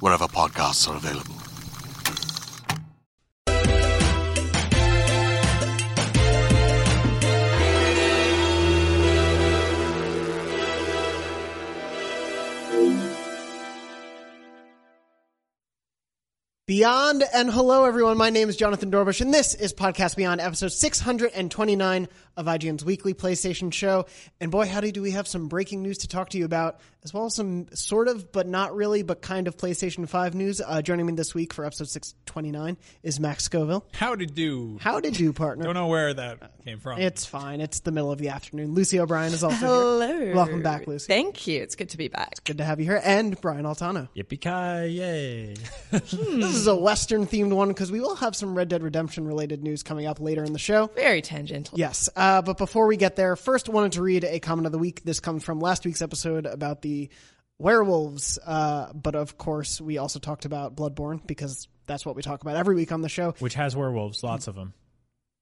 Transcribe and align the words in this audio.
wherever 0.00 0.26
podcasts 0.26 0.88
are 0.88 0.96
available. 0.96 1.34
Beyond 16.66 17.22
and 17.32 17.48
hello 17.48 17.84
everyone. 17.84 18.18
My 18.18 18.28
name 18.28 18.48
is 18.48 18.56
Jonathon 18.56 18.90
Dornbush 18.90 19.20
and 19.20 19.32
this 19.32 19.54
is 19.54 19.72
Podcast 19.72 20.16
Beyond, 20.16 20.40
episode 20.40 20.72
629 20.72 22.08
of 22.36 22.46
IGN's 22.46 22.84
weekly 22.84 23.14
PlayStation 23.14 23.72
show. 23.72 24.06
And 24.40 24.50
boy, 24.50 24.66
howdy, 24.66 24.92
do 24.92 25.02
we 25.02 25.12
have 25.12 25.26
some 25.26 25.48
breaking 25.48 25.82
news 25.82 25.98
to 25.98 26.08
talk 26.08 26.30
to 26.30 26.38
you 26.38 26.44
about, 26.44 26.80
as 27.04 27.14
well 27.14 27.26
as 27.26 27.34
some 27.34 27.66
sort 27.74 28.08
of, 28.08 28.30
but 28.32 28.46
not 28.46 28.74
really, 28.74 29.02
but 29.02 29.22
kind 29.22 29.48
of 29.48 29.56
PlayStation 29.56 30.08
5 30.08 30.34
news. 30.34 30.60
Uh, 30.64 30.82
joining 30.82 31.06
me 31.06 31.12
this 31.14 31.34
week 31.34 31.52
for 31.54 31.64
episode 31.64 31.88
629 31.88 32.76
is 33.02 33.18
Max 33.20 33.44
Scoville. 33.44 33.86
How 33.94 34.14
to 34.14 34.26
do? 34.26 34.78
How 34.80 35.00
did 35.00 35.18
you, 35.18 35.32
partner? 35.32 35.64
Don't 35.64 35.74
know 35.74 35.86
where 35.86 36.12
that 36.12 36.52
came 36.64 36.78
from. 36.78 36.98
It's 37.00 37.24
fine. 37.24 37.60
It's 37.60 37.80
the 37.80 37.92
middle 37.92 38.10
of 38.12 38.18
the 38.18 38.28
afternoon. 38.28 38.74
Lucy 38.74 39.00
O'Brien 39.00 39.32
is 39.32 39.42
also 39.42 39.56
here. 39.56 39.66
Hello. 39.66 40.06
here. 40.06 40.34
Welcome 40.34 40.62
back, 40.62 40.86
Lucy. 40.86 41.06
Thank 41.06 41.46
you. 41.46 41.62
It's 41.62 41.74
good 41.76 41.90
to 41.90 41.96
be 41.96 42.08
back. 42.08 42.44
Good 42.44 42.58
to 42.58 42.64
have 42.64 42.80
you 42.80 42.86
here. 42.86 43.00
And 43.02 43.40
Brian 43.40 43.64
Altano. 43.64 44.08
Yippee 44.16 44.40
ki 44.40 44.88
yay! 44.96 45.54
This 46.36 46.54
is 46.54 46.66
a 46.66 46.76
Western 46.76 47.26
themed 47.26 47.52
one 47.54 47.68
because 47.68 47.90
we 47.90 48.00
will 48.00 48.16
have 48.16 48.36
some 48.36 48.54
Red 48.56 48.68
Dead 48.68 48.82
Redemption 48.82 49.26
related 49.26 49.62
news 49.62 49.82
coming 49.82 50.06
up 50.06 50.20
later 50.20 50.44
in 50.44 50.52
the 50.52 50.58
show. 50.58 50.88
Very 50.94 51.22
tangential. 51.22 51.78
Yes, 51.78 52.08
uh, 52.16 52.25
but 52.42 52.58
before 52.58 52.86
we 52.86 52.96
get 52.96 53.16
there, 53.16 53.36
first 53.36 53.68
wanted 53.68 53.92
to 53.92 54.02
read 54.02 54.24
a 54.24 54.40
comment 54.40 54.66
of 54.66 54.72
the 54.72 54.78
week. 54.78 55.02
This 55.04 55.20
comes 55.20 55.44
from 55.44 55.60
last 55.60 55.84
week's 55.84 56.02
episode 56.02 56.46
about 56.46 56.82
the 56.82 57.08
werewolves, 57.58 58.38
uh, 58.44 58.92
but 58.92 59.14
of 59.14 59.38
course 59.38 59.80
we 59.80 59.98
also 59.98 60.18
talked 60.18 60.44
about 60.44 60.76
Bloodborne 60.76 61.26
because 61.26 61.68
that's 61.86 62.04
what 62.04 62.16
we 62.16 62.22
talk 62.22 62.42
about 62.42 62.56
every 62.56 62.74
week 62.74 62.92
on 62.92 63.02
the 63.02 63.08
show. 63.08 63.34
Which 63.38 63.54
has 63.54 63.74
werewolves, 63.76 64.22
lots 64.22 64.46
of 64.46 64.54
them. 64.54 64.74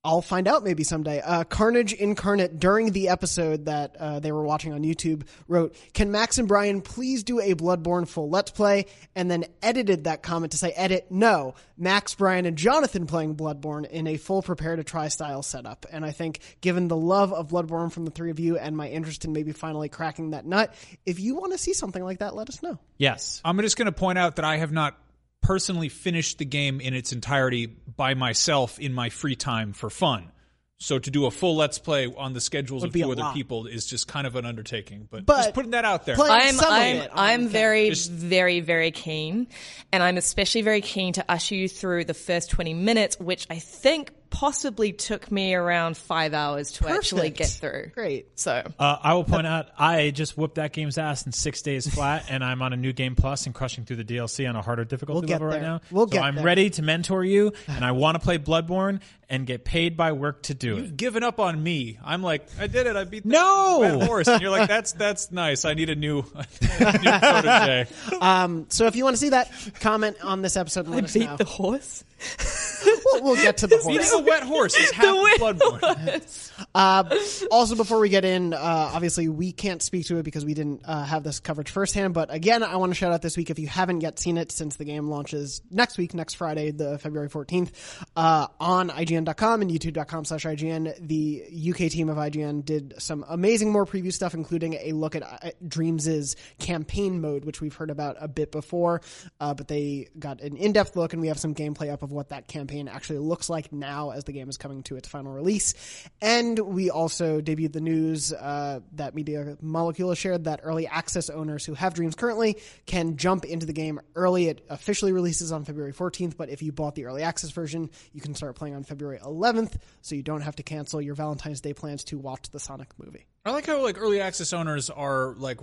I'll 0.05 0.21
find 0.21 0.47
out 0.47 0.63
maybe 0.63 0.85
someday. 0.85 1.21
Uh, 1.21 1.45
Carnage 1.45 1.95
Incarnate 1.95 2.59
during 2.61 2.93
the 2.93 3.09
episode 3.09 3.65
that 3.65 3.97
uh, 3.99 4.21
they 4.21 4.33
were 4.33 4.43
watching 4.43 4.73
on 4.75 4.83
YouTube 4.83 5.27
wrote, 5.49 5.75
"Can 5.95 6.11
Max 6.11 6.37
and 6.37 6.47
Brian 6.47 6.83
please 6.83 7.25
do 7.25 7.41
a 7.41 7.55
Bloodborne 7.55 8.07
full 8.07 8.29
Let's 8.29 8.51
Play?" 8.51 8.87
And 9.15 9.31
then 9.31 9.47
edited 9.63 10.05
that 10.05 10.23
comment 10.23 10.53
to 10.53 10.59
say, 10.59 10.73
"Edit 10.73 11.07
no, 11.11 11.55
Max, 11.79 12.15
Brian, 12.15 12.45
and 12.45 12.59
Jonathon 12.59 13.07
playing 13.07 13.37
Bloodborne 13.37 13.89
in 13.89 14.07
a 14.07 14.19
full 14.19 14.43
prepare 14.43 14.77
to 14.77 14.85
try 14.85 15.09
style 15.09 15.43
setup." 15.43 15.87
And 15.91 16.05
I 16.05 16.11
think, 16.11 16.41
given 16.61 16.89
the 16.89 16.97
love 16.97 17.33
of 17.33 17.49
Bloodborne 17.49 17.91
from 17.91 18.05
the 18.05 18.11
three 18.11 18.31
of 18.31 18.39
you 18.39 18.59
and 18.59 18.77
my 18.77 18.89
interest 18.89 19.25
in 19.25 19.33
maybe 19.33 19.53
finally 19.53 19.89
cracking 19.89 20.31
that 20.31 20.45
nut, 20.45 20.75
if 21.07 21.19
you 21.19 21.37
want 21.37 21.53
to 21.53 21.59
see 21.59 21.73
something 21.73 22.05
like 22.05 22.19
that, 22.19 22.35
let 22.35 22.51
us 22.51 22.63
know. 22.63 22.79
Yes. 22.99 23.41
I'm 23.45 23.59
just 23.61 23.77
going 23.77 23.87
to 23.87 23.93
point 23.93 24.19
out 24.19 24.37
that 24.37 24.45
I 24.45 24.59
have 24.59 24.73
not 24.73 24.97
personally 25.45 25.89
finished 25.91 26.39
the 26.39 26.45
game 26.45 26.81
in 26.81 26.95
its 26.95 27.13
entirety 27.13 27.67
by 27.67 28.15
myself 28.15 28.79
in 28.81 28.93
my 28.95 29.11
free 29.11 29.37
time 29.37 29.73
for 29.75 29.91
fun. 29.91 30.31
So 30.79 30.99
to 30.99 31.11
do 31.11 31.27
a 31.27 31.31
full 31.31 31.55
let's 31.57 31.79
play 31.79 32.13
on 32.15 32.33
the 32.33 32.41
schedules 32.41 32.83
Would 32.83 32.89
of 32.89 32.93
be 32.95 33.03
two 33.03 33.13
other 33.13 33.23
lot. 33.23 33.35
people 33.35 33.67
is 33.67 33.87
just 33.87 34.09
kind 34.09 34.27
of 34.27 34.37
an 34.37 34.45
undertaking. 34.45 35.07
But, 35.11 35.25
But 35.25 35.37
just 35.37 35.55
putting 35.55 35.71
that 35.71 35.85
out 35.85 36.05
there. 36.05 36.17
I'm 36.19 36.59
I'm 36.61 36.97
it 36.97 37.11
I'm 37.15 37.49
very 37.49 37.91
Just- 37.91 38.11
very 38.11 38.61
very 38.61 38.91
keen, 38.91 39.47
and 39.93 40.03
I'm 40.03 40.17
especially 40.17 40.63
very 40.63 40.81
keen 40.81 41.13
to 41.15 41.25
usher 41.29 41.55
you 41.55 41.69
through 41.69 42.05
the 42.07 42.15
first 42.15 42.51
20 42.51 42.75
minutes, 42.75 43.19
which 43.21 43.47
I 43.49 43.59
think 43.61 44.11
possibly 44.35 44.93
took 44.93 45.31
me 45.31 45.55
around 45.55 45.97
five 45.97 46.35
hours 46.35 46.73
to 46.73 46.89
actually 46.89 47.31
get 47.31 47.49
through. 47.49 47.91
Great. 47.95 48.39
So 48.39 48.63
Uh, 48.79 48.97
I 49.03 49.15
will 49.15 49.23
point 49.25 49.47
out, 49.47 49.69
I 49.79 50.11
just 50.11 50.37
whooped 50.37 50.57
that 50.57 50.73
game's 50.73 50.99
ass 50.99 51.25
in 51.25 51.31
six 51.33 51.63
days 51.63 51.87
flat, 51.93 52.25
and 52.29 52.43
I'm 52.45 52.61
on 52.61 52.73
a 52.73 52.77
new 52.77 52.93
game 52.93 53.15
plus 53.15 53.47
and 53.47 53.55
crushing 53.55 53.85
through 53.85 53.97
the 53.97 54.05
DLC 54.05 54.49
on 54.49 54.57
a 54.57 54.63
harder 54.63 54.85
difficulty 54.85 55.21
We'll 55.27 55.29
get 55.29 55.35
level 55.35 55.47
right 55.49 55.63
now. 55.63 55.81
We'll 55.91 56.07
so 56.09 56.13
get 56.13 56.23
I'm 56.25 56.35
there. 56.37 56.45
ready 56.45 56.71
to 56.71 56.83
mentor 56.83 57.25
you, 57.25 57.53
and 57.69 57.85
I 57.85 57.93
want 57.93 58.17
to 58.17 58.19
play 58.19 58.39
Bloodborne 58.39 59.01
and 59.31 59.47
get 59.47 59.65
paid 59.65 59.97
by 59.97 60.13
work 60.13 60.43
to 60.45 60.55
do 60.55 60.77
it. 60.77 60.81
You've 60.83 60.97
given 60.97 61.23
up 61.23 61.41
on 61.41 61.61
me. 61.63 61.99
I'm 62.05 62.23
like, 62.23 62.47
I 62.61 62.67
did 62.67 62.87
it. 62.87 62.95
I 62.97 63.05
beat 63.05 63.23
the 63.23 63.31
No! 63.31 64.01
horse. 64.05 64.29
And 64.29 64.43
you're 64.43 64.51
like, 64.51 64.69
that's 64.69 64.93
that's 64.93 65.31
nice. 65.33 65.65
I 65.65 65.73
need 65.75 65.89
a 65.91 65.95
new, 65.95 66.19
a 66.35 66.99
new 66.99 67.19
protege. 67.19 67.87
Um, 68.21 68.67
so 68.69 68.87
if 68.87 68.97
you 68.97 69.05
want 69.05 69.15
to 69.15 69.21
see 69.21 69.31
that, 69.31 69.51
comment 69.81 70.17
on 70.23 70.43
this 70.43 70.57
episode 70.57 70.87
and 70.87 70.95
I 70.95 70.99
us 71.01 71.13
beat 71.15 71.25
know. 71.27 71.37
the 71.37 71.45
horse. 71.45 72.05
we'll, 73.15 73.23
we'll 73.23 73.43
get 73.43 73.59
to 73.59 73.67
the 73.67 73.77
horse. 73.83 73.97
Beating 73.97 74.21
a 74.21 74.23
wet 74.23 74.43
horse 74.43 74.77
is 74.77 74.91
half 74.93 75.05
Bloodborne. 75.39 76.67
Uh, 76.75 77.19
also, 77.51 77.75
before 77.77 78.01
we 78.01 78.09
get 78.09 78.25
in, 78.25 78.53
uh, 78.53 78.59
obviously 78.93 79.29
we 79.29 79.53
can't 79.53 79.83
speak 79.83 80.07
to 80.07 80.19
it 80.19 80.23
because 80.23 80.45
we 80.45 80.55
didn't 80.55 80.83
uh, 80.85 81.05
have 81.05 81.23
this 81.23 81.41
coverage 81.41 81.71
firsthand. 81.71 82.15
But 82.15 82.33
again, 82.33 82.63
I 82.63 82.77
want 82.77 82.91
to 82.91 82.95
shout 82.95 83.13
out 83.13 83.23
this 83.23 83.37
week 83.37 83.51
if 83.51 83.59
you 83.59 83.67
haven't 83.67 84.01
yet 84.01 84.19
seen 84.19 84.39
it 84.39 84.53
since 84.53 84.77
the 84.77 84.85
game 84.85 85.09
launches 85.09 85.63
next 85.71 85.99
week, 85.99 86.15
next 86.15 86.35
Friday, 86.35 86.71
the 86.71 86.99
February 86.99 87.29
14th, 87.29 87.73
uh, 88.17 88.49
on 88.61 88.91
IGN.com 88.91 89.63
and 89.63 89.71
YouTube.com 89.71 90.25
slash 90.25 90.45
IGN. 90.45 90.95
The 91.07 91.71
UK 91.71 91.91
team 91.91 92.09
of 92.09 92.17
IGN 92.17 92.65
did 92.65 92.95
some 92.99 93.25
amazing 93.29 93.71
more 93.71 93.87
preview 93.87 94.13
stuff, 94.13 94.35
including 94.35 94.75
a 94.75 94.93
look 94.93 95.15
at 95.15 95.23
uh, 95.23 95.51
Dreams' 95.67 96.37
campaign 96.59 97.21
mode, 97.21 97.45
which 97.45 97.61
we've 97.61 97.75
heard 97.75 97.91
about 97.91 98.17
a 98.21 98.29
bit 98.29 98.51
before. 98.51 99.01
Uh, 99.41 99.55
but 99.55 99.69
they 99.69 100.09
got 100.19 100.41
an 100.41 100.57
in-depth 100.57 100.97
look 100.97 101.13
and 101.13 101.23
we 101.23 101.29
have 101.29 101.39
some 101.39 101.55
gameplay 101.55 101.93
up 101.93 102.03
of 102.03 102.13
what 102.13 102.31
that 102.31 102.49
campaign 102.49 102.89
actually 102.89 103.04
looks 103.11 103.49
like 103.49 103.73
now 103.73 104.11
as 104.11 104.25
the 104.25 104.33
game 104.33 104.49
is 104.49 104.57
coming 104.57 104.83
to 104.85 104.97
its 104.97 105.09
final 105.09 105.33
release. 105.33 105.75
And 106.21 106.59
we 106.59 106.91
also 106.91 107.41
debuted 107.41 107.73
the 107.73 107.81
news 107.81 108.33
uh, 108.33 108.81
that 108.93 109.15
Media 109.15 109.57
Molecule 109.61 110.15
shared 110.15 110.45
that 110.45 110.61
early 110.63 110.87
access 110.87 111.31
owners 111.31 111.65
who 111.65 111.75
have 111.75 111.95
Dreams 111.95 112.15
currently 112.15 112.59
can 112.87 113.17
jump 113.17 113.45
into 113.45 113.67
the 113.67 113.73
game 113.73 114.01
early. 114.15 114.49
It 114.49 114.65
officially 114.69 115.13
releases 115.13 115.53
on 115.53 115.65
February 115.65 115.93
14th, 115.93 116.37
but 116.37 116.49
if 116.49 116.63
you 116.63 116.73
bought 116.73 116.95
the 116.95 117.07
early 117.07 117.23
access 117.23 117.51
version, 117.51 117.91
you 118.13 118.21
can 118.21 118.35
start 118.35 118.57
playing 118.57 118.75
on 118.75 118.85
February 118.85 119.19
11th, 119.19 119.77
so 120.03 120.15
you 120.15 120.23
don't 120.23 120.43
have 120.43 120.57
to 120.57 120.63
cancel 120.63 121.01
your 121.01 121.15
Valentine's 121.15 121.61
Day 121.61 121.75
plans 121.75 122.05
to 122.05 122.19
watch 122.19 122.51
the 122.51 122.61
Sonic 122.61 122.89
movie. 122.99 123.27
I 123.45 123.51
like 123.51 123.67
how 123.67 123.83
like 123.83 123.99
early 124.01 124.21
access 124.21 124.53
owners 124.53 124.89
are 124.91 125.35
like 125.37 125.59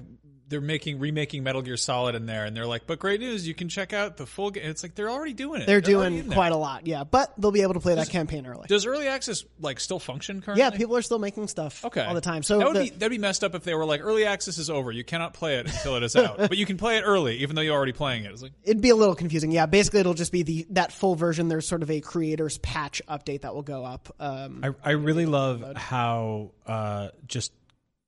they're 0.49 0.61
making 0.61 0.99
remaking 0.99 1.43
Metal 1.43 1.61
Gear 1.61 1.77
Solid 1.77 2.13
in 2.13 2.25
there, 2.25 2.43
and 2.45 2.55
they're 2.55 2.65
like, 2.67 2.85
but 2.85 2.99
great 2.99 3.21
news, 3.21 3.47
you 3.47 3.55
can 3.55 3.69
check 3.69 3.93
out 3.93 4.17
the 4.17 4.25
full 4.25 4.51
game. 4.51 4.69
It's 4.69 4.83
like 4.83 4.93
they're 4.95 5.09
already 5.09 5.33
doing 5.33 5.61
it. 5.61 5.65
They're, 5.65 5.75
already 5.77 5.87
doing 5.93 6.17
in 6.17 6.27
there. 6.27 6.35
quite 6.35 6.51
a 6.51 6.57
lot, 6.57 6.85
yeah, 6.85 7.05
but 7.05 7.33
they'll 7.39 7.51
be 7.51 7.61
able 7.61 7.73
to 7.75 7.79
play 7.79 7.95
that 7.95 8.09
campaign 8.09 8.45
early. 8.45 8.65
Does 8.67 8.85
early 8.85 9.07
access 9.07 9.45
like 9.59 9.79
still 9.79 9.97
function 9.97 10.41
currently? 10.41 10.61
Yeah, 10.61 10.69
people 10.71 10.95
are 10.97 11.01
still 11.01 11.19
making 11.19 11.47
stuff 11.47 11.83
Okay. 11.85 12.01
all 12.03 12.13
the 12.13 12.21
time. 12.21 12.43
So 12.43 12.59
that 12.59 12.67
would 12.67 12.75
the- 12.75 12.83
be 12.83 12.89
that'd 12.89 13.09
be 13.09 13.17
messed 13.17 13.43
up 13.45 13.55
if 13.55 13.63
they 13.63 13.73
were 13.73 13.85
like 13.85 14.01
early 14.03 14.25
access 14.25 14.57
is 14.57 14.69
over. 14.69 14.91
You 14.91 15.05
cannot 15.05 15.33
play 15.33 15.57
it 15.57 15.67
until 15.67 15.95
it 15.95 16.03
is 16.03 16.15
out, 16.17 16.37
but 16.37 16.57
you 16.57 16.65
can 16.67 16.77
play 16.77 16.97
it 16.97 17.01
early, 17.03 17.37
even 17.37 17.55
though 17.55 17.63
you're 17.63 17.75
already 17.75 17.93
playing 17.93 18.25
it. 18.25 18.31
It's 18.31 18.43
like 18.43 18.51
it'd 18.63 18.81
be 18.81 18.89
a 18.89 18.95
little 18.95 19.15
confusing. 19.15 19.51
Yeah, 19.51 19.65
basically 19.65 20.01
it'll 20.01 20.13
just 20.13 20.33
be 20.33 20.43
the 20.43 20.67
that 20.71 20.91
full 20.91 21.15
version. 21.15 21.47
There's 21.47 21.67
sort 21.67 21.81
of 21.81 21.89
a 21.89 22.01
creators 22.01 22.57
patch 22.59 23.01
update 23.07 23.41
that 23.41 23.55
will 23.55 23.63
go 23.63 23.85
up. 23.85 24.13
Um, 24.19 24.61
I, 24.83 24.89
I 24.89 24.91
really 24.91 25.25
love 25.25 25.63
how 25.77 26.51
uh, 26.67 27.07
just 27.25 27.53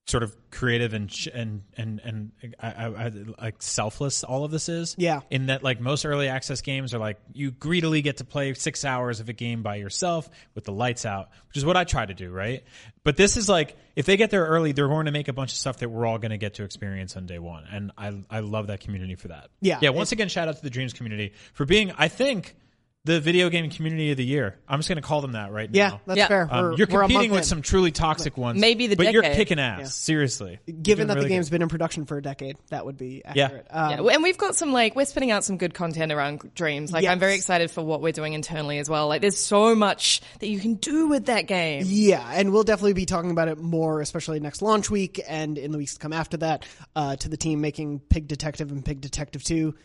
sort 0.06 0.22
of 0.22 0.36
creative 0.52 0.94
and 0.94 1.12
sh- 1.12 1.30
and 1.34 1.64
and 1.78 2.02
and 2.04 2.32
I, 2.60 2.68
I, 2.72 2.88
I, 2.88 3.12
like 3.42 3.62
selfless 3.62 4.24
all 4.24 4.44
of 4.44 4.52
this 4.52 4.68
is. 4.68 4.96
Yeah. 4.98 5.22
In 5.30 5.46
that, 5.46 5.64
like 5.64 5.80
most 5.80 6.06
early 6.06 6.28
access 6.28 6.62
games 6.62 6.94
are 6.94 7.00
like 7.00 7.18
you 7.34 7.52
greedily 7.52 8.02
get 8.02 8.18
to 8.18 8.26
play 8.26 8.54
six 8.54 8.84
hours 8.84 9.22
of 9.22 9.30
a 9.30 9.34
game 9.34 9.64
by 9.64 9.76
yourself 9.76 10.30
with 10.56 10.66
the 10.66 10.74
lights 10.74 11.06
out, 11.06 11.30
which 11.48 11.58
is 11.58 11.66
what 11.66 11.78
I 11.78 11.86
try 11.86 12.06
to 12.06 12.14
do, 12.14 12.30
right? 12.32 12.64
But 13.04 13.16
this 13.16 13.38
is 13.38 13.48
like 13.48 13.78
if 13.96 14.06
they 14.06 14.18
get 14.18 14.30
there 14.30 14.46
early, 14.46 14.74
they're 14.74 14.90
going 14.90 15.06
to 15.06 15.12
make 15.12 15.30
a 15.30 15.34
bunch 15.34 15.52
of 15.54 15.58
stuff 15.58 15.78
that 15.78 15.90
we're 15.90 16.06
all 16.06 16.18
going 16.18 16.32
to 16.32 16.38
get 16.38 16.56
to 16.56 16.64
experience 16.64 17.16
on 17.16 17.26
day 17.26 17.40
one, 17.40 17.64
and 17.72 17.92
I 17.98 18.14
I 18.30 18.42
love 18.42 18.68
that 18.68 18.82
community 18.82 19.16
for 19.16 19.30
that. 19.30 19.50
Yeah. 19.62 19.80
Yeah. 19.82 19.90
Once 19.92 20.12
again, 20.12 20.28
shout 20.28 20.50
out 20.50 20.58
to 20.58 20.64
the 20.64 20.70
Dreams 20.70 20.92
community 20.94 21.34
for 21.54 21.66
being, 21.66 21.94
I 21.98 22.10
think. 22.10 22.56
The 23.06 23.20
video 23.20 23.50
game 23.50 23.70
community 23.70 24.12
of 24.12 24.18
the 24.18 24.24
year. 24.24 24.58
I'm 24.66 24.80
just 24.80 24.88
going 24.88 24.96
to 24.96 25.02
call 25.06 25.20
them 25.20 25.34
that 25.34 25.52
right 25.52 25.70
now. 25.70 25.78
Yeah, 25.78 25.90
now. 25.90 26.02
that's 26.08 26.18
Yeah. 26.20 26.28
fair. 26.30 26.48
Um, 26.50 26.64
We're- 26.68 26.76
you're 26.78 26.88
we're 26.90 27.02
a 27.02 27.04
competing 27.04 27.20
month 27.20 27.32
with 27.32 27.40
in. 27.40 27.44
some 27.50 27.62
truly 27.62 27.92
toxic 27.92 28.38
ones. 28.38 28.62
Maybe 28.62 28.88
the 28.88 28.96
but 28.96 29.12
you're 29.12 29.22
decade. 29.24 29.36
kicking 29.40 29.60
ass. 29.60 29.94
Seriously, 29.94 30.60
You're 30.66 30.78
Given 30.78 30.84
doing 31.00 31.08
that 31.10 31.16
really 31.16 31.26
the 31.28 31.36
game's 31.36 31.48
good. 31.50 31.56
been 31.56 31.62
in 31.64 31.68
production 31.68 32.06
for 32.06 32.18
a 32.18 32.22
decade, 32.22 32.56
that 32.70 32.86
would 32.86 32.96
be 32.98 33.22
Yeah. 33.36 33.44
accurate. 33.48 33.68
Um, 33.72 33.90
Yeah, 34.08 34.14
and 34.14 34.24
we've 34.24 34.38
got 34.38 34.56
some 34.56 34.72
like 34.72 34.96
we're 34.96 35.04
spinning 35.04 35.32
out 35.32 35.44
some 35.44 35.58
good 35.58 35.74
content 35.74 36.14
around 36.14 36.50
Dreams. 36.56 36.94
Like 36.94 37.06
I'm 37.06 37.20
very 37.20 37.34
Yes. 37.34 37.42
excited 37.42 37.72
for 37.72 37.84
what 37.84 38.02
we're 38.02 38.14
doing 38.14 38.32
internally 38.32 38.78
as 38.80 38.90
well. 38.90 39.10
Like 39.10 39.20
there's 39.20 39.38
so 39.38 39.76
much 39.76 40.22
that 40.40 40.48
you 40.48 40.62
can 40.62 40.76
do 40.76 41.10
with 41.10 41.26
that 41.26 41.46
game. 41.46 41.84
Yeah, 41.86 42.26
and 42.34 42.54
we'll 42.54 42.64
definitely 42.64 42.94
be 42.94 43.06
talking 43.06 43.32
about 43.32 43.50
it 43.50 43.58
more, 43.58 44.00
especially 44.00 44.40
next 44.40 44.62
launch 44.62 44.90
week 44.90 45.20
and 45.28 45.58
in 45.58 45.74
the 45.74 45.78
weeks 45.78 45.96
to 45.96 46.00
come 46.00 46.14
after 46.14 46.38
that. 46.38 46.66
Uh, 46.96 47.18
to 47.18 47.28
the 47.28 47.36
team 47.36 47.60
making 47.60 48.00
Pig 48.00 48.30
Detective 48.30 48.72
and 48.72 48.86
Pig 48.86 49.02
Detective 49.02 49.44
Two. 49.44 49.76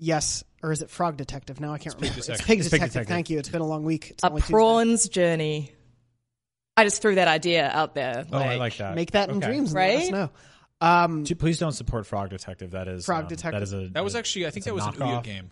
Yes, 0.00 0.44
or 0.62 0.72
is 0.72 0.82
it 0.82 0.90
Frog 0.90 1.16
Detective? 1.16 1.60
Now 1.60 1.72
I 1.72 1.78
can't 1.78 1.94
remember. 1.96 2.20
Detective. 2.20 2.34
It's 2.36 2.46
Pig 2.46 2.58
It's 2.60 2.68
Pig 2.68 2.80
Detective. 2.80 2.92
Detective. 2.92 3.14
Thank 3.14 3.30
you. 3.30 3.38
It's 3.38 3.48
been 3.48 3.60
a 3.60 3.66
long 3.66 3.84
week. 3.84 4.10
It's 4.10 4.24
A 4.24 4.28
only 4.28 4.40
Tuesday. 4.40 4.52
prawns 4.52 5.08
journey. 5.08 5.72
I 6.76 6.84
just 6.84 7.02
threw 7.02 7.16
that 7.16 7.28
idea 7.28 7.68
out 7.68 7.94
there. 7.94 8.24
Oh, 8.32 8.38
I 8.38 8.56
like 8.56 8.76
that. 8.76 8.94
Make 8.94 9.10
that 9.12 9.30
in 9.30 9.40
dreams, 9.40 9.72
and 9.72 9.80
let 9.80 9.96
us 9.96 10.02
Right? 10.04 10.12
know. 10.12 10.30
Um, 10.80 11.24
Please 11.24 11.58
don't 11.58 11.72
support 11.72 12.06
Frog 12.06 12.30
Detective. 12.30 12.70
That 12.70 12.86
is 12.86 13.04
Frog 13.04 13.24
um, 13.24 13.28
Detective. 13.28 13.52
That 13.60 13.62
is 13.62 13.72
a 13.72 13.88
That 13.92 14.04
was 14.04 14.14
actually, 14.14 14.46
I 14.46 14.50
think 14.50 14.64
that 14.64 14.70
a 14.70 14.74
was 14.74 14.86
an 14.86 14.92
Ouya 14.92 15.24
game. 15.24 15.50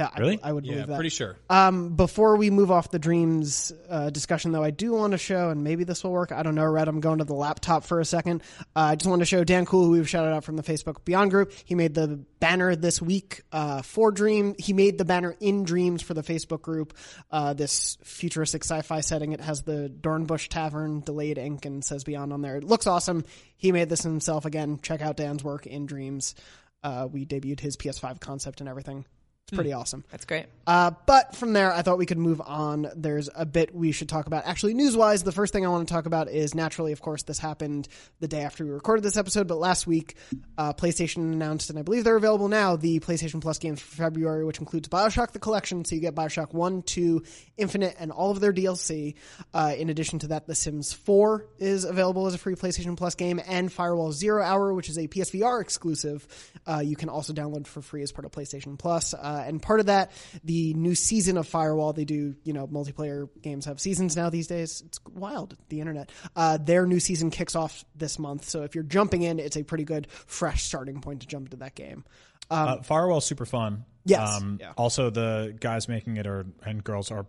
That, 0.00 0.12
I- 0.16 0.20
Really? 0.20 0.40
I, 0.42 0.52
would 0.52 0.66
Yeah, 0.66 0.72
believe 0.72 0.86
that. 0.88 0.94
pretty 0.96 1.08
sure. 1.10 1.36
Um, 1.48 1.94
before 1.96 2.36
we 2.36 2.50
move 2.50 2.70
off 2.70 2.90
the 2.90 2.98
dreams 2.98 3.72
uh, 3.88 4.10
discussion, 4.10 4.52
though, 4.52 4.62
I 4.64 4.70
do 4.70 4.92
want 4.92 5.12
to 5.12 5.18
show, 5.18 5.50
and 5.50 5.62
maybe 5.64 5.84
this 5.84 6.02
will 6.04 6.10
work. 6.12 6.32
I 6.32 6.42
don't 6.42 6.54
know, 6.54 6.66
Red. 6.66 6.88
I'm 6.88 7.00
going 7.00 7.18
to 7.18 7.24
the 7.24 7.34
laptop 7.34 7.84
for 7.84 8.00
a 8.00 8.04
second. 8.04 8.42
Uh, 8.76 8.80
I 8.80 8.96
just 8.96 9.08
want 9.08 9.20
to 9.20 9.26
show 9.26 9.44
Dan 9.44 9.64
Cool, 9.66 9.84
who 9.84 9.90
we've 9.92 10.08
shouted 10.08 10.32
out 10.32 10.44
from 10.44 10.56
the 10.56 10.62
Facebook 10.62 11.04
Beyond 11.04 11.30
group. 11.30 11.52
He 11.64 11.74
made 11.74 11.94
the 11.94 12.20
banner 12.40 12.74
this 12.76 13.00
week 13.00 13.42
uh, 13.52 13.82
for 13.82 14.10
Dream. 14.10 14.54
He 14.58 14.72
made 14.72 14.98
the 14.98 15.04
banner 15.04 15.36
in 15.40 15.64
Dreams 15.64 16.02
for 16.02 16.14
the 16.14 16.22
Facebook 16.22 16.62
group. 16.62 16.94
Uh, 17.30 17.52
this 17.52 17.96
futuristic 18.02 18.64
sci-fi 18.64 19.00
setting. 19.00 19.32
It 19.32 19.40
has 19.40 19.62
the 19.62 19.92
Dornbush 20.00 20.48
Tavern 20.48 21.00
delayed 21.00 21.38
ink 21.38 21.64
and 21.66 21.84
says 21.84 22.04
Beyond 22.04 22.32
on 22.32 22.42
there. 22.42 22.56
It 22.56 22.64
looks 22.64 22.86
awesome. 22.86 23.24
He 23.56 23.72
made 23.72 23.88
this 23.88 24.02
himself. 24.02 24.44
Again, 24.46 24.78
check 24.82 25.02
out 25.02 25.16
Dan's 25.16 25.44
work 25.44 25.66
in 25.66 25.86
Dreams. 25.86 26.34
Uh, 26.82 27.06
we 27.12 27.26
debuted 27.26 27.60
his 27.60 27.76
PS5 27.76 28.20
concept 28.20 28.60
and 28.60 28.68
everything. 28.68 29.04
It's 29.50 29.56
pretty 29.56 29.72
awesome. 29.72 30.04
That's 30.12 30.24
great. 30.24 30.46
Uh, 30.64 30.92
but 31.06 31.34
from 31.34 31.52
there, 31.52 31.72
I 31.72 31.82
thought 31.82 31.98
we 31.98 32.06
could 32.06 32.18
move 32.18 32.40
on. 32.40 32.88
There's 32.94 33.28
a 33.34 33.44
bit 33.44 33.74
we 33.74 33.90
should 33.90 34.08
talk 34.08 34.28
about. 34.28 34.46
Actually, 34.46 34.74
news 34.74 34.96
wise, 34.96 35.24
the 35.24 35.32
first 35.32 35.52
thing 35.52 35.66
I 35.66 35.68
want 35.68 35.88
to 35.88 35.92
talk 35.92 36.06
about 36.06 36.28
is 36.28 36.54
naturally, 36.54 36.92
of 36.92 37.00
course, 37.00 37.24
this 37.24 37.40
happened 37.40 37.88
the 38.20 38.28
day 38.28 38.42
after 38.42 38.64
we 38.64 38.70
recorded 38.70 39.02
this 39.02 39.16
episode, 39.16 39.48
but 39.48 39.58
last 39.58 39.88
week, 39.88 40.14
uh, 40.56 40.72
PlayStation 40.72 41.32
announced, 41.32 41.68
and 41.68 41.78
I 41.80 41.82
believe 41.82 42.04
they're 42.04 42.14
available 42.14 42.46
now, 42.46 42.76
the 42.76 43.00
PlayStation 43.00 43.40
Plus 43.40 43.58
games 43.58 43.80
for 43.80 43.96
February, 43.96 44.44
which 44.44 44.60
includes 44.60 44.88
Bioshock 44.88 45.32
the 45.32 45.40
Collection. 45.40 45.84
So 45.84 45.96
you 45.96 46.00
get 46.00 46.14
Bioshock 46.14 46.54
1, 46.54 46.82
2, 46.82 47.24
Infinite, 47.56 47.96
and 47.98 48.12
all 48.12 48.30
of 48.30 48.38
their 48.38 48.52
DLC. 48.52 49.14
Uh, 49.52 49.74
in 49.76 49.90
addition 49.90 50.20
to 50.20 50.28
that, 50.28 50.46
The 50.46 50.54
Sims 50.54 50.92
4 50.92 51.46
is 51.58 51.82
available 51.84 52.28
as 52.28 52.34
a 52.34 52.38
free 52.38 52.54
PlayStation 52.54 52.96
Plus 52.96 53.16
game, 53.16 53.40
and 53.44 53.72
Firewall 53.72 54.12
Zero 54.12 54.44
Hour, 54.44 54.72
which 54.74 54.88
is 54.88 54.98
a 54.98 55.08
PSVR 55.08 55.60
exclusive, 55.60 56.28
uh, 56.68 56.78
you 56.78 56.94
can 56.94 57.08
also 57.08 57.32
download 57.32 57.66
for 57.66 57.82
free 57.82 58.02
as 58.02 58.12
part 58.12 58.24
of 58.24 58.30
PlayStation 58.30 58.78
Plus. 58.78 59.14
Uh, 59.14 59.39
and 59.46 59.60
part 59.62 59.80
of 59.80 59.86
that, 59.86 60.12
the 60.44 60.74
new 60.74 60.94
season 60.94 61.36
of 61.36 61.46
Firewall, 61.46 61.92
they 61.92 62.04
do, 62.04 62.34
you 62.44 62.52
know, 62.52 62.66
multiplayer 62.66 63.28
games 63.42 63.64
have 63.64 63.80
seasons 63.80 64.16
now 64.16 64.30
these 64.30 64.46
days. 64.46 64.82
It's 64.86 65.00
wild, 65.12 65.56
the 65.68 65.80
internet. 65.80 66.10
Uh, 66.36 66.56
their 66.58 66.86
new 66.86 67.00
season 67.00 67.30
kicks 67.30 67.54
off 67.54 67.84
this 67.94 68.18
month. 68.18 68.48
So 68.48 68.62
if 68.62 68.74
you're 68.74 68.84
jumping 68.84 69.22
in, 69.22 69.38
it's 69.38 69.56
a 69.56 69.62
pretty 69.62 69.84
good, 69.84 70.10
fresh 70.10 70.64
starting 70.64 71.00
point 71.00 71.20
to 71.22 71.26
jump 71.26 71.46
into 71.46 71.58
that 71.58 71.74
game. 71.74 72.04
uh, 72.50 72.82
Firewall's 72.82 73.24
super 73.24 73.46
fun. 73.46 73.84
Yes. 74.04 74.40
Um, 74.40 74.58
Yeah. 74.60 74.72
Also, 74.76 75.10
the 75.10 75.56
guys 75.58 75.88
making 75.88 76.16
it 76.16 76.26
are 76.26 76.46
and 76.64 76.82
girls 76.82 77.10
are 77.10 77.26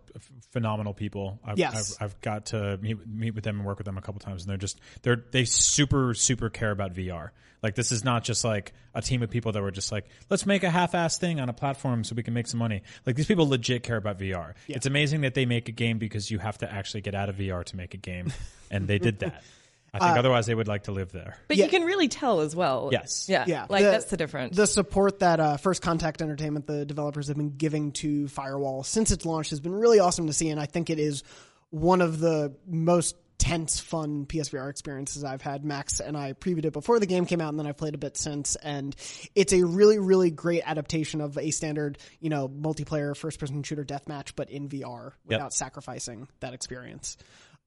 phenomenal 0.52 0.94
people. 0.94 1.38
I've, 1.44 1.58
Yes. 1.58 1.96
I've, 2.00 2.04
I've 2.04 2.20
got 2.20 2.46
to 2.46 2.78
meet 2.80 3.06
meet 3.06 3.34
with 3.34 3.44
them 3.44 3.58
and 3.58 3.66
work 3.66 3.78
with 3.78 3.84
them 3.84 3.98
a 3.98 4.02
couple 4.02 4.20
times, 4.20 4.42
and 4.42 4.50
they're 4.50 4.56
just 4.56 4.80
they're 5.02 5.22
they 5.32 5.44
super 5.44 6.14
super 6.14 6.48
care 6.50 6.70
about 6.70 6.94
VR. 6.94 7.30
Like 7.62 7.74
this 7.76 7.92
is 7.92 8.02
not 8.04 8.24
just 8.24 8.44
like 8.44 8.72
a 8.94 9.00
team 9.00 9.22
of 9.22 9.30
people 9.30 9.52
that 9.52 9.62
were 9.62 9.70
just 9.70 9.92
like 9.92 10.06
let's 10.30 10.46
make 10.46 10.64
a 10.64 10.70
half-ass 10.70 11.18
thing 11.18 11.38
on 11.38 11.48
a 11.48 11.52
platform 11.52 12.02
so 12.04 12.14
we 12.16 12.22
can 12.22 12.34
make 12.34 12.48
some 12.48 12.58
money. 12.58 12.82
Like 13.06 13.16
these 13.16 13.26
people 13.26 13.48
legit 13.48 13.82
care 13.84 13.96
about 13.96 14.18
VR. 14.18 14.54
It's 14.66 14.86
amazing 14.86 15.20
that 15.20 15.34
they 15.34 15.46
make 15.46 15.68
a 15.68 15.72
game 15.72 15.98
because 15.98 16.30
you 16.30 16.38
have 16.38 16.58
to 16.58 16.72
actually 16.72 17.02
get 17.02 17.14
out 17.14 17.28
of 17.28 17.36
VR 17.36 17.64
to 17.64 17.76
make 17.76 17.94
a 17.94 17.98
game, 17.98 18.32
and 18.70 18.88
they 18.88 18.98
did 18.98 19.20
that. 19.20 19.42
I 19.94 19.98
Uh, 19.98 20.06
think 20.06 20.18
otherwise 20.18 20.46
they 20.46 20.54
would 20.54 20.68
like 20.68 20.84
to 20.84 20.92
live 20.92 21.12
there. 21.12 21.36
But 21.48 21.58
Yeah. 21.58 21.64
you 21.66 21.70
can 21.70 21.84
really 21.84 22.08
tell 22.08 22.40
as 22.40 22.56
well. 22.56 22.88
Yes. 22.92 23.26
Yeah. 23.28 23.44
Yeah. 23.46 23.66
Like 23.68 23.84
The- 23.84 23.90
that's 23.90 24.06
the 24.06 24.16
difference. 24.16 24.56
The 24.56 24.66
support 24.66 25.18
that 25.18 25.38
uh, 25.38 25.56
First 25.58 25.82
Contact 25.82 26.22
Entertainment, 26.22 26.66
the 26.66 26.86
developers, 26.86 27.28
have 27.28 27.36
been 27.36 27.56
giving 27.56 27.92
to 27.92 28.26
Firewall 28.28 28.84
since 28.84 29.10
its 29.10 29.26
launch 29.26 29.50
has 29.50 29.60
been 29.60 29.74
really 29.74 29.98
awesome 30.00 30.28
to 30.28 30.32
see, 30.32 30.48
and 30.48 30.58
I 30.58 30.66
think 30.66 30.88
it 30.88 30.98
is 30.98 31.22
one 31.70 32.00
of 32.00 32.20
the 32.20 32.54
most 32.66 33.16
tense, 33.38 33.80
fun 33.80 34.24
PSVR 34.24 34.70
experiences 34.70 35.24
I've 35.24 35.42
had. 35.42 35.64
Max 35.64 35.98
and 36.00 36.16
I 36.16 36.32
previewed 36.32 36.64
it 36.64 36.72
before 36.72 37.00
the 37.00 37.06
game 37.06 37.26
came 37.26 37.40
out, 37.40 37.48
and 37.48 37.58
then 37.58 37.66
I've 37.66 37.76
played 37.76 37.94
a 37.94 37.98
bit 37.98 38.16
since, 38.16 38.54
and 38.56 38.94
it's 39.34 39.52
a 39.52 39.64
really, 39.64 39.98
really 39.98 40.30
great 40.30 40.62
adaptation 40.64 41.20
of 41.20 41.36
a 41.36 41.50
standard, 41.50 41.98
you 42.20 42.30
know, 42.30 42.48
multiplayer 42.48 43.16
first-person 43.16 43.62
shooter 43.64 43.84
deathmatch, 43.84 44.32
but 44.36 44.48
in 44.48 44.68
VR 44.68 45.12
without 45.26 45.52
sacrificing 45.52 46.28
that 46.40 46.54
experience. 46.54 47.16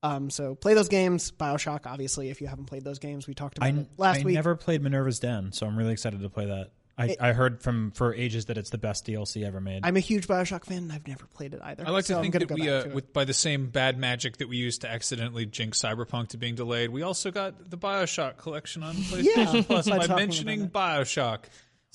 Um, 0.05 0.29
so 0.29 0.55
play 0.55 0.73
those 0.73 0.89
games. 0.89 1.31
Bioshock, 1.31 1.85
obviously, 1.85 2.29
if 2.29 2.41
you 2.41 2.47
haven't 2.47 2.65
played 2.65 2.83
those 2.83 2.99
games, 2.99 3.27
we 3.27 3.33
talked 3.33 3.57
about 3.57 3.67
I, 3.67 3.69
it 3.71 3.87
last 3.97 4.21
I 4.21 4.23
week. 4.23 4.35
I 4.35 4.35
never 4.35 4.55
played 4.55 4.81
Minerva's 4.81 5.19
Den, 5.19 5.51
so 5.51 5.65
I'm 5.65 5.77
really 5.77 5.93
excited 5.93 6.21
to 6.21 6.29
play 6.29 6.45
that. 6.45 6.71
I, 6.97 7.15
I 7.19 7.33
heard 7.33 7.61
from 7.61 7.91
for 7.91 8.13
ages 8.13 8.45
that 8.45 8.57
it's 8.57 8.69
the 8.69 8.77
best 8.77 9.05
DLC 9.05 9.45
ever 9.45 9.59
made. 9.59 9.81
I'm 9.83 9.97
a 9.97 10.01
huge 10.01 10.27
Bioshock 10.27 10.63
fan. 10.63 10.77
and 10.77 10.91
I've 10.93 11.07
never 11.07 11.25
played 11.25 11.53
it 11.53 11.59
either. 11.61 11.85
I 11.85 11.91
like 11.91 12.05
so 12.05 12.13
to 12.13 12.19
I'm 12.19 12.31
think 12.31 12.47
that 12.47 12.49
we, 12.49 12.67
back 12.67 12.85
uh, 12.85 12.89
with 12.93 13.11
by 13.11 13.25
the 13.25 13.33
same 13.33 13.67
bad 13.67 13.97
magic 13.97 14.37
that 14.37 14.47
we 14.47 14.55
used 14.57 14.81
to 14.81 14.89
accidentally 14.89 15.45
jinx 15.45 15.81
Cyberpunk 15.81 16.29
to 16.29 16.37
being 16.37 16.55
delayed, 16.55 16.91
we 16.91 17.01
also 17.01 17.31
got 17.31 17.69
the 17.69 17.77
Bioshock 17.77 18.37
collection 18.37 18.81
on 18.81 18.95
PlayStation 18.95 19.65
Plus 19.65 19.89
by 19.89 20.07
by 20.07 20.15
mentioning 20.15 20.69
Bioshock. 20.69 21.39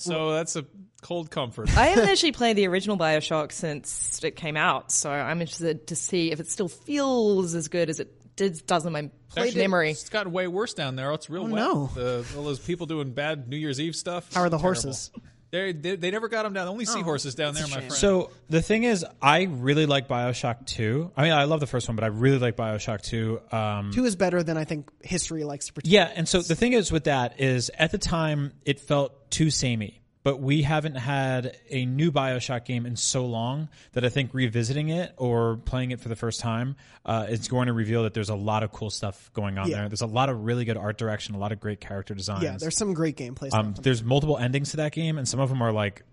So 0.01 0.31
that's 0.33 0.55
a 0.55 0.65
cold 1.01 1.31
comfort. 1.31 1.75
I 1.77 1.87
haven't 1.87 2.09
actually 2.09 2.31
played 2.33 2.57
the 2.57 2.67
original 2.67 2.97
Bioshock 2.97 3.51
since 3.51 4.23
it 4.23 4.35
came 4.35 4.57
out, 4.57 4.91
so 4.91 5.09
I'm 5.09 5.41
interested 5.41 5.87
to 5.87 5.95
see 5.95 6.31
if 6.31 6.39
it 6.39 6.47
still 6.49 6.67
feels 6.67 7.55
as 7.55 7.67
good 7.67 7.89
as 7.89 7.99
it 7.99 8.11
did, 8.35 8.65
does 8.65 8.85
in 8.85 8.93
my 8.93 9.09
Actually, 9.35 9.61
memory. 9.61 9.91
It's 9.91 10.09
gotten 10.09 10.31
way 10.31 10.47
worse 10.47 10.73
down 10.73 10.95
there. 10.95 11.11
It's 11.13 11.29
real 11.29 11.43
wet. 11.43 11.53
no. 11.53 11.89
The, 11.95 12.25
all 12.37 12.43
those 12.43 12.59
people 12.59 12.85
doing 12.85 13.11
bad 13.13 13.47
New 13.47 13.57
Year's 13.57 13.79
Eve 13.79 13.95
stuff. 13.95 14.33
How 14.33 14.41
are 14.41 14.49
the 14.49 14.57
Terrible. 14.57 14.81
horses? 14.81 15.11
They, 15.51 15.73
they 15.73 15.97
they 15.97 16.11
never 16.11 16.29
got 16.29 16.43
them 16.43 16.53
down. 16.53 16.69
Only 16.69 16.85
seahorses 16.85 17.35
down 17.35 17.53
there, 17.53 17.67
my 17.67 17.75
friend. 17.75 17.91
so 17.91 18.31
the 18.49 18.61
thing 18.61 18.83
is, 18.85 19.05
I 19.21 19.43
really 19.43 19.85
like 19.85 20.07
Bioshock 20.07 20.65
2. 20.65 21.11
I 21.17 21.23
mean, 21.23 21.33
I 21.33 21.43
love 21.43 21.59
the 21.59 21.67
first 21.67 21.89
one, 21.89 21.97
but 21.97 22.05
I 22.05 22.07
really 22.07 22.37
like 22.39 22.55
Bioshock 22.55 23.01
2. 23.01 23.41
Um, 23.51 23.91
Two 23.91 24.05
is 24.05 24.15
better 24.15 24.43
than 24.43 24.55
I 24.55 24.63
think 24.63 24.89
history 25.01 25.43
likes 25.43 25.67
to 25.67 25.73
pretend. 25.73 25.91
yeah, 25.91 26.09
and 26.15 26.25
so 26.27 26.41
the 26.41 26.55
thing 26.55 26.71
is 26.71 26.89
with 26.89 27.03
that 27.03 27.41
is 27.41 27.69
at 27.77 27.91
the 27.91 27.97
time 27.97 28.53
it 28.63 28.79
felt 28.79 29.29
too 29.29 29.49
samey. 29.49 30.00
But 30.23 30.39
we 30.39 30.61
haven't 30.61 30.95
had 30.95 31.57
a 31.69 31.85
new 31.85 32.11
Bioshock 32.11 32.63
game 32.65 32.85
in 32.85 32.95
so 32.95 33.25
long 33.25 33.69
that 33.93 34.05
I 34.05 34.09
think 34.09 34.33
revisiting 34.33 34.89
it 34.89 35.13
or 35.17 35.57
playing 35.57 35.91
it 35.91 35.99
for 35.99 36.09
the 36.09 36.15
first 36.15 36.39
time 36.41 36.75
uh, 37.05 37.25
is 37.27 37.47
going 37.47 37.67
to 37.67 37.73
reveal 37.73 38.03
that 38.03 38.13
there's 38.13 38.29
a 38.29 38.35
lot 38.35 38.61
of 38.61 38.71
cool 38.71 38.91
stuff 38.91 39.31
going 39.33 39.57
on 39.57 39.67
Yeah. 39.69 39.77
there. 39.77 39.89
There's 39.89 40.01
a 40.01 40.05
lot 40.07 40.29
of 40.29 40.45
really 40.45 40.63
good 40.63 40.77
art 40.77 40.97
direction, 40.99 41.33
a 41.33 41.39
lot 41.39 41.51
of 41.51 41.59
great 41.59 41.81
character 41.81 42.13
designs. 42.13 42.43
Yeah, 42.43 42.57
there's 42.59 42.77
some 42.77 42.93
great 42.93 43.17
gameplay. 43.17 43.51
Um, 43.51 43.73
there's 43.81 44.03
multiple 44.03 44.37
endings 44.37 44.71
to 44.71 44.77
that 44.77 44.91
game, 44.91 45.17
and 45.17 45.27
some 45.27 45.39
of 45.39 45.49
them 45.49 45.61
are 45.63 45.71
like 45.71 46.03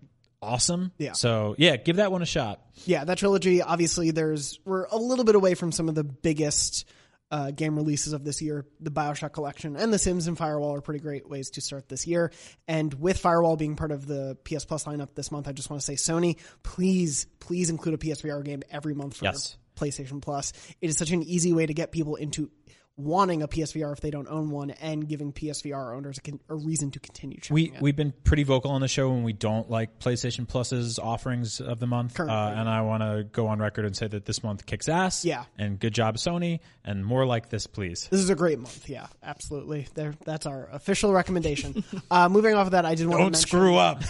awesome. 0.41 0.93
Yeah. 0.99 1.13
So 1.13 1.55
yeah, 1.59 1.77
give 1.77 1.97
that 1.97 2.11
one 2.11 2.23
a 2.23 2.27
shot. 2.27 2.63
yeah, 2.87 3.05
that 3.05 3.19
trilogy. 3.19 3.61
Obviously, 3.61 4.11
there's 4.11 4.59
we're 4.65 4.85
a 4.85 4.97
little 4.97 5.25
bit 5.27 5.35
away 5.35 5.55
from 5.55 5.71
some 5.73 5.89
of 5.89 5.95
the 5.95 6.05
biggest 6.05 6.87
uh, 7.31 7.51
game 7.51 7.77
releases 7.77 8.13
of 8.13 8.25
this 8.25 8.41
year. 8.41 8.65
The 8.81 8.91
Bioshock 8.91 9.33
collection 9.33 9.77
and 9.77 9.93
The 9.93 9.99
Sims 9.99 10.27
and 10.29 10.37
Firewall 10.39 10.75
are 10.75 10.81
pretty 10.81 11.01
great 11.01 11.29
ways 11.29 11.51
to 11.51 11.61
start 11.61 11.89
this 11.89 12.07
year. 12.07 12.33
And 12.67 12.93
with 12.95 13.19
Firewall 13.19 13.57
being 13.57 13.77
part 13.77 13.93
of 13.93 14.07
the 14.07 14.37
PS 14.45 14.65
Plus 14.65 14.85
lineup 14.85 15.15
this 15.15 15.31
month, 15.31 15.49
I 15.49 15.53
just 15.53 15.69
want 15.71 15.83
to 15.83 15.87
say, 15.87 15.95
Sony, 15.95 16.39
please, 16.63 17.27
please 17.41 17.71
include 17.71 17.95
a 17.95 17.99
PSVR 17.99 18.45
game 18.45 18.63
every 18.71 18.95
month 18.95 19.17
for 19.17 19.27
Yes. 19.27 19.57
PlayStation 19.77 20.21
Plus. 20.21 20.53
It 20.81 20.91
is 20.91 20.97
such 20.99 21.11
an 21.13 21.23
easy 21.23 21.53
way 21.53 21.65
to 21.67 21.75
get 21.75 21.93
people 21.93 22.17
into 22.17 22.51
wanting 22.99 23.43
a 23.43 23.49
PSVR 23.49 23.93
if 23.93 24.01
they 24.01 24.11
don't 24.11 24.29
own 24.29 24.51
one, 24.51 24.71
and 24.71 25.09
giving 25.09 25.33
PSVR 25.33 25.97
owners 25.97 26.19
a, 26.19 26.21
con- 26.21 26.41
a 26.49 26.55
reason 26.55 26.91
to 26.91 26.99
continue 27.01 27.39
checking 27.39 27.55
We 27.55 27.63
it. 27.71 27.81
we've 27.81 27.97
been 27.97 28.13
pretty 28.25 28.43
vocal 28.43 28.73
on 28.73 28.81
the 28.81 28.89
show 28.89 29.09
when 29.11 29.23
we 29.23 29.33
don't 29.33 29.71
like 29.71 29.99
PlayStation 30.01 30.47
Plus's 30.47 30.99
offerings 30.99 31.61
of 31.61 31.79
the 31.79 31.87
month, 31.87 32.19
uh, 32.19 32.25
and 32.25 32.69
I 32.69 32.83
want 32.83 33.03
to 33.05 33.25
go 33.31 33.47
on 33.47 33.61
record 33.61 33.85
and 33.87 33.97
say 33.97 34.09
that 34.09 34.25
this 34.27 34.43
month 34.43 34.67
kicks 34.67 34.89
ass. 34.89 35.25
Yeah. 35.25 35.45
and 35.57 35.79
good 35.79 35.95
job 35.95 36.17
Sony, 36.17 36.61
and 36.85 37.05
more 37.07 37.25
like 37.25 37.49
this, 37.51 37.67
please. 37.69 38.09
This 38.11 38.21
is 38.21 38.31
a 38.31 38.35
great 38.35 38.59
month. 38.59 38.89
Yeah, 38.89 39.07
absolutely. 39.23 39.87
There, 39.95 40.15
that's 40.25 40.47
our 40.47 40.69
official 40.73 41.13
recommendation. 41.13 41.85
uh, 42.11 42.29
moving 42.29 42.55
off 42.55 42.67
of 42.67 42.73
that, 42.73 42.85
I 42.85 42.95
did 42.97 43.07
want 43.07 43.19
to 43.19 43.23
Don't 43.25 43.33
mention, 43.33 43.49
screw 43.49 43.77
up. 43.77 44.03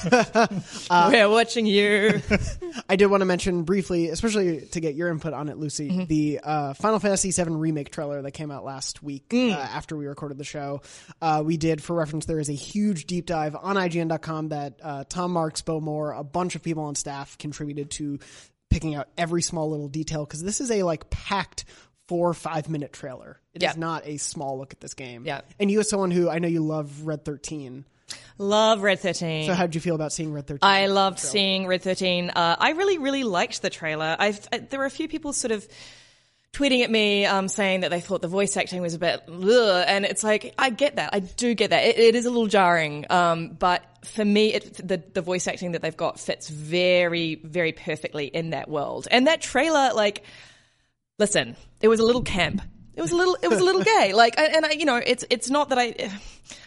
We're 1.12 1.28
watching 1.28 1.66
you. 1.66 2.23
I 2.88 2.97
did 2.97 3.07
want 3.07 3.21
to 3.21 3.25
mention 3.26 3.64
briefly, 3.64 4.09
especially 4.09 4.62
to 4.66 4.80
get 4.80 4.95
your 4.95 5.09
input 5.09 5.33
on 5.35 5.49
it, 5.49 5.59
Lucy, 5.59 5.88
Mm-hmm. 5.88 6.04
the 6.04 6.40
uh, 6.42 6.75
Final 6.75 6.99
Fantasy 6.99 7.30
VII 7.30 7.50
remake 7.50 7.90
trailer 7.90 8.21
that 8.23 8.33
came 8.33 8.50
out 8.50 8.64
last 8.64 8.77
week 9.02 9.28
Mm. 9.30 9.52
uh, 9.54 9.58
after 9.58 9.97
we 9.97 10.06
recorded 10.06 10.38
the 10.38 10.44
show. 10.44 10.80
Uh, 11.20 11.42
we 11.44 11.56
did, 11.56 11.82
for 11.82 11.94
reference, 11.94 12.26
there 12.26 12.38
is 12.40 12.49
a 12.49 12.54
huge 12.54 13.06
deep 13.06 13.26
dive 13.26 13.54
on 13.54 13.76
IGN.com 13.76 14.49
that 14.50 14.75
uh, 14.82 15.04
Tom 15.08 15.32
Marks, 15.32 15.62
Bo 15.62 15.80
Moore, 15.80 16.12
a 16.12 16.25
bunch 16.25 16.54
of 16.54 16.62
people 16.62 16.85
on 16.85 16.94
staff 16.94 17.37
contributed 17.38 17.90
to 17.92 18.18
picking 18.70 18.94
out 18.94 19.08
every 19.16 19.42
small 19.42 19.70
little 19.70 19.88
detail 19.88 20.25
because 20.25 20.42
this 20.42 20.61
is 20.61 20.70
a 20.70 20.82
like 20.82 21.08
packed 21.11 21.64
four 22.06 22.28
or 22.28 22.35
five 22.35 22.68
minute 22.68 22.92
trailer. 22.92 23.40
It 23.54 23.62
is 23.62 23.75
Yeah. 23.75 23.80
not 23.80 24.06
a 24.06 24.16
small 24.18 24.58
look 24.58 24.73
at 24.73 24.80
this 24.80 24.94
game. 24.94 25.25
Yeah. 25.26 25.40
And 25.58 25.70
you, 25.70 25.80
as 25.80 25.88
someone 25.88 26.11
who 26.11 26.28
I 26.30 26.38
know 26.38 26.49
you 26.49 26.61
love 26.64 27.02
Red 27.06 27.25
13, 27.25 27.85
Love 28.38 28.82
Red 28.82 29.00
13. 29.00 29.47
so 29.47 29.52
how 29.54 29.66
did 29.66 29.75
you 29.75 29.80
feel 29.82 29.94
about 29.94 30.12
seeing 30.12 30.32
Red 30.32 30.47
13? 30.47 30.61
I 30.62 30.87
loved 30.87 31.18
seeing 31.18 31.66
Red 31.66 31.82
13. 31.82 32.30
Uh, 32.30 32.56
I 32.58 32.70
really, 32.70 32.97
really 32.99 33.25
liked 33.25 33.61
the 33.61 33.68
trailer. 33.68 34.16
I've, 34.18 34.47
I, 34.52 34.58
there 34.58 34.78
were 34.80 34.87
a 34.87 34.90
few 34.90 35.08
people 35.08 35.32
sort 35.35 35.50
of 35.52 35.66
tweeting 36.52 36.83
at 36.83 36.90
me 36.90 37.26
um, 37.26 37.49
saying 37.49 37.81
that 37.81 37.90
they 37.90 38.00
thought 38.00 38.23
the 38.23 38.28
voice 38.28 38.57
acting 38.57 38.81
was 38.83 38.95
a 38.95 38.99
bit 38.99 39.23
ugh, 39.28 39.85
and 39.87 40.05
it's 40.05 40.25
like 40.25 40.55
I 40.59 40.71
get 40.71 40.97
that. 40.97 41.11
I 41.12 41.21
do 41.21 41.55
get 41.55 41.71
that. 41.71 41.85
It, 41.85 41.99
it 41.99 42.14
is 42.14 42.26
a 42.26 42.31
little 42.31 42.47
jarring, 42.47 43.07
um, 43.11 43.50
but 43.59 43.85
for 44.05 44.25
me, 44.25 44.55
it, 44.55 44.87
the 44.87 45.02
the 45.12 45.23
voice 45.23 45.47
acting 45.47 45.73
that 45.73 45.83
they've 45.83 45.97
got 45.97 46.19
fits 46.19 46.49
very, 46.49 47.37
very 47.37 47.73
perfectly 47.73 48.26
in 48.26 48.50
that 48.50 48.69
world. 48.69 49.09
And 49.11 49.26
that 49.26 49.40
trailer, 49.40 49.93
like, 49.95 50.25
listen, 51.19 51.57
it 51.81 51.88
was 51.88 52.00
a 52.00 52.05
little 52.05 52.23
camp. 52.23 52.62
It 52.99 53.02
was 53.02 53.12
a 53.12 53.17
little, 53.17 53.37
it 53.40 53.49
was 53.49 53.61
a 53.61 53.64
little 53.64 53.85
gay. 53.85 54.12
Like, 54.12 54.37
and 54.37 54.67
I, 54.67 54.73
you 54.73 54.85
know, 54.85 54.97
it's 54.97 55.25
it's 55.31 55.49
not 55.49 55.69
that 55.69 55.78
I, 55.78 55.95
I'm 56.00 56.11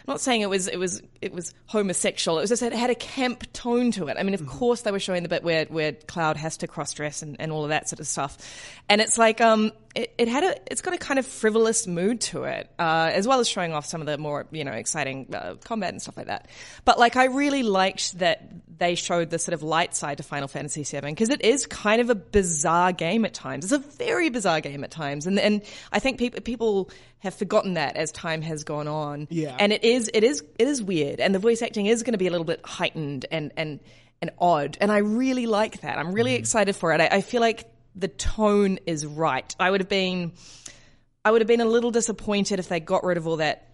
not 0.08 0.20
saying 0.20 0.40
it 0.40 0.48
was 0.48 0.66
it 0.66 0.78
was 0.78 1.02
it 1.20 1.32
was 1.32 1.52
homosexual. 1.66 2.38
It 2.38 2.40
was 2.40 2.48
just 2.50 2.62
it 2.62 2.72
had 2.72 2.88
a 2.88 2.94
camp 2.94 3.52
tone 3.52 3.90
to 3.92 4.08
it. 4.08 4.16
I 4.18 4.22
mean, 4.22 4.32
of 4.32 4.46
course 4.46 4.80
they 4.80 4.90
were 4.90 4.98
showing 4.98 5.22
the 5.24 5.28
bit 5.28 5.44
where 5.44 5.66
where 5.66 5.92
Cloud 5.92 6.38
has 6.38 6.56
to 6.58 6.66
cross 6.66 6.94
dress 6.94 7.20
and, 7.20 7.36
and 7.38 7.52
all 7.52 7.64
of 7.64 7.68
that 7.68 7.88
sort 7.88 8.00
of 8.00 8.06
stuff, 8.06 8.38
and 8.88 9.02
it's 9.02 9.18
like 9.18 9.42
um 9.42 9.72
it, 9.94 10.14
it 10.16 10.28
had 10.28 10.44
a 10.44 10.56
it's 10.70 10.80
got 10.80 10.94
a 10.94 10.98
kind 10.98 11.18
of 11.18 11.26
frivolous 11.26 11.86
mood 11.86 12.20
to 12.22 12.44
it, 12.44 12.70
uh, 12.78 13.10
as 13.12 13.28
well 13.28 13.40
as 13.40 13.48
showing 13.48 13.72
off 13.72 13.84
some 13.84 14.00
of 14.00 14.06
the 14.06 14.16
more 14.16 14.46
you 14.50 14.64
know 14.64 14.72
exciting 14.72 15.28
uh, 15.34 15.56
combat 15.64 15.90
and 15.90 16.00
stuff 16.00 16.16
like 16.16 16.26
that. 16.26 16.48
But 16.84 16.98
like 16.98 17.16
I 17.16 17.26
really 17.26 17.62
liked 17.62 18.18
that 18.18 18.48
they 18.78 18.94
showed 18.94 19.30
the 19.30 19.38
sort 19.38 19.52
of 19.54 19.62
light 19.62 19.94
side 19.94 20.16
to 20.16 20.22
Final 20.22 20.48
Fantasy 20.48 20.82
VII 20.82 21.08
because 21.10 21.28
it 21.28 21.42
is 21.42 21.66
kind 21.66 22.00
of 22.00 22.08
a 22.10 22.14
bizarre 22.14 22.92
game 22.92 23.24
at 23.24 23.34
times. 23.34 23.70
It's 23.70 23.72
a 23.72 23.78
very 23.96 24.30
bizarre 24.30 24.60
game 24.60 24.82
at 24.82 24.90
times, 24.90 25.26
and 25.26 25.38
and 25.38 25.62
I 25.92 25.98
think 25.98 26.18
people 26.18 26.40
people 26.40 26.90
have 27.18 27.34
forgotten 27.34 27.74
that 27.74 27.96
as 27.96 28.10
time 28.12 28.42
has 28.42 28.64
gone 28.64 28.88
on. 28.88 29.28
Yeah. 29.30 29.56
and 29.58 29.72
it 29.72 29.84
is 29.84 30.10
it 30.14 30.24
is 30.24 30.42
it 30.58 30.68
is 30.68 30.82
weird, 30.82 31.20
and 31.20 31.34
the 31.34 31.38
voice 31.38 31.60
acting 31.60 31.86
is 31.86 32.02
going 32.02 32.12
to 32.12 32.18
be 32.18 32.28
a 32.28 32.30
little 32.30 32.46
bit 32.46 32.64
heightened 32.64 33.26
and 33.30 33.52
and 33.56 33.80
and 34.22 34.30
odd, 34.38 34.78
and 34.80 34.90
I 34.90 34.98
really 34.98 35.46
like 35.46 35.80
that. 35.80 35.98
I'm 35.98 36.12
really 36.12 36.34
excited 36.34 36.76
for 36.76 36.92
it. 36.94 37.00
I, 37.00 37.08
I 37.16 37.20
feel 37.20 37.40
like 37.40 37.68
the 37.94 38.08
tone 38.08 38.78
is 38.86 39.06
right. 39.06 39.54
I 39.58 39.70
would 39.70 39.80
have 39.80 39.88
been 39.88 40.32
I 41.24 41.30
would 41.30 41.40
have 41.40 41.48
been 41.48 41.60
a 41.60 41.66
little 41.66 41.90
disappointed 41.90 42.58
if 42.58 42.68
they 42.68 42.80
got 42.80 43.04
rid 43.04 43.16
of 43.16 43.26
all 43.26 43.36
that 43.36 43.68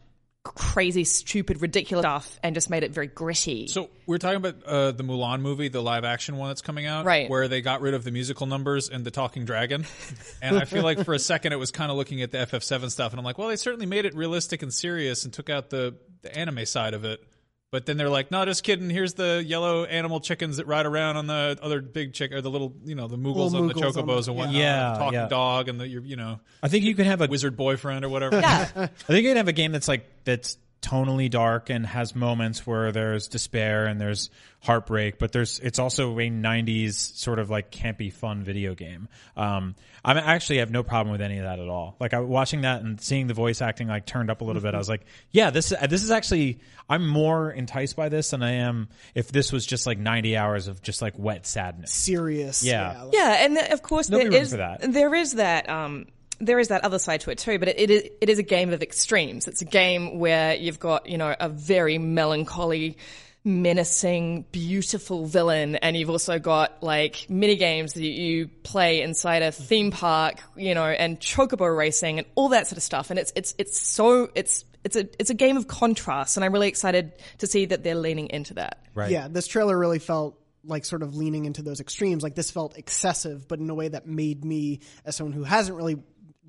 crazy, 0.44 1.04
stupid, 1.04 1.60
ridiculous 1.60 2.02
stuff 2.02 2.38
and 2.42 2.54
just 2.54 2.70
made 2.70 2.82
it 2.82 2.90
very 2.90 3.06
gritty. 3.06 3.66
So 3.66 3.90
we're 4.06 4.18
talking 4.18 4.36
about 4.36 4.62
uh, 4.64 4.92
the 4.92 5.02
Mulan 5.04 5.40
movie, 5.40 5.68
the 5.68 5.82
live 5.82 6.04
action 6.04 6.36
one 6.36 6.48
that's 6.48 6.62
coming 6.62 6.86
out, 6.86 7.04
Right. 7.04 7.28
Where 7.28 7.48
they 7.48 7.60
got 7.60 7.80
rid 7.80 7.94
of 7.94 8.04
the 8.04 8.10
musical 8.10 8.46
numbers 8.46 8.88
and 8.88 9.04
the 9.04 9.10
talking 9.10 9.44
dragon, 9.44 9.84
and 10.42 10.56
I 10.56 10.64
feel 10.64 10.82
like 10.82 11.04
for 11.04 11.12
a 11.14 11.18
second 11.18 11.52
it 11.52 11.56
was 11.56 11.70
kind 11.70 11.90
of 11.90 11.96
looking 11.96 12.22
at 12.22 12.30
the 12.30 12.38
FF7 12.38 12.90
stuff, 12.90 13.12
and 13.12 13.18
I'm 13.18 13.24
like, 13.24 13.36
well, 13.36 13.48
they 13.48 13.56
certainly 13.56 13.86
made 13.86 14.04
it 14.04 14.14
realistic 14.14 14.62
and 14.62 14.72
serious 14.72 15.24
and 15.24 15.32
took 15.32 15.50
out 15.50 15.70
the, 15.70 15.96
the 16.22 16.34
anime 16.34 16.64
side 16.66 16.94
of 16.94 17.04
it. 17.04 17.22
But 17.70 17.84
then 17.84 17.98
they're 17.98 18.08
like, 18.08 18.30
no, 18.30 18.44
just 18.46 18.64
kidding. 18.64 18.88
Here's 18.88 19.12
the 19.12 19.42
yellow 19.46 19.84
animal 19.84 20.20
chickens 20.20 20.56
that 20.56 20.66
ride 20.66 20.86
around 20.86 21.16
on 21.18 21.26
the 21.26 21.58
other 21.60 21.82
big 21.82 22.14
chick, 22.14 22.32
or 22.32 22.40
the 22.40 22.50
little, 22.50 22.72
you 22.84 22.94
know, 22.94 23.08
the 23.08 23.18
moogles 23.18 23.52
Little 23.52 23.56
on 23.62 23.68
the 23.68 23.74
moogles 23.74 23.96
on 23.98 24.06
chocobos 24.06 24.24
the- 24.24 24.30
and 24.30 24.38
whatnot. 24.38 24.54
yeah. 24.54 24.88
and 24.90 24.98
talking 24.98 25.12
Yeah. 25.18 25.28
dog 25.28 25.68
and 25.68 25.78
the, 25.78 25.86
you 25.86 26.16
know, 26.16 26.40
I 26.62 26.68
think 26.68 26.84
you 26.84 26.94
could 26.94 27.04
have 27.06 27.20
a 27.20 27.26
wizard 27.26 27.56
boyfriend 27.58 28.06
or 28.06 28.08
whatever. 28.08 28.40
yeah, 28.40 28.68
I 28.76 28.86
think 28.86 29.22
you 29.22 29.28
can 29.30 29.36
have 29.36 29.48
a 29.48 29.52
game 29.52 29.72
that's 29.72 29.86
like 29.88 30.06
that's 30.24 30.56
tonally 30.82 31.28
dark 31.30 31.70
and 31.70 31.84
has 31.86 32.14
moments 32.14 32.66
where 32.66 32.92
there's 32.92 33.28
despair 33.28 33.86
and 33.86 34.00
there's 34.00 34.30
heartbreak, 34.60 35.18
but 35.18 35.32
there's 35.32 35.58
it's 35.60 35.78
also 35.78 36.12
a 36.18 36.28
'90s 36.30 36.94
sort 36.94 37.38
of 37.38 37.50
like 37.50 37.70
campy, 37.70 38.12
fun 38.12 38.42
video 38.42 38.74
game. 38.74 39.08
Um, 39.36 39.74
I 40.04 40.18
actually 40.18 40.58
have 40.58 40.70
no 40.70 40.82
problem 40.82 41.12
with 41.12 41.20
any 41.20 41.38
of 41.38 41.44
that 41.44 41.58
at 41.58 41.68
all. 41.68 41.96
Like 42.00 42.14
I 42.14 42.20
watching 42.20 42.62
that 42.62 42.82
and 42.82 43.00
seeing 43.00 43.26
the 43.26 43.34
voice 43.34 43.60
acting 43.60 43.88
like 43.88 44.06
turned 44.06 44.30
up 44.30 44.40
a 44.40 44.44
little 44.44 44.62
bit, 44.62 44.74
I 44.74 44.78
was 44.78 44.88
like, 44.88 45.04
yeah, 45.30 45.50
this 45.50 45.68
this 45.88 46.02
is 46.02 46.10
actually 46.10 46.60
I'm 46.88 47.06
more 47.06 47.50
enticed 47.50 47.96
by 47.96 48.08
this 48.08 48.30
than 48.30 48.42
I 48.42 48.52
am 48.52 48.88
if 49.14 49.30
this 49.30 49.52
was 49.52 49.66
just 49.66 49.86
like 49.86 49.98
90 49.98 50.36
hours 50.36 50.68
of 50.68 50.80
just 50.82 51.02
like 51.02 51.14
wet 51.18 51.46
sadness. 51.46 51.92
serious. 51.92 52.64
Yeah. 52.64 53.02
like- 53.02 53.14
yeah, 53.14 53.44
and 53.44 53.56
th- 53.56 53.70
of 53.70 53.82
course 53.82 54.06
There'll 54.06 54.24
there 54.24 54.30
be 54.30 54.36
room 54.36 54.42
is 54.44 54.50
for 54.52 54.56
that. 54.58 54.92
there 54.92 55.14
is 55.14 55.34
that 55.34 55.68
um, 55.68 56.06
there 56.40 56.58
is 56.58 56.68
that 56.68 56.84
other 56.84 56.98
side 56.98 57.20
to 57.22 57.30
it 57.30 57.38
too. 57.38 57.58
But 57.58 57.68
it, 57.68 57.78
it 57.78 57.90
is 57.90 58.02
it 58.20 58.28
is 58.28 58.38
a 58.38 58.42
game 58.42 58.72
of 58.72 58.82
extremes. 58.82 59.48
It's 59.48 59.62
a 59.62 59.66
game 59.66 60.18
where 60.18 60.54
you've 60.54 60.80
got 60.80 61.08
you 61.08 61.18
know 61.18 61.34
a 61.38 61.48
very 61.48 61.98
melancholy. 61.98 62.96
Menacing, 63.44 64.44
beautiful 64.52 65.24
villain, 65.24 65.76
and 65.76 65.96
you've 65.96 66.10
also 66.10 66.38
got 66.38 66.82
like 66.82 67.26
mini 67.30 67.56
games 67.56 67.94
that 67.94 68.02
you 68.02 68.48
play 68.48 69.00
inside 69.00 69.42
a 69.42 69.52
theme 69.52 69.90
park, 69.90 70.42
you 70.54 70.74
know, 70.74 70.84
and 70.84 71.18
chocobo 71.18 71.74
racing 71.74 72.18
and 72.18 72.26
all 72.34 72.50
that 72.50 72.66
sort 72.66 72.76
of 72.76 72.82
stuff. 72.82 73.08
And 73.10 73.18
it's 73.18 73.32
it's 73.36 73.54
it's 73.56 73.78
so 73.78 74.28
it's 74.34 74.66
it's 74.84 74.96
a 74.96 75.08
it's 75.18 75.30
a 75.30 75.34
game 75.34 75.56
of 75.56 75.66
contrast, 75.66 76.36
and 76.36 76.44
I'm 76.44 76.52
really 76.52 76.68
excited 76.68 77.12
to 77.38 77.46
see 77.46 77.66
that 77.66 77.82
they're 77.82 77.94
leaning 77.94 78.28
into 78.28 78.54
that. 78.54 78.84
Right. 78.94 79.10
Yeah, 79.10 79.28
this 79.28 79.46
trailer 79.46 79.78
really 79.78 80.00
felt 80.00 80.38
like 80.64 80.84
sort 80.84 81.02
of 81.02 81.14
leaning 81.14 81.44
into 81.44 81.62
those 81.62 81.80
extremes. 81.80 82.22
Like 82.22 82.34
this 82.34 82.50
felt 82.50 82.76
excessive, 82.76 83.48
but 83.48 83.60
in 83.60 83.70
a 83.70 83.74
way 83.74 83.88
that 83.88 84.06
made 84.06 84.44
me, 84.44 84.80
as 85.04 85.16
someone 85.16 85.32
who 85.32 85.44
hasn't 85.44 85.76
really 85.76 86.02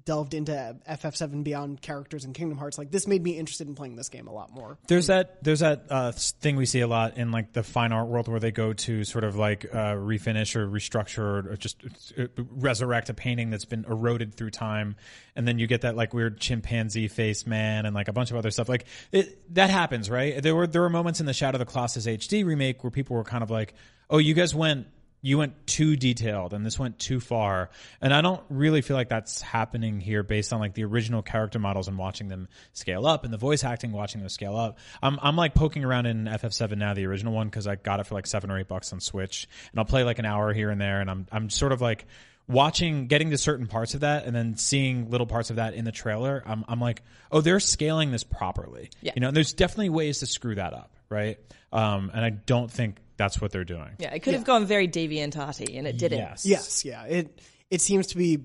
delved 0.10 0.34
into 0.34 0.75
FF7 0.89 1.44
beyond 1.44 1.84
characters 1.84 2.25
and 2.25 2.34
Kingdom 2.34 2.58
Hearts, 2.58 2.80
like 2.80 2.89
this 2.89 3.06
made 3.06 3.22
me 3.22 3.38
interested 3.38 3.68
in 3.68 3.75
playing 3.75 3.96
this 3.96 4.10
game 4.10 4.25
a 4.25 4.34
lot 4.34 4.51
more. 4.51 4.80
There's 4.88 5.06
that 5.06 5.44
there's 5.44 5.60
that 5.60 5.86
uh, 5.88 6.13
thing 6.13 6.56
we 6.56 6.66
see 6.66 6.80
a 6.80 6.88
lot 6.88 7.18
in 7.18 7.30
like 7.30 7.54
the 7.54 7.62
fine 7.62 7.92
art 7.92 8.08
world 8.08 8.28
where 8.28 8.39
they 8.39 8.50
go 8.50 8.74
to 8.74 9.04
sort 9.04 9.24
of 9.24 9.36
like 9.36 9.66
uh, 9.66 9.94
refinish 9.94 10.56
or 10.56 10.68
restructure 10.68 11.51
or 11.51 11.56
just 11.58 11.84
uh, 12.18 12.25
resurrect 12.38 13.12
a 13.12 13.13
painting 13.13 13.51
that's 13.51 13.66
been 13.66 13.86
eroded 13.88 14.34
through 14.34 14.50
time, 14.50 14.96
and 15.36 15.48
then 15.48 15.60
you 15.60 15.68
get 15.68 15.82
that 15.82 15.96
like 15.96 16.12
weird 16.12 16.39
chimpanzee 16.39 17.08
face 17.08 17.46
man 17.46 17.86
and 17.86 17.94
like 17.94 18.08
a 18.08 18.13
bunch 18.13 18.32
of 18.32 18.38
other 18.38 18.50
stuff. 18.50 18.68
Like 18.68 18.86
it, 19.12 19.54
that 19.54 19.70
happens, 19.70 20.10
right? 20.10 20.42
There 20.42 20.56
were 20.56 20.66
there 20.66 20.82
were 20.82 20.89
moments 20.89 21.20
in 21.20 21.28
the 21.28 21.34
Shadow 21.34 21.58
of 21.58 21.60
the 21.60 21.72
Colossus 21.72 22.08
HD 22.08 22.44
remake 22.44 22.84
where 22.84 22.89
people 22.89 23.16
were 23.16 23.24
kind 23.24 23.44
of 23.44 23.51
like, 23.51 23.75
"Oh, 24.10 24.18
you 24.18 24.34
guys 24.34 24.56
went." 24.56 24.88
You 25.22 25.38
went 25.38 25.68
too 25.68 25.96
detailed 25.96 26.54
and 26.54 26.66
this 26.66 26.80
went 26.80 26.98
too 26.98 27.20
far. 27.20 27.70
And 28.02 28.14
I 28.14 28.22
don't 28.22 28.42
really 28.50 28.82
feel 28.82 28.96
like 28.96 29.10
that's 29.10 29.42
happening 29.42 30.00
here 30.00 30.24
based 30.24 30.54
on 30.54 30.60
like 30.60 30.74
the 30.74 30.86
original 30.86 31.22
character 31.22 31.60
models 31.60 31.88
and 31.88 31.98
watching 31.98 32.30
them 32.30 32.48
scale 32.74 33.06
up 33.06 33.26
and 33.26 33.34
the 33.34 33.38
voice 33.38 33.64
acting, 33.64 33.92
watching 33.92 34.22
them 34.22 34.30
scale 34.30 34.56
up. 34.56 34.78
I'm, 35.04 35.20
I'm 35.22 35.36
like 35.36 35.54
poking 35.54 35.84
around 35.84 36.06
in 36.06 36.26
FF7 36.26 36.78
now, 36.78 36.94
the 36.94 37.06
original 37.06 37.34
one, 37.34 37.50
cause 37.50 37.68
I 37.68 37.76
got 37.76 38.00
it 38.00 38.08
for 38.08 38.16
like 38.16 38.28
seven 38.28 38.50
or 38.50 38.60
eight 38.60 38.68
bucks 38.68 38.94
on 38.94 39.02
Switch 39.02 39.48
and 39.72 39.80
I'll 39.80 39.86
play 39.86 40.04
like 40.04 40.20
an 40.20 40.26
hour 40.26 40.54
here 40.54 40.70
and 40.70 40.80
there. 40.80 41.02
And 41.02 41.10
I'm, 41.12 41.28
I'm 41.32 41.50
sort 41.50 41.74
of 41.74 41.82
like 41.82 42.06
watching, 42.48 43.08
getting 43.08 43.30
to 43.32 43.38
certain 43.38 43.68
parts 43.68 43.94
of 43.96 44.02
that 44.02 44.26
and 44.26 44.34
then 44.34 44.56
seeing 44.58 45.12
little 45.12 45.28
parts 45.28 45.50
of 45.50 45.58
that 45.58 45.74
in 45.74 45.84
the 45.84 45.92
trailer. 45.92 46.42
I'm, 46.46 46.64
I'm 46.68 46.80
like, 46.80 47.04
oh, 47.32 47.42
they're 47.42 47.60
scaling 47.60 48.12
this 48.12 48.24
properly. 48.24 48.90
Yeah. 49.02 49.12
You 49.16 49.22
know, 49.22 49.28
and 49.28 49.36
there's 49.36 49.54
definitely 49.54 49.90
ways 49.90 50.20
to 50.20 50.26
screw 50.26 50.56
that 50.56 50.74
up. 50.74 50.96
Right. 51.10 51.40
Um, 51.74 52.12
and 52.14 52.24
I 52.24 52.30
don't 52.30 52.72
think 52.72 52.98
that's 53.20 53.42
what 53.42 53.52
they're 53.52 53.66
doing. 53.66 53.92
Yeah, 54.00 54.14
it 54.14 54.22
could 54.22 54.34
have 54.34 54.46
gone 54.46 54.66
very 54.66 54.88
deviant 54.88 55.38
arty, 55.38 55.78
and 55.78 55.86
it 55.86 55.98
didn't. 55.98 56.20
Yes. 56.20 56.46
Yes, 56.46 56.86
yeah. 56.86 57.04
It 57.04 57.42
it 57.70 57.82
seems 57.82 58.08
to 58.08 58.18
be 58.18 58.40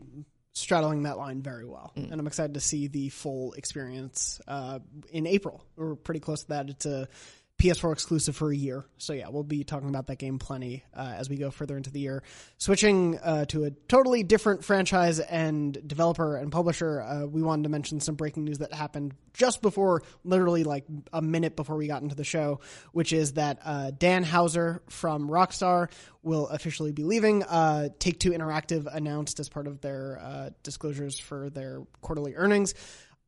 straddling 0.53 1.05
that 1.05 1.17
line 1.17 1.41
very 1.43 1.65
well, 1.65 1.93
and 1.95 2.13
I'm 2.13 2.27
excited 2.27 2.55
to 2.55 2.61
see 2.61 2.89
the 2.89 3.09
full 3.09 3.53
experience 3.53 4.41
uh, 4.49 4.81
in 5.13 5.27
April. 5.29 5.65
We're 5.77 5.95
pretty 5.95 6.21
close 6.21 6.43
to 6.43 6.49
that. 6.49 6.69
It's 6.69 6.87
a 6.87 7.09
PS4 7.59 7.93
exclusive 7.93 8.37
for 8.37 8.51
a 8.51 8.57
year, 8.57 8.85
so 8.99 9.13
yeah, 9.13 9.29
we'll 9.29 9.45
be 9.45 9.65
talking 9.65 9.89
about 9.89 10.09
that 10.09 10.19
game 10.19 10.39
plenty 10.39 10.85
uh, 10.95 11.15
as 11.17 11.31
we 11.31 11.37
go 11.37 11.51
further 11.51 11.77
into 11.77 11.91
the 11.91 12.01
year. 12.01 12.23
Switching 12.59 13.19
uh, 13.21 13.45
to 13.47 13.65
a 13.65 13.71
totally 13.89 14.23
different 14.23 14.65
franchise 14.65 15.21
and 15.21 15.79
developer 15.87 16.37
and 16.37 16.51
publisher, 16.51 17.01
uh, 17.01 17.25
we 17.27 17.43
wanted 17.43 17.63
to 17.63 17.69
mention 17.69 18.01
some 18.01 18.17
breaking 18.17 18.45
news 18.45 18.59
that 18.59 18.75
happened 18.75 19.15
just 19.33 19.63
before, 19.63 20.03
literally 20.25 20.65
like 20.65 20.85
a 21.13 21.23
minute 21.23 21.57
before 21.57 21.77
we 21.77 21.87
got 21.87 22.03
into 22.03 22.15
the 22.15 22.25
show, 22.25 22.61
which 22.93 23.13
is 23.13 23.35
that 23.35 23.59
uh, 23.65 23.93
Dan 23.97 24.25
Houser 24.25 24.83
from 24.89 25.29
Rockstar 25.29 25.91
will 26.23 26.49
officially 26.49 26.93
be 26.93 27.05
leaving. 27.05 27.43
Uh, 27.45 27.89
Take 27.99 28.19
Two 28.19 28.31
Interactive 28.31 28.93
announced 28.93 29.41
as 29.41 29.49
part 29.49 29.67
of 29.67 29.81
their 29.81 30.19
uh, 30.21 30.51
disclosures 30.63 31.19
for 31.19 31.51
their 31.51 31.83
quarterly 32.01 32.35
earnings. 32.35 32.75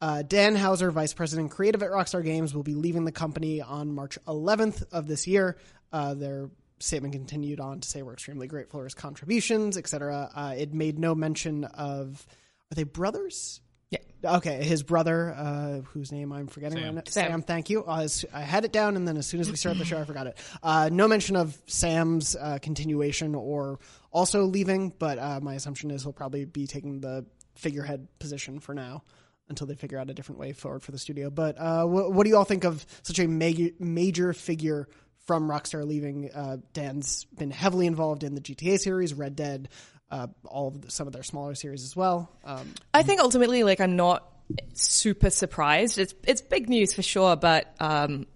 Uh, 0.01 0.23
Dan 0.23 0.55
Houser, 0.57 0.91
Vice 0.91 1.15
President 1.15 1.51
Creative 1.51 1.83
at 1.83 1.91
Rockstar 1.91 2.23
Games, 2.23 2.55
will 2.55 2.63
be 2.63 2.75
leaving 2.75 3.05
the 3.05 3.13
company 3.13 3.63
on 3.63 3.95
March 3.95 4.19
11th 4.27 4.85
of 4.93 5.07
this 5.07 5.27
year. 5.27 5.57
Uh, 5.93 6.15
their 6.15 6.51
statement 6.79 7.15
continued 7.15 7.61
on 7.61 7.81
to 7.81 7.89
say 7.89 8.03
we're 8.03 8.13
extremely 8.13 8.47
grateful 8.47 8.81
for 8.81 8.85
his 8.85 8.95
contributions, 8.95 9.79
etc. 9.79 10.31
Uh, 10.35 10.55
it 10.57 10.75
made 10.75 10.99
no 10.99 11.15
mention 11.15 11.65
of 11.65 12.27
are 12.71 12.75
they 12.75 12.83
brothers? 12.83 13.61
Yeah. 13.91 14.01
Okay, 14.25 14.65
his 14.65 14.83
brother, 14.83 15.33
uh, 15.33 15.81
whose 15.93 16.11
name 16.11 16.33
I'm 16.33 16.49
forgetting 16.49 16.83
right 16.83 16.93
now. 16.93 17.03
Sam. 17.07 17.31
Sam. 17.31 17.43
thank 17.43 17.71
you. 17.71 17.85
Uh, 17.85 18.09
I 18.35 18.41
had 18.41 18.65
it 18.65 18.73
down, 18.73 18.97
and 18.97 19.07
then 19.07 19.17
as 19.17 19.27
soon 19.27 19.41
as 19.41 19.49
we 19.49 19.57
started 19.57 19.81
the 19.81 19.85
show, 19.85 19.99
I 19.99 20.05
forgot 20.05 20.27
it. 20.27 20.37
Uh, 20.63 20.91
no 20.93 21.07
mention 21.07 21.37
of 21.37 21.57
Sam's 21.67 22.35
uh, 22.35 22.59
continuation 22.61 23.37
or 23.37 23.79
also 24.11 24.45
leaving, 24.45 24.93
but 24.99 25.19
uh, 25.19 25.41
my 25.41 25.55
assumption 25.55 25.91
is 25.93 26.03
he'll 26.03 26.13
probably 26.13 26.45
be 26.45 26.67
taking 26.67 27.01
the 27.01 27.25
figurehead 27.55 28.09
position 28.19 28.59
for 28.59 28.75
now 28.75 29.03
until 29.49 29.67
they 29.67 29.75
figure 29.75 29.99
out 29.99 30.11
a 30.11 30.15
different 30.15 30.41
way 30.41 30.53
forward 30.53 30.83
for 30.83 30.93
the 30.93 30.99
studio. 30.99 31.31
But 31.31 31.59
uh, 31.59 31.85
wh- 31.85 32.11
what 32.11 32.25
do 32.25 32.31
you 32.31 32.37
all 32.37 32.45
think 32.45 32.65
of 32.65 32.85
such 33.03 33.19
a 33.19 33.29
major, 33.29 33.71
major 33.79 34.33
figure 34.33 34.89
from 35.27 35.49
Rockstar 35.49 35.87
leaving? 35.87 36.31
Uh, 36.33 36.59
Dan's 36.73 37.25
been 37.37 37.51
heavily 37.51 37.87
involved 37.87 38.25
in 38.25 38.35
the 38.35 38.41
GTA 38.41 38.79
series, 38.79 39.15
Red 39.15 39.37
Dead, 39.37 39.69
uh, 40.11 40.29
all 40.45 40.69
of 40.69 40.83
the, 40.83 40.91
some 40.91 41.07
of 41.07 41.13
their 41.13 41.23
smaller 41.23 41.55
series 41.55 41.85
as 41.85 41.97
well. 41.97 42.31
Um, 42.45 42.75
I 42.95 43.03
think 43.03 43.21
ultimately, 43.21 43.65
like, 43.65 43.81
I'm 43.81 43.97
not 43.97 44.29
super 44.75 45.31
surprised. 45.31 45.99
It's 45.99 46.15
it's 46.25 46.41
big 46.41 46.69
news 46.69 46.93
for 46.93 47.03
sure, 47.03 47.37
but 47.37 47.75
um, 47.81 48.27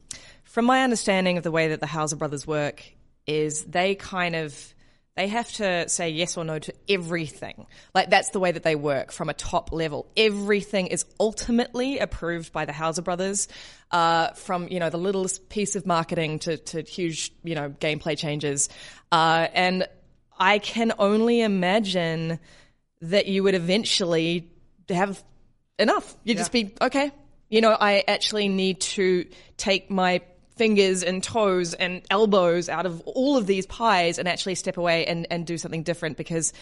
from 0.44 0.64
my 0.64 0.82
understanding 0.82 1.38
of 1.38 1.44
the 1.44 1.52
way 1.52 1.68
that 1.68 1.80
the 1.80 1.86
Houser 1.86 2.16
brothers 2.16 2.46
work, 2.46 2.84
is 3.26 3.64
they 3.64 3.94
kind 3.94 4.34
of 4.34 4.74
they 5.16 5.28
have 5.28 5.52
to 5.54 5.88
say 5.88 6.10
yes 6.10 6.36
or 6.36 6.44
no 6.44 6.58
to 6.58 6.72
everything. 6.88 7.66
Like 7.94 8.10
that's 8.10 8.30
the 8.30 8.40
way 8.40 8.52
that 8.52 8.62
they 8.62 8.76
work 8.76 9.12
from 9.12 9.28
a 9.28 9.34
top 9.34 9.72
level. 9.72 10.06
Everything 10.16 10.86
is 10.86 11.04
ultimately 11.18 11.98
approved 11.98 12.52
by 12.52 12.64
the 12.64 12.72
Houser 12.72 13.02
brothers, 13.02 13.48
uh, 13.90 14.28
from 14.32 14.68
you 14.68 14.78
know 14.78 14.90
the 14.90 14.98
littlest 14.98 15.48
piece 15.48 15.76
of 15.76 15.86
marketing 15.86 16.38
to 16.40 16.56
to 16.56 16.82
huge 16.82 17.32
you 17.42 17.54
know 17.54 17.70
gameplay 17.70 18.16
changes, 18.16 18.68
uh, 19.12 19.48
and 19.52 19.86
I 20.38 20.58
can 20.58 20.92
only 20.98 21.42
imagine 21.42 22.38
that 23.02 23.26
you 23.26 23.42
would 23.42 23.54
eventually 23.54 24.50
have 24.88 25.22
enough. 25.78 26.16
You'd 26.24 26.38
just 26.38 26.52
be, 26.52 26.74
okay, 26.80 27.10
you 27.48 27.60
know, 27.60 27.76
I 27.78 28.04
actually 28.06 28.48
need 28.48 28.80
to 28.80 29.26
take 29.56 29.90
my 29.90 30.22
fingers 30.60 31.02
and 31.02 31.22
toes 31.22 31.72
and 31.72 32.02
elbows 32.10 32.68
out 32.68 32.84
of 32.84 33.00
all 33.06 33.38
of 33.38 33.46
these 33.46 33.64
pies 33.64 34.18
and 34.18 34.28
actually 34.28 34.54
step 34.54 34.76
away 34.76 35.06
and, 35.06 35.26
and 35.30 35.46
do 35.46 35.56
something 35.56 35.82
different 35.82 36.18
because, 36.18 36.52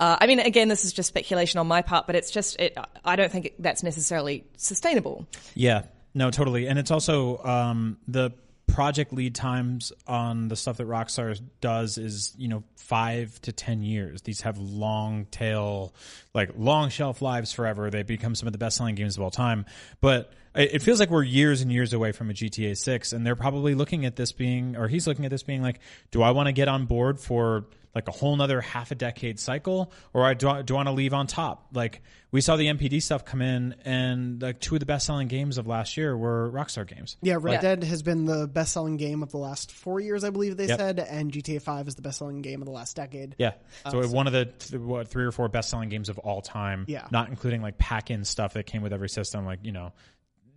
uh, 0.00 0.16
I 0.20 0.26
mean, 0.26 0.40
again, 0.40 0.66
this 0.66 0.84
is 0.84 0.92
just 0.92 1.06
speculation 1.06 1.60
on 1.60 1.68
my 1.68 1.80
part, 1.80 2.08
but 2.08 2.16
it's 2.16 2.32
just, 2.32 2.58
it, 2.58 2.76
I 3.04 3.14
don't 3.14 3.30
think 3.30 3.52
that's 3.60 3.84
necessarily 3.84 4.44
sustainable. 4.56 5.28
Yeah, 5.54 5.82
no, 6.14 6.32
totally. 6.32 6.66
And 6.66 6.80
it's 6.80 6.90
also 6.90 7.38
um, 7.44 7.98
the 8.08 8.32
project 8.66 9.12
lead 9.12 9.36
times 9.36 9.92
on 10.08 10.48
the 10.48 10.56
stuff 10.56 10.78
that 10.78 10.88
Rockstar 10.88 11.40
does 11.60 11.96
is, 11.96 12.34
you 12.36 12.48
know, 12.48 12.64
five 12.74 13.40
to 13.42 13.52
10 13.52 13.84
years. 13.84 14.22
These 14.22 14.40
have 14.40 14.58
long 14.58 15.26
tail, 15.26 15.94
like 16.34 16.50
long 16.58 16.88
shelf 16.88 17.22
lives 17.22 17.52
forever. 17.52 17.88
They 17.88 18.02
become 18.02 18.34
some 18.34 18.48
of 18.48 18.52
the 18.52 18.58
best 18.58 18.78
selling 18.78 18.96
games 18.96 19.16
of 19.16 19.22
all 19.22 19.30
time. 19.30 19.64
But 20.00 20.32
it 20.54 20.82
feels 20.82 21.00
like 21.00 21.10
we're 21.10 21.22
years 21.22 21.60
and 21.62 21.72
years 21.72 21.92
away 21.92 22.12
from 22.12 22.30
a 22.30 22.32
GTA 22.32 22.76
6, 22.76 23.12
and 23.12 23.26
they're 23.26 23.36
probably 23.36 23.74
looking 23.74 24.04
at 24.04 24.16
this 24.16 24.32
being, 24.32 24.76
or 24.76 24.88
he's 24.88 25.06
looking 25.06 25.24
at 25.24 25.30
this 25.30 25.42
being 25.42 25.62
like, 25.62 25.80
do 26.10 26.22
I 26.22 26.30
want 26.30 26.46
to 26.46 26.52
get 26.52 26.68
on 26.68 26.86
board 26.86 27.18
for 27.18 27.66
like 27.94 28.08
a 28.08 28.10
whole 28.12 28.34
nother 28.34 28.60
half 28.60 28.90
a 28.90 28.94
decade 28.96 29.38
cycle, 29.38 29.92
or 30.12 30.24
I 30.24 30.34
do, 30.34 30.48
I, 30.48 30.62
do 30.62 30.74
I 30.74 30.78
want 30.78 30.88
to 30.88 30.92
leave 30.92 31.14
on 31.14 31.28
top? 31.28 31.68
Like 31.72 32.02
we 32.32 32.40
saw 32.40 32.56
the 32.56 32.66
NPD 32.66 33.00
stuff 33.00 33.24
come 33.24 33.40
in, 33.40 33.76
and 33.84 34.42
like 34.42 34.58
two 34.60 34.74
of 34.74 34.80
the 34.80 34.86
best 34.86 35.06
selling 35.06 35.28
games 35.28 35.58
of 35.58 35.68
last 35.68 35.96
year 35.96 36.16
were 36.16 36.50
Rockstar 36.52 36.86
games. 36.88 37.16
Yeah, 37.22 37.36
Red 37.40 37.52
Yeah. 37.54 37.60
Dead 37.60 37.84
has 37.84 38.02
been 38.02 38.24
the 38.24 38.48
best 38.48 38.72
selling 38.72 38.96
game 38.96 39.22
of 39.22 39.30
the 39.30 39.38
last 39.38 39.70
four 39.70 40.00
years, 40.00 40.24
I 40.24 40.30
believe 40.30 40.56
they 40.56 40.66
Yep. 40.66 40.78
said, 40.78 40.98
and 40.98 41.30
GTA 41.32 41.62
5 41.62 41.86
is 41.86 41.94
the 41.94 42.02
best 42.02 42.18
selling 42.18 42.42
game 42.42 42.60
of 42.62 42.66
the 42.66 42.72
last 42.72 42.96
decade. 42.96 43.36
Yeah. 43.38 43.52
Uh, 43.84 43.90
so 43.90 44.08
one 44.08 44.26
of 44.26 44.32
the 44.32 44.46
th- 44.46 44.80
what 44.82 45.06
three 45.06 45.24
or 45.24 45.30
four 45.30 45.48
best 45.48 45.70
selling 45.70 45.88
games 45.88 46.08
of 46.08 46.18
all 46.18 46.42
time. 46.42 46.86
Yeah. 46.88 47.06
Not 47.12 47.28
including 47.28 47.62
like 47.62 47.78
pack 47.78 48.10
in 48.10 48.24
stuff 48.24 48.54
that 48.54 48.66
came 48.66 48.82
with 48.82 48.92
every 48.92 49.08
system, 49.08 49.44
like 49.46 49.60
you 49.62 49.72
know. 49.72 49.92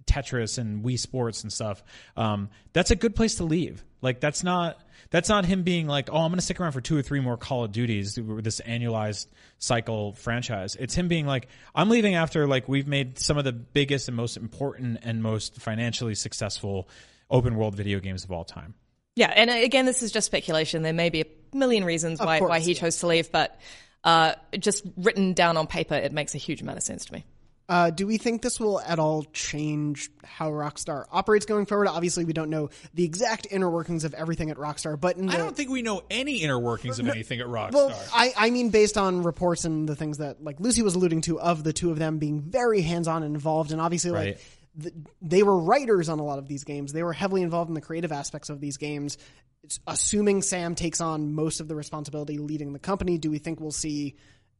Tetris 0.08 0.58
and 0.58 0.84
Wii 0.84 0.98
Sports 0.98 1.44
and 1.44 1.54
stuff. 1.54 1.84
Um, 2.16 2.50
that's 2.74 2.92
a 2.92 2.96
good 2.96 3.16
place 3.16 3.36
to 3.36 3.44
leave. 3.44 3.84
Like 4.02 4.20
that's 4.20 4.44
not 4.44 4.80
that's 5.10 5.30
not 5.30 5.46
him 5.46 5.64
being 5.64 5.88
like, 5.88 6.10
oh, 6.12 6.18
I'm 6.18 6.30
going 6.30 6.40
to 6.40 6.42
stick 6.42 6.60
around 6.60 6.74
for 6.74 6.82
two 6.82 6.98
or 6.98 7.02
three 7.02 7.20
more 7.20 7.38
Call 7.38 7.64
of 7.64 7.72
Duties, 7.72 8.16
this 8.16 8.62
annualized 8.62 9.28
cycle 9.58 10.14
franchise. 10.14 10.76
It's 10.76 10.94
him 10.96 11.08
being 11.08 11.26
like, 11.26 11.48
I'm 11.74 11.90
leaving 11.90 12.16
after 12.16 12.48
like 12.48 12.68
we've 12.68 12.88
made 12.88 13.20
some 13.20 13.38
of 13.38 13.44
the 13.44 13.54
biggest 13.54 14.08
and 14.08 14.18
most 14.18 14.38
important 14.38 15.00
and 15.04 15.22
most 15.24 15.62
financially 15.62 16.16
successful 16.16 16.90
open 17.30 17.56
world 17.56 17.76
video 17.76 18.00
games 18.00 18.24
of 18.24 18.32
all 18.32 18.44
time. 18.44 18.74
Yeah, 19.16 19.34
and 19.36 19.50
uh, 19.50 19.54
again, 19.54 19.86
this 19.86 20.04
is 20.04 20.12
just 20.12 20.28
speculation. 20.28 20.84
There 20.84 20.94
may 20.94 21.10
be 21.10 21.22
a 21.22 21.26
million 21.56 21.84
reasons 21.84 22.20
why, 22.20 22.40
course, 22.40 22.50
why 22.50 22.60
he 22.60 22.74
yeah. 22.74 22.80
chose 22.80 22.98
to 22.98 23.08
leave, 23.08 23.32
but 23.32 23.60
uh, 24.04 24.34
just 24.60 24.86
written 24.96 25.34
down 25.34 25.58
on 25.58 25.66
paper, 25.66 25.96
it 25.96 26.12
makes 26.12 26.36
a 26.36 26.38
huge 26.38 26.62
amount 26.62 26.78
of 26.78 26.84
sense 26.84 27.06
to 27.06 27.14
me. 27.14 27.26
Uh, 27.69 27.89
do 27.89 28.08
we 28.08 28.17
think 28.17 28.41
this 28.41 28.62
will 28.62 28.80
at 28.80 28.97
all 28.97 29.23
change 29.34 30.10
how 30.23 30.49
Rockstar 30.49 31.03
operates 31.12 31.45
going 31.45 31.65
forward? 31.65 31.88
Obviously, 31.89 32.23
we 32.23 32.32
don't 32.32 32.49
know 32.49 32.69
the 32.93 33.03
exact 33.03 33.45
inner 33.51 33.69
workings 33.69 34.06
of 34.06 34.13
everything 34.13 34.49
at 34.49 34.56
Rockstar, 34.58 34.97
but 34.99 35.17
in 35.17 35.25
the, 35.25 35.34
I 35.34 35.38
don't 35.38 35.53
think 35.56 35.69
we 35.69 35.82
know 35.82 36.01
any 36.10 36.38
inner 36.38 36.58
workings 36.58 36.97
of 36.97 37.10
anything 37.10 37.41
at 37.41 37.47
Rockstar. 37.47 37.73
Well, 37.73 38.03
I, 38.13 38.34
I 38.38 38.49
mean, 38.51 38.69
based 38.69 38.97
on 38.97 39.21
reports 39.23 39.65
and 39.65 39.88
the 39.88 39.97
things 39.97 40.19
that 40.19 40.41
like 40.41 40.62
Lucy 40.62 40.82
was 40.82 40.95
alluding 40.95 41.21
to 41.23 41.41
of 41.41 41.63
the 41.65 41.73
two 41.73 41.91
of 41.91 41.99
them 41.99 42.19
being 42.19 42.39
very 42.39 42.82
hands 42.82 43.08
on 43.10 43.21
and 43.23 43.36
involved, 43.36 43.73
and 43.73 43.82
obviously 43.82 44.12
Right. 44.12 44.25
like 44.27 44.39
th- 44.82 44.95
they 45.21 45.43
were 45.43 45.58
writers 45.58 46.08
on 46.08 46.19
a 46.19 46.23
lot 46.23 46.39
of 46.39 46.47
these 46.47 46.63
games. 46.63 46.93
They 46.93 47.03
were 47.03 47.12
heavily 47.13 47.41
involved 47.41 47.69
in 47.69 47.73
the 47.73 47.82
creative 47.82 48.13
aspects 48.13 48.49
of 48.49 48.62
these 48.62 48.77
games. 48.77 49.17
It's, 49.63 49.82
assuming 49.86 50.41
Sam 50.41 50.73
takes 50.75 51.01
on 51.01 51.34
most 51.34 51.60
of 51.60 51.67
the 51.67 51.75
responsibility 51.75 52.38
leading 52.38 52.71
the 52.71 52.80
company, 52.80 53.17
do 53.17 53.30
we 53.30 53.39
think 53.39 53.60
we'll 53.60 53.71
see 53.71 54.15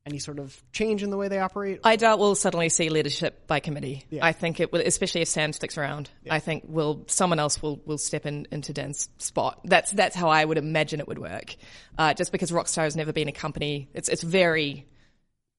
any 0.08 0.20
sort 0.20 0.40
of 0.40 0.60
change 0.72 1.04
in 1.04 1.10
the 1.12 1.18
way 1.18 1.28
they 1.28 1.40
operate? 1.40 1.82
I 1.84 1.98
doubt 1.98 2.18
we'll 2.18 2.36
suddenly 2.36 2.70
see 2.70 2.90
leadership 2.90 3.46
by 3.46 3.60
committee. 3.60 4.06
I 4.22 4.32
think 4.32 4.60
it 4.60 4.72
will, 4.72 4.82
especially 4.82 5.22
if 5.22 5.28
Sam 5.28 5.54
sticks 5.54 5.78
around. 5.78 6.10
I 6.30 6.40
think 6.40 6.64
will 6.68 7.04
someone 7.08 7.40
else 7.40 7.62
will 7.62 7.82
will 7.86 7.98
step 7.98 8.26
in 8.26 8.48
into 8.52 8.74
Dan's 8.74 9.10
spot. 9.18 9.62
That's 9.66 9.92
that's 9.92 10.16
how 10.16 10.30
I 10.30 10.44
would 10.44 10.58
imagine 10.58 11.00
it 11.00 11.08
would 11.08 11.20
work. 11.20 11.56
Uh, 11.98 12.14
just 12.14 12.32
because 12.32 12.52
Rockstar 12.52 12.84
has 12.84 12.96
never 12.96 13.14
been 13.14 13.28
a 13.28 13.32
company, 13.34 13.90
it's 13.94 14.10
it's 14.10 14.24
very, 14.24 14.88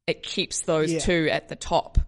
it 0.07 0.23
keeps 0.23 0.63
those 0.63 0.93
Yeah. 0.93 0.99
two 1.01 1.29
at 1.31 1.49
the 1.49 1.57
top, 1.57 1.99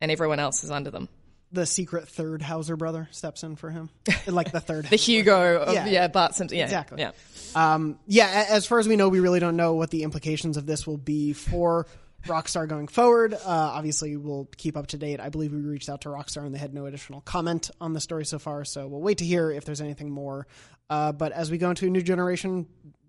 and 0.00 0.10
everyone 0.10 0.38
else 0.38 0.64
is 0.64 0.70
under 0.70 0.90
them. 0.90 1.08
The 1.52 1.66
secret 1.66 2.06
third 2.08 2.42
Houser 2.42 2.76
brother 2.76 3.08
steps 3.10 3.42
in 3.42 3.56
for 3.56 3.70
him, 3.70 3.90
like 4.26 4.52
the 4.52 4.60
third. 4.60 4.84
The 4.90 4.96
Hugo 4.96 5.58
of 5.62 5.74
Yeah. 5.74 5.86
yeah, 5.86 6.08
Bart 6.08 6.34
Simpson. 6.34 6.56
Yeah, 6.58 6.64
Exactly. 6.64 7.00
Yeah. 7.00 7.10
Um, 7.56 7.98
yeah, 8.06 8.46
as 8.48 8.66
far 8.66 8.78
as 8.78 8.86
we 8.86 8.94
know, 8.94 9.08
we 9.08 9.18
really 9.18 9.40
don't 9.40 9.56
know 9.56 9.74
what 9.74 9.90
the 9.90 10.04
implications 10.04 10.56
of 10.56 10.66
this 10.66 10.86
will 10.86 10.96
be 10.96 11.32
for 11.32 11.86
Rockstar 12.26 12.68
going 12.68 12.86
forward. 12.86 13.34
Uh, 13.34 13.38
obviously, 13.44 14.16
we'll 14.16 14.48
keep 14.56 14.76
up 14.76 14.86
to 14.88 14.98
date. 14.98 15.18
I 15.18 15.28
believe 15.30 15.52
we 15.52 15.60
reached 15.60 15.88
out 15.88 16.02
to 16.02 16.10
Rockstar 16.10 16.44
and 16.46 16.54
they 16.54 16.58
had 16.58 16.72
no 16.74 16.86
additional 16.86 17.20
comment 17.22 17.70
on 17.80 17.92
the 17.94 18.00
story 18.00 18.24
so 18.26 18.38
far, 18.38 18.64
so 18.64 18.86
we'll 18.86 19.00
wait 19.00 19.18
to 19.18 19.24
hear 19.24 19.50
if 19.50 19.64
there's 19.64 19.80
anything 19.80 20.10
more. 20.10 20.46
Uh, 20.88 21.10
but 21.12 21.32
as 21.32 21.50
we 21.50 21.58
go 21.58 21.70
into 21.70 21.86
a 21.86 21.90
new 21.90 22.02
generation, 22.02 22.66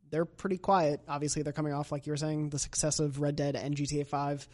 they're 0.10 0.26
pretty 0.26 0.58
quiet. 0.58 1.02
Obviously, 1.08 1.42
they're 1.44 1.54
coming 1.54 1.74
off, 1.74 1.92
like 1.92 2.08
you 2.08 2.14
were 2.14 2.18
saying, 2.18 2.50
the 2.50 2.60
success 2.60 3.00
of 3.00 3.20
Red 3.22 3.36
Dead 3.36 3.56
and 3.56 3.76
GTA 3.76 4.08
5. 4.08 4.48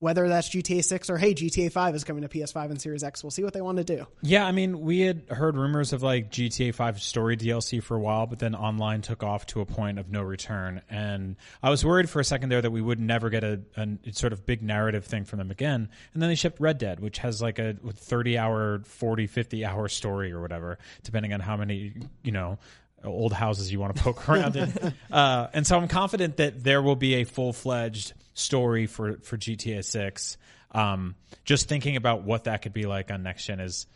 Whether 0.00 0.28
that's 0.28 0.48
GTA 0.48 0.84
6 0.84 1.10
or 1.10 1.18
hey, 1.18 1.34
GTA 1.34 1.72
5 1.72 1.94
is 1.96 2.04
coming 2.04 2.22
to 2.22 2.28
PS5 2.28 2.70
and 2.70 2.80
Series 2.80 3.02
X, 3.02 3.24
we'll 3.24 3.32
see 3.32 3.42
what 3.42 3.52
they 3.52 3.60
want 3.60 3.78
to 3.78 3.84
do. 3.84 4.06
Yeah, 4.22 4.46
I 4.46 4.52
mean, 4.52 4.80
we 4.80 5.00
had 5.00 5.28
heard 5.28 5.56
rumors 5.56 5.92
of 5.92 6.04
like 6.04 6.30
GTA 6.30 6.72
5 6.72 7.02
story 7.02 7.36
DLC 7.36 7.82
for 7.82 7.96
a 7.96 8.00
while, 8.00 8.26
but 8.26 8.38
then 8.38 8.54
online 8.54 9.02
took 9.02 9.24
off 9.24 9.46
to 9.46 9.60
a 9.60 9.66
point 9.66 9.98
of 9.98 10.08
no 10.08 10.22
return. 10.22 10.82
And 10.88 11.34
I 11.62 11.70
was 11.70 11.84
worried 11.84 12.08
for 12.08 12.20
a 12.20 12.24
second 12.24 12.50
there 12.50 12.62
that 12.62 12.70
we 12.70 12.80
would 12.80 13.00
never 13.00 13.28
get 13.28 13.42
a, 13.42 13.60
a 13.76 14.12
sort 14.12 14.32
of 14.32 14.46
big 14.46 14.62
narrative 14.62 15.04
thing 15.04 15.24
from 15.24 15.40
them 15.40 15.50
again. 15.50 15.88
And 16.14 16.22
then 16.22 16.28
they 16.28 16.36
shipped 16.36 16.60
Red 16.60 16.78
Dead, 16.78 17.00
which 17.00 17.18
has 17.18 17.42
like 17.42 17.58
a 17.58 17.74
30 17.74 18.38
hour, 18.38 18.80
40, 18.84 19.26
50 19.26 19.64
hour 19.64 19.88
story 19.88 20.32
or 20.32 20.40
whatever, 20.40 20.78
depending 21.02 21.32
on 21.32 21.40
how 21.40 21.56
many, 21.56 21.94
you 22.22 22.30
know, 22.30 22.58
old 23.04 23.32
houses 23.32 23.72
you 23.72 23.80
want 23.80 23.96
to 23.96 24.02
poke 24.02 24.28
around 24.28 24.56
in. 24.56 24.94
Uh, 25.10 25.48
and 25.52 25.66
so 25.66 25.76
I'm 25.76 25.88
confident 25.88 26.38
that 26.38 26.62
there 26.62 26.82
will 26.82 26.96
be 26.96 27.16
a 27.16 27.24
full 27.24 27.52
fledged 27.52 28.12
story 28.34 28.86
for, 28.86 29.18
for 29.18 29.36
GTA 29.36 29.84
6. 29.84 30.36
Um, 30.72 31.14
just 31.44 31.68
thinking 31.68 31.96
about 31.96 32.24
what 32.24 32.44
that 32.44 32.62
could 32.62 32.72
be 32.72 32.86
like 32.86 33.10
on 33.10 33.22
next 33.22 33.46
gen 33.46 33.60
is 33.60 33.86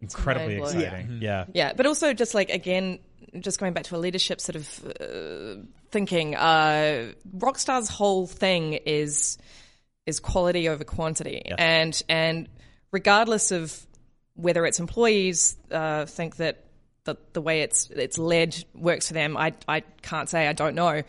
incredibly 0.00 0.60
mind-blowing. 0.60 0.86
exciting. 0.86 1.18
Yeah. 1.20 1.44
Yeah, 1.52 1.72
but 1.74 1.86
also 1.86 2.14
just 2.14 2.34
like 2.34 2.50
again, 2.50 3.00
just 3.38 3.60
going 3.60 3.74
back 3.74 3.84
to 3.84 3.96
a 3.96 3.98
leadership 3.98 4.40
sort 4.40 4.56
of 4.56 4.86
uh, 5.00 5.62
thinking. 5.90 6.34
Uh, 6.34 7.12
Rockstar's 7.36 7.88
whole 7.88 8.26
thing 8.26 8.74
is 8.74 9.38
is 10.06 10.20
quality 10.20 10.68
over 10.68 10.84
quantity, 10.84 11.42
and 11.58 12.02
and 12.08 12.48
regardless 12.90 13.52
of 13.52 13.86
whether 14.34 14.64
its 14.64 14.80
employees 14.80 15.56
uh, 15.70 16.06
think 16.06 16.36
that 16.36 16.64
the 17.04 17.16
the 17.32 17.40
way 17.40 17.62
it's 17.62 17.90
it's 17.90 18.18
led 18.18 18.64
works 18.74 19.08
for 19.08 19.14
them, 19.14 19.36
I 19.36 19.54
I 19.68 19.80
can't 20.02 20.28
say 20.28 20.46
I 20.46 20.52
don't 20.52 20.74
know. 20.74 21.02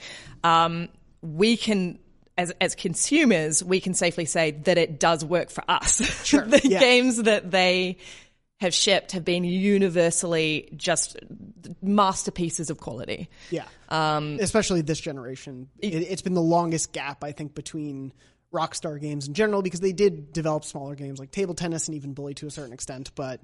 Um, 0.43 0.89
we 1.21 1.57
can. 1.57 1.99
as 2.37 2.51
as 2.61 2.75
consumers, 2.75 3.63
we 3.63 3.79
can 3.79 3.93
safely 3.93 4.25
say 4.25 4.51
that 4.51 4.77
it 4.77 4.99
does 4.99 5.23
work 5.23 5.49
for 5.49 5.63
us. 5.67 6.01
Sure, 6.25 6.45
the 6.45 6.61
yeah. 6.63 6.79
games 6.79 7.17
that 7.17 7.51
they 7.51 7.97
have 8.61 8.73
shipped 8.75 9.13
have 9.13 9.25
been 9.25 9.43
universally 9.43 10.69
just 10.75 11.17
masterpieces 11.81 12.69
of 12.69 12.77
quality. 12.77 13.27
Yeah. 13.49 13.65
Um, 13.89 14.37
Especially 14.39 14.81
this 14.81 14.99
generation. 14.99 15.67
It, 15.79 15.95
it's 15.95 16.21
been 16.21 16.35
the 16.35 16.43
longest 16.43 16.93
gap, 16.93 17.23
I 17.23 17.31
think, 17.31 17.55
between 17.55 18.13
Rockstar 18.53 19.01
games 19.01 19.27
in 19.27 19.33
general 19.33 19.63
because 19.63 19.79
they 19.79 19.93
did 19.93 20.31
develop 20.31 20.63
smaller 20.63 20.93
games 20.93 21.19
like 21.19 21.31
table 21.31 21.55
tennis 21.55 21.87
and 21.87 21.95
even 21.95 22.13
Bully 22.13 22.35
to 22.35 22.45
a 22.45 22.51
certain 22.51 22.71
extent, 22.71 23.11
but 23.15 23.43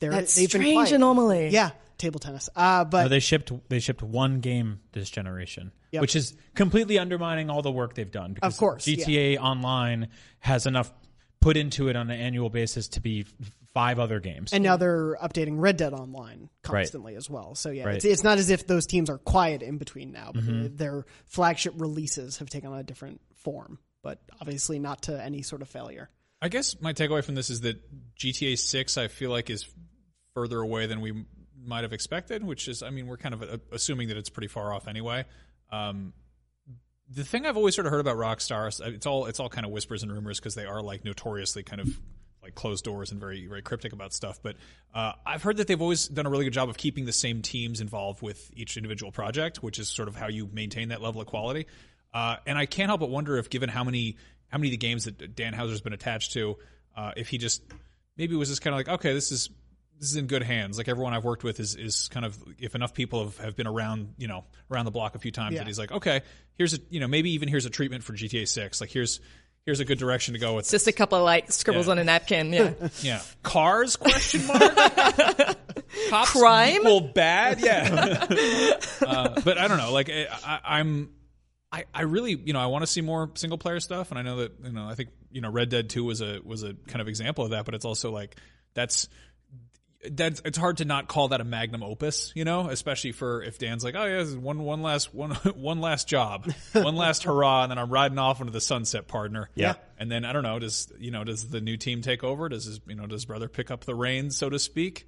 they're 0.00 0.10
That 0.10 0.26
they've 0.28 0.50
been 0.50 0.60
strange 0.62 0.74
quiet. 0.74 0.92
anomaly. 0.92 1.48
Yeah, 1.48 1.70
table 1.98 2.20
tennis. 2.20 2.48
Uh, 2.54 2.84
but 2.84 3.02
No, 3.04 3.08
they 3.08 3.20
shipped 3.20 3.52
they 3.68 3.80
shipped 3.80 4.02
one 4.02 4.40
game 4.40 4.80
this 4.92 5.10
generation, 5.10 5.72
Yep. 5.92 6.00
which 6.02 6.16
is 6.16 6.34
completely 6.54 6.98
undermining 6.98 7.50
all 7.50 7.62
the 7.62 7.72
work 7.72 7.94
they've 7.94 8.10
done. 8.10 8.34
Because 8.34 8.54
Of 8.54 8.58
course, 8.58 8.84
GTA 8.84 9.38
Online 9.38 10.08
has 10.40 10.66
enough 10.66 10.92
put 11.40 11.56
into 11.56 11.88
it 11.88 11.96
on 11.96 12.10
an 12.10 12.18
annual 12.20 12.50
basis 12.50 12.88
to 12.88 13.00
be 13.00 13.20
f- 13.20 13.50
five 13.74 13.98
other 14.00 14.18
games. 14.18 14.52
and 14.52 14.64
now 14.64 14.76
they're 14.76 15.14
updating 15.22 15.60
Red 15.60 15.76
Dead 15.76 15.92
Online 15.92 16.48
constantly 16.62 17.14
as 17.14 17.30
well. 17.30 17.54
So 17.54 17.70
yeah, 17.70 17.84
Right. 17.84 17.94
it's, 17.96 18.04
it's 18.04 18.24
not 18.24 18.38
as 18.38 18.50
if 18.50 18.66
those 18.66 18.86
teams 18.86 19.08
are 19.08 19.18
quiet 19.18 19.62
in 19.62 19.78
between 19.78 20.10
now, 20.10 20.32
but 20.34 20.42
Mm-hmm. 20.42 20.76
their 20.76 21.06
flagship 21.26 21.74
releases 21.76 22.38
have 22.38 22.50
taken 22.50 22.72
on 22.72 22.78
a 22.78 22.82
different 22.82 23.20
form, 23.36 23.78
but 24.02 24.20
obviously 24.40 24.80
not 24.80 25.02
to 25.02 25.22
any 25.22 25.42
sort 25.42 25.62
of 25.62 25.68
failure. 25.68 26.10
I 26.42 26.48
guess 26.48 26.80
my 26.80 26.92
takeaway 26.92 27.22
from 27.22 27.36
this 27.36 27.50
is 27.50 27.60
that 27.60 27.76
GTA 28.16 28.56
6 28.58 28.96
I 28.98 29.06
feel 29.08 29.30
like 29.30 29.48
is 29.50 29.68
further 30.38 30.60
away 30.60 30.86
than 30.86 31.00
we 31.00 31.24
might 31.64 31.82
have 31.82 31.92
expected, 31.92 32.44
which 32.44 32.68
is 32.68 32.80
I 32.82 32.90
mean 32.90 33.08
we're 33.08 33.16
kind 33.16 33.34
of 33.34 33.42
uh, 33.42 33.58
assuming 33.72 34.08
that 34.08 34.16
it's 34.16 34.30
pretty 34.30 34.46
far 34.46 34.72
off 34.72 34.86
anyway. 34.86 35.24
Um, 35.72 36.12
the 37.10 37.24
thing 37.24 37.44
I've 37.44 37.56
always 37.56 37.74
sort 37.74 37.86
of 37.86 37.90
heard 37.90 38.00
about 38.00 38.16
Rockstar, 38.16 38.68
it's 38.94 39.06
all 39.06 39.26
it's 39.26 39.40
all 39.40 39.48
kind 39.48 39.66
of 39.66 39.72
whispers 39.72 40.04
and 40.04 40.12
rumors 40.12 40.38
because 40.38 40.54
they 40.54 40.64
are 40.64 40.80
like 40.80 41.04
notoriously 41.04 41.64
kind 41.64 41.80
of 41.80 41.88
like 42.40 42.54
closed 42.54 42.84
doors 42.84 43.10
and 43.10 43.18
very 43.18 43.48
very 43.48 43.62
cryptic 43.62 43.92
about 43.92 44.12
stuff. 44.12 44.38
But 44.40 44.54
uh, 44.94 45.12
I've 45.26 45.42
heard 45.42 45.56
that 45.56 45.66
they've 45.66 45.82
always 45.82 46.06
done 46.06 46.26
a 46.26 46.30
really 46.30 46.44
good 46.44 46.52
job 46.52 46.68
of 46.68 46.76
keeping 46.76 47.04
the 47.04 47.12
same 47.12 47.42
teams 47.42 47.80
involved 47.80 48.22
with 48.22 48.48
each 48.54 48.76
individual 48.76 49.10
project, 49.10 49.60
which 49.60 49.80
is 49.80 49.88
sort 49.88 50.06
of 50.06 50.14
how 50.14 50.28
you 50.28 50.48
maintain 50.52 50.90
that 50.90 51.02
level 51.02 51.20
of 51.20 51.26
quality. 51.26 51.66
Uh, 52.14 52.36
and 52.46 52.56
I 52.56 52.66
can't 52.66 52.88
help 52.88 53.00
but 53.00 53.10
wonder 53.10 53.36
if, 53.38 53.50
given 53.50 53.68
how 53.68 53.82
many 53.82 54.16
how 54.48 54.58
many 54.58 54.68
of 54.68 54.72
the 54.72 54.78
games 54.78 55.04
that 55.04 55.34
Dan 55.34 55.52
Houser's 55.52 55.80
been 55.80 55.92
attached 55.92 56.32
to, 56.34 56.56
uh, 56.96 57.12
if 57.16 57.28
he 57.28 57.38
just 57.38 57.62
maybe 58.16 58.34
was 58.36 58.48
just 58.48 58.62
kind 58.62 58.74
of 58.74 58.78
like, 58.78 58.88
okay, 58.88 59.12
this 59.12 59.32
is 59.32 59.50
this 60.00 60.10
is 60.10 60.16
in 60.16 60.26
good 60.26 60.42
hands. 60.42 60.78
Like 60.78 60.88
everyone 60.88 61.12
I've 61.14 61.24
worked 61.24 61.44
with 61.44 61.60
is 61.60 61.74
is 61.74 62.08
kind 62.08 62.24
of 62.26 62.36
if 62.58 62.74
enough 62.74 62.94
people 62.94 63.24
have, 63.24 63.36
have 63.38 63.56
been 63.56 63.66
around, 63.66 64.14
you 64.18 64.28
know, 64.28 64.44
around 64.70 64.84
the 64.84 64.90
block 64.90 65.14
a 65.14 65.18
few 65.18 65.30
times 65.32 65.54
Yeah. 65.54 65.60
that 65.60 65.66
he's 65.66 65.78
like, 65.78 65.92
okay, 65.92 66.22
here's 66.56 66.74
a 66.74 66.78
you 66.90 67.00
know 67.00 67.08
maybe 67.08 67.30
even 67.32 67.48
here's 67.48 67.66
a 67.66 67.70
treatment 67.70 68.04
for 68.04 68.12
GTA 68.12 68.46
Six. 68.48 68.80
Like 68.80 68.90
here's 68.90 69.20
here's 69.66 69.80
a 69.80 69.84
good 69.84 69.98
direction 69.98 70.34
to 70.34 70.40
go 70.40 70.54
with. 70.56 70.70
Just 70.70 70.86
a 70.86 70.92
couple 70.92 71.18
of 71.18 71.24
like 71.24 71.52
scribbles 71.52 71.86
Yeah. 71.86 71.92
on 71.92 71.98
a 71.98 72.04
napkin. 72.04 72.52
Yeah. 72.52 72.72
Yeah, 73.02 73.20
cars? 73.42 73.96
Question 73.96 74.46
mark. 74.46 74.60
Cops 76.10 76.32
Crime? 76.32 76.80
Well, 76.84 77.00
bad? 77.00 77.60
Yeah. 77.60 78.26
uh, 79.06 79.40
but 79.42 79.58
I 79.58 79.68
don't 79.68 79.78
know. 79.78 79.92
Like 79.92 80.10
I, 80.10 80.26
I, 80.44 80.60
I'm, 80.78 81.10
I, 81.72 81.84
I 81.92 82.02
really, 82.02 82.32
you 82.32 82.52
know, 82.52 82.60
I 82.60 82.66
want 82.66 82.82
to 82.82 82.86
see 82.86 83.00
more 83.00 83.30
single 83.34 83.58
player 83.58 83.80
stuff, 83.80 84.10
and 84.10 84.18
I 84.18 84.22
know 84.22 84.36
that, 84.36 84.52
you 84.64 84.72
know, 84.72 84.86
I 84.88 84.94
think, 84.94 85.10
you 85.30 85.40
know, 85.40 85.50
Red 85.50 85.68
Dead 85.68 85.90
Two 85.90 86.04
was 86.04 86.20
a 86.22 86.40
was 86.44 86.62
a 86.62 86.74
kind 86.88 87.00
of 87.00 87.08
example 87.08 87.44
of 87.44 87.50
that. 87.50 87.64
But 87.64 87.74
it's 87.74 87.84
also 87.84 88.10
like 88.10 88.36
that's 88.74 89.08
that's 90.10 90.40
it's 90.44 90.58
hard 90.58 90.78
to 90.78 90.84
not 90.84 91.08
call 91.08 91.28
that 91.28 91.40
a 91.40 91.44
magnum 91.44 91.82
opus, 91.82 92.32
you 92.34 92.44
know, 92.44 92.68
especially 92.68 93.12
for 93.12 93.42
if 93.42 93.58
Dan's 93.58 93.82
like, 93.82 93.94
oh 93.96 94.04
yeah, 94.04 94.18
this 94.18 94.28
is 94.28 94.36
one 94.36 94.60
one 94.62 94.82
last 94.82 95.14
one 95.14 95.30
one 95.56 95.80
last 95.80 96.08
job, 96.08 96.50
one 96.72 96.96
last 96.96 97.24
hurrah, 97.24 97.64
and 97.64 97.70
then 97.70 97.78
I'm 97.78 97.90
riding 97.90 98.18
off 98.18 98.40
into 98.40 98.52
the 98.52 98.60
sunset, 98.60 99.08
partner. 99.08 99.50
Yeah. 99.54 99.74
And 99.98 100.10
then 100.10 100.24
I 100.24 100.32
don't 100.32 100.44
know, 100.44 100.58
does 100.58 100.92
you 100.98 101.10
know, 101.10 101.24
does 101.24 101.48
the 101.48 101.60
new 101.60 101.76
team 101.76 102.02
take 102.02 102.22
over? 102.22 102.48
Does 102.48 102.64
his 102.64 102.80
you 102.86 102.94
know, 102.94 103.06
does 103.06 103.22
his 103.22 103.24
brother 103.24 103.48
pick 103.48 103.70
up 103.70 103.84
the 103.84 103.94
reins, 103.94 104.36
so 104.36 104.48
to 104.48 104.58
speak? 104.58 105.06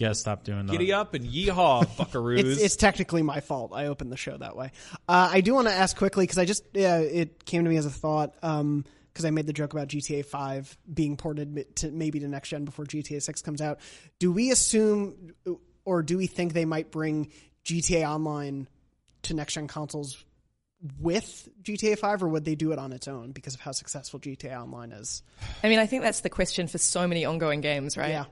yeah, 0.00 0.12
stop 0.14 0.44
doing 0.44 0.66
that. 0.66 0.72
Giddy 0.72 0.92
up 0.92 1.12
and 1.12 1.26
yeehaw, 1.26 1.86
buckaroos. 1.96 2.44
It's, 2.44 2.60
it's 2.62 2.76
technically 2.76 3.22
my 3.22 3.40
fault. 3.40 3.72
I 3.74 3.86
opened 3.86 4.10
the 4.10 4.16
show 4.16 4.36
that 4.36 4.56
way. 4.56 4.72
Uh, 5.06 5.28
I 5.32 5.42
do 5.42 5.54
want 5.54 5.68
to 5.68 5.74
ask 5.74 5.96
quickly 5.96 6.24
because 6.24 6.38
I 6.38 6.46
just 6.46 6.64
yeah, 6.72 6.98
it 6.98 7.44
came 7.44 7.64
to 7.64 7.70
me 7.70 7.76
as 7.76 7.86
a 7.86 7.90
thought 7.90 8.34
because 9.20 9.28
I 9.28 9.32
made 9.32 9.46
the 9.46 9.52
joke 9.52 9.74
about 9.74 9.88
GTA 9.88 10.24
Five 10.24 10.78
being 10.92 11.16
ported 11.18 11.76
to 11.76 11.90
maybe 11.90 12.20
to 12.20 12.28
next 12.28 12.48
gen 12.48 12.64
before 12.64 12.86
GTA 12.86 13.20
Six 13.20 13.42
comes 13.42 13.60
out. 13.60 13.80
Do 14.18 14.32
we 14.32 14.50
assume 14.50 15.34
or 15.84 16.02
do 16.02 16.16
we 16.16 16.26
think 16.26 16.54
they 16.54 16.64
might 16.64 16.90
bring 16.90 17.30
GTA 17.64 18.08
Online 18.08 18.66
to 19.22 19.34
next 19.34 19.54
gen 19.54 19.68
consoles 19.68 20.24
with 20.98 21.48
GTA 21.62 21.98
Five, 21.98 22.22
or 22.22 22.28
would 22.28 22.46
they 22.46 22.54
do 22.54 22.72
it 22.72 22.78
on 22.78 22.92
its 22.92 23.08
own 23.08 23.32
because 23.32 23.54
of 23.54 23.60
how 23.60 23.72
successful 23.72 24.18
GTA 24.18 24.58
Online 24.58 24.92
is? 24.92 25.22
I 25.62 25.68
mean, 25.68 25.78
I 25.78 25.84
think 25.84 26.02
that's 26.02 26.20
the 26.20 26.30
question 26.30 26.66
for 26.66 26.78
so 26.78 27.06
many 27.06 27.26
ongoing 27.26 27.60
games, 27.60 27.98
right? 27.98 28.10
Yeah. 28.10 28.24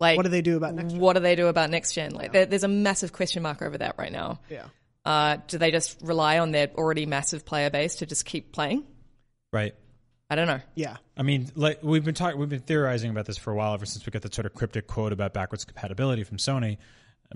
Like, 0.00 0.16
What 0.16 0.24
do 0.24 0.30
they 0.30 0.42
do 0.42 0.56
about 0.56 0.74
next 0.74 0.94
gen? 0.94 1.00
What 1.00 1.12
do 1.12 1.20
they 1.20 1.36
do 1.36 1.46
about 1.46 1.70
next 1.70 1.92
gen? 1.92 2.10
Like, 2.10 2.32
there, 2.32 2.46
there's 2.46 2.64
a 2.64 2.68
massive 2.68 3.12
question 3.12 3.44
mark 3.44 3.62
over 3.62 3.78
that 3.78 3.94
right 3.98 4.10
now. 4.10 4.40
Yeah. 4.50 4.64
Uh, 5.04 5.36
do 5.46 5.58
they 5.58 5.70
just 5.70 6.02
rely 6.02 6.40
on 6.40 6.50
their 6.50 6.68
already 6.74 7.06
massive 7.06 7.44
player 7.44 7.70
base 7.70 7.96
to 7.96 8.06
just 8.06 8.24
keep 8.24 8.50
playing? 8.50 8.84
Right. 9.52 9.74
I 10.32 10.34
don't 10.34 10.46
know. 10.46 10.60
Yeah. 10.74 10.96
I 11.14 11.24
mean, 11.24 11.50
like 11.54 11.80
we've 11.82 12.06
been 12.06 12.14
talking, 12.14 12.40
we've 12.40 12.48
been 12.48 12.60
theorizing 12.60 13.10
about 13.10 13.26
this 13.26 13.36
for 13.36 13.50
a 13.50 13.54
while, 13.54 13.74
ever 13.74 13.84
since 13.84 14.06
we 14.06 14.12
got 14.12 14.22
that 14.22 14.32
sort 14.32 14.46
of 14.46 14.54
cryptic 14.54 14.86
quote 14.86 15.12
about 15.12 15.34
backwards 15.34 15.66
compatibility 15.66 16.24
from 16.24 16.38
Sony. 16.38 16.78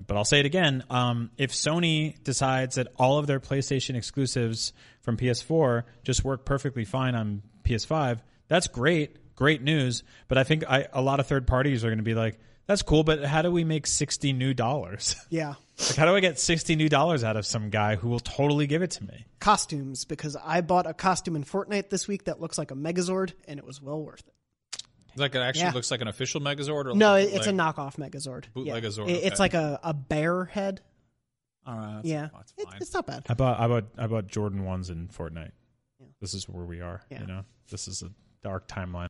But 0.07 0.17
I'll 0.17 0.25
say 0.25 0.39
it 0.39 0.47
again: 0.47 0.83
um, 0.89 1.29
if 1.37 1.51
Sony 1.51 2.15
decides 2.23 2.73
that 2.77 2.87
all 2.97 3.19
of 3.19 3.27
their 3.27 3.39
PlayStation 3.39 3.95
exclusives 3.95 4.73
from 5.01 5.15
PS4 5.15 5.83
just 6.01 6.23
work 6.23 6.43
perfectly 6.43 6.85
fine 6.85 7.13
on 7.13 7.43
PS5, 7.63 8.17
that's 8.47 8.65
great, 8.65 9.35
great 9.35 9.61
news. 9.61 10.01
But 10.27 10.39
I 10.39 10.43
think 10.43 10.63
I, 10.67 10.87
a 10.91 11.01
lot 11.03 11.19
of 11.19 11.27
third 11.27 11.45
parties 11.45 11.85
are 11.85 11.89
going 11.89 11.99
to 11.99 12.03
be 12.03 12.15
like, 12.15 12.39
"That's 12.67 12.81
cool, 12.83 13.03
but 13.03 13.23
how 13.23 13.41
do 13.41 13.51
we 13.51 13.63
make 13.63 13.87
sixty 13.87 14.33
new 14.33 14.53
dollars? 14.53 15.15
Yeah. 15.29 15.55
like, 15.79 15.95
how 15.95 16.05
do 16.05 16.15
I 16.15 16.19
get 16.19 16.39
sixty 16.39 16.75
new 16.75 16.89
dollars 16.89 17.23
out 17.23 17.35
of 17.37 17.45
some 17.45 17.69
guy 17.69 17.95
who 17.95 18.09
will 18.09 18.19
totally 18.19 18.67
give 18.67 18.81
it 18.83 18.91
to 18.91 19.03
me?" 19.05 19.25
Costumes 19.39 20.05
because 20.05 20.35
I 20.35 20.61
bought 20.61 20.87
a 20.87 20.93
costume 20.93 21.35
in 21.35 21.43
Fortnite 21.43 21.89
this 21.89 22.07
week 22.07 22.25
that 22.25 22.39
looks 22.41 22.57
like 22.57 22.71
a 22.71 22.75
Megazord 22.75 23.33
and 23.47 23.59
it 23.59 23.65
was 23.65 23.81
well 23.81 24.01
worth 24.01 24.23
it. 24.27 24.33
like 25.15 25.33
it 25.33 25.39
actually 25.39 25.63
Yeah. 25.65 25.71
looks 25.73 25.89
like 25.89 26.01
an 26.01 26.07
official 26.07 26.41
Megazord. 26.41 26.85
Or 26.85 26.95
No, 26.95 27.11
like, 27.13 27.29
it- 27.29 27.33
it's 27.35 27.47
a 27.47 27.51
knockoff 27.51 27.95
Megazord. 27.97 28.45
Bootleg 28.53 28.83
yeah. 28.83 28.89
Azord, 28.89 29.09
It- 29.09 29.23
It's 29.23 29.39
like 29.39 29.53
a, 29.55 29.79
a 29.83 29.93
bear 29.93 30.45
head. 30.45 30.81
Oh, 31.65 31.71
All 31.71 31.77
right, 31.77 31.93
that's, 31.95 32.07
Yeah, 32.07 32.27
that's 32.33 32.53
It- 32.57 32.67
it's 32.81 32.93
not 32.93 33.07
bad. 33.07 33.25
I 33.27 33.33
bought 33.33 33.59
I 33.59 33.67
bought 33.67 33.85
I 33.97 34.07
bought 34.07 34.27
Jordan 34.27 34.63
ones 34.63 34.89
in 34.89 35.07
Fortnite. 35.07 35.51
This 36.21 36.33
is 36.33 36.47
where 36.47 36.65
we 36.65 36.81
are. 36.81 37.01
Yeah. 37.11 37.21
You 37.21 37.27
know, 37.27 37.45
this 37.69 37.87
is 37.87 38.01
a 38.03 38.09
dark 38.43 38.67
timeline. 38.67 39.09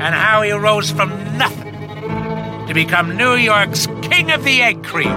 and 0.00 0.14
how 0.14 0.42
he 0.42 0.52
rose 0.52 0.90
from 0.90 1.10
nothing 1.36 1.72
to 2.66 2.72
become 2.74 3.16
New 3.16 3.34
York's 3.34 3.86
King 4.02 4.30
of 4.30 4.44
the 4.44 4.62
Egg 4.62 4.84
Cream. 4.84 5.14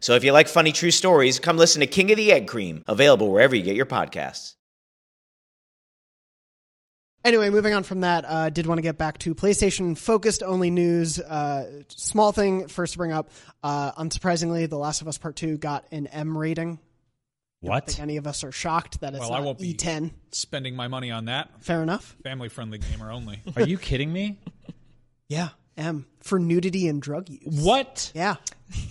So 0.00 0.14
if 0.14 0.24
you 0.24 0.32
like 0.32 0.48
funny 0.48 0.72
true 0.72 0.90
stories, 0.90 1.38
come 1.38 1.56
listen 1.56 1.80
to 1.80 1.86
King 1.86 2.10
of 2.10 2.16
the 2.16 2.32
Egg 2.32 2.48
Cream, 2.48 2.82
available 2.88 3.30
wherever 3.30 3.54
you 3.54 3.62
get 3.62 3.76
your 3.76 3.86
podcasts. 3.86 4.54
Anyway, 7.24 7.50
moving 7.50 7.72
on 7.72 7.84
from 7.84 8.00
that, 8.00 8.24
uh, 8.26 8.50
did 8.50 8.66
want 8.66 8.78
to 8.78 8.82
get 8.82 8.98
back 8.98 9.16
to 9.18 9.32
PlayStation 9.32 9.96
focused 9.96 10.42
only 10.42 10.70
news. 10.70 11.20
Uh, 11.20 11.84
small 11.86 12.32
thing 12.32 12.66
first 12.66 12.94
to 12.94 12.98
bring 12.98 13.12
up. 13.12 13.30
Uh, 13.62 13.92
unsurprisingly, 13.92 14.68
The 14.68 14.76
Last 14.76 15.02
of 15.02 15.08
Us 15.08 15.18
Part 15.18 15.36
Two 15.36 15.56
got 15.56 15.86
an 15.92 16.08
M 16.08 16.36
rating. 16.36 16.80
I 17.64 17.68
What? 17.68 17.86
think 17.86 18.00
any 18.00 18.16
of 18.16 18.26
us 18.26 18.42
are 18.44 18.52
shocked 18.52 19.00
that 19.00 19.12
it's 19.14 19.20
Well, 19.20 19.30
not 19.30 19.40
I 19.40 19.44
won't 19.44 19.58
be 19.58 19.74
E10. 19.74 20.10
spending 20.32 20.74
my 20.74 20.88
money 20.88 21.10
on 21.10 21.26
that. 21.26 21.50
Fair 21.60 21.82
enough. 21.82 22.16
Family 22.24 22.48
friendly 22.48 22.78
gamer 22.78 23.10
only. 23.12 23.40
Are 23.56 23.62
you 23.62 23.78
kidding 23.78 24.12
me? 24.12 24.38
Yeah, 25.28 25.50
M 25.76 26.06
for 26.20 26.38
nudity 26.38 26.88
and 26.88 27.00
drug 27.00 27.28
use. 27.28 27.40
What? 27.64 28.10
Yeah, 28.14 28.36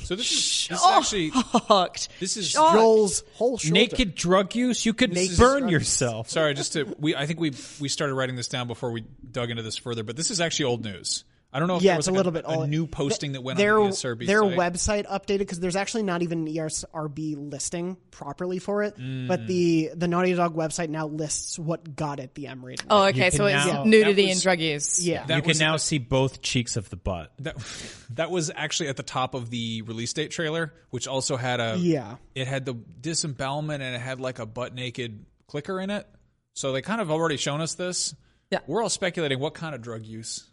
So 0.04 0.16
this 0.16 0.32
is, 0.32 0.68
this 0.70 0.80
is 0.80 0.86
actually 0.86 1.32
Shocked. 1.32 2.10
this 2.20 2.38
is 2.38 2.52
Joel's 2.54 3.24
whole 3.36 3.58
shoulder. 3.58 3.74
Naked 3.74 4.16
drug 4.16 4.56
use? 4.56 4.86
You 4.86 4.94
could 4.94 5.14
Naked 5.14 5.38
burn 5.38 5.68
yourself. 5.70 6.30
sorry. 6.32 6.54
Just 6.54 6.74
to 6.74 6.96
we 6.98 7.16
I 7.16 7.26
think 7.26 7.40
we 7.40 7.52
we 7.80 7.90
started 7.90 8.16
writing 8.16 8.36
this 8.36 8.48
down 8.48 8.68
before 8.68 8.92
we 8.92 9.04
dug 9.32 9.50
into 9.52 9.64
this 9.64 9.78
further, 9.78 10.04
but 10.04 10.16
this 10.16 10.32
is 10.32 10.40
actually 10.42 10.66
old 10.66 10.84
news. 10.84 11.24
I 11.54 11.60
don't 11.60 11.68
know 11.68 11.76
if 11.76 11.82
yeah, 11.84 11.92
there 11.92 11.98
was 11.98 12.08
it's 12.08 12.08
a 12.08 12.12
like 12.12 12.18
little 12.18 12.32
bit 12.32 12.46
a 12.46 12.48
all 12.48 12.66
new 12.68 12.88
posting 12.88 13.34
that 13.34 13.42
went 13.42 13.58
their, 13.58 13.78
on 13.78 13.90
the 13.90 13.96
ESRB 13.96 14.26
their 14.26 14.42
site. 14.42 14.58
website 14.58 15.06
updated 15.08 15.40
because 15.40 15.60
there's 15.60 15.76
actually 15.76 16.04
not 16.04 16.22
even 16.22 16.48
an 16.48 16.54
ESRB 16.54 17.52
listing 17.52 17.98
properly 18.10 18.58
for 18.60 18.84
it, 18.84 18.98
Mm. 18.98 19.28
but 19.28 19.48
the 19.48 19.92
the 19.96 20.08
Naughty 20.08 20.34
Dog 20.34 20.56
website 20.56 20.88
now 20.90 21.08
lists 21.08 21.60
what 21.60 21.94
got 21.96 22.20
it 22.22 22.36
the 22.36 22.48
M 22.48 22.64
rating. 22.64 22.86
Oh, 22.90 23.04
okay. 23.08 23.32
So 23.32 23.46
it's 23.48 23.66
now- 23.66 23.84
nudity 23.84 24.24
was- 24.28 24.32
and 24.32 24.42
drug 24.42 24.60
use. 24.62 25.06
yeah, 25.06 25.26
That 25.26 25.36
you 25.36 25.42
can 25.42 25.50
was- 25.50 25.60
now 25.60 25.76
see 25.78 25.98
both 25.98 26.42
cheeks 26.42 26.78
of 26.78 26.90
the 26.90 26.96
butt. 26.96 27.34
That 27.40 27.58
that 28.12 28.32
was 28.32 28.50
actually 28.56 28.88
at 28.90 28.96
the 28.98 29.04
top 29.04 29.34
of 29.34 29.50
the 29.50 29.82
release 29.82 30.14
date 30.14 30.32
trailer, 30.32 30.74
which 30.90 31.08
also 31.08 31.36
had 31.36 31.60
a 31.60 31.76
Yeah. 31.78 32.16
It 32.34 32.48
had 32.48 32.66
the 32.66 32.76
disembowelment 32.76 33.84
and 33.84 33.94
it 33.96 34.00
had 34.00 34.20
like 34.22 34.40
a 34.40 34.46
butt 34.46 34.74
naked 34.74 35.26
clicker 35.48 35.80
in 35.82 35.90
it. 35.90 36.08
So 36.54 36.72
they 36.72 36.82
kind 36.82 37.02
of 37.02 37.12
already 37.12 37.38
shown 37.38 37.60
us 37.62 37.74
this. 37.76 38.16
Yeah. 38.52 38.60
We're 38.68 38.82
all 38.84 38.90
speculating 38.90 39.40
what 39.40 39.54
kind 39.54 39.76
of 39.76 39.82
drug 39.82 40.06
use. 40.06 40.46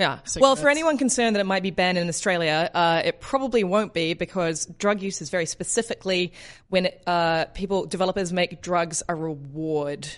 Yeah. 0.00 0.18
Well, 0.40 0.56
for 0.56 0.68
anyone 0.68 0.98
concerned 0.98 1.36
that 1.36 1.40
it 1.40 1.46
might 1.46 1.62
be 1.62 1.70
banned 1.70 1.98
in 1.98 2.08
Australia, 2.08 2.70
uh, 2.74 3.02
it 3.04 3.20
probably 3.20 3.62
won't 3.64 3.92
be 3.92 4.14
because 4.14 4.64
drug 4.66 5.02
use 5.02 5.20
is 5.22 5.30
very 5.30 5.46
specifically 5.46 6.32
when 6.70 6.86
it, 6.86 7.02
uh, 7.06 7.44
people 7.46 7.84
developers 7.86 8.32
make 8.32 8.62
drugs 8.62 9.02
a 9.08 9.14
reward 9.14 10.08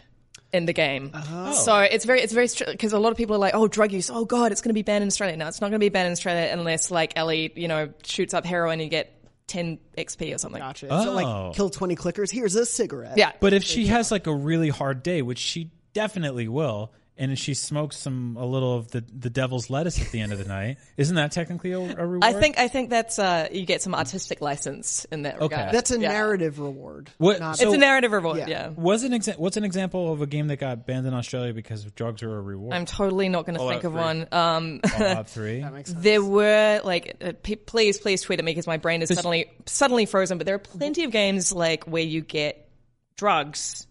in 0.52 0.66
the 0.66 0.72
game. 0.72 1.10
Oh. 1.14 1.52
So 1.52 1.78
it's 1.78 2.04
very 2.04 2.20
it's 2.20 2.32
very 2.32 2.46
because 2.70 2.92
a 2.92 2.98
lot 2.98 3.10
of 3.10 3.16
people 3.16 3.34
are 3.36 3.38
like, 3.40 3.54
oh, 3.54 3.66
drug 3.68 3.90
use. 3.92 4.10
Oh 4.10 4.24
God, 4.24 4.52
it's 4.52 4.60
going 4.60 4.70
to 4.70 4.74
be 4.74 4.82
banned 4.82 5.02
in 5.02 5.08
Australia. 5.08 5.36
No, 5.36 5.48
it's 5.48 5.60
not 5.60 5.68
going 5.68 5.80
to 5.80 5.84
be 5.84 5.88
banned 5.88 6.06
in 6.06 6.12
Australia 6.12 6.48
unless 6.52 6.90
like 6.90 7.14
Ellie, 7.16 7.52
you 7.56 7.68
know, 7.68 7.92
shoots 8.04 8.34
up 8.34 8.44
heroin 8.46 8.74
and 8.74 8.82
you 8.82 8.88
get 8.88 9.12
10 9.48 9.78
XP 9.98 10.34
or 10.34 10.38
something. 10.38 10.60
gotcha. 10.60 10.88
So 10.88 11.10
Oh. 11.10 11.12
like 11.14 11.54
kill 11.56 11.70
twenty 11.70 11.96
clickers. 11.96 12.30
Here's 12.30 12.54
a 12.54 12.64
cigarette. 12.66 13.18
Yeah. 13.18 13.32
But 13.40 13.52
if 13.52 13.64
she 13.64 13.86
has 13.86 14.10
like 14.12 14.26
a 14.26 14.34
really 14.34 14.68
hard 14.68 15.02
day, 15.02 15.22
which 15.22 15.38
she 15.38 15.70
definitely 15.94 16.48
will, 16.48 16.92
and 17.18 17.38
she 17.38 17.52
smokes 17.54 17.98
some 17.98 18.36
a 18.40 18.44
little 18.46 18.74
of 18.74 18.90
the, 18.90 19.02
the 19.16 19.28
devil's 19.28 19.68
lettuce 19.68 20.00
at 20.00 20.10
the 20.12 20.20
end 20.20 20.32
of 20.32 20.38
the 20.38 20.46
night, 20.46 20.78
isn't 20.96 21.14
that 21.16 21.30
technically 21.32 21.72
a, 21.72 21.78
a 21.78 22.06
reward? 22.06 22.24
I 22.24 22.32
think 22.32 22.58
I 22.58 22.68
think 22.68 22.88
that's 22.90 23.18
uh, 23.18 23.48
you 23.52 23.66
get 23.66 23.82
some 23.82 23.94
artistic 23.94 24.40
license 24.40 25.04
in 25.12 25.22
that 25.22 25.36
Okay. 25.36 25.54
regard. 25.56 25.74
that's 25.74 25.90
a 25.90 26.00
Yeah. 26.00 26.08
narrative 26.08 26.58
reward. 26.58 27.10
What- 27.18 27.38
not- 27.38 27.58
so- 27.58 27.66
It's 27.66 27.74
a 27.74 27.78
narrative 27.78 28.12
reward. 28.12 28.38
yeah. 28.38 28.48
yeah. 28.48 28.68
Was 28.70 29.04
an 29.04 29.12
exa- 29.12 29.38
what's 29.38 29.56
an 29.58 29.64
example 29.64 30.10
of 30.12 30.22
a 30.22 30.26
game 30.26 30.46
that 30.48 30.56
got 30.56 30.86
banned 30.86 31.06
in 31.06 31.12
Australia 31.14 31.52
because 31.52 31.84
drugs 31.92 32.22
are 32.22 32.34
a 32.34 32.40
reward? 32.40 32.72
I'm 32.72 32.86
totally 32.86 33.28
not 33.28 33.44
going 33.46 33.58
to 33.58 33.68
think 33.68 33.84
of 33.84 33.92
3. 33.92 34.00
one. 34.00 34.26
Um, 34.32 34.80
Fallout 34.80 35.28
Three. 35.28 35.64
there 35.88 36.22
were 36.24 36.80
like, 36.82 37.16
uh, 37.22 37.32
pe- 37.42 37.56
please, 37.56 37.98
please 37.98 38.22
tweet 38.22 38.38
at 38.38 38.44
me 38.44 38.52
because 38.52 38.66
my 38.66 38.78
brain 38.78 39.02
is 39.02 39.10
suddenly 39.10 39.50
suddenly 39.66 40.06
frozen. 40.06 40.38
But 40.38 40.46
there 40.46 40.54
are 40.54 40.58
plenty 40.60 41.04
of 41.04 41.10
games 41.10 41.52
like 41.52 41.84
where 41.84 42.02
you 42.02 42.22
get 42.22 42.68
drugs 43.16 43.86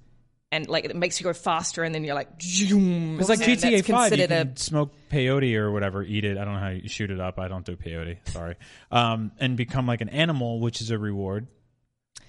and 0.51 0.67
like 0.67 0.85
it 0.85 0.95
makes 0.95 1.19
you 1.19 1.23
go 1.23 1.33
faster, 1.33 1.83
and 1.83 1.93
then 1.95 2.03
you're 2.03 2.15
like, 2.15 2.41
zoom. 2.41 3.19
It's 3.19 3.29
like 3.29 3.39
And 3.39 3.57
GTA 3.57 3.71
that's 3.71 3.87
Five. 3.87 4.11
You 4.11 4.17
considered 4.17 4.47
can 4.47 4.57
smoke 4.57 4.93
peyote 5.11 5.55
or 5.55 5.71
whatever, 5.71 6.03
eat 6.03 6.25
it. 6.25 6.37
I 6.37 6.43
don't 6.45 6.53
know 6.55 6.59
how 6.59 6.69
you 6.69 6.89
shoot 6.89 7.09
it 7.11 7.19
up. 7.19 7.39
I 7.39 7.47
don't 7.47 7.65
do 7.65 7.75
peyote. 7.75 8.17
Sorry. 8.29 8.55
Um, 8.91 9.31
and 9.39 9.55
become 9.55 9.87
like 9.87 10.01
an 10.01 10.09
animal, 10.09 10.59
which 10.59 10.81
is 10.81 10.91
a 10.91 10.97
reward. 10.97 11.47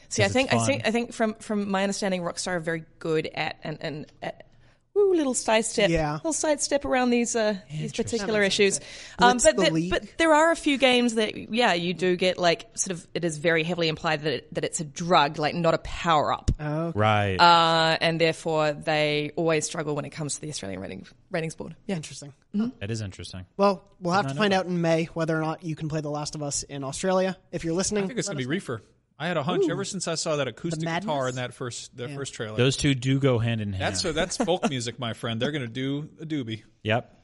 See, 0.08 0.22
I 0.22 0.26
'Cause 0.26 0.36
it's 0.36 0.50
think 0.50 0.52
I 0.54 0.64
think 0.66 0.86
I 0.86 0.90
think 0.92 1.12
from 1.12 1.34
from 1.34 1.68
my 1.68 1.82
understanding, 1.82 2.22
Rockstar 2.22 2.52
are 2.52 2.60
very 2.60 2.84
good 3.00 3.28
at 3.34 3.56
and 3.64 3.78
and. 3.80 4.06
At, 4.22 4.46
Ooh, 4.94 5.14
little 5.14 5.32
sidestep, 5.32 5.88
Yeah. 5.88 6.14
little 6.16 6.34
sidestep 6.34 6.84
around 6.84 7.10
these 7.10 7.34
uh, 7.34 7.56
these 7.70 7.92
particular 7.94 8.42
issues. 8.42 8.78
Um, 9.18 9.38
but 9.42 9.56
the 9.56 9.70
there, 9.70 9.90
but 9.90 10.06
there 10.18 10.34
are 10.34 10.50
a 10.50 10.56
few 10.56 10.76
games 10.76 11.14
that 11.14 11.34
yeah, 11.52 11.72
you 11.72 11.94
do 11.94 12.14
get 12.14 12.36
like 12.36 12.66
sort 12.74 12.90
of 12.92 13.06
it 13.14 13.24
is 13.24 13.38
very 13.38 13.62
heavily 13.64 13.88
implied 13.88 14.22
that 14.22 14.32
it, 14.34 14.54
that 14.54 14.64
it's 14.64 14.80
a 14.80 14.84
drug, 14.84 15.38
like 15.38 15.54
not 15.54 15.72
a 15.72 15.78
power 15.78 16.32
up, 16.32 16.50
Right. 16.58 17.36
uh, 17.38 17.96
and 18.02 18.20
therefore 18.20 18.72
they 18.74 19.32
always 19.36 19.64
struggle 19.64 19.94
when 19.94 20.04
it 20.04 20.10
comes 20.10 20.34
to 20.34 20.40
the 20.42 20.50
Australian 20.50 20.80
ratings 20.80 21.10
ratings 21.30 21.54
board. 21.54 21.74
Yeah, 21.86 21.96
Interesting. 21.96 22.34
that 22.52 22.90
is 22.90 23.00
interesting. 23.00 23.46
Well, 23.56 23.84
we'll 23.98 24.12
have 24.12 24.26
to 24.26 24.34
find 24.34 24.50
know 24.50 24.58
out 24.58 24.66
in 24.66 24.80
May 24.82 25.04
whether 25.14 25.36
or 25.36 25.40
not 25.40 25.62
you 25.64 25.74
can 25.74 25.88
play 25.88 26.02
The 26.02 26.10
Last 26.10 26.34
of 26.34 26.42
Us 26.42 26.64
in 26.64 26.84
Australia. 26.84 27.38
If 27.50 27.64
you're 27.64 27.72
listening, 27.74 28.04
I 28.04 28.06
think 28.08 28.18
it's 28.18 28.28
going 28.28 28.36
to 28.36 28.38
be 28.38 28.44
us 28.44 28.48
know. 28.48 28.50
Reefer. 28.50 28.82
I 29.22 29.28
had 29.28 29.36
a 29.36 29.42
hunch 29.44 29.70
ever 29.70 29.84
since 29.84 30.08
I 30.08 30.16
saw 30.16 30.36
that 30.36 30.48
acoustic 30.48 30.82
guitar 30.88 31.28
in 31.28 31.36
that 31.36 31.54
first 31.54 31.96
that 31.96 32.10
first 32.10 32.34
trailer. 32.34 32.56
Those 32.56 32.76
two 32.76 32.94
do 32.94 33.20
go 33.20 33.38
hand 33.38 33.60
in 33.60 33.72
hand. 33.72 33.94
that's 33.94 34.02
that's 34.02 34.36
folk 34.36 34.68
music, 34.68 34.98
my 34.98 35.12
friend. 35.12 35.40
They're 35.40 35.52
going 35.52 35.62
to 35.62 35.68
do 35.68 36.08
a 36.20 36.26
doobie. 36.26 36.62
Yep. 36.82 37.18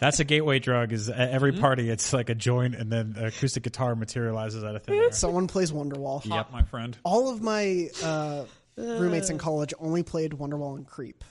That's 0.00 0.20
a 0.20 0.24
gateway 0.24 0.58
drug. 0.60 0.92
Is 0.92 1.08
at 1.08 1.30
every 1.30 1.50
Mm-hmm. 1.52 1.60
party, 1.60 1.90
it's 1.90 2.12
like 2.12 2.28
a 2.30 2.34
joint, 2.34 2.74
and 2.76 2.92
then 2.92 3.14
an 3.18 3.24
acoustic 3.24 3.64
guitar 3.64 3.96
materializes 3.96 4.62
out 4.62 4.76
of 4.76 4.84
thin 4.84 4.94
air. 4.96 5.10
Someone 5.12 5.48
plays 5.48 5.72
Wonderwall. 5.72 6.24
Yep, 6.24 6.52
my 6.52 6.62
friend. 6.62 6.96
All 7.02 7.28
of 7.32 7.42
my 7.42 7.88
uh, 8.04 8.44
roommates 8.76 9.30
in 9.30 9.38
college 9.38 9.74
only 9.80 10.04
played 10.04 10.32
Wonderwall 10.32 10.76
and 10.76 10.86
Creep. 10.86 11.24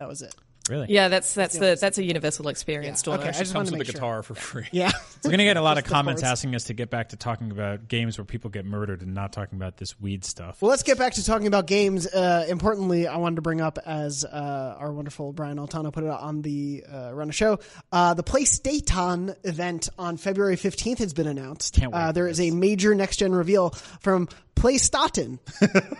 That 0.00 0.08
was 0.08 0.20
it. 0.20 0.34
Really? 0.70 0.86
Yeah, 0.88 1.08
that's 1.08 1.34
that's 1.34 1.58
the 1.58 1.76
that's 1.78 1.98
a 1.98 2.02
universal 2.04 2.48
experience. 2.48 3.02
Dawn. 3.02 3.18
Okay, 3.18 3.28
I 3.28 3.32
just 3.32 3.52
Comes 3.52 3.68
to 3.68 3.72
with 3.74 3.80
make 3.80 3.86
the 3.86 3.92
sure. 3.92 4.00
guitar 4.00 4.22
for 4.22 4.34
free. 4.34 4.66
Yeah. 4.72 4.90
We're 5.24 5.30
gonna 5.30 5.44
get 5.44 5.58
a 5.58 5.62
lot 5.62 5.76
of 5.78 5.84
comments 5.84 6.22
asking 6.22 6.54
us 6.54 6.64
to 6.64 6.74
get 6.74 6.88
back 6.88 7.10
to 7.10 7.16
talking 7.16 7.50
about 7.50 7.86
games 7.86 8.16
where 8.16 8.24
people 8.24 8.48
get 8.48 8.64
murdered 8.64 9.02
and 9.02 9.12
not 9.14 9.32
talking 9.32 9.56
about 9.58 9.76
this 9.76 10.00
weed 10.00 10.24
stuff. 10.24 10.62
Well, 10.62 10.70
let's 10.70 10.82
get 10.82 10.96
back 10.96 11.12
to 11.14 11.24
talking 11.24 11.46
about 11.46 11.66
games. 11.66 12.06
Uh, 12.06 12.46
importantly, 12.48 13.06
I 13.06 13.18
wanted 13.18 13.36
to 13.36 13.42
bring 13.42 13.60
up, 13.60 13.78
as 13.84 14.24
uh, 14.24 14.76
our 14.78 14.90
wonderful 14.92 15.32
Brian 15.34 15.58
Altano 15.58 15.92
put 15.92 16.04
it 16.04 16.10
on 16.10 16.40
the 16.40 16.84
uh, 16.90 17.10
Run 17.12 17.28
a 17.28 17.32
Show, 17.32 17.58
uh, 17.92 18.14
the 18.14 18.22
PlayStation 18.24 19.36
event 19.44 19.90
on 19.98 20.16
February 20.16 20.56
15th 20.56 20.98
has 20.98 21.12
been 21.12 21.26
announced. 21.26 21.74
Can't 21.74 21.92
wait 21.92 21.98
Uh, 22.00 22.06
for 22.08 22.12
there 22.14 22.28
is 22.28 22.40
a 22.40 22.50
major 22.50 22.94
next 22.94 23.18
gen 23.18 23.32
reveal 23.34 23.70
from 24.00 24.28
PlayStation. 24.56 25.38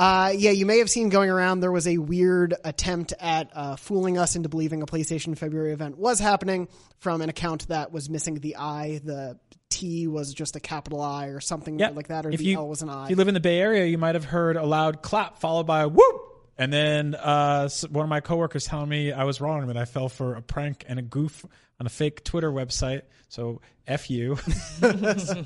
Uh, 0.00 0.32
yeah, 0.34 0.50
you 0.50 0.64
may 0.64 0.78
have 0.78 0.88
seen 0.88 1.10
going 1.10 1.28
around. 1.28 1.60
There 1.60 1.70
was 1.70 1.86
a 1.86 1.98
weird 1.98 2.54
attempt 2.64 3.12
at 3.20 3.50
uh, 3.52 3.76
fooling 3.76 4.16
us 4.16 4.34
into 4.34 4.48
believing 4.48 4.80
a 4.80 4.86
PlayStation 4.86 5.36
February 5.36 5.74
event 5.74 5.98
was 5.98 6.18
happening 6.18 6.68
from 7.00 7.20
an 7.20 7.28
account 7.28 7.68
that 7.68 7.92
was 7.92 8.08
missing 8.08 8.36
the 8.36 8.56
I. 8.56 9.02
The 9.04 9.38
T 9.68 10.06
was 10.06 10.32
just 10.32 10.56
a 10.56 10.60
capital 10.60 11.02
I 11.02 11.26
or 11.26 11.40
something 11.40 11.78
Yeah, 11.78 11.90
like 11.90 12.08
that, 12.08 12.24
or 12.24 12.30
if 12.30 12.38
the 12.38 12.46
you, 12.46 12.56
L 12.56 12.66
was 12.66 12.80
an 12.80 12.88
I. 12.88 13.04
If 13.04 13.10
you 13.10 13.16
live 13.16 13.28
in 13.28 13.34
the 13.34 13.40
Bay 13.40 13.58
Area, 13.58 13.84
you 13.84 13.98
might 13.98 14.14
have 14.14 14.24
heard 14.24 14.56
a 14.56 14.64
loud 14.64 15.02
clap 15.02 15.38
followed 15.38 15.66
by 15.66 15.82
a 15.82 15.88
whoop. 15.88 16.19
And 16.60 16.70
then 16.70 17.14
uh, 17.14 17.70
one 17.88 18.04
of 18.04 18.10
my 18.10 18.20
coworkers 18.20 18.66
telling 18.66 18.90
me 18.90 19.12
I 19.12 19.24
was 19.24 19.40
wrong 19.40 19.68
that 19.68 19.78
I 19.78 19.86
fell 19.86 20.10
for 20.10 20.34
a 20.34 20.42
prank 20.42 20.84
and 20.86 20.98
a 20.98 21.02
goof 21.02 21.46
on 21.80 21.86
a 21.86 21.88
fake 21.88 22.22
Twitter 22.22 22.52
website. 22.52 23.00
So 23.30 23.62
f 23.86 24.10
you, 24.10 24.34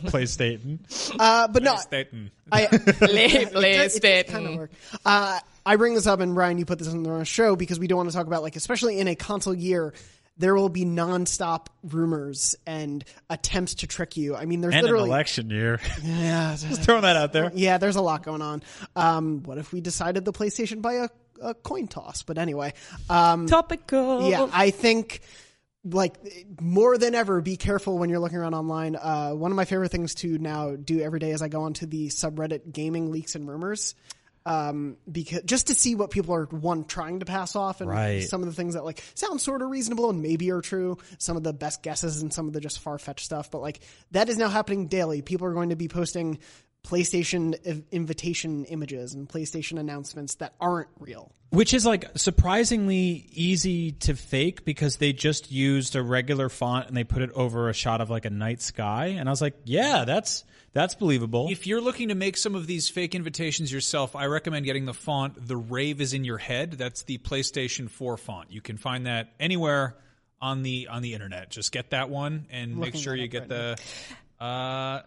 PlayStation. 0.09 0.81
Uh, 1.17 1.47
but 1.47 1.63
no, 1.63 1.77
Staten. 1.77 2.33
I 2.51 2.67
PlayStation. 2.67 4.27
kind 4.27 4.47
of 4.47 4.57
work. 4.57 4.73
Uh, 5.05 5.39
I 5.65 5.77
bring 5.77 5.95
this 5.95 6.09
up, 6.09 6.19
and 6.19 6.37
Ryan, 6.37 6.59
you 6.59 6.65
put 6.65 6.81
this 6.81 6.89
on 6.89 7.05
the 7.05 7.25
show 7.25 7.55
because 7.55 7.79
we 7.79 7.87
don't 7.87 7.99
want 7.99 8.11
to 8.11 8.17
talk 8.17 8.27
about 8.27 8.43
like, 8.43 8.57
especially 8.57 8.99
in 8.99 9.07
a 9.07 9.15
console 9.15 9.55
year, 9.55 9.95
there 10.37 10.55
will 10.55 10.69
be 10.69 10.85
nonstop 10.85 11.67
rumors 11.83 12.57
and 12.67 13.05
attempts 13.31 13.77
to 13.77 13.87
trick 13.87 14.17
you. 14.17 14.35
I 14.35 14.47
mean, 14.47 14.61
there's 14.61 14.75
And 14.75 14.81
an 14.81 14.85
literally 14.87 15.09
election 15.09 15.51
year. 15.51 15.81
yeah, 16.03 16.57
Just 16.59 16.83
throwing 16.83 17.03
that 17.03 17.17
out 17.17 17.33
there. 17.33 17.53
yeah, 17.55 17.79
there's 17.79 17.97
a 17.97 18.03
lot 18.03 18.23
going 18.25 18.43
on. 18.43 18.63
Um, 18.97 19.43
what 19.45 19.59
if 19.59 19.73
we 19.73 19.81
decided 19.81 20.25
the 20.25 20.33
PlayStation 20.33 20.83
by 20.83 20.95
a, 20.95 21.09
a 21.41 21.55
coin 21.55 21.87
toss? 21.87 22.23
But 22.23 22.39
anyway, 22.39 22.75
um, 23.09 23.47
Topical. 23.47 24.29
yeah, 24.29 24.49
I 24.53 24.71
think 24.71 25.21
like 25.85 26.15
more 26.61 26.97
than 26.99 27.15
ever, 27.15 27.41
be 27.41 27.57
careful 27.57 27.99
when 27.99 28.09
you're 28.11 28.19
looking 28.19 28.39
around 28.39 28.55
online. 28.55 28.97
Uh, 28.97 29.33
one 29.33 29.51
of 29.53 29.57
my 29.57 29.67
favorite 29.67 29.91
things 29.91 30.15
to 30.17 30.39
now 30.39 30.75
do 30.77 31.01
every 31.01 31.19
day 31.21 31.31
is 31.31 31.43
I 31.43 31.49
go 31.49 31.63
onto 31.63 31.87
the 31.87 32.09
subreddit 32.09 32.73
gaming 32.73 33.11
leaks 33.13 33.35
and 33.35 33.47
rumors. 33.47 33.95
Um, 34.47 34.99
because 35.11 35.41
just 35.45 35.69
to 35.69 35.75
see 35.75 35.95
what 35.95 36.11
people 36.11 36.35
are 36.35 36.45
one 36.45 36.85
trying 36.85 37.21
to 37.21 37.25
pass 37.25 37.57
off 37.57 37.81
and 37.81 37.89
Right. 37.89 38.29
some 38.29 38.43
of 38.43 38.47
the 38.49 38.55
things 38.55 38.75
that 38.75 38.85
like 38.85 39.03
sound 39.15 39.41
sort 39.41 39.63
of 39.63 39.71
reasonable 39.71 40.11
and 40.11 40.21
maybe 40.21 40.51
are 40.51 40.61
true, 40.61 40.99
some 41.19 41.37
of 41.39 41.43
the 41.43 41.55
best 41.55 41.83
guesses 41.83 42.21
and 42.21 42.31
some 42.31 42.47
of 42.47 42.53
the 42.53 42.61
just 42.61 42.81
far 42.81 42.99
fetched 42.99 43.25
stuff. 43.25 43.51
But 43.51 43.63
like 43.63 43.81
that 44.11 44.29
is 44.29 44.37
now 44.37 44.49
happening 44.49 44.87
daily. 44.89 45.23
People 45.23 45.47
are 45.47 45.55
going 45.55 45.71
to 45.71 45.77
be 45.77 45.89
posting 45.89 46.41
PlayStation 46.85 47.83
invitation 47.91 48.65
images 48.67 49.15
and 49.15 49.29
PlayStation 49.29 49.81
announcements 49.81 50.37
that 50.37 50.55
aren't 50.61 50.89
real. 51.01 51.33
Which 51.51 51.73
is 51.73 51.87
like 51.87 52.11
surprisingly 52.17 53.27
easy 53.33 53.93
to 53.93 54.15
fake 54.15 54.65
because 54.65 54.97
they 54.97 55.13
just 55.13 55.51
used 55.51 55.97
a 55.97 56.03
regular 56.03 56.49
font 56.49 56.89
and 56.89 56.97
they 56.97 57.05
put 57.05 57.23
it 57.23 57.31
over 57.33 57.69
a 57.69 57.73
shot 57.73 58.01
of 58.01 58.11
like 58.11 58.25
a 58.25 58.31
night 58.31 58.61
sky. 58.61 59.07
And 59.07 59.29
I 59.29 59.33
was 59.33 59.41
like, 59.41 59.55
yeah, 59.65 60.05
that's 60.05 60.45
that's 60.73 60.95
believable. 60.97 61.49
If 61.51 61.67
you're 61.67 61.81
looking 61.81 62.09
to 62.09 62.17
make 62.17 62.37
some 62.37 62.57
of 62.57 62.67
these 62.67 62.89
fake 62.89 63.15
invitations 63.15 63.73
yourself, 63.73 64.17
I 64.17 64.27
recommend 64.27 64.67
getting 64.67 64.85
the 64.85 64.95
font 64.95 65.47
"The 65.47 65.57
Rave 65.57 66.01
Is 66.01 66.13
in 66.13 66.25
Your 66.25 66.39
Head." 66.39 66.73
That's 66.73 67.05
the 67.05 67.19
PlayStation 67.19 67.89
4 67.89 68.17
font. 68.17 68.53
You 68.53 68.61
can 68.61 68.77
find 68.77 69.07
that 69.07 69.33
anywhere 69.39 69.97
on 70.41 70.63
the 70.63 70.89
on 70.89 71.01
the 71.03 71.15
internet. 71.15 71.51
Just 71.51 71.73
get 71.73 71.91
that 71.91 72.11
one 72.11 72.47
and 72.51 72.77
make 72.77 72.97
sure 72.97 73.15
you 73.15 73.29
get 73.29 73.49
right 73.49 73.77
the 74.39 74.45
uh, 74.45 75.03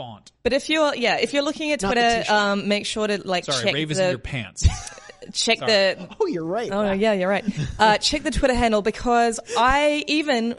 font. 0.00 0.32
But 0.42 0.52
if 0.52 0.68
you're 0.70 0.94
yeah, 0.94 1.16
if 1.18 1.32
you're 1.34 1.42
looking 1.42 1.72
at 1.72 1.82
Not 1.82 1.94
the 1.94 2.00
Twitter, 2.00 2.18
t-shirt. 2.22 2.30
um, 2.34 2.68
make 2.68 2.86
sure 2.86 3.06
to 3.06 3.20
like 3.26 3.44
Sorry, 3.44 3.64
check 3.64 3.74
rave 3.74 3.90
is 3.90 3.98
the 3.98 4.04
in 4.04 4.10
your 4.10 4.18
pants. 4.18 4.66
check 5.32 5.58
Sorry. 5.58 5.70
the 5.70 6.08
Oh, 6.18 6.26
you're 6.26 6.44
right. 6.44 6.70
Oh 6.72 6.92
yeah, 6.92 7.12
you're 7.12 7.28
right. 7.28 7.44
Uh, 7.78 7.98
check 7.98 8.22
the 8.22 8.30
Twitter 8.30 8.54
handle 8.54 8.82
because 8.82 9.38
I 9.58 10.04
even 10.06 10.54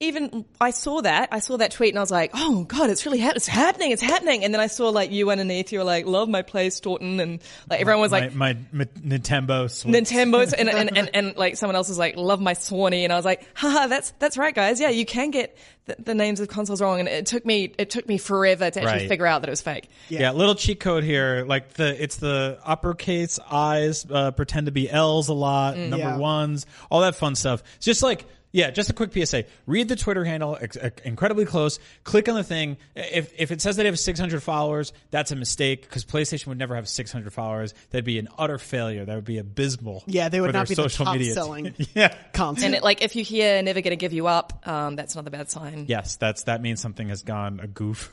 even 0.00 0.44
I 0.60 0.70
saw 0.70 1.00
that 1.00 1.30
I 1.32 1.40
saw 1.40 1.56
that 1.56 1.72
tweet 1.72 1.90
and 1.92 1.98
I 1.98 2.02
was 2.02 2.10
like, 2.10 2.30
oh 2.32 2.62
god, 2.64 2.88
it's 2.88 3.04
really 3.04 3.18
ha- 3.18 3.32
it's 3.34 3.48
happening, 3.48 3.90
it's 3.90 4.02
happening. 4.02 4.44
And 4.44 4.54
then 4.54 4.60
I 4.60 4.68
saw 4.68 4.90
like 4.90 5.10
you 5.10 5.28
underneath, 5.30 5.72
you 5.72 5.80
were 5.80 5.84
like, 5.84 6.06
love 6.06 6.28
my 6.28 6.42
play, 6.42 6.70
Staunton, 6.70 7.18
and 7.18 7.40
like 7.68 7.80
everyone 7.80 8.00
was 8.02 8.12
like. 8.12 8.32
my, 8.32 8.54
my, 8.54 8.60
my 8.72 8.84
Nintendo 9.00 9.68
Switch. 9.68 9.92
Nintendo's 9.92 10.52
and, 10.58 10.68
and, 10.68 10.96
and, 10.96 11.10
and 11.14 11.36
like 11.36 11.56
someone 11.56 11.74
else 11.74 11.88
was 11.88 11.98
like, 11.98 12.16
love 12.16 12.40
my 12.40 12.52
Swanee. 12.52 13.02
And 13.02 13.12
I 13.12 13.16
was 13.16 13.24
like, 13.24 13.44
haha, 13.54 13.88
that's, 13.88 14.12
that's 14.20 14.38
right, 14.38 14.54
guys. 14.54 14.80
Yeah, 14.80 14.90
you 14.90 15.04
can 15.04 15.32
get 15.32 15.58
the, 15.86 15.96
the 15.98 16.14
names 16.14 16.38
of 16.38 16.46
consoles 16.46 16.80
wrong. 16.80 17.00
And 17.00 17.08
it 17.08 17.26
took 17.26 17.44
me, 17.44 17.74
it 17.76 17.90
took 17.90 18.06
me 18.06 18.18
forever 18.18 18.70
to 18.70 18.80
actually 18.80 19.00
Right. 19.00 19.08
figure 19.08 19.26
out 19.26 19.42
that 19.42 19.48
it 19.48 19.50
was 19.50 19.62
fake. 19.62 19.88
Yeah. 20.08 20.30
little 20.30 20.54
cheat 20.54 20.78
code 20.78 21.02
here. 21.02 21.44
Like 21.44 21.72
the 21.74 22.00
it's 22.00 22.16
the 22.18 22.60
uppercase 22.64 23.40
I's 23.50 24.06
uh, 24.08 24.30
pretend 24.30 24.66
to 24.66 24.72
be 24.72 24.88
L's 24.88 25.26
a 25.28 25.34
lot, 25.34 25.76
number 25.76 25.96
Yeah. 25.98 26.16
ones, 26.18 26.66
all 26.88 27.00
that 27.00 27.16
fun 27.16 27.34
stuff. 27.34 27.64
It's 27.78 27.86
just 27.86 28.02
like 28.04 28.26
yeah, 28.52 28.70
just 28.70 28.88
a 28.90 28.92
quick 28.92 29.12
PSA. 29.12 29.44
Read 29.66 29.88
the 29.88 29.96
Twitter 29.96 30.24
handle, 30.24 30.56
ex- 30.60 30.76
ex- 30.80 31.02
incredibly 31.04 31.44
close. 31.44 31.78
Click 32.04 32.28
on 32.28 32.34
the 32.34 32.42
thing. 32.44 32.76
If 32.96 33.32
if 33.38 33.50
it 33.50 33.60
says 33.60 33.76
that 33.76 33.82
they 33.82 33.88
have 33.88 33.98
600 33.98 34.42
followers, 34.42 34.92
that's 35.10 35.30
a 35.32 35.36
mistake 35.36 35.82
because 35.82 36.04
PlayStation 36.04 36.46
would 36.48 36.58
never 36.58 36.74
have 36.74 36.88
600 36.88 37.32
followers. 37.32 37.74
That'd 37.90 38.04
be 38.04 38.18
an 38.18 38.28
utter 38.38 38.58
failure. 38.58 39.04
That 39.04 39.14
would 39.14 39.24
be 39.24 39.38
abysmal. 39.38 40.02
Yeah, 40.06 40.28
they 40.28 40.40
would 40.40 40.48
for 40.50 40.56
not 40.56 40.68
be 40.68 40.74
the 40.74 40.82
social 40.82 41.04
top 41.04 41.14
media 41.16 41.34
selling 41.34 41.74
yeah. 41.94 42.14
console. 42.32 42.64
And 42.64 42.74
it, 42.74 42.82
like, 42.82 43.02
if 43.02 43.16
you 43.16 43.24
hear 43.24 43.62
never 43.62 43.80
gonna 43.82 43.96
give 43.96 44.12
you 44.12 44.26
up, 44.26 44.66
um, 44.66 44.96
that's 44.96 45.14
not 45.14 45.26
a 45.26 45.30
bad 45.30 45.50
sign. 45.50 45.84
Yes, 45.88 46.16
that's 46.16 46.44
that 46.44 46.62
means 46.62 46.80
something 46.80 47.08
has 47.10 47.22
gone 47.22 47.60
a 47.62 47.66
goof. 47.66 48.10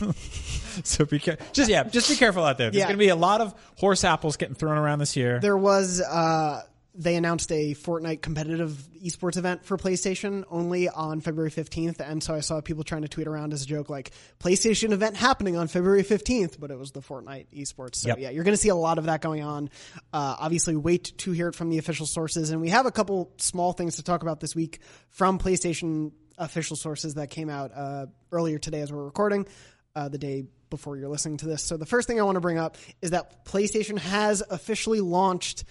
so 0.84 1.04
be 1.04 1.18
careful. 1.18 1.44
Just 1.52 1.70
yeah, 1.70 1.84
just 1.84 2.08
be 2.08 2.16
careful 2.16 2.44
out 2.44 2.58
there. 2.58 2.70
There's 2.70 2.80
Yeah. 2.80 2.86
going 2.86 2.96
to 2.96 3.04
be 3.04 3.08
a 3.08 3.16
lot 3.16 3.40
of 3.40 3.54
horse 3.76 4.04
apples 4.04 4.36
getting 4.36 4.54
thrown 4.54 4.78
around 4.78 4.98
this 5.00 5.16
year. 5.16 5.40
There 5.40 5.56
was 5.56 6.00
uh 6.00 6.62
they 7.00 7.14
announced 7.14 7.52
a 7.52 7.74
Fortnite 7.74 8.22
competitive 8.22 8.72
esports 9.02 9.36
event 9.36 9.64
for 9.64 9.76
PlayStation 9.78 10.42
only 10.50 10.88
on 10.88 11.20
February 11.20 11.50
15th 11.50 12.00
and 12.00 12.20
so 12.22 12.34
I 12.34 12.40
saw 12.40 12.60
people 12.60 12.82
trying 12.82 13.02
to 13.02 13.08
tweet 13.08 13.28
around 13.28 13.52
as 13.52 13.62
a 13.62 13.66
joke 13.66 13.88
like 13.88 14.10
PlayStation 14.40 14.90
event 14.90 15.16
happening 15.16 15.56
on 15.56 15.68
February 15.68 16.02
15th 16.02 16.58
but 16.58 16.72
it 16.72 16.78
was 16.78 16.90
the 16.90 17.00
Fortnite 17.00 17.46
esports. 17.54 17.94
So 17.96 18.08
Yep. 18.08 18.18
yeah, 18.18 18.30
you're 18.30 18.42
going 18.42 18.56
to 18.56 18.60
see 18.60 18.68
a 18.70 18.74
lot 18.74 18.98
of 18.98 19.04
that 19.04 19.20
going 19.22 19.44
on. 19.44 19.70
Uh 20.12 20.34
obviously 20.40 20.74
wait 20.74 21.12
to 21.18 21.30
hear 21.30 21.48
it 21.48 21.54
from 21.54 21.70
the 21.70 21.78
official 21.78 22.04
sources 22.06 22.50
and 22.50 22.60
we 22.60 22.70
have 22.70 22.84
a 22.86 22.90
couple 22.92 23.32
small 23.38 23.72
things 23.72 23.96
to 23.96 24.02
talk 24.02 24.22
about 24.22 24.40
this 24.40 24.56
week 24.56 24.80
from 25.10 25.38
PlayStation 25.38 26.10
official 26.36 26.76
sources 26.76 27.14
that 27.14 27.30
came 27.30 27.48
out 27.48 27.70
uh 27.74 28.06
earlier 28.32 28.58
today 28.58 28.80
as 28.80 28.92
we're 28.92 29.04
recording 29.04 29.46
uh, 29.94 30.08
the 30.08 30.18
day 30.18 30.44
before 30.70 30.96
you're 30.96 31.08
listening 31.08 31.36
to 31.38 31.46
this. 31.46 31.62
So 31.62 31.76
the 31.76 31.86
first 31.86 32.06
thing 32.06 32.20
I 32.20 32.22
want 32.24 32.36
to 32.36 32.40
bring 32.40 32.58
up 32.58 32.76
is 33.00 33.10
that 33.12 33.44
PlayStation 33.44 33.98
has 33.98 34.42
officially 34.50 35.00
launched 35.00 35.64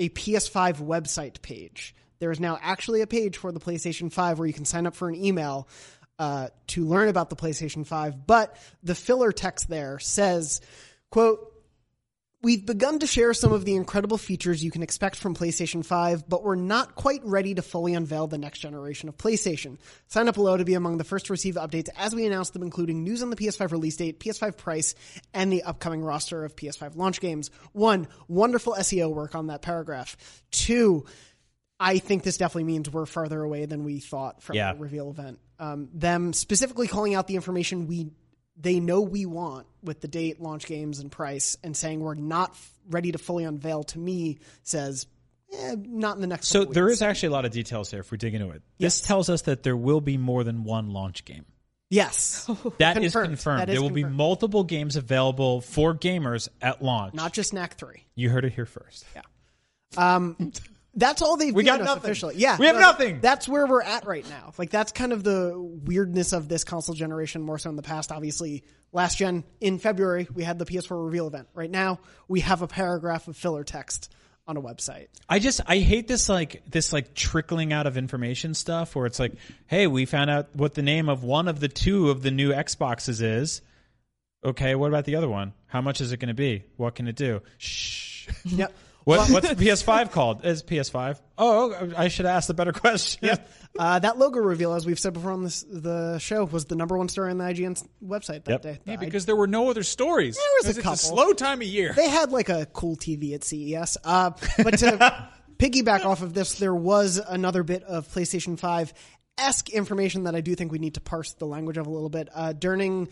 a 0.00 0.08
PS5 0.08 0.78
website 0.78 1.40
page. 1.42 1.94
There 2.18 2.32
is 2.32 2.40
now 2.40 2.58
actually 2.60 3.02
a 3.02 3.06
page 3.06 3.36
for 3.36 3.52
the 3.52 3.60
PlayStation 3.60 4.10
5 4.10 4.38
where 4.38 4.48
you 4.48 4.54
can 4.54 4.64
sign 4.64 4.86
up 4.86 4.96
for 4.96 5.08
an 5.08 5.14
email 5.14 5.68
uh, 6.18 6.48
to 6.68 6.84
learn 6.84 7.08
about 7.08 7.30
the 7.30 7.36
PlayStation 7.36 7.86
5. 7.86 8.26
But 8.26 8.56
the 8.82 8.94
filler 8.94 9.30
text 9.30 9.68
there 9.68 9.98
says, 9.98 10.60
quote, 11.10 11.49
We've 12.42 12.64
begun 12.64 12.98
to 13.00 13.06
share 13.06 13.34
some 13.34 13.52
of 13.52 13.66
the 13.66 13.74
incredible 13.74 14.16
features 14.16 14.64
you 14.64 14.70
can 14.70 14.82
expect 14.82 15.16
from 15.16 15.34
PlayStation 15.34 15.84
5, 15.84 16.26
but 16.26 16.42
we're 16.42 16.54
not 16.54 16.94
quite 16.94 17.20
ready 17.22 17.54
to 17.54 17.60
fully 17.60 17.92
unveil 17.92 18.28
the 18.28 18.38
next 18.38 18.60
generation 18.60 19.10
of 19.10 19.18
PlayStation. 19.18 19.76
Sign 20.06 20.26
up 20.26 20.36
below 20.36 20.56
to 20.56 20.64
be 20.64 20.72
among 20.72 20.96
the 20.96 21.04
first 21.04 21.26
to 21.26 21.34
receive 21.34 21.56
updates 21.56 21.90
as 21.98 22.14
we 22.14 22.24
announce 22.24 22.48
them, 22.50 22.62
including 22.62 23.04
news 23.04 23.22
on 23.22 23.28
the 23.28 23.36
PS5 23.36 23.72
release 23.72 23.96
date, 23.96 24.20
PS5 24.20 24.56
price, 24.56 24.94
and 25.34 25.52
the 25.52 25.64
upcoming 25.64 26.00
roster 26.02 26.42
of 26.46 26.56
PS5 26.56 26.96
launch 26.96 27.20
games. 27.20 27.50
One, 27.72 28.08
wonderful 28.26 28.72
SEO 28.72 29.12
work 29.14 29.34
on 29.34 29.48
that 29.48 29.60
paragraph. 29.60 30.16
Two, 30.50 31.04
I 31.78 31.98
think 31.98 32.22
this 32.22 32.38
definitely 32.38 32.64
means 32.64 32.88
we're 32.88 33.04
farther 33.04 33.42
away 33.42 33.66
than 33.66 33.84
we 33.84 34.00
thought 34.00 34.42
from 34.42 34.56
Yeah. 34.56 34.72
the 34.72 34.78
reveal 34.78 35.10
event. 35.10 35.40
Um, 35.58 35.90
them 35.92 36.32
specifically 36.32 36.88
calling 36.88 37.14
out 37.14 37.26
the 37.26 37.34
information 37.36 37.86
we 37.86 38.12
they 38.56 38.80
know 38.80 39.00
we 39.00 39.26
want 39.26 39.66
with 39.82 40.00
the 40.00 40.08
date, 40.08 40.40
launch 40.40 40.66
games, 40.66 40.98
and 40.98 41.10
price, 41.10 41.56
and 41.64 41.76
saying 41.76 42.00
we're 42.00 42.14
not 42.14 42.50
f- 42.50 42.72
ready 42.88 43.12
to 43.12 43.18
fully 43.18 43.44
unveil. 43.44 43.82
To 43.84 43.98
me, 43.98 44.38
says 44.62 45.06
eh, 45.56 45.76
not 45.78 46.16
in 46.16 46.20
the 46.20 46.26
next. 46.26 46.48
so 46.48 46.60
couple 46.60 46.74
there 46.74 46.84
weeks. 46.86 46.96
is 46.98 47.02
actually 47.02 47.28
a 47.28 47.32
lot 47.32 47.44
of 47.44 47.52
details 47.52 47.90
here 47.90 48.00
if 48.00 48.10
we 48.10 48.18
dig 48.18 48.34
into 48.34 48.50
it. 48.50 48.62
Yes. 48.78 49.00
This 49.00 49.06
tells 49.06 49.28
us 49.30 49.42
that 49.42 49.62
there 49.62 49.76
will 49.76 50.00
be 50.00 50.16
more 50.18 50.44
than 50.44 50.64
one 50.64 50.90
launch 50.90 51.24
game. 51.24 51.44
yes, 51.90 52.48
That 52.78 52.96
is 52.98 53.12
Confirmed. 53.12 53.28
confirmed. 53.28 53.60
That 53.62 53.68
is 53.70 53.74
there 53.74 53.82
will 53.82 53.90
be 53.90 54.04
multiple 54.04 54.64
games 54.64 54.96
available 54.96 55.60
for 55.60 55.94
gamers 55.94 56.48
at 56.60 56.82
launch. 56.82 57.14
not 57.14 57.32
just 57.32 57.52
Knack 57.54 57.76
three. 57.78 58.04
you 58.14 58.28
heard 58.30 58.44
it 58.44 58.52
here 58.52 58.66
first. 58.66 59.04
Um, 59.96 60.52
that's 60.94 61.22
all 61.22 61.36
they've 61.36 61.54
We 61.54 61.62
got 61.64 61.74
given 61.74 61.86
us 61.86 61.94
nothing. 61.94 62.10
officially. 62.10 62.34
Yeah, 62.36 62.58
We 62.58 62.66
have 62.66 62.76
no, 62.76 62.80
nothing. 62.82 63.20
That's 63.20 63.48
where 63.48 63.66
we're 63.66 63.82
at 63.82 64.06
right 64.06 64.28
now. 64.28 64.52
Like 64.58 64.70
that's 64.70 64.92
kind 64.92 65.12
of 65.12 65.22
the 65.22 65.54
weirdness 65.56 66.32
of 66.32 66.48
this 66.48 66.64
console 66.64 66.94
generation, 66.94 67.42
more 67.42 67.58
so 67.58 67.70
in 67.70 67.76
the 67.76 67.82
past. 67.82 68.10
Obviously, 68.12 68.64
last 68.92 69.18
gen 69.18 69.44
in 69.60 69.78
February 69.78 70.26
we 70.34 70.42
had 70.42 70.58
the 70.58 70.66
PS4 70.66 71.04
reveal 71.04 71.26
event. 71.26 71.48
Right 71.54 71.70
now 71.70 72.00
we 72.28 72.40
have 72.40 72.62
a 72.62 72.66
paragraph 72.66 73.28
of 73.28 73.36
filler 73.36 73.64
text 73.64 74.12
on 74.48 74.56
a 74.56 74.62
website. 74.62 75.06
I 75.28 75.38
just 75.38 75.60
I 75.66 75.78
hate 75.78 76.08
this 76.08 76.28
like 76.28 76.62
this 76.68 76.92
like 76.92 77.14
trickling 77.14 77.72
out 77.72 77.86
of 77.86 77.96
information 77.96 78.54
stuff 78.54 78.96
where 78.96 79.06
it's 79.06 79.20
like, 79.20 79.34
hey, 79.68 79.86
we 79.86 80.06
found 80.06 80.28
out 80.28 80.48
what 80.54 80.74
the 80.74 80.82
name 80.82 81.08
of 81.08 81.22
one 81.22 81.46
of 81.46 81.60
the 81.60 81.68
two 81.68 82.10
of 82.10 82.22
the 82.22 82.30
new 82.32 82.50
Xboxes 82.52 83.22
is. 83.22 83.62
Okay, 84.44 84.74
what 84.74 84.88
about 84.88 85.04
the 85.04 85.16
other 85.16 85.28
one? 85.28 85.52
How 85.66 85.82
much 85.82 86.00
is 86.00 86.12
it 86.12 86.16
going 86.16 86.28
to 86.28 86.34
be? 86.34 86.64
What 86.76 86.94
can 86.94 87.06
it 87.06 87.14
do? 87.14 87.42
Shh. 87.58 88.26
Yep. 88.44 88.72
What, 89.04 89.30
what's 89.30 89.48
the 89.48 89.54
PS5 89.66 90.10
called? 90.12 90.44
Is 90.44 90.62
PS5? 90.62 91.18
Oh, 91.38 91.90
I 91.96 92.08
should 92.08 92.26
ask 92.26 92.48
the 92.48 92.54
better 92.54 92.72
question. 92.74 93.20
Yep. 93.26 93.48
Uh, 93.78 93.98
that 93.98 94.18
logo 94.18 94.40
reveal, 94.40 94.74
as 94.74 94.84
we've 94.84 94.98
said 94.98 95.12
before 95.14 95.30
on 95.32 95.42
this 95.44 95.62
the 95.62 96.18
show, 96.18 96.44
was 96.44 96.66
the 96.66 96.76
number 96.76 96.98
one 96.98 97.08
story 97.08 97.30
on 97.30 97.38
the 97.38 97.44
IGN 97.44 97.82
website 98.04 98.44
that 98.44 98.48
Yep. 98.50 98.62
day. 98.62 98.78
Yeah, 98.84 98.96
because 98.96 99.26
there 99.26 99.36
were 99.36 99.46
no 99.46 99.70
other 99.70 99.82
stories. 99.82 100.36
There 100.36 100.44
was 100.58 100.66
a 100.66 100.70
It's 100.70 100.78
couple. 100.80 100.96
slow 100.96 101.32
time 101.32 101.60
of 101.62 101.66
year. 101.66 101.92
They 101.94 102.08
had 102.08 102.30
like 102.32 102.48
a 102.48 102.66
cool 102.66 102.96
TV 102.96 103.34
at 103.34 103.44
CES. 103.44 103.96
Uh, 104.04 104.30
but 104.58 104.78
to 104.78 105.28
piggyback 105.58 106.04
off 106.04 106.22
of 106.22 106.34
this, 106.34 106.54
there 106.58 106.74
was 106.74 107.18
another 107.18 107.62
bit 107.62 107.82
of 107.84 108.06
PlayStation 108.08 108.58
5 108.58 108.92
esque 109.38 109.70
information 109.70 110.24
that 110.24 110.34
I 110.34 110.42
do 110.42 110.54
think 110.54 110.70
we 110.72 110.78
need 110.78 110.94
to 110.94 111.00
parse 111.00 111.32
the 111.34 111.46
language 111.46 111.78
of 111.78 111.86
a 111.86 111.90
little 111.90 112.10
bit. 112.10 112.28
Uh, 112.34 112.52
during, 112.52 113.08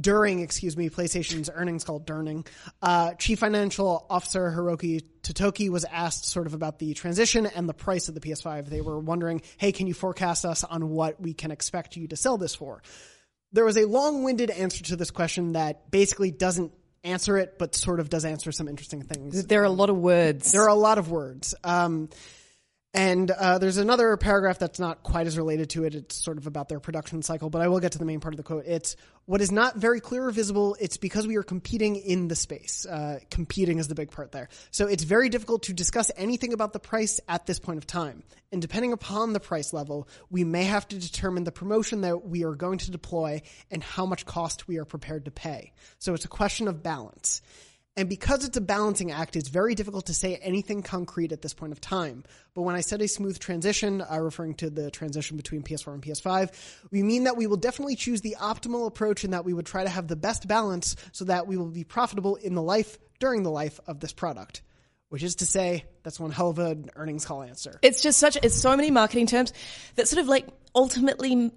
during, 0.00 0.40
excuse 0.40 0.76
me, 0.76 0.88
PlayStation's 0.88 1.50
earnings 1.52 1.84
call 1.84 1.98
during, 1.98 2.44
uh, 2.82 3.14
Chief 3.14 3.38
Financial 3.38 4.06
Officer 4.08 4.50
Hiroki 4.50 5.02
Totoki 5.22 5.68
was 5.68 5.84
asked 5.84 6.24
sort 6.24 6.46
of 6.46 6.54
about 6.54 6.78
the 6.78 6.94
transition 6.94 7.46
and 7.46 7.68
the 7.68 7.74
price 7.74 8.08
of 8.08 8.14
the 8.14 8.20
PS5. 8.20 8.66
They 8.66 8.80
were 8.80 8.98
wondering, 8.98 9.42
hey, 9.58 9.72
can 9.72 9.86
you 9.86 9.94
forecast 9.94 10.44
us 10.44 10.64
on 10.64 10.88
what 10.88 11.20
we 11.20 11.34
can 11.34 11.50
expect 11.50 11.96
you 11.96 12.08
to 12.08 12.16
sell 12.16 12.38
this 12.38 12.54
for? 12.54 12.82
there 13.52 13.64
was 13.64 13.76
a 13.76 13.84
long-winded 13.84 14.50
answer 14.50 14.84
to 14.84 14.96
this 14.96 15.10
question 15.10 15.52
that 15.52 15.90
basically 15.90 16.30
doesn't 16.30 16.72
answer 17.02 17.38
it, 17.38 17.58
but 17.58 17.74
sort 17.74 18.00
of 18.00 18.08
does 18.08 18.24
answer 18.24 18.52
some 18.52 18.68
interesting 18.68 19.02
things. 19.02 19.46
There 19.46 19.62
are 19.62 19.64
a 19.64 19.70
lot 19.70 19.90
of 19.90 19.96
words. 19.96 20.52
There 20.52 20.62
are 20.62 20.68
a 20.68 20.74
lot 20.74 20.98
of 20.98 21.10
words. 21.10 21.54
Um, 21.64 22.10
and 22.92 23.30
uh, 23.30 23.58
there's 23.58 23.76
another 23.76 24.16
paragraph 24.16 24.58
that's 24.58 24.80
not 24.80 25.04
quite 25.04 25.28
as 25.28 25.38
related 25.38 25.70
to 25.70 25.84
it. 25.84 25.94
It's 25.94 26.16
sort 26.16 26.38
of 26.38 26.48
about 26.48 26.68
their 26.68 26.80
production 26.80 27.22
cycle, 27.22 27.48
but 27.48 27.62
I 27.62 27.68
will 27.68 27.78
get 27.78 27.92
to 27.92 27.98
the 27.98 28.04
main 28.04 28.18
part 28.18 28.34
of 28.34 28.36
the 28.36 28.42
quote. 28.42 28.64
It's 28.66 28.96
what 29.26 29.40
is 29.40 29.52
not 29.52 29.76
very 29.76 30.00
clear 30.00 30.26
or 30.26 30.32
visible. 30.32 30.76
It's 30.80 30.96
because 30.96 31.24
we 31.24 31.36
are 31.36 31.44
competing 31.44 31.94
in 31.94 32.26
the 32.26 32.34
space. 32.34 32.86
Uh, 32.86 33.20
competing 33.30 33.78
is 33.78 33.86
the 33.86 33.94
big 33.94 34.10
part 34.10 34.32
there. 34.32 34.48
So 34.72 34.88
it's 34.88 35.04
very 35.04 35.28
difficult 35.28 35.62
to 35.64 35.72
discuss 35.72 36.10
anything 36.16 36.52
about 36.52 36.72
the 36.72 36.80
price 36.80 37.20
at 37.28 37.46
this 37.46 37.60
point 37.60 37.78
of 37.78 37.86
time. 37.86 38.24
And 38.50 38.60
depending 38.60 38.92
upon 38.92 39.34
the 39.34 39.40
price 39.40 39.72
level, 39.72 40.08
we 40.28 40.42
may 40.42 40.64
have 40.64 40.88
to 40.88 40.98
determine 40.98 41.44
the 41.44 41.52
promotion 41.52 42.00
that 42.00 42.26
we 42.26 42.44
are 42.44 42.56
going 42.56 42.78
to 42.78 42.90
deploy 42.90 43.42
and 43.70 43.84
how 43.84 44.04
much 44.04 44.26
cost 44.26 44.66
we 44.66 44.78
are 44.78 44.84
prepared 44.84 45.26
to 45.26 45.30
pay. 45.30 45.72
So 46.00 46.14
it's 46.14 46.24
a 46.24 46.28
question 46.28 46.66
of 46.66 46.82
balance. 46.82 47.40
And 48.00 48.08
because 48.08 48.46
it's 48.46 48.56
a 48.56 48.62
balancing 48.62 49.10
act, 49.10 49.36
it's 49.36 49.50
very 49.50 49.74
difficult 49.74 50.06
to 50.06 50.14
say 50.14 50.36
anything 50.36 50.82
concrete 50.82 51.32
at 51.32 51.42
this 51.42 51.52
point 51.52 51.72
of 51.72 51.82
time. 51.82 52.24
But 52.54 52.62
when 52.62 52.74
I 52.74 52.80
said 52.80 53.02
a 53.02 53.06
smooth 53.06 53.38
transition, 53.38 54.00
uh, 54.00 54.18
referring 54.20 54.54
to 54.54 54.70
the 54.70 54.90
transition 54.90 55.36
between 55.36 55.62
PS4 55.62 55.92
and 55.92 56.02
PS5, 56.02 56.50
we 56.90 57.02
mean 57.02 57.24
that 57.24 57.36
we 57.36 57.46
will 57.46 57.58
definitely 57.58 57.96
choose 57.96 58.22
the 58.22 58.38
optimal 58.40 58.86
approach 58.86 59.22
and 59.22 59.34
that 59.34 59.44
we 59.44 59.52
would 59.52 59.66
try 59.66 59.84
to 59.84 59.90
have 59.90 60.08
the 60.08 60.16
best 60.16 60.48
balance 60.48 60.96
so 61.12 61.26
that 61.26 61.46
we 61.46 61.58
will 61.58 61.66
be 61.66 61.84
profitable 61.84 62.36
in 62.36 62.54
the 62.54 62.62
life, 62.62 62.96
during 63.18 63.42
the 63.42 63.50
life 63.50 63.78
of 63.86 64.00
this 64.00 64.14
product. 64.14 64.62
Which 65.10 65.22
is 65.22 65.34
to 65.34 65.44
say, 65.44 65.84
that's 66.02 66.18
one 66.18 66.30
hell 66.30 66.48
of 66.48 66.58
an 66.58 66.88
earnings 66.96 67.26
call 67.26 67.42
answer. 67.42 67.78
It's 67.82 68.00
just 68.00 68.18
such, 68.18 68.38
it's 68.42 68.54
so 68.54 68.74
many 68.78 68.90
marketing 68.90 69.26
terms 69.26 69.52
that 69.96 70.08
sort 70.08 70.22
of 70.22 70.26
like 70.28 70.46
ultimately 70.74 71.52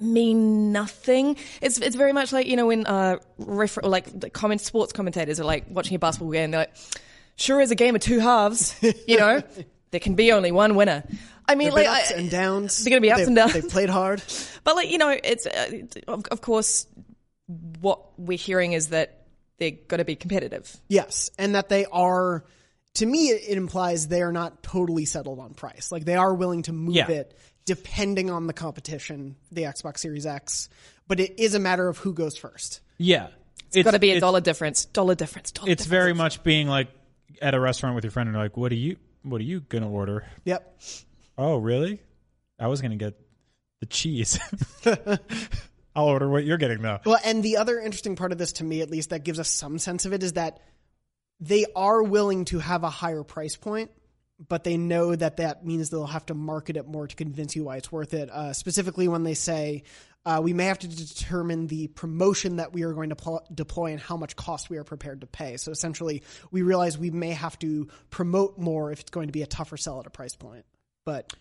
mean 0.00 0.72
nothing. 0.72 1.36
It's 1.60 1.78
it's 1.78 1.96
very 1.96 2.12
much 2.12 2.32
like 2.32 2.46
you 2.46 2.56
know 2.56 2.66
when 2.66 2.86
uh 2.86 3.18
refer- 3.38 3.82
like 3.82 4.18
the 4.18 4.30
comment 4.30 4.60
sports 4.60 4.92
commentators 4.92 5.40
are 5.40 5.44
like 5.44 5.64
watching 5.68 5.94
a 5.96 5.98
basketball 5.98 6.32
game. 6.32 6.50
They're 6.50 6.60
like, 6.62 6.74
sure 7.36 7.60
is 7.60 7.70
a 7.70 7.74
game 7.74 7.94
of 7.94 8.00
two 8.00 8.18
halves. 8.20 8.74
You 9.06 9.18
know, 9.18 9.42
there 9.90 10.00
can 10.00 10.14
be 10.14 10.32
only 10.32 10.52
one 10.52 10.74
winner. 10.76 11.04
I 11.46 11.54
mean, 11.54 11.70
There've 11.72 11.86
like 11.86 12.00
ups 12.02 12.12
I- 12.12 12.16
and 12.16 12.30
downs. 12.30 12.84
They're 12.84 12.90
going 12.90 13.02
to 13.02 13.06
be 13.06 13.10
ups 13.10 13.20
They've- 13.20 13.26
and 13.28 13.36
downs. 13.36 13.52
They've 13.54 13.68
played 13.68 13.90
hard. 13.90 14.22
But 14.64 14.76
like 14.76 14.90
you 14.90 14.98
know, 14.98 15.08
it's 15.08 15.46
uh, 15.46 15.82
of, 16.06 16.24
of 16.30 16.40
course 16.42 16.86
what 17.80 18.18
we're 18.18 18.36
hearing 18.38 18.72
is 18.72 18.88
that 18.88 19.24
they're 19.58 19.70
going 19.88 19.98
to 19.98 20.04
be 20.04 20.14
competitive. 20.16 20.76
Yes, 20.88 21.30
and 21.38 21.54
that 21.54 21.68
they 21.68 21.86
are. 21.86 22.44
To 22.94 23.06
me, 23.06 23.28
it, 23.28 23.42
it 23.50 23.56
implies 23.58 24.08
they 24.08 24.22
are 24.22 24.32
not 24.32 24.62
totally 24.62 25.04
settled 25.04 25.38
on 25.38 25.54
price. 25.54 25.90
Like 25.92 26.04
they 26.04 26.16
are 26.16 26.34
willing 26.34 26.62
to 26.62 26.72
move 26.72 26.96
Yeah. 26.96 27.10
it 27.10 27.38
depending 27.68 28.30
on 28.30 28.46
the 28.46 28.52
competition, 28.52 29.36
the 29.52 29.62
Xbox 29.62 29.98
Series 29.98 30.26
X. 30.26 30.68
But 31.06 31.20
it 31.20 31.38
is 31.38 31.54
a 31.54 31.58
matter 31.58 31.88
of 31.88 31.98
who 31.98 32.12
goes 32.12 32.36
first. 32.36 32.80
Yeah. 32.96 33.28
It's 33.72 33.84
got 33.84 33.92
to 33.92 33.98
be 33.98 34.10
a 34.10 34.20
dollar 34.20 34.40
difference. 34.40 34.86
Dollar 34.86 35.14
difference. 35.14 35.52
Dollar 35.52 35.70
It's 35.70 35.84
very 35.84 36.14
much 36.14 36.42
being 36.42 36.66
like 36.66 36.88
at 37.40 37.54
a 37.54 37.60
restaurant 37.60 37.94
with 37.94 38.04
your 38.04 38.10
friend 38.10 38.28
and 38.28 38.34
you're 38.34 38.42
like, 38.42 38.56
what 38.56 38.72
are 38.72 38.76
you 38.76 38.96
what 39.22 39.40
are 39.40 39.44
you 39.44 39.60
gonna 39.60 39.90
order? 39.90 40.24
Yep. 40.44 40.80
Oh, 41.36 41.58
really? 41.58 42.00
I 42.58 42.68
was 42.68 42.80
gonna 42.80 42.96
get 42.96 43.14
the 43.80 43.86
cheese. 43.86 44.38
I'll 45.94 46.06
order 46.06 46.28
what 46.28 46.44
you're 46.44 46.56
getting 46.56 46.80
though. 46.80 47.00
Well, 47.04 47.18
and 47.24 47.42
the 47.42 47.58
other 47.58 47.78
interesting 47.78 48.16
part 48.16 48.32
of 48.32 48.38
this, 48.38 48.54
to 48.54 48.64
me 48.64 48.80
at 48.80 48.90
least, 48.90 49.10
that 49.10 49.24
gives 49.24 49.38
us 49.38 49.48
some 49.48 49.78
sense 49.78 50.06
of 50.06 50.12
it 50.12 50.22
is 50.22 50.34
that 50.34 50.60
they 51.40 51.66
are 51.76 52.02
willing 52.02 52.46
to 52.46 52.58
have 52.58 52.84
a 52.84 52.90
higher 52.90 53.22
price 53.22 53.56
point, 53.56 53.90
but 54.46 54.64
they 54.64 54.76
know 54.76 55.14
that 55.16 55.38
that 55.38 55.64
means 55.66 55.90
they'll 55.90 56.06
have 56.06 56.26
to 56.26 56.34
market 56.34 56.76
it 56.76 56.86
more 56.86 57.06
to 57.06 57.16
convince 57.16 57.56
you 57.56 57.64
why 57.64 57.76
it's 57.76 57.90
worth 57.90 58.14
it. 58.14 58.30
Uh, 58.30 58.52
specifically, 58.52 59.08
when 59.08 59.24
they 59.24 59.34
say 59.34 59.82
uh, 60.24 60.40
we 60.42 60.52
may 60.52 60.66
have 60.66 60.78
to 60.78 60.88
determine 60.88 61.66
the 61.68 61.88
promotion 61.88 62.56
that 62.56 62.72
we 62.72 62.82
are 62.82 62.92
going 62.92 63.08
to 63.08 63.16
pl- 63.16 63.46
deploy 63.52 63.92
and 63.92 64.00
how 64.00 64.16
much 64.16 64.36
cost 64.36 64.68
we 64.68 64.76
are 64.76 64.84
prepared 64.84 65.22
to 65.22 65.26
pay. 65.26 65.56
So 65.56 65.72
essentially, 65.72 66.22
we 66.50 66.62
realize 66.62 66.98
we 66.98 67.10
may 67.10 67.30
have 67.30 67.58
to 67.60 67.88
promote 68.10 68.58
more 68.58 68.92
if 68.92 69.00
it's 69.00 69.10
going 69.10 69.28
to 69.28 69.32
be 69.32 69.42
a 69.42 69.46
tougher 69.46 69.76
sell 69.76 70.00
at 70.00 70.06
a 70.06 70.10
price 70.10 70.36
point. 70.36 70.66
But 71.06 71.32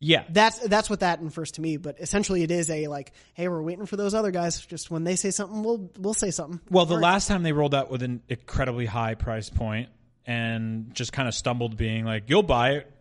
Yeah. 0.00 0.24
that's 0.28 0.58
that's 0.58 0.90
what 0.90 1.00
that 1.00 1.20
infers 1.20 1.52
to 1.52 1.60
me. 1.62 1.76
But 1.78 1.98
essentially, 2.00 2.42
it 2.42 2.50
is 2.50 2.70
a 2.70 2.86
like, 2.88 3.12
hey, 3.34 3.48
we're 3.48 3.62
waiting 3.62 3.86
for 3.86 3.96
those 3.96 4.14
other 4.14 4.30
guys. 4.30 4.60
Just 4.66 4.90
when 4.90 5.04
they 5.04 5.16
say 5.16 5.30
something, 5.30 5.62
we'll 5.64 5.90
we'll 5.98 6.14
say 6.14 6.30
something. 6.30 6.60
Well, 6.70 6.86
the 6.86 6.98
last 6.98 7.26
time 7.28 7.42
they 7.42 7.52
rolled 7.52 7.74
out 7.74 7.90
with 7.90 8.02
an 8.02 8.22
incredibly 8.28 8.86
high 8.86 9.14
price 9.14 9.48
point 9.48 9.88
and 10.28 10.94
just 10.94 11.10
kind 11.10 11.26
of 11.26 11.34
stumbled 11.34 11.78
being 11.78 12.04
like, 12.04 12.24
you'll 12.28 12.42
buy 12.42 12.72
it. 12.72 12.92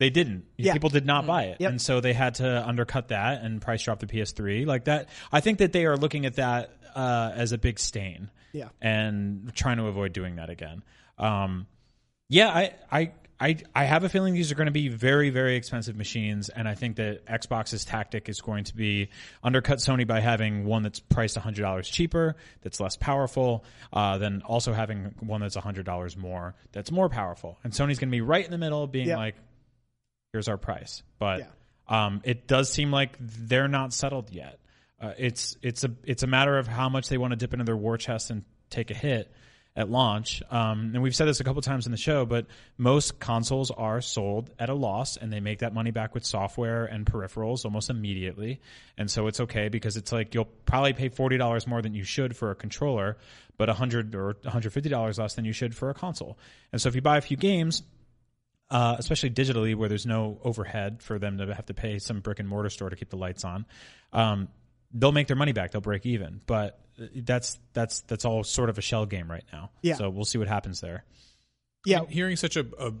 They 0.00 0.08
didn't. 0.08 0.46
Yeah. 0.56 0.72
People 0.72 0.88
did 0.88 1.04
not 1.04 1.26
buy 1.26 1.44
it. 1.44 1.58
Yep. 1.60 1.70
And 1.70 1.80
so 1.80 2.00
they 2.00 2.14
had 2.14 2.36
to 2.36 2.66
undercut 2.66 3.08
that 3.08 3.42
and 3.42 3.60
price 3.60 3.82
drop 3.82 4.00
the 4.00 4.06
PS3. 4.06 4.66
Like 4.66 4.86
that. 4.86 5.10
I 5.30 5.40
think 5.40 5.58
that 5.58 5.72
they 5.72 5.84
are 5.84 5.96
looking 5.96 6.24
at 6.24 6.36
that 6.36 6.74
uh, 6.96 7.32
as 7.34 7.52
a 7.52 7.58
big 7.58 7.78
stain. 7.78 8.30
Yeah. 8.52 8.70
And 8.80 9.52
trying 9.54 9.76
to 9.76 9.84
avoid 9.84 10.14
doing 10.14 10.36
that 10.36 10.48
again. 10.48 10.82
Um, 11.18 11.66
yeah, 12.30 12.48
I, 12.48 12.74
I, 12.90 13.12
I, 13.42 13.56
I 13.74 13.84
have 13.84 14.04
a 14.04 14.08
feeling 14.08 14.34
these 14.34 14.52
are 14.52 14.54
going 14.54 14.66
to 14.66 14.72
be 14.72 14.86
very, 14.86 15.30
very 15.30 15.56
expensive 15.56 15.96
machines, 15.96 16.48
and 16.48 16.68
I 16.68 16.76
think 16.76 16.94
that 16.96 17.26
Xbox's 17.26 17.84
tactic 17.84 18.28
is 18.28 18.40
going 18.40 18.62
to 18.64 18.76
be 18.76 19.08
undercut 19.42 19.78
Sony 19.78 20.06
by 20.06 20.20
having 20.20 20.64
one 20.64 20.84
that's 20.84 21.00
priced 21.00 21.36
hundred 21.36 21.62
dollars 21.62 21.88
cheaper, 21.88 22.36
that's 22.60 22.78
less 22.78 22.96
powerful, 22.96 23.64
uh, 23.92 24.18
than 24.18 24.42
also 24.42 24.72
having 24.72 25.16
one 25.18 25.40
that's 25.40 25.56
hundred 25.56 25.84
dollars 25.86 26.16
more, 26.16 26.54
that's 26.70 26.92
more 26.92 27.08
powerful. 27.08 27.58
And 27.64 27.72
Sony's 27.72 27.98
going 27.98 28.10
to 28.10 28.16
be 28.16 28.20
right 28.20 28.44
in 28.44 28.52
the 28.52 28.58
middle, 28.58 28.86
being 28.86 29.08
Yeah. 29.08 29.16
like, 29.16 29.34
"Here's 30.32 30.46
our 30.46 30.56
price," 30.56 31.02
but 31.18 31.40
um, 31.88 32.20
it 32.22 32.46
does 32.46 32.70
seem 32.72 32.92
like 32.92 33.16
they're 33.18 33.66
not 33.66 33.92
settled 33.92 34.30
yet. 34.30 34.60
Uh, 35.00 35.14
it's 35.18 35.56
it's 35.62 35.82
a 35.82 35.90
it's 36.04 36.22
a 36.22 36.28
matter 36.28 36.56
of 36.58 36.68
how 36.68 36.88
much 36.88 37.08
they 37.08 37.18
want 37.18 37.32
to 37.32 37.36
dip 37.36 37.52
into 37.52 37.64
their 37.64 37.76
war 37.76 37.98
chest 37.98 38.30
and 38.30 38.44
take 38.70 38.92
a 38.92 38.94
hit 38.94 39.32
at 39.74 39.90
launch. 39.90 40.42
Um, 40.50 40.90
and 40.92 41.02
we've 41.02 41.14
said 41.14 41.26
this 41.26 41.40
a 41.40 41.44
couple 41.44 41.62
times 41.62 41.86
in 41.86 41.92
the 41.92 41.98
show, 41.98 42.26
but 42.26 42.46
most 42.76 43.18
consoles 43.18 43.70
are 43.70 44.02
sold 44.02 44.50
at 44.58 44.68
a 44.68 44.74
loss, 44.74 45.16
and 45.16 45.32
they 45.32 45.40
make 45.40 45.60
that 45.60 45.72
money 45.72 45.90
back 45.90 46.14
with 46.14 46.26
software 46.26 46.84
and 46.84 47.06
peripherals 47.06 47.64
almost 47.64 47.88
immediately. 47.88 48.60
And 48.98 49.10
so 49.10 49.28
it's 49.28 49.40
okay 49.40 49.68
because 49.68 49.96
it's 49.96 50.12
like 50.12 50.34
you'll 50.34 50.50
probably 50.66 50.92
pay 50.92 51.08
forty 51.08 51.38
dollars 51.38 51.66
more 51.66 51.80
than 51.80 51.94
you 51.94 52.04
should 52.04 52.36
for 52.36 52.50
a 52.50 52.54
controller, 52.54 53.16
but 53.56 53.70
a 53.70 53.72
hundred 53.72 54.14
or 54.14 54.36
one 54.42 54.52
hundred 54.52 54.74
fifty 54.74 54.90
dollars 54.90 55.18
less 55.18 55.34
than 55.34 55.46
you 55.46 55.52
should 55.52 55.74
for 55.74 55.88
a 55.88 55.94
console. 55.94 56.38
And 56.70 56.80
so 56.80 56.90
if 56.90 56.94
you 56.94 57.00
buy 57.00 57.16
a 57.16 57.22
few 57.22 57.38
games, 57.38 57.82
uh, 58.70 58.96
especially 58.98 59.30
digitally, 59.30 59.74
where 59.74 59.88
there's 59.88 60.06
no 60.06 60.38
overhead 60.44 61.02
for 61.02 61.18
them 61.18 61.38
to 61.38 61.54
have 61.54 61.66
to 61.66 61.74
pay 61.74 61.98
some 61.98 62.20
brick 62.20 62.40
and 62.40 62.48
mortar 62.48 62.70
store 62.70 62.90
to 62.90 62.96
keep 62.96 63.08
the 63.08 63.16
lights 63.16 63.44
on. 63.44 63.64
Um, 64.12 64.48
they'll 64.94 65.12
make 65.12 65.26
their 65.26 65.36
money 65.36 65.52
back. 65.52 65.70
They'll 65.72 65.80
break 65.80 66.06
even, 66.06 66.40
but 66.46 66.78
that's 67.16 67.58
that's 67.72 68.00
that's 68.02 68.24
all 68.24 68.44
sort 68.44 68.68
of 68.70 68.78
a 68.78 68.82
shell 68.82 69.06
game 69.06 69.30
right 69.30 69.44
now. 69.52 69.70
Yeah. 69.82 69.94
So 69.94 70.10
we'll 70.10 70.24
see 70.24 70.38
what 70.38 70.48
happens 70.48 70.80
there. 70.80 71.04
Yeah. 71.84 72.00
And 72.00 72.08
hearing 72.10 72.36
such 72.36 72.56
a, 72.56 72.66
a 72.78 72.92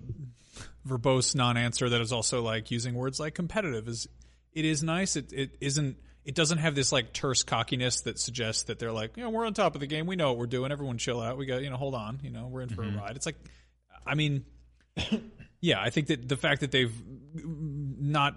verbose 0.86 1.34
non-answer 1.34 1.88
that 1.90 2.00
is 2.00 2.12
also 2.12 2.42
like 2.42 2.70
using 2.70 2.94
words 2.94 3.20
like 3.20 3.34
competitive 3.34 3.86
is 3.88 4.08
it 4.52 4.64
is 4.64 4.82
nice. 4.82 5.16
It 5.16 5.32
it 5.32 5.56
isn't. 5.60 5.96
It 6.24 6.36
doesn't 6.36 6.58
have 6.58 6.76
this 6.76 6.92
like 6.92 7.12
terse 7.12 7.42
cockiness 7.42 8.02
that 8.02 8.16
suggests 8.18 8.64
that 8.64 8.78
they're 8.78 8.92
like, 8.92 9.16
you 9.16 9.24
know, 9.24 9.30
we're 9.30 9.44
on 9.44 9.54
top 9.54 9.74
of 9.74 9.80
the 9.80 9.88
game. 9.88 10.06
We 10.06 10.14
know 10.14 10.28
what 10.30 10.38
we're 10.38 10.46
doing. 10.46 10.70
Everyone 10.70 10.96
chill 10.96 11.20
out. 11.20 11.36
We 11.36 11.46
got, 11.46 11.62
you 11.62 11.70
know, 11.70 11.76
hold 11.76 11.96
on. 11.96 12.20
You 12.22 12.30
know, 12.30 12.46
we're 12.46 12.62
in 12.62 12.68
for 12.68 12.82
Mhm. 12.84 12.94
a 12.94 12.98
ride. 12.98 13.16
It's 13.16 13.26
like, 13.26 13.34
I 14.06 14.14
mean, 14.14 14.44
yeah, 15.60 15.80
I 15.80 15.90
think 15.90 16.06
that 16.08 16.28
the 16.28 16.36
fact 16.36 16.60
that 16.60 16.70
they've 16.70 16.94
not 17.44 18.36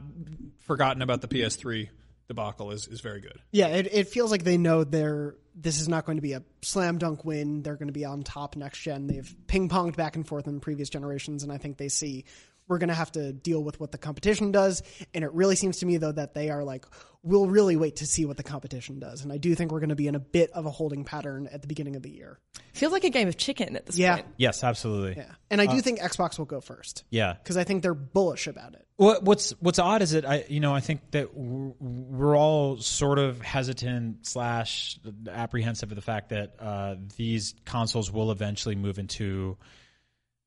forgotten 0.61 1.03
about 1.03 1.21
the 1.21 1.27
PS3 1.27 1.89
debacle 2.27 2.71
is 2.71 2.87
is 2.87 3.01
very 3.01 3.21
good. 3.21 3.39
Yeah, 3.51 3.67
it, 3.67 3.87
it 3.91 4.07
feels 4.07 4.31
like 4.31 4.43
they 4.43 4.57
know 4.57 4.83
they're 4.83 5.35
this 5.55 5.79
is 5.79 5.87
not 5.87 6.05
going 6.05 6.17
to 6.17 6.21
be 6.21 6.33
a 6.33 6.43
slam 6.61 6.97
dunk 6.97 7.23
win. 7.23 7.61
They're 7.61 7.75
going 7.75 7.87
to 7.87 7.93
be 7.93 8.05
on 8.05 8.23
top 8.23 8.55
next 8.55 8.79
gen. 8.79 9.07
They've 9.07 9.35
ping 9.47 9.69
ponged 9.69 9.95
back 9.95 10.15
and 10.15 10.27
forth 10.27 10.47
in 10.47 10.59
previous 10.59 10.89
generations, 10.89 11.43
and 11.43 11.51
I 11.51 11.57
think 11.57 11.77
they 11.77 11.89
see 11.89 12.25
we're 12.67 12.77
going 12.79 12.89
to 12.89 12.95
have 12.95 13.11
to 13.13 13.31
deal 13.33 13.63
with 13.63 13.79
what 13.79 13.91
the 13.91 13.97
competition 13.97 14.51
does. 14.51 14.81
And 15.13 15.23
it 15.23 15.31
really 15.33 15.55
seems 15.55 15.77
to 15.79 15.85
me, 15.85 15.97
though, 15.97 16.11
that 16.11 16.33
they 16.33 16.49
are 16.49 16.63
like, 16.63 16.85
we'll 17.23 17.47
really 17.47 17.75
wait 17.75 17.97
to 17.97 18.05
see 18.05 18.25
what 18.25 18.37
the 18.37 18.43
competition 18.43 18.99
does. 18.99 19.23
And 19.23 19.31
I 19.33 19.37
do 19.37 19.55
think 19.55 19.71
we're 19.71 19.79
going 19.79 19.89
to 19.89 19.95
be 19.95 20.07
in 20.07 20.15
a 20.15 20.19
bit 20.19 20.51
of 20.51 20.65
a 20.65 20.71
holding 20.71 21.03
pattern 21.03 21.47
at 21.51 21.61
the 21.61 21.67
beginning 21.67 21.95
of 21.95 22.03
the 22.03 22.11
year. 22.11 22.39
Feels 22.73 22.91
like 22.91 23.03
a 23.03 23.09
game 23.09 23.27
of 23.27 23.35
chicken 23.37 23.75
at 23.75 23.85
this 23.85 23.97
Yeah. 23.97 24.15
point. 24.17 24.27
Yes, 24.37 24.63
absolutely. 24.63 25.15
Yeah. 25.17 25.31
And 25.49 25.59
I 25.61 25.65
do 25.65 25.77
Uh, 25.77 25.81
think 25.81 25.99
Xbox 25.99 26.37
will 26.37 26.45
go 26.45 26.61
first. 26.61 27.03
Yeah. 27.09 27.33
Because 27.33 27.57
I 27.57 27.63
think 27.63 27.81
they're 27.81 27.93
bullish 27.95 28.45
about 28.47 28.73
it. 28.73 28.85
What, 28.97 29.23
what's 29.23 29.51
what's 29.59 29.77
odd 29.79 30.01
is 30.01 30.11
that 30.11 30.25
I 30.25 30.45
you 30.47 30.59
know 30.61 30.73
I 30.73 30.79
think 30.79 31.11
that 31.11 31.35
we're, 31.35 31.73
we're 31.79 32.37
all 32.37 32.77
sort 32.77 33.19
of 33.19 33.41
hesitant 33.41 34.25
slash 34.25 34.97
apprehensive 35.29 35.91
of 35.91 35.95
the 35.97 36.01
fact 36.01 36.29
that 36.29 36.55
uh, 36.59 36.95
these 37.17 37.55
consoles 37.65 38.09
will 38.11 38.31
eventually 38.31 38.75
move 38.75 38.97
into 38.97 39.57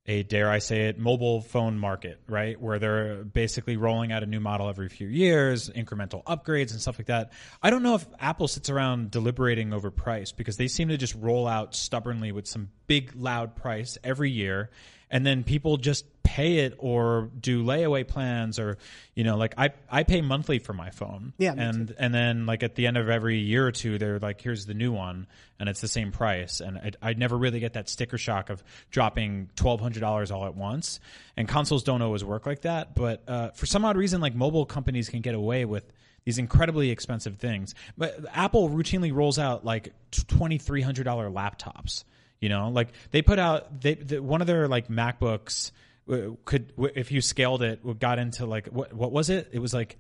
a 0.09 0.23
dare 0.23 0.51
I 0.51 0.59
say 0.59 0.89
it 0.89 0.99
mobile 0.99 1.43
phone 1.43 1.79
market, 1.79 2.19
right? 2.27 2.61
Where 2.61 2.79
they're 2.79 3.25
basically 3.25 3.77
rolling 3.77 4.11
out 4.11 4.23
a 4.23 4.27
new 4.27 4.41
model 4.41 4.69
every 4.71 4.89
few 4.89 5.07
years, 5.07 5.69
incremental 5.69 6.25
upgrades 6.25 6.73
and 6.73 6.81
stuff 6.81 6.99
like 6.99 7.09
that. 7.09 7.31
I 7.63 7.69
don't 7.69 7.83
know 7.83 7.95
if 7.95 8.07
Apple 8.19 8.49
sits 8.49 8.71
around 8.71 9.11
deliberating 9.11 9.75
over 9.75 9.91
price 9.91 10.33
because 10.33 10.57
they 10.57 10.67
seem 10.67 10.89
to 10.89 10.97
just 10.97 11.15
roll 11.15 11.47
out 11.47 11.75
stubbornly 11.75 12.33
with 12.33 12.49
some 12.49 12.71
big 12.87 13.15
loud 13.15 13.55
price 13.55 13.99
every 14.03 14.31
year 14.31 14.71
and 15.11 15.25
then 15.25 15.45
people 15.45 15.77
just 15.77 16.05
pay 16.23 16.59
it 16.59 16.75
or 16.77 17.31
do 17.41 17.65
layaway 17.65 18.07
plans 18.07 18.59
or 18.59 18.77
you 19.15 19.25
know 19.25 19.39
like 19.39 19.55
I 19.57 19.71
I 19.91 20.03
pay 20.03 20.21
monthly 20.21 20.59
for 20.59 20.73
my 20.75 20.91
phone. 20.91 21.33
Yeah, 21.39 21.55
and 21.57 21.95
and 21.99 22.13
then 22.15 22.45
like 22.45 22.63
at 22.63 22.75
the 22.75 22.87
end 22.87 22.99
of 22.99 23.09
every 23.09 23.39
year 23.39 23.67
or 23.67 23.73
two 23.73 23.99
they're 23.99 24.19
like 24.19 24.41
here's 24.41 24.67
the 24.67 24.75
new 24.75 24.93
one 24.93 25.27
and 25.59 25.69
it's 25.69 25.81
the 25.81 25.89
same 25.89 26.13
price 26.13 26.61
and 26.61 26.79
I 26.79 26.93
I 27.03 27.13
never 27.15 27.37
really 27.37 27.61
get 27.61 27.73
that 27.73 27.89
sticker 27.89 28.19
shock 28.19 28.51
of 28.51 28.63
dropping 28.91 29.49
$1200 29.57 30.31
all 30.31 30.45
at 30.45 30.55
once. 30.55 31.01
And 31.37 31.49
consoles 31.49 31.83
don't 31.83 32.03
always 32.03 32.25
work 32.25 32.47
like 32.47 32.63
that, 32.63 32.95
but 32.95 33.23
uh, 33.27 33.51
for 33.51 33.67
some 33.67 33.85
odd 33.85 33.97
reason 33.97 34.21
like 34.21 34.35
mobile 34.35 34.67
companies 34.67 35.09
can 35.09 35.23
get 35.23 35.35
away 35.35 35.65
with 35.65 35.91
these 36.25 36.37
incredibly 36.37 36.91
expensive 36.91 37.39
things. 37.39 37.75
But 37.97 38.27
Apple 38.35 38.69
routinely 38.69 39.15
rolls 39.15 39.39
out 39.39 39.65
like 39.65 39.95
$2300 40.13 41.05
laptops. 41.33 42.05
You 42.41 42.49
know, 42.49 42.69
like 42.69 42.89
they 43.11 43.23
put 43.23 43.39
out 43.39 43.81
they 43.81 43.95
the, 43.95 44.21
one 44.23 44.41
of 44.41 44.47
their 44.47 44.69
like 44.69 44.89
MacBooks 44.89 45.73
uh, 46.11 46.31
could 46.45 46.73
if 46.95 47.11
you 47.13 47.21
scaled 47.21 47.63
it 47.63 47.81
got 47.99 48.19
into 48.19 48.47
like 48.47 48.69
what 48.69 48.93
what 48.93 49.13
was 49.13 49.29
it? 49.31 49.49
It 49.53 49.59
was 49.59 49.75
like 49.75 49.99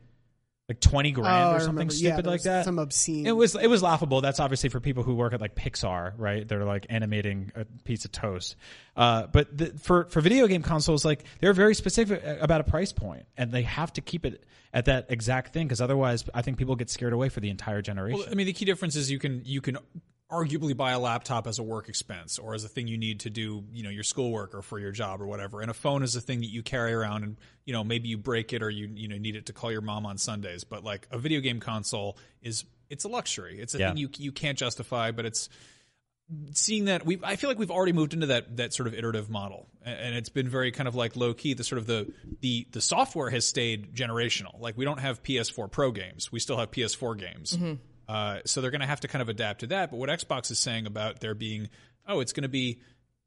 like 0.68 0.80
twenty 0.80 1.12
grand 1.12 1.28
Oh, 1.28 1.56
or 1.56 1.60
something 1.60 1.74
remember. 1.88 1.94
Yeah, 1.94 2.10
stupid 2.10 2.24
there 2.26 2.32
like 2.32 2.42
that. 2.42 2.64
some 2.64 2.78
obscene- 2.78 3.26
It 3.26 3.32
was 3.32 3.54
it 3.56 3.68
was 3.68 3.82
laughable. 3.82 4.20
That's 4.20 4.38
obviously 4.38 4.68
for 4.68 4.80
people 4.80 5.02
who 5.02 5.14
work 5.14 5.32
at 5.32 5.40
like 5.40 5.54
Pixar, 5.54 6.12
right? 6.16 6.46
They're 6.46 6.64
like 6.64 6.86
animating 6.90 7.52
a 7.56 7.64
piece 7.84 8.04
of 8.04 8.12
toast. 8.12 8.54
Uh, 8.94 9.26
but 9.28 9.56
the, 9.56 9.66
for 9.78 10.04
for 10.04 10.20
video 10.20 10.46
game 10.46 10.62
consoles, 10.62 11.04
like 11.04 11.24
they're 11.40 11.54
very 11.54 11.74
specific 11.74 12.22
about 12.40 12.60
a 12.60 12.64
price 12.64 12.92
point, 12.92 13.24
and 13.36 13.50
they 13.50 13.62
have 13.62 13.92
to 13.94 14.00
keep 14.00 14.26
it 14.26 14.44
at 14.72 14.84
that 14.84 15.06
exact 15.08 15.54
thing 15.54 15.66
because 15.66 15.80
otherwise, 15.80 16.24
I 16.34 16.42
think 16.42 16.58
people 16.58 16.76
get 16.76 16.90
scared 16.90 17.14
away 17.14 17.30
for 17.30 17.40
the 17.40 17.48
entire 17.48 17.80
generation. 17.80 18.20
Well, 18.20 18.28
I 18.30 18.34
mean, 18.34 18.46
the 18.46 18.52
key 18.52 18.66
difference 18.66 18.94
is 18.94 19.10
you 19.10 19.18
can 19.18 19.42
you 19.46 19.62
can 19.62 19.78
arguably 20.30 20.76
buy 20.76 20.92
a 20.92 20.98
laptop 20.98 21.46
as 21.46 21.58
a 21.58 21.62
work 21.62 21.88
expense 21.88 22.38
or 22.38 22.54
as 22.54 22.62
a 22.64 22.68
thing 22.68 22.86
you 22.86 22.98
need 22.98 23.20
to 23.20 23.30
do, 23.30 23.64
you 23.72 23.82
know, 23.82 23.88
your 23.90 24.02
schoolwork 24.02 24.54
or 24.54 24.60
for 24.62 24.78
your 24.78 24.92
job 24.92 25.22
or 25.22 25.26
whatever. 25.26 25.60
And 25.62 25.70
a 25.70 25.74
phone 25.74 26.02
is 26.02 26.14
a 26.16 26.20
thing 26.20 26.40
that 26.40 26.50
you 26.50 26.62
carry 26.62 26.92
around 26.92 27.24
and, 27.24 27.36
you 27.64 27.72
know, 27.72 27.82
maybe 27.82 28.08
you 28.08 28.18
break 28.18 28.52
it 28.52 28.62
or 28.62 28.68
you 28.68 28.90
you 28.94 29.08
know 29.08 29.16
need 29.16 29.36
it 29.36 29.46
to 29.46 29.52
call 29.54 29.72
your 29.72 29.80
mom 29.80 30.04
on 30.04 30.18
Sundays. 30.18 30.64
But 30.64 30.84
like 30.84 31.08
a 31.10 31.18
video 31.18 31.40
game 31.40 31.60
console 31.60 32.18
is 32.42 32.64
it's 32.90 33.04
a 33.04 33.08
luxury. 33.08 33.58
It's 33.58 33.74
a 33.74 33.78
Yeah. 33.78 33.88
thing 33.88 33.96
you 33.98 34.10
you 34.18 34.32
can't 34.32 34.58
justify, 34.58 35.12
but 35.12 35.24
it's 35.24 35.48
seeing 36.52 36.84
that 36.86 37.06
we 37.06 37.18
I 37.22 37.36
feel 37.36 37.48
like 37.48 37.58
we've 37.58 37.70
already 37.70 37.92
moved 37.94 38.12
into 38.12 38.26
that 38.26 38.58
that 38.58 38.74
sort 38.74 38.86
of 38.86 38.92
iterative 38.92 39.30
model 39.30 39.66
and 39.82 40.14
it's 40.14 40.28
been 40.28 40.46
very 40.46 40.70
kind 40.72 40.86
of 40.86 40.94
like 40.94 41.16
low 41.16 41.32
key 41.32 41.54
the 41.54 41.64
sort 41.64 41.78
of 41.78 41.86
the 41.86 42.12
the 42.40 42.66
the 42.72 42.82
software 42.82 43.30
has 43.30 43.46
stayed 43.46 43.94
generational 43.94 44.60
like 44.60 44.76
we 44.76 44.84
don't 44.84 44.98
have 45.00 45.22
PS4 45.22 45.70
Pro 45.70 45.90
games 45.90 46.30
we 46.30 46.38
still 46.38 46.58
have 46.58 46.70
PS4 46.70 47.14
games 47.18 47.56
Mhm. 47.56 47.78
Uh, 48.08 48.38
so 48.44 48.60
they're 48.60 48.70
going 48.70 48.80
to 48.80 48.86
have 48.86 49.00
to 49.00 49.08
kind 49.08 49.22
of 49.22 49.28
adapt 49.28 49.60
to 49.60 49.66
that. 49.68 49.90
But 49.90 49.98
what 49.98 50.08
Xbox 50.08 50.50
is 50.50 50.58
saying 50.58 50.86
about 50.86 51.20
there 51.20 51.34
being 51.34 51.68
oh 52.06 52.20
it's 52.20 52.32
going 52.32 52.42
to 52.42 52.48
be 52.48 52.80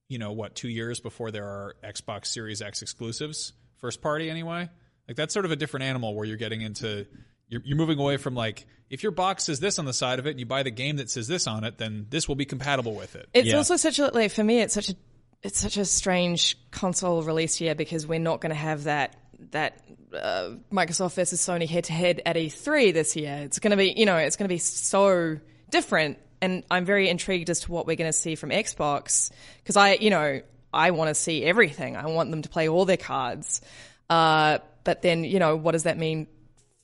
you 0.08 0.18
know 0.18 0.32
what 0.32 0.56
2 0.56 0.68
years 0.68 1.00
before 1.00 1.32
there 1.32 1.46
are 1.46 1.76
Xbox 1.84 2.28
Series 2.28 2.62
X 2.62 2.82
exclusives 2.82 3.54
first 3.78 4.02
party 4.02 4.30
anyway? 4.30 4.70
Like 5.08 5.18
that's 5.18 5.34
sort 5.34 5.46
of 5.46 5.52
a 5.52 5.56
different 5.56 5.86
animal 5.86 6.16
where 6.16 6.26
you're 6.26 6.38
getting 6.38 6.62
into 6.62 7.06
you're, 7.48 7.62
you're 7.64 7.78
moving 7.78 8.00
away 8.00 8.18
from 8.18 8.34
like 8.34 8.66
if 8.90 9.04
your 9.04 9.12
box 9.12 9.46
says 9.46 9.60
this 9.60 9.78
on 9.78 9.86
the 9.86 9.94
side 9.94 10.20
of 10.20 10.26
it 10.26 10.32
and 10.32 10.40
you 10.40 10.46
buy 10.46 10.64
the 10.64 10.72
game 10.72 10.98
that 10.98 11.10
says 11.10 11.28
this 11.28 11.48
on 11.48 11.64
it 11.64 11.78
then 11.78 12.08
this 12.10 12.28
will 12.28 12.36
be 12.36 12.46
compatible 12.46 12.96
with 12.96 13.16
it. 13.16 13.30
It's 13.34 13.54
also 13.54 13.76
such 13.76 14.00
a 14.00 14.08
like 14.08 14.32
for 14.32 14.44
me. 14.44 14.62
It's 14.62 14.74
such 14.74 14.90
a 14.90 14.96
it's 15.44 15.60
such 15.60 15.78
a 15.78 15.86
strange 15.86 16.58
console 16.72 17.24
release 17.24 17.60
year 17.62 17.76
because 17.76 18.06
we're 18.06 18.20
not 18.20 18.42
going 18.42 18.52
to 18.52 18.56
have 18.56 18.86
that 18.86 19.16
that 19.52 19.84
uh, 20.14 20.52
Microsoft 20.72 21.16
versus 21.16 21.42
Sony 21.42 21.68
head 21.68 21.86
to 21.86 21.94
head 21.94 22.22
at 22.26 22.36
E3 22.36 22.94
this 22.94 23.16
year. 23.16 23.42
It's 23.44 23.60
going 23.60 23.72
to 23.72 23.78
be 23.78 23.94
you 23.96 24.06
know 24.06 24.18
it's 24.18 24.36
going 24.36 24.48
to 24.48 24.54
be 24.54 24.60
so 24.60 25.40
different, 25.70 26.20
and 26.42 26.64
I'm 26.70 26.86
very 26.86 27.10
intrigued 27.10 27.50
as 27.50 27.62
to 27.62 27.72
what 27.72 27.88
we're 27.88 27.96
going 27.96 28.12
to 28.12 28.18
see 28.18 28.36
from 28.36 28.50
Xbox 28.50 29.32
because 29.64 29.78
I 29.78 29.94
you 29.94 30.10
know 30.10 30.42
I 30.74 30.92
want 30.92 31.10
to 31.10 31.16
see 31.16 31.44
everything. 31.44 31.98
I 31.98 32.06
want 32.08 32.32
them 32.32 32.44
to 32.44 32.50
play 32.50 32.70
all 32.70 32.86
their 32.86 32.98
cards, 32.98 33.62
uh, 34.10 34.60
but 34.84 35.02
then 35.02 35.24
you 35.24 35.40
know 35.40 35.56
what 35.56 35.72
does 35.72 35.84
that 35.84 35.98
mean? 35.98 36.28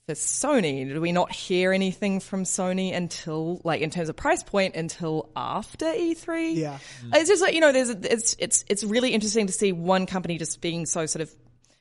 for 0.08 0.14
Sony? 0.14 0.88
Did 0.88 1.00
we 1.00 1.12
not 1.12 1.32
hear 1.34 1.74
anything 1.74 2.22
from 2.22 2.44
Sony 2.44 2.96
until, 2.96 3.60
like, 3.66 3.82
in 3.82 3.90
terms 3.90 4.08
of 4.08 4.16
price 4.16 4.42
point, 4.42 4.76
until 4.76 5.30
after 5.36 5.86
E3? 5.86 6.56
Yeah. 6.56 6.78
It's 7.14 7.30
just 7.30 7.42
like 7.42 7.54
you 7.54 7.60
know, 7.60 7.74
there's 7.74 7.90
a, 7.90 8.14
it's 8.14 8.36
it's 8.40 8.66
it's 8.70 8.84
really 8.84 9.14
interesting 9.14 9.48
to 9.48 9.54
see 9.54 9.74
one 9.74 10.06
company 10.06 10.38
just 10.38 10.62
being 10.62 10.86
so 10.86 11.06
sort 11.06 11.22
of. 11.22 11.36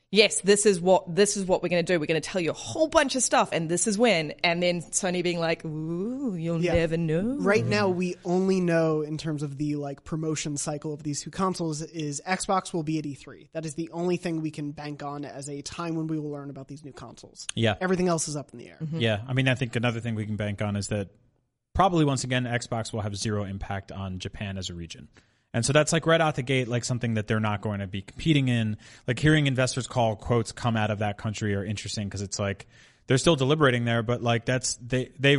Yes, 0.09 0.39
this 0.39 0.65
is 0.65 0.79
what 0.79 1.13
this 1.13 1.35
is 1.35 1.43
what 1.45 1.61
we're 1.61 1.67
going 1.67 1.85
to 1.85 1.93
do. 1.93 1.99
We're 1.99 2.05
going 2.05 2.21
to 2.21 2.25
tell 2.27 2.39
you 2.39 2.51
a 2.51 2.53
whole 2.53 2.87
bunch 2.87 3.17
of 3.17 3.23
stuff, 3.23 3.49
and 3.51 3.67
this 3.67 3.87
is 3.87 3.97
when. 3.97 4.31
And 4.41 4.63
then 4.63 4.81
Sony 4.81 5.21
being 5.21 5.37
like, 5.39 5.65
"Ooh, 5.65 6.33
you'll 6.33 6.63
Yeah. 6.63 6.75
never 6.75 6.95
know." 6.95 7.35
Right 7.39 7.65
now, 7.65 7.89
we 7.89 8.15
only 8.23 8.61
know 8.61 9.01
in 9.01 9.17
terms 9.17 9.43
of 9.43 9.57
the 9.57 9.75
like 9.75 10.05
promotion 10.05 10.55
cycle 10.55 10.93
of 10.93 11.03
these 11.03 11.21
two 11.21 11.29
consoles 11.29 11.81
is 11.81 12.21
Xbox 12.25 12.73
will 12.73 12.83
be 12.83 12.97
at 12.99 13.05
E3. 13.05 13.49
That 13.51 13.65
is 13.65 13.73
the 13.75 13.89
only 13.91 14.15
thing 14.15 14.41
we 14.41 14.49
can 14.49 14.71
bank 14.71 15.03
on 15.03 15.25
as 15.25 15.49
a 15.49 15.61
time 15.61 15.95
when 15.95 16.07
we 16.07 16.17
will 16.17 16.31
learn 16.31 16.49
about 16.49 16.69
these 16.69 16.85
new 16.85 16.93
consoles. 16.93 17.45
Yeah. 17.53 17.75
Everything 17.81 18.07
else 18.07 18.29
is 18.29 18.37
up 18.37 18.51
in 18.53 18.59
the 18.59 18.69
air. 18.69 18.77
Mm-hmm. 18.81 18.99
Yeah, 19.01 19.23
I 19.27 19.33
mean, 19.33 19.49
I 19.49 19.55
think 19.55 19.75
another 19.75 19.99
thing 19.99 20.15
we 20.15 20.25
can 20.25 20.37
bank 20.37 20.61
on 20.61 20.77
is 20.77 20.87
that 20.87 21.09
probably 21.75 22.05
once 22.05 22.23
again, 22.23 22.45
Xbox 22.45 22.93
will 22.93 23.01
have 23.01 23.15
zero 23.17 23.43
impact 23.43 23.91
on 23.91 24.19
Japan 24.19 24.57
as 24.57 24.69
a 24.69 24.73
region. 24.73 25.09
And 25.53 25.65
so 25.65 25.73
that's 25.73 25.93
like 25.93 26.05
right 26.05 26.19
out 26.21 26.35
the 26.35 26.43
gate, 26.43 26.67
like 26.67 26.83
something 26.83 27.15
that 27.15 27.27
they're 27.27 27.39
not 27.39 27.61
going 27.61 27.79
to 27.79 27.87
be 27.87 28.01
competing 28.01 28.47
in. 28.47 28.77
Like 29.07 29.17
hearing 29.19 29.47
investors 29.47 29.87
call 29.87 30.15
quotes 30.15 30.51
come 30.51 30.75
out 30.75 30.91
of 30.91 30.99
that 30.99 31.17
country 31.17 31.55
are 31.55 31.63
interesting 31.63 32.07
because 32.07 32.21
it's 32.21 32.37
like 32.37 32.67
they're 33.07 33.17
still 33.17 33.35
deliberating 33.35 33.85
there, 33.85 34.03
but 34.03 34.21
like 34.21 34.45
that's 34.45 34.75
they 34.75 35.11
they 35.17 35.37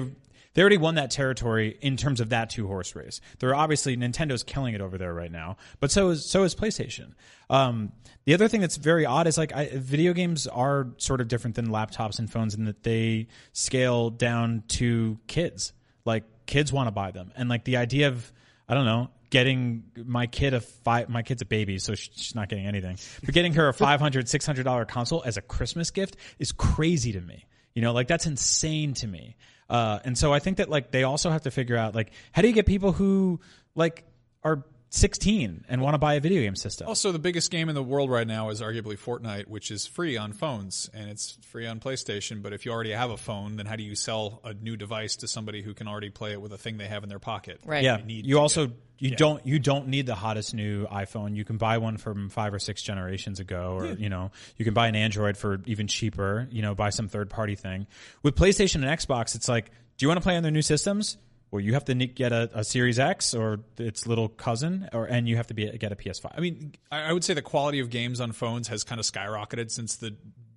they 0.54 0.62
already 0.62 0.78
won 0.78 0.96
that 0.96 1.10
territory 1.10 1.78
in 1.80 1.96
terms 1.96 2.20
of 2.20 2.30
that 2.30 2.50
two 2.50 2.66
horse 2.66 2.96
race. 2.96 3.20
They're 3.38 3.54
obviously 3.54 3.96
Nintendo's 3.96 4.42
killing 4.42 4.74
it 4.74 4.80
over 4.80 4.98
there 4.98 5.12
right 5.14 5.30
now, 5.30 5.56
but 5.78 5.90
so 5.90 6.08
is 6.08 6.24
so 6.24 6.42
is 6.42 6.54
PlayStation. 6.54 7.12
Um, 7.50 7.92
the 8.24 8.34
other 8.34 8.48
thing 8.48 8.60
that's 8.60 8.76
very 8.76 9.06
odd 9.06 9.26
is 9.26 9.38
like 9.38 9.54
I, 9.54 9.68
video 9.74 10.14
games 10.14 10.46
are 10.46 10.88
sort 10.96 11.20
of 11.20 11.28
different 11.28 11.54
than 11.54 11.68
laptops 11.68 12.18
and 12.18 12.30
phones 12.30 12.54
in 12.54 12.64
that 12.64 12.82
they 12.82 13.28
scale 13.52 14.10
down 14.10 14.64
to 14.68 15.18
kids. 15.26 15.74
Like 16.04 16.24
kids 16.46 16.72
want 16.72 16.88
to 16.88 16.92
buy 16.92 17.10
them, 17.10 17.30
and 17.36 17.48
like 17.48 17.64
the 17.64 17.76
idea 17.76 18.08
of 18.08 18.32
I 18.68 18.74
don't 18.74 18.86
know 18.86 19.10
getting 19.30 19.84
my 19.96 20.26
kid 20.26 20.54
a 20.54 20.60
five 20.60 21.08
my 21.08 21.22
kid's 21.22 21.42
a 21.42 21.46
baby 21.46 21.78
so 21.78 21.94
she's 21.94 22.34
not 22.34 22.48
getting 22.48 22.66
anything. 22.66 22.98
But 23.24 23.34
getting 23.34 23.54
her 23.54 23.68
a 23.68 23.74
500 23.74 24.28
600 24.28 24.62
dollar 24.62 24.84
console 24.84 25.22
as 25.24 25.36
a 25.36 25.42
christmas 25.42 25.90
gift 25.90 26.16
is 26.38 26.52
crazy 26.52 27.12
to 27.12 27.20
me. 27.20 27.46
You 27.74 27.82
know 27.82 27.92
like 27.92 28.08
that's 28.08 28.26
insane 28.26 28.94
to 28.94 29.06
me. 29.06 29.36
Uh, 29.68 29.98
and 30.04 30.16
so 30.16 30.32
i 30.32 30.38
think 30.38 30.56
that 30.56 30.70
like 30.70 30.90
they 30.90 31.02
also 31.04 31.30
have 31.30 31.42
to 31.42 31.50
figure 31.50 31.76
out 31.76 31.94
like 31.94 32.10
how 32.32 32.40
do 32.40 32.48
you 32.48 32.54
get 32.54 32.64
people 32.64 32.92
who 32.92 33.38
like 33.74 34.04
are 34.42 34.64
16 34.90 35.64
and 35.68 35.82
want 35.82 35.94
to 35.94 35.98
buy 35.98 36.14
a 36.14 36.20
video 36.20 36.40
game 36.42 36.56
system 36.56 36.88
Also, 36.88 37.12
the 37.12 37.18
biggest 37.18 37.50
game 37.50 37.68
in 37.68 37.74
the 37.74 37.82
world 37.82 38.10
right 38.10 38.26
now 38.26 38.48
is 38.48 38.60
arguably 38.62 38.98
Fortnite, 38.98 39.46
which 39.46 39.70
is 39.70 39.86
free 39.86 40.16
on 40.16 40.32
phones 40.32 40.88
and 40.94 41.10
it's 41.10 41.36
free 41.42 41.66
on 41.66 41.78
PlayStation. 41.78 42.42
But 42.42 42.52
if 42.54 42.64
you 42.64 42.72
already 42.72 42.92
have 42.92 43.10
a 43.10 43.16
phone, 43.18 43.56
then 43.56 43.66
how 43.66 43.76
do 43.76 43.82
you 43.82 43.94
sell 43.94 44.40
a 44.44 44.54
new 44.54 44.76
device 44.76 45.16
to 45.16 45.28
somebody 45.28 45.60
who 45.62 45.74
can 45.74 45.88
already 45.88 46.08
play 46.10 46.32
it 46.32 46.40
with 46.40 46.52
a 46.52 46.58
thing 46.58 46.78
they 46.78 46.86
have 46.88 47.02
in 47.02 47.08
their 47.10 47.18
pocket? 47.18 47.60
Right. 47.66 47.84
Yeah, 47.84 47.98
You 47.98 48.04
need 48.04 48.26
you 48.26 48.38
also 48.38 48.66
get- 48.68 48.76
you 49.00 49.10
yeah. 49.10 49.16
don't 49.16 49.46
you 49.46 49.58
don't 49.60 49.86
need 49.88 50.06
the 50.06 50.16
hottest 50.16 50.54
new 50.54 50.84
iPhone. 50.86 51.36
You 51.36 51.44
can 51.44 51.56
buy 51.56 51.78
one 51.78 51.98
from 51.98 52.30
five 52.30 52.52
or 52.52 52.58
six 52.58 52.82
generations 52.82 53.38
ago, 53.38 53.74
or 53.78 53.86
Yeah. 53.86 53.94
you 53.96 54.08
know 54.08 54.32
you 54.56 54.64
can 54.64 54.74
buy 54.74 54.88
an 54.88 54.96
Android 54.96 55.36
for 55.36 55.60
even 55.66 55.86
cheaper. 55.86 56.48
You 56.50 56.62
know, 56.62 56.74
buy 56.74 56.90
some 56.90 57.06
third 57.08 57.30
party 57.30 57.54
thing. 57.54 57.86
With 58.24 58.34
PlayStation 58.34 58.76
and 58.76 58.86
Xbox, 58.86 59.36
it's 59.36 59.48
like, 59.48 59.66
do 59.98 60.04
you 60.04 60.08
want 60.08 60.18
to 60.18 60.22
play 60.22 60.36
on 60.36 60.42
their 60.42 60.50
new 60.50 60.62
systems? 60.62 61.16
Well, 61.50 61.60
you 61.60 61.72
have 61.74 61.84
to 61.86 61.94
get 61.94 62.32
a, 62.32 62.50
a 62.54 62.62
Series 62.64 62.98
X 62.98 63.34
or 63.34 63.60
its 63.78 64.06
little 64.06 64.28
cousin, 64.28 64.88
or 64.92 65.06
and 65.06 65.26
you 65.28 65.36
have 65.36 65.46
to 65.48 65.54
be 65.54 65.66
get 65.78 65.92
a 65.92 65.96
PS5. 65.96 66.32
I 66.36 66.40
mean, 66.40 66.74
I 66.90 67.02
I 67.04 67.12
would 67.12 67.24
say 67.24 67.34
the 67.34 67.42
quality 67.42 67.80
of 67.80 67.88
games 67.90 68.20
on 68.20 68.32
phones 68.32 68.68
has 68.68 68.84
kind 68.84 68.98
of 69.00 69.06
skyrocketed 69.06 69.70
since 69.70 69.96
the 69.96 70.14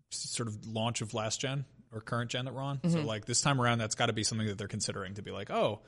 sort 0.09 0.49
of 0.49 0.67
launch 0.67 1.01
of 1.01 1.13
last 1.13 1.39
gen 1.39 1.63
or 1.93 2.01
current 2.01 2.29
gen 2.31 2.45
that 2.45 2.53
we're 2.53 2.61
on. 2.61 2.79
So 2.89 2.97
Mhm. 2.99 3.05
like 3.05 3.25
this 3.25 3.41
time 3.41 3.61
around, 3.61 3.77
that's 3.77 3.95
got 3.95 4.07
to 4.07 4.13
be 4.13 4.23
something 4.23 4.47
that 4.47 4.57
they're 4.57 4.67
considering 4.67 5.13
to 5.15 5.21
be 5.21 5.31
like, 5.31 5.49
oh, 5.49 5.79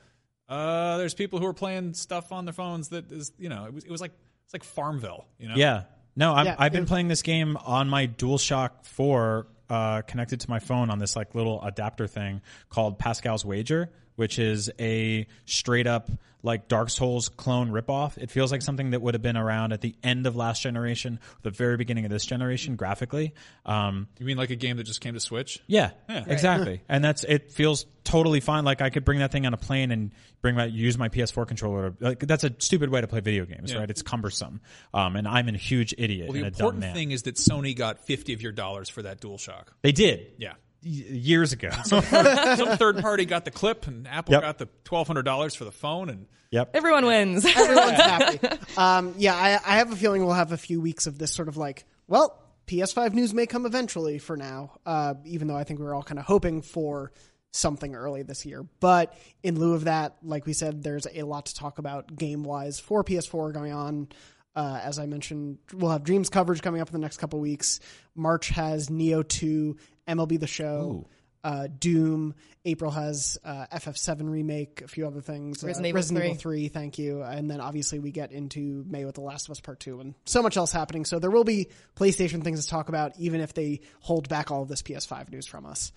Uh, 0.48 0.98
there's 0.98 1.14
people 1.14 1.38
who 1.38 1.46
are 1.46 1.54
playing 1.54 1.94
stuff 1.94 2.30
on 2.30 2.44
their 2.44 2.52
phones 2.52 2.90
that 2.90 3.10
is, 3.10 3.32
you 3.38 3.48
know, 3.48 3.64
it 3.64 3.72
was, 3.72 3.84
it 3.84 3.90
was 3.90 4.00
like 4.02 4.12
it's 4.44 4.52
like 4.52 4.62
Farmville, 4.64 5.26
you 5.38 5.48
know. 5.48 5.54
Yeah. 5.56 5.84
No, 6.16 6.34
I'm, 6.34 6.44
Yeah, 6.46 6.56
I've 6.58 6.72
been 6.72 6.84
playing 6.86 7.08
this 7.08 7.22
game 7.22 7.56
on 7.56 7.88
my 7.88 8.06
DualShock 8.06 8.84
4 8.84 9.46
uh, 9.70 10.02
connected 10.02 10.40
to 10.40 10.50
my 10.50 10.58
phone 10.58 10.90
on 10.90 10.98
this 10.98 11.16
like 11.16 11.34
little 11.34 11.62
adapter 11.62 12.06
thing 12.06 12.42
called 12.68 12.98
Pascal's 12.98 13.42
Wager, 13.44 13.90
which 14.16 14.38
is 14.38 14.70
a 14.78 15.26
straight 15.46 15.86
up 15.86 16.10
like 16.42 16.68
Dark 16.68 16.90
Souls 16.90 17.30
clone 17.30 17.70
ripoff. 17.70 18.18
It 18.18 18.30
feels 18.30 18.52
like 18.52 18.60
something 18.60 18.90
that 18.90 19.00
would 19.00 19.14
have 19.14 19.22
been 19.22 19.38
around 19.38 19.72
at 19.72 19.80
the 19.80 19.94
end 20.02 20.26
of 20.26 20.36
last 20.36 20.60
generation, 20.60 21.18
the 21.42 21.50
very 21.50 21.78
beginning 21.78 22.04
of 22.04 22.10
this 22.10 22.26
generation 22.26 22.76
graphically. 22.76 23.32
Um, 23.64 24.08
You 24.18 24.26
mean 24.26 24.36
like 24.36 24.50
a 24.50 24.54
game 24.56 24.76
that 24.76 24.84
just 24.84 25.00
came 25.00 25.14
to 25.14 25.20
Switch? 25.20 25.60
yeah, 25.66 25.92
Yeah. 26.06 26.24
exactly. 26.26 26.82
and 26.88 27.02
that's 27.02 27.24
it 27.24 27.50
feels 27.50 27.86
totally 28.04 28.40
fine. 28.40 28.66
Like 28.66 28.82
I 28.82 28.90
could 28.90 29.06
bring 29.06 29.20
that 29.20 29.32
thing 29.32 29.46
on 29.46 29.54
a 29.54 29.56
plane 29.56 29.90
and 29.90 30.10
bring 30.42 30.54
my 30.54 30.66
use 30.66 30.98
my 30.98 31.08
PS4 31.08 31.48
controller. 31.48 31.94
Like 31.98 32.18
that's 32.20 32.44
a 32.44 32.52
stupid 32.58 32.90
way 32.90 33.00
to 33.00 33.06
play 33.06 33.20
video 33.20 33.46
games, 33.46 33.72
Yeah. 33.72 33.78
right? 33.78 33.88
It's 33.90 34.02
cumbersome. 34.02 34.60
Um, 34.92 35.16
and 35.16 35.26
I'm 35.26 35.48
a 35.48 35.52
huge 35.56 35.94
idiot 35.96 36.28
Well, 36.28 36.34
the 36.34 36.38
and 36.40 36.48
a 36.48 36.50
dumb 36.50 36.56
important 36.66 36.80
man. 36.82 36.94
thing 36.94 37.10
is 37.12 37.22
that 37.22 37.36
Sony 37.36 37.74
got 37.74 38.00
50 38.00 38.34
of 38.34 38.42
your 38.42 38.52
dollars 38.52 38.90
for 38.90 39.00
that 39.00 39.18
DualShock. 39.22 39.68
They 39.80 39.92
did. 39.92 40.32
Yeah. 40.36 40.52
Y- 40.84 40.90
years 41.08 41.52
ago. 41.52 41.70
Some 41.84 42.02
third 42.02 42.98
party 42.98 43.24
got 43.24 43.44
the 43.44 43.50
clip, 43.50 43.86
and 43.86 44.06
Apple 44.06 44.32
Yep. 44.34 44.42
got 44.42 44.58
the 44.58 44.68
twelve 44.84 45.06
hundred 45.06 45.22
dollars 45.24 45.54
for 45.54 45.64
the 45.64 45.72
phone. 45.72 46.08
And 46.10 46.26
yep, 46.50 46.70
Everyone 46.74 47.06
wins. 47.06 47.44
Everyone's 47.44 47.90
happy. 47.96 48.38
Um, 48.76 49.14
yeah, 49.16 49.34
I, 49.34 49.52
I 49.74 49.76
have 49.78 49.92
a 49.92 49.96
feeling 49.96 50.24
we'll 50.24 50.34
have 50.34 50.52
a 50.52 50.56
few 50.58 50.80
weeks 50.80 51.06
of 51.06 51.18
this 51.18 51.32
sort 51.32 51.48
of 51.48 51.56
like, 51.56 51.84
well, 52.06 52.38
PS5 52.66 53.12
news 53.14 53.32
may 53.34 53.46
come 53.46 53.66
eventually 53.66 54.18
for 54.18 54.36
now, 54.36 54.72
uh, 54.86 55.14
even 55.24 55.48
though 55.48 55.56
I 55.56 55.64
think 55.64 55.78
we 55.80 55.84
were 55.86 55.94
all 55.94 56.02
kind 56.02 56.18
of 56.18 56.24
hoping 56.26 56.62
for 56.62 57.12
something 57.52 57.94
early 57.94 58.22
this 58.22 58.44
year. 58.44 58.66
But 58.80 59.14
in 59.42 59.58
lieu 59.58 59.74
of 59.74 59.84
that, 59.84 60.16
like 60.22 60.44
we 60.46 60.52
said, 60.54 60.82
there's 60.82 61.06
a 61.14 61.22
lot 61.22 61.46
to 61.46 61.54
talk 61.54 61.78
about 61.78 62.14
game 62.16 62.42
wise 62.42 62.80
for 62.80 63.04
PS4 63.04 63.52
going 63.54 63.72
on. 63.72 64.08
Uh, 64.56 64.80
as 64.82 64.98
I 65.00 65.06
mentioned, 65.06 65.58
we'll 65.72 65.90
have 65.90 66.04
Dreams 66.04 66.30
coverage 66.30 66.62
coming 66.62 66.80
up 66.80 66.88
in 66.88 66.92
the 66.92 66.98
next 67.00 67.16
couple 67.18 67.40
weeks. 67.40 67.80
March 68.14 68.48
has 68.50 68.88
Nioh 68.88 69.26
2, 69.26 69.76
MLB 70.08 70.40
The 70.40 70.46
Show, 70.46 71.06
uh, 71.44 71.68
Doom. 71.78 72.34
April 72.64 72.90
has 72.90 73.36
uh, 73.44 73.66
FF7 73.72 74.30
remake, 74.30 74.80
a 74.82 74.88
few 74.88 75.06
other 75.06 75.20
things. 75.20 75.62
Resident 75.62 75.84
uh, 75.84 75.88
Evil 75.88 75.96
Resident 75.98 76.20
3. 76.20 76.26
Evil 76.26 76.40
3, 76.40 76.68
thank 76.68 76.98
you. 76.98 77.22
And 77.22 77.50
then 77.50 77.60
obviously 77.60 77.98
we 77.98 78.10
get 78.10 78.32
into 78.32 78.84
May 78.88 79.04
with 79.04 79.16
The 79.16 79.20
Last 79.20 79.46
of 79.46 79.52
Us 79.52 79.60
Part 79.60 79.80
2 79.80 80.00
and 80.00 80.14
so 80.24 80.42
much 80.42 80.56
else 80.56 80.72
happening. 80.72 81.04
So 81.04 81.18
there 81.18 81.30
will 81.30 81.44
be 81.44 81.68
PlayStation 81.96 82.42
things 82.42 82.64
to 82.64 82.70
talk 82.70 82.88
about, 82.88 83.12
even 83.18 83.42
if 83.42 83.52
they 83.52 83.80
hold 84.00 84.28
back 84.30 84.50
all 84.50 84.62
of 84.62 84.68
this 84.68 84.80
PS5 84.80 85.30
news 85.30 85.46
from 85.46 85.66
us. 85.66 85.92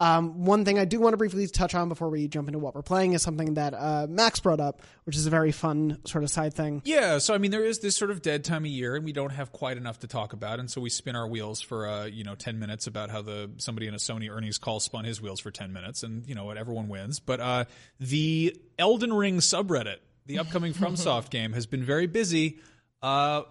Um, 0.00 0.46
one 0.46 0.64
thing 0.64 0.78
I 0.78 0.86
do 0.86 0.98
want 0.98 1.12
to 1.12 1.18
briefly 1.18 1.46
touch 1.46 1.74
on 1.74 1.90
before 1.90 2.08
we 2.08 2.26
jump 2.26 2.48
into 2.48 2.58
what 2.58 2.74
we're 2.74 2.80
playing 2.80 3.12
is 3.12 3.20
something 3.20 3.54
that 3.54 3.74
uh, 3.74 4.06
Max 4.08 4.40
brought 4.40 4.58
up, 4.58 4.80
which 5.04 5.14
is 5.14 5.26
a 5.26 5.30
very 5.30 5.52
fun 5.52 5.98
sort 6.06 6.24
of 6.24 6.30
side 6.30 6.54
thing. 6.54 6.80
yeah, 6.86 7.18
so 7.18 7.34
I 7.34 7.38
mean, 7.38 7.50
there 7.50 7.64
is 7.64 7.80
this 7.80 7.96
sort 7.96 8.10
of 8.10 8.22
dead 8.22 8.42
time 8.42 8.64
of 8.64 8.70
year, 8.70 8.96
and 8.96 9.04
we 9.04 9.12
don't 9.12 9.30
have 9.30 9.52
quite 9.52 9.76
enough 9.76 9.98
to 10.00 10.06
talk 10.06 10.32
about, 10.32 10.58
and 10.58 10.70
so 10.70 10.80
we 10.80 10.88
spin 10.88 11.16
our 11.16 11.28
wheels 11.28 11.60
for 11.60 11.86
uh, 11.86 12.06
you 12.06 12.24
know 12.24 12.34
ten 12.34 12.58
minutes 12.58 12.86
about 12.86 13.10
how 13.10 13.20
the 13.20 13.50
somebody 13.58 13.86
in 13.86 13.94
a 13.94 13.98
Sony 13.98 14.30
earnings 14.30 14.56
call 14.56 14.80
spun 14.80 15.04
his 15.04 15.20
wheels 15.20 15.38
for 15.38 15.50
ten 15.50 15.72
minutes, 15.72 16.02
and 16.02 16.26
you 16.26 16.34
know 16.34 16.44
what, 16.44 16.56
everyone 16.56 16.88
wins. 16.88 17.20
But 17.20 17.40
uh, 17.40 17.64
the 17.98 18.56
Elden 18.78 19.12
Ring 19.12 19.38
subreddit, 19.38 19.98
the 20.24 20.38
upcoming 20.38 20.72
FromSoft 20.74 21.28
game, 21.28 21.52
has 21.52 21.66
been 21.66 21.84
very 21.84 22.06
busy 22.06 22.58
uh, 23.02 23.42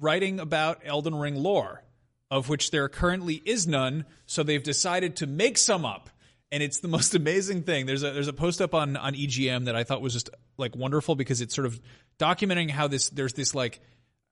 writing 0.00 0.38
about 0.38 0.82
Elden 0.84 1.16
Ring 1.16 1.34
lore. 1.34 1.82
Of 2.30 2.48
which 2.48 2.70
there 2.70 2.88
currently 2.88 3.34
is 3.44 3.66
none. 3.66 4.04
So 4.26 4.42
they've 4.42 4.62
decided 4.62 5.16
to 5.16 5.26
make 5.26 5.58
some 5.58 5.84
up. 5.84 6.10
And 6.52 6.62
it's 6.62 6.78
the 6.78 6.88
most 6.96 7.14
amazing 7.14 7.62
thing. 7.62 7.86
There's 7.86 8.02
a 8.02 8.10
there's 8.12 8.28
a 8.28 8.32
post 8.32 8.60
up 8.60 8.74
on 8.74 8.96
on 8.96 9.14
EGM 9.14 9.64
that 9.66 9.76
I 9.76 9.84
thought 9.84 10.00
was 10.00 10.12
just 10.12 10.30
like 10.56 10.74
wonderful 10.76 11.14
because 11.16 11.40
it's 11.40 11.54
sort 11.54 11.66
of 11.66 11.80
documenting 12.18 12.70
how 12.70 12.88
this 12.88 13.10
there's 13.10 13.32
this 13.34 13.54
like 13.54 13.80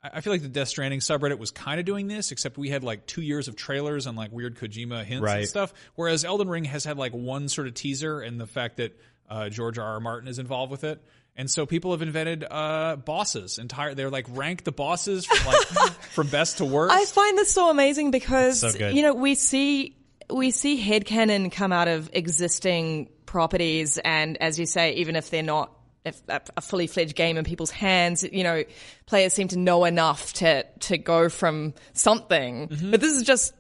I 0.03 0.21
feel 0.21 0.35
like 0.35 0.43
the 0.43 0.49
Death 0.49 0.69
Stranding 0.69 1.01
subreddit 1.01 1.39
was 1.39 1.51
kind 1.51 1.81
of 1.81 1.87
doing 1.87 2.09
this, 2.09 2.31
except 2.31 2.59
we 2.59 2.69
had 2.69 2.85
like 2.85 3.07
two 3.07 3.23
years 3.23 3.49
of 3.49 3.57
trailers 3.57 4.07
and 4.07 4.19
like 4.19 4.33
weird 4.33 4.59
Kojima 4.59 5.03
hints 5.03 5.23
Right. 5.23 5.39
and 5.39 5.49
stuff. 5.49 5.73
Whereas 5.95 6.27
Elden 6.27 6.49
Ring 6.49 6.65
has 6.65 6.85
had 6.85 6.99
like 6.99 7.13
one 7.13 7.49
sort 7.49 7.69
of 7.69 7.75
teaser 7.75 8.21
and 8.21 8.39
the 8.39 8.47
fact 8.47 8.77
that 8.77 9.01
uh, 9.31 9.49
George 9.49 9.79
R. 9.79 9.95
R. 9.95 10.01
Martin 10.01 10.29
is 10.29 10.39
involved 10.39 10.71
with 10.71 10.85
it. 10.85 11.03
And 11.37 11.51
so 11.51 11.66
people 11.66 11.91
have 11.91 12.03
invented 12.03 12.45
uh, 12.49 12.97
bosses. 12.97 13.59
Entire 13.59 13.95
they're 13.95 14.11
like 14.11 14.26
rank 14.30 14.64
the 14.64 14.72
bosses 14.72 15.26
from 15.26 15.47
like 15.47 15.66
from 16.12 16.28
best 16.28 16.59
to 16.59 16.64
worst. 16.64 16.95
I 16.95 17.05
find 17.07 17.37
this 17.37 17.53
so 17.53 17.70
amazing 17.70 18.12
because 18.12 18.61
So 18.61 18.89
you 18.89 19.03
know 19.03 19.14
we 19.14 19.35
see 19.35 19.97
we 20.30 20.51
see 20.53 20.80
headcanon 20.82 21.51
come 21.51 21.72
out 21.72 21.89
of 21.89 22.09
existing 22.12 23.11
properties, 23.26 23.99
and 23.99 24.41
as 24.41 24.59
you 24.59 24.66
say, 24.66 24.95
even 24.95 25.16
if 25.16 25.30
they're 25.30 25.43
not 25.43 25.72
if 26.05 26.20
a 26.28 26.41
a 26.57 26.61
fully 26.61 26.87
fledged 26.87 27.16
game 27.16 27.37
in 27.37 27.45
people's 27.45 27.70
hands, 27.70 28.22
you 28.22 28.45
know, 28.45 28.62
players 29.07 29.32
seem 29.32 29.49
to 29.49 29.59
know 29.59 29.85
enough 29.85 30.35
to 30.35 30.64
to 30.80 30.99
go 30.99 31.28
from 31.28 31.74
something. 31.95 32.68
Mm-hmm. 32.68 32.91
But 32.93 33.01
this 33.01 33.12
is 33.12 33.24
just 33.24 33.55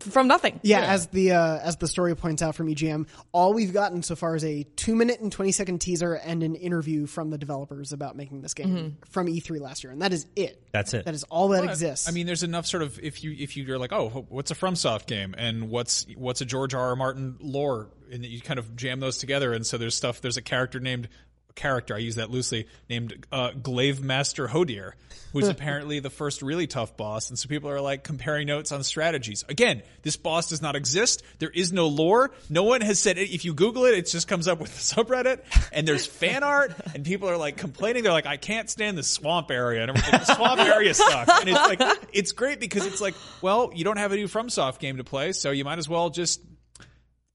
from 0.00 0.28
nothing. 0.28 0.60
Yeah, 0.62 0.80
as 0.82 1.06
the 1.08 1.32
uh, 1.32 1.58
as 1.58 1.76
the 1.76 1.88
story 1.88 2.14
points 2.14 2.42
out 2.42 2.54
from 2.54 2.66
EGM, 2.68 3.06
all 3.32 3.54
we've 3.54 3.72
gotten 3.72 4.02
so 4.02 4.14
far 4.14 4.36
is 4.36 4.44
a 4.44 4.64
two 4.76 4.94
minute 4.94 5.20
and 5.20 5.32
twenty 5.32 5.52
second 5.52 5.80
teaser 5.80 6.14
and 6.14 6.42
an 6.42 6.54
interview 6.54 7.06
from 7.06 7.30
the 7.30 7.38
developers 7.38 7.92
about 7.92 8.16
making 8.16 8.42
this 8.42 8.52
game 8.54 8.68
Mhm. 9.00 9.08
from 9.08 9.26
E3 9.28 9.58
last 9.60 9.82
year, 9.82 9.90
and 9.92 10.02
that 10.02 10.12
is 10.12 10.26
it. 10.36 10.62
That's 10.72 10.92
it. 10.92 11.04
That 11.06 11.14
is 11.14 11.24
all 11.24 11.48
that 11.48 11.62
Well, 11.62 11.70
exists. 11.70 12.08
I 12.08 12.12
mean, 12.12 12.26
there's 12.26 12.42
enough 12.42 12.66
sort 12.66 12.82
of 12.82 12.98
if 13.02 13.24
you 13.24 13.34
if 13.38 13.56
you're 13.56 13.78
like, 13.78 13.92
oh, 13.92 14.26
what's 14.28 14.50
a 14.50 14.54
FromSoft 14.54 15.06
game 15.06 15.34
and 15.38 15.70
what's 15.70 16.06
what's 16.16 16.40
a 16.40 16.44
George 16.44 16.74
R. 16.74 16.88
R. 16.90 16.96
Martin 16.96 17.36
lore, 17.40 17.88
and 18.12 18.24
you 18.24 18.40
kind 18.40 18.58
of 18.58 18.76
jam 18.76 19.00
those 19.00 19.16
together, 19.18 19.52
and 19.52 19.66
so 19.66 19.78
there's 19.78 19.94
stuff. 19.94 20.20
There's 20.20 20.36
a 20.36 20.42
character 20.42 20.78
named 20.80 21.08
character 21.54 21.94
I 21.94 21.98
use 21.98 22.16
that 22.16 22.30
loosely 22.30 22.66
named 22.88 23.26
uh, 23.32 23.50
Glaive 23.52 24.02
Master 24.02 24.48
Hodir, 24.48 24.92
who's 25.32 25.48
apparently 25.48 26.00
the 26.00 26.10
first 26.10 26.42
really 26.42 26.66
tough 26.66 26.96
boss, 26.96 27.30
and 27.30 27.38
so 27.38 27.48
people 27.48 27.70
are 27.70 27.80
like 27.80 28.02
comparing 28.02 28.46
notes 28.46 28.72
on 28.72 28.82
strategies. 28.82 29.44
Again, 29.48 29.82
this 30.02 30.16
boss 30.16 30.48
does 30.48 30.62
not 30.62 30.76
exist. 30.76 31.22
There 31.38 31.50
is 31.50 31.72
no 31.72 31.88
lore. 31.88 32.32
No 32.48 32.64
one 32.64 32.80
has 32.80 32.98
said 32.98 33.18
it. 33.18 33.30
If 33.30 33.44
you 33.44 33.54
Google 33.54 33.84
it, 33.86 33.94
it 33.94 34.06
just 34.06 34.28
comes 34.28 34.48
up 34.48 34.60
with 34.60 34.70
the 34.74 34.80
subreddit, 35.02 35.40
and 35.72 35.86
there's 35.86 36.06
fan 36.06 36.42
art, 36.42 36.74
and 36.94 37.04
people 37.04 37.28
are 37.28 37.36
like 37.36 37.56
complaining. 37.56 38.02
They're 38.02 38.12
like, 38.12 38.26
I 38.26 38.36
can't 38.36 38.68
stand 38.68 38.98
the 38.98 39.02
swamp 39.02 39.50
area, 39.50 39.82
and 39.82 39.90
everything. 39.90 40.20
The 40.20 40.34
swamp 40.34 40.60
area 40.60 40.94
sucks, 40.94 41.40
and 41.40 41.48
it's 41.48 41.58
like 41.58 41.80
it's 42.12 42.32
great 42.32 42.60
because 42.60 42.86
it's 42.86 43.00
like, 43.00 43.14
well, 43.42 43.70
you 43.74 43.84
don't 43.84 43.98
have 43.98 44.12
a 44.12 44.16
new 44.16 44.28
FromSoft 44.28 44.78
game 44.78 44.96
to 44.96 45.04
play, 45.04 45.32
so 45.32 45.50
you 45.50 45.64
might 45.64 45.78
as 45.78 45.88
well 45.88 46.10
just 46.10 46.40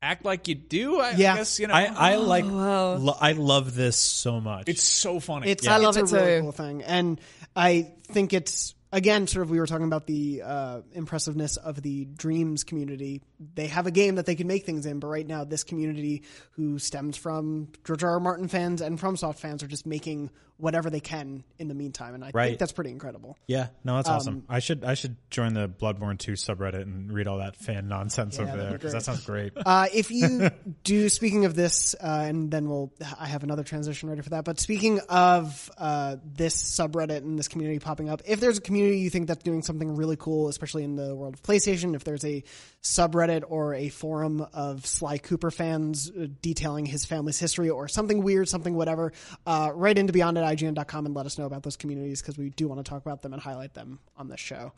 act 0.06 0.24
like 0.24 0.47
you 0.47 0.56
do. 0.56 0.99
I 0.99 1.14
guess 1.16 1.60
you 1.60 1.68
know. 1.68 1.74
I, 1.74 1.86
I 1.86 2.16
like. 2.16 2.45
Lo- 2.45 3.18
I 3.20 3.34
love 3.34 3.76
this 3.76 3.97
so 3.97 4.39
much. 4.39 4.70
It's 4.70 4.84
so 4.84 5.20
funny. 5.20 5.49
It's, 5.49 5.68
I 5.68 5.78
love 5.78 5.97
it's 5.97 6.12
it 6.12 6.16
a 6.16 6.20
really 6.20 6.38
too. 6.38 6.41
cool 6.43 6.51
thing, 6.51 6.84
and 6.84 7.20
I 7.56 7.91
think 8.03 8.34
it's 8.34 8.76
again 8.91 9.28
sort 9.28 9.43
of 9.43 9.49
we 9.49 9.60
were 9.60 9.68
talking 9.68 9.88
about 9.88 10.06
the 10.06 10.41
uh, 10.45 10.82
impressiveness 10.93 11.58
of 11.58 11.82
the 11.82 12.06
Dreams 12.06 12.64
community. 12.64 13.22
They 13.55 13.67
have 13.67 13.88
a 13.88 13.91
game 13.91 14.15
that 14.15 14.25
they 14.25 14.36
can 14.36 14.47
make 14.47 14.65
things 14.65 14.86
in, 14.86 14.99
but 14.99 15.07
right 15.07 15.27
now 15.27 15.43
this 15.43 15.63
community, 15.63 16.23
who 16.51 16.79
stems 16.79 17.17
from 17.17 17.69
George 17.83 18.03
R. 18.03 18.11
R. 18.11 18.19
Martin 18.19 18.47
fans 18.47 18.81
and 18.81 18.99
FromSoft 18.99 19.39
fans, 19.39 19.61
are 19.63 19.67
just 19.67 19.86
making 19.86 20.29
whatever 20.57 20.89
they 20.89 21.01
can 21.01 21.43
in 21.59 21.67
the 21.67 21.73
meantime, 21.73 22.13
and 22.15 22.23
I 22.23 22.31
Right. 22.33 22.47
think 22.47 22.59
that's 22.59 22.71
pretty 22.71 22.91
incredible. 22.91 23.38
Yeah, 23.45 23.67
no, 23.83 23.97
that's 23.97 24.07
Um, 24.07 24.15
awesome. 24.15 24.43
I 24.47 24.59
should 24.59 24.86
I 24.86 24.93
should 24.93 25.17
join 25.29 25.53
the 25.53 25.67
Bloodborne 25.67 26.17
2 26.17 26.31
subreddit 26.31 26.83
and 26.83 27.11
read 27.11 27.27
all 27.27 27.39
that 27.39 27.57
fan 27.57 27.89
nonsense 27.89 28.38
Yeah, 28.38 28.43
over 28.43 28.55
there 28.57 28.71
because 28.71 28.93
that 28.93 29.03
sounds 29.03 29.25
great. 29.25 29.51
Uh, 29.65 29.88
if 29.93 30.11
you 30.11 30.49
do, 30.86 31.09
speaking 31.09 31.43
of 31.43 31.55
this, 31.55 31.93
uh, 32.01 32.23
and 32.25 32.49
then 32.51 32.69
we'll, 32.69 32.93
I 33.19 33.25
have 33.25 33.43
another 33.43 33.63
transition 33.63 34.07
ready 34.07 34.21
for 34.21 34.29
that. 34.29 34.45
But 34.45 34.61
speaking 34.61 34.99
of 35.09 35.69
uh, 35.77 36.17
this 36.23 36.55
subreddit 36.79 37.17
and 37.17 37.38
this 37.38 37.49
community 37.49 37.79
popping 37.79 38.07
up, 38.09 38.21
if 38.25 38.39
there's 38.39 38.57
a 38.57 38.61
community 38.61 38.99
you 38.99 39.09
think 39.09 39.27
that's 39.27 39.43
doing 39.43 39.61
something 39.61 39.93
really 39.97 40.15
cool, 40.15 40.47
especially 40.47 40.86
in 40.86 40.95
the 40.95 41.13
world 41.13 41.33
of 41.33 41.43
PlayStation, 41.43 41.95
if 41.95 42.05
there's 42.05 42.23
a 42.23 42.43
subreddit 42.81 43.24
or 43.47 43.73
a 43.73 43.89
forum 43.89 44.45
of 44.53 44.86
Sly 44.86 45.17
Cooper 45.17 45.51
fans 45.51 46.09
uh, 46.09 46.28
detailing 46.41 46.86
his 46.86 47.05
family's 47.05 47.39
history 47.39 47.69
or 47.69 47.88
something 47.88 48.23
weird, 48.23 48.47
something 48.47 48.76
whatever, 48.76 49.13
uh, 49.45 49.71
write 49.73 49.97
into 49.97 50.13
beyond 50.13 50.38
at 50.38 50.43
IGN.com 50.43 51.05
and 51.05 51.15
let 51.15 51.26
us 51.26 51.38
know 51.38 51.45
about 51.45 51.63
those 51.63 51.76
communities 51.76 52.21
because 52.21 52.38
we 52.38 52.49
do 52.49 52.67
want 52.67 52.84
to 52.84 52.89
talk 52.89 53.01
about 53.05 53.21
them 53.21 53.34
and 53.34 53.41
highlight 53.41 53.73
them 53.73 53.99
on 54.17 54.28
this 54.28 54.39
show. 54.39 54.71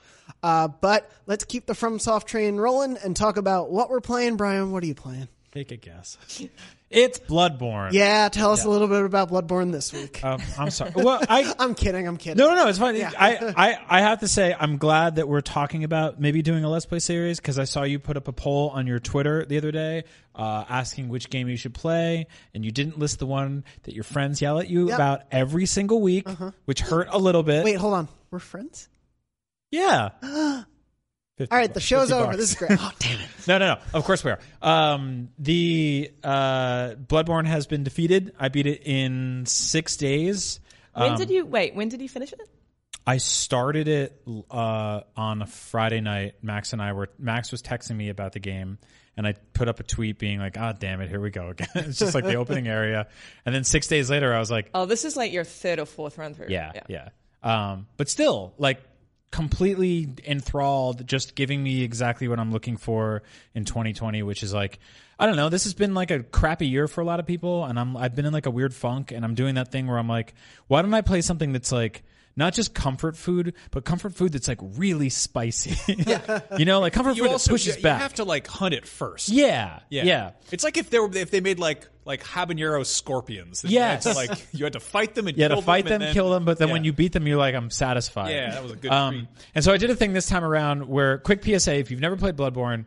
Uh, 0.43 0.67
but 0.67 1.11
let's 1.25 1.43
keep 1.43 1.65
the 1.65 1.73
FromSoft 1.73 2.25
train 2.25 2.57
rolling 2.57 2.97
and 2.97 3.15
talk 3.15 3.37
about 3.37 3.71
what 3.71 3.89
we're 3.89 4.01
playing. 4.01 4.37
Brian, 4.37 4.71
what 4.71 4.83
are 4.83 4.87
you 4.87 4.95
playing? 4.95 5.27
Take 5.51 5.71
a 5.71 5.77
guess. 5.77 6.17
It's 6.89 7.19
Bloodborne. 7.19 7.91
Yeah, 7.91 8.29
tell 8.29 8.51
us 8.51 8.63
a 8.63 8.69
little 8.69 8.88
bit 8.88 9.03
about 9.03 9.29
Bloodborne 9.29 9.73
this 9.73 9.91
week. 9.91 10.23
Um, 10.23 10.41
I'm 10.57 10.69
sorry. 10.69 10.91
Well, 10.95 11.21
I 11.27 11.53
I'm 11.59 11.75
kidding. 11.75 12.07
I'm 12.07 12.15
kidding. 12.15 12.38
No, 12.38 12.49
no, 12.49 12.63
no, 12.63 12.67
it's 12.69 12.79
fine. 12.79 12.95
Yeah. 12.95 13.11
I, 13.17 13.53
I, 13.57 13.97
I 13.97 14.01
have 14.01 14.21
to 14.21 14.27
say, 14.29 14.55
I'm 14.57 14.77
glad 14.77 15.17
that 15.17 15.27
we're 15.27 15.41
talking 15.41 15.83
about 15.83 16.17
maybe 16.19 16.41
doing 16.41 16.63
a 16.63 16.69
Let's 16.69 16.85
Play 16.85 16.99
series 16.99 17.39
because 17.41 17.59
I 17.59 17.65
saw 17.65 17.83
you 17.83 17.99
put 17.99 18.15
up 18.15 18.29
a 18.29 18.31
poll 18.33 18.69
on 18.69 18.88
your 18.88 18.99
Twitter 18.99 19.45
the 19.45 19.57
other 19.57 19.71
day 19.71 20.05
uh, 20.33 20.63
asking 20.69 21.09
which 21.09 21.29
game 21.29 21.49
you 21.49 21.57
should 21.57 21.73
play, 21.73 22.27
and 22.53 22.63
you 22.63 22.71
didn't 22.71 22.97
list 22.97 23.19
the 23.19 23.25
one 23.27 23.65
that 23.83 23.93
your 23.93 24.05
friends 24.05 24.41
yell 24.41 24.59
at 24.59 24.69
you 24.69 24.88
Yep. 24.88 24.95
about 24.95 25.21
every 25.29 25.65
single 25.65 26.01
week, 26.01 26.27
which 26.65 26.79
hurt 26.79 27.09
a 27.11 27.17
little 27.17 27.43
bit. 27.43 27.65
Wait, 27.65 27.75
hold 27.75 27.95
on. 27.95 28.07
We're 28.31 28.39
friends. 28.39 28.88
Yeah. 29.71 30.11
All 31.39 31.47
right, 31.51 31.71
the 31.73 31.79
show's 31.79 32.09
50 32.09 32.13
over. 32.15 32.25
bucks. 32.25 32.38
This 32.38 32.49
is 32.51 32.55
great. 32.55 32.71
Oh, 32.81 32.91
damn 32.99 33.19
it. 33.19 33.27
No, 33.47 33.57
no, 33.59 33.75
no. 33.75 33.79
Of 33.93 34.03
course 34.05 34.23
we 34.23 34.31
are. 34.31 34.39
Um, 34.61 35.29
the 35.38 36.11
uh, 36.23 36.95
Bloodborne 36.95 37.45
has 37.45 37.67
been 37.67 37.83
defeated. 37.83 38.33
I 38.39 38.49
beat 38.49 38.65
it 38.67 38.81
in 38.85 39.45
six 39.45 39.97
days. 39.97 40.59
When 40.93 41.11
Um, 41.11 41.17
did 41.17 41.29
you 41.29 41.45
wait? 41.45 41.75
When 41.75 41.89
did 41.89 42.01
you 42.01 42.09
finish 42.09 42.33
it? 42.33 42.41
I 43.05 43.17
started 43.17 43.88
it 43.88 44.21
uh, 44.51 45.01
on 45.15 45.41
a 45.41 45.45
Friday 45.45 46.01
night. 46.01 46.35
Max 46.41 46.73
and 46.73 46.81
I 46.81 46.91
were. 46.93 47.09
Max 47.19 47.51
was 47.51 47.61
texting 47.61 47.95
me 47.95 48.09
about 48.09 48.33
the 48.33 48.39
game, 48.39 48.79
and 49.15 49.25
I 49.25 49.33
put 49.53 49.69
up 49.69 49.79
a 49.79 49.83
tweet 49.83 50.19
being 50.19 50.39
like, 50.39 50.57
"Ah, 50.57 50.73
damn 50.73 50.99
it, 51.01 51.07
here 51.09 51.21
we 51.21 51.29
go 51.29 51.49
again." 51.49 51.67
it's 51.75 51.99
just 51.99 52.13
like 52.15 52.25
the 52.25 52.35
opening 52.43 52.67
area, 52.67 53.07
and 53.45 53.55
then 53.55 53.63
six 53.63 53.88
days 53.88 54.09
later, 54.09 54.33
I 54.33 54.39
was 54.39 54.51
like, 54.51 54.71
Oh, 54.73 54.85
this 54.85 55.05
is 55.05 55.15
like 55.15 55.31
your 55.31 55.45
third 55.45 55.79
or 55.79 55.85
fourth 55.85 56.17
run 56.17 56.33
through. 56.33 56.47
yeah, 56.49 56.73
yeah. 56.89 57.09
Um, 57.43 57.88
but 57.95 58.09
still, 58.09 58.53
like 58.57 58.81
completely 59.32 60.09
enthralled, 60.25 61.05
just 61.07 61.36
giving 61.36 61.61
me 61.61 61.84
exactly 61.84 62.28
what 62.28 62.39
I'm 62.39 62.51
looking 62.51 62.78
for 62.78 63.23
in 63.53 63.65
2020, 63.65 64.23
which 64.23 64.43
is 64.43 64.53
like, 64.53 64.80
I 65.19 65.25
don't 65.25 65.36
know. 65.36 65.49
This 65.49 65.63
has 65.65 65.73
been 65.73 65.93
like 65.93 66.11
a 66.11 66.23
crappy 66.23 66.67
year 66.67 66.88
for 66.88 67.01
a 67.01 67.05
lot 67.05 67.19
of 67.19 67.25
people, 67.25 67.65
and 67.65 67.80
I'm 67.80 67.97
I've 67.97 68.15
been 68.15 68.25
in 68.25 68.34
like 68.34 68.45
a 68.45 68.51
weird 68.51 68.73
funk, 68.73 69.11
and 69.11 69.25
I'm 69.25 69.36
doing 69.36 69.55
that 69.55 69.71
thing 69.71 69.88
where 69.88 69.97
I'm 69.97 70.07
like, 70.07 70.34
why 70.67 70.82
don't 70.82 70.93
I 70.93 71.01
play 71.01 71.21
something 71.21 71.53
that's 71.53 71.71
like 71.71 72.03
not 72.38 72.53
just 72.53 72.73
comfort 72.73 73.17
food, 73.17 73.53
but 73.71 73.83
comfort 73.83 74.13
food 74.15 74.31
that's 74.31 74.47
like 74.47 74.59
really 74.61 75.09
spicy. 75.09 75.75
you 76.57 76.63
know, 76.65 76.79
like 76.79 76.93
comfort 76.93 77.17
you 77.17 77.23
food 77.23 77.31
also 77.33 77.49
that 77.49 77.53
pushes 77.53 77.75
you 77.75 77.81
back. 77.83 77.97
You 77.99 78.03
have 78.03 78.13
to 78.15 78.23
like 78.23 78.47
hunt 78.47 78.73
it 78.73 78.85
first. 78.88 79.27
Yeah, 79.27 79.79
yeah, 79.89 80.03
yeah. 80.03 80.31
It's 80.51 80.63
like 80.63 80.77
if 80.77 80.89
they 80.89 80.99
were 80.99 81.09
if 81.13 81.31
they 81.31 81.41
made 81.41 81.59
like 81.59 81.89
like 82.05 82.23
habanero 82.23 82.85
scorpions. 82.85 83.63
that 83.63 83.71
Yes. 83.71 84.05
you 84.05 84.11
had 84.11 84.15
to, 84.15 84.31
like 84.31 84.47
you 84.53 84.63
had 84.63 84.73
to 84.73 84.79
fight 84.79 85.13
them 85.15 85.27
and 85.27 85.35
you 85.35 85.43
had 85.43 85.49
to 85.49 85.61
fight 85.61 85.83
them, 85.83 85.93
and 85.95 86.03
then- 86.03 86.13
kill 86.13 86.29
them, 86.29 86.45
but 86.45 86.57
then 86.57 86.69
Yeah. 86.69 86.73
when 86.75 86.83
you 86.85 86.93
beat 86.93 87.11
them, 87.11 87.27
you're 87.27 87.35
like, 87.38 87.53
I'm 87.55 87.69
satisfied. 87.69 88.31
Yeah, 88.31 88.51
that 88.51 88.63
was 88.63 88.71
a 88.71 88.75
good 88.77 88.91
Um, 88.91 89.13
treat. 89.13 89.27
and 89.55 89.63
so 89.65 89.73
I 89.73 89.77
did 89.77 89.89
a 89.89 89.95
thing 89.95 90.13
this 90.13 90.27
time 90.27 90.45
around 90.45 90.88
where, 90.88 91.17
quick 91.17 91.43
PSA, 91.43 91.73
if 91.79 91.91
you've 91.91 91.99
never 91.99 92.15
played 92.15 92.38
Bloodborne, 92.38 92.85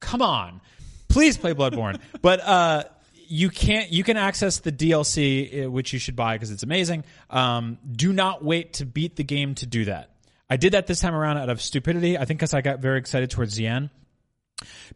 come 0.00 0.22
on, 0.22 0.60
please 1.08 1.36
play 1.36 1.52
Bloodborne. 1.52 1.98
but 2.22 2.38
uh, 2.40 2.84
you 3.30 3.48
can't. 3.48 3.90
You 3.92 4.02
can 4.02 4.16
access 4.16 4.58
the 4.58 4.72
DLC, 4.72 5.64
uh, 5.64 5.70
which 5.70 5.92
you 5.92 6.00
should 6.00 6.16
buy 6.16 6.34
because 6.34 6.50
it's 6.50 6.64
amazing. 6.64 7.04
Um, 7.30 7.78
do 7.90 8.12
not 8.12 8.44
wait 8.44 8.74
to 8.74 8.84
beat 8.84 9.14
the 9.14 9.22
game 9.22 9.54
to 9.56 9.66
do 9.66 9.84
that. 9.84 10.10
I 10.50 10.56
did 10.56 10.72
that 10.72 10.88
this 10.88 10.98
time 10.98 11.14
around 11.14 11.38
out 11.38 11.48
of 11.48 11.62
stupidity. 11.62 12.18
I 12.18 12.24
think 12.24 12.40
because 12.40 12.54
I 12.54 12.60
got 12.60 12.80
very 12.80 12.98
excited 12.98 13.30
towards 13.30 13.54
the 13.54 13.68
end. 13.68 13.90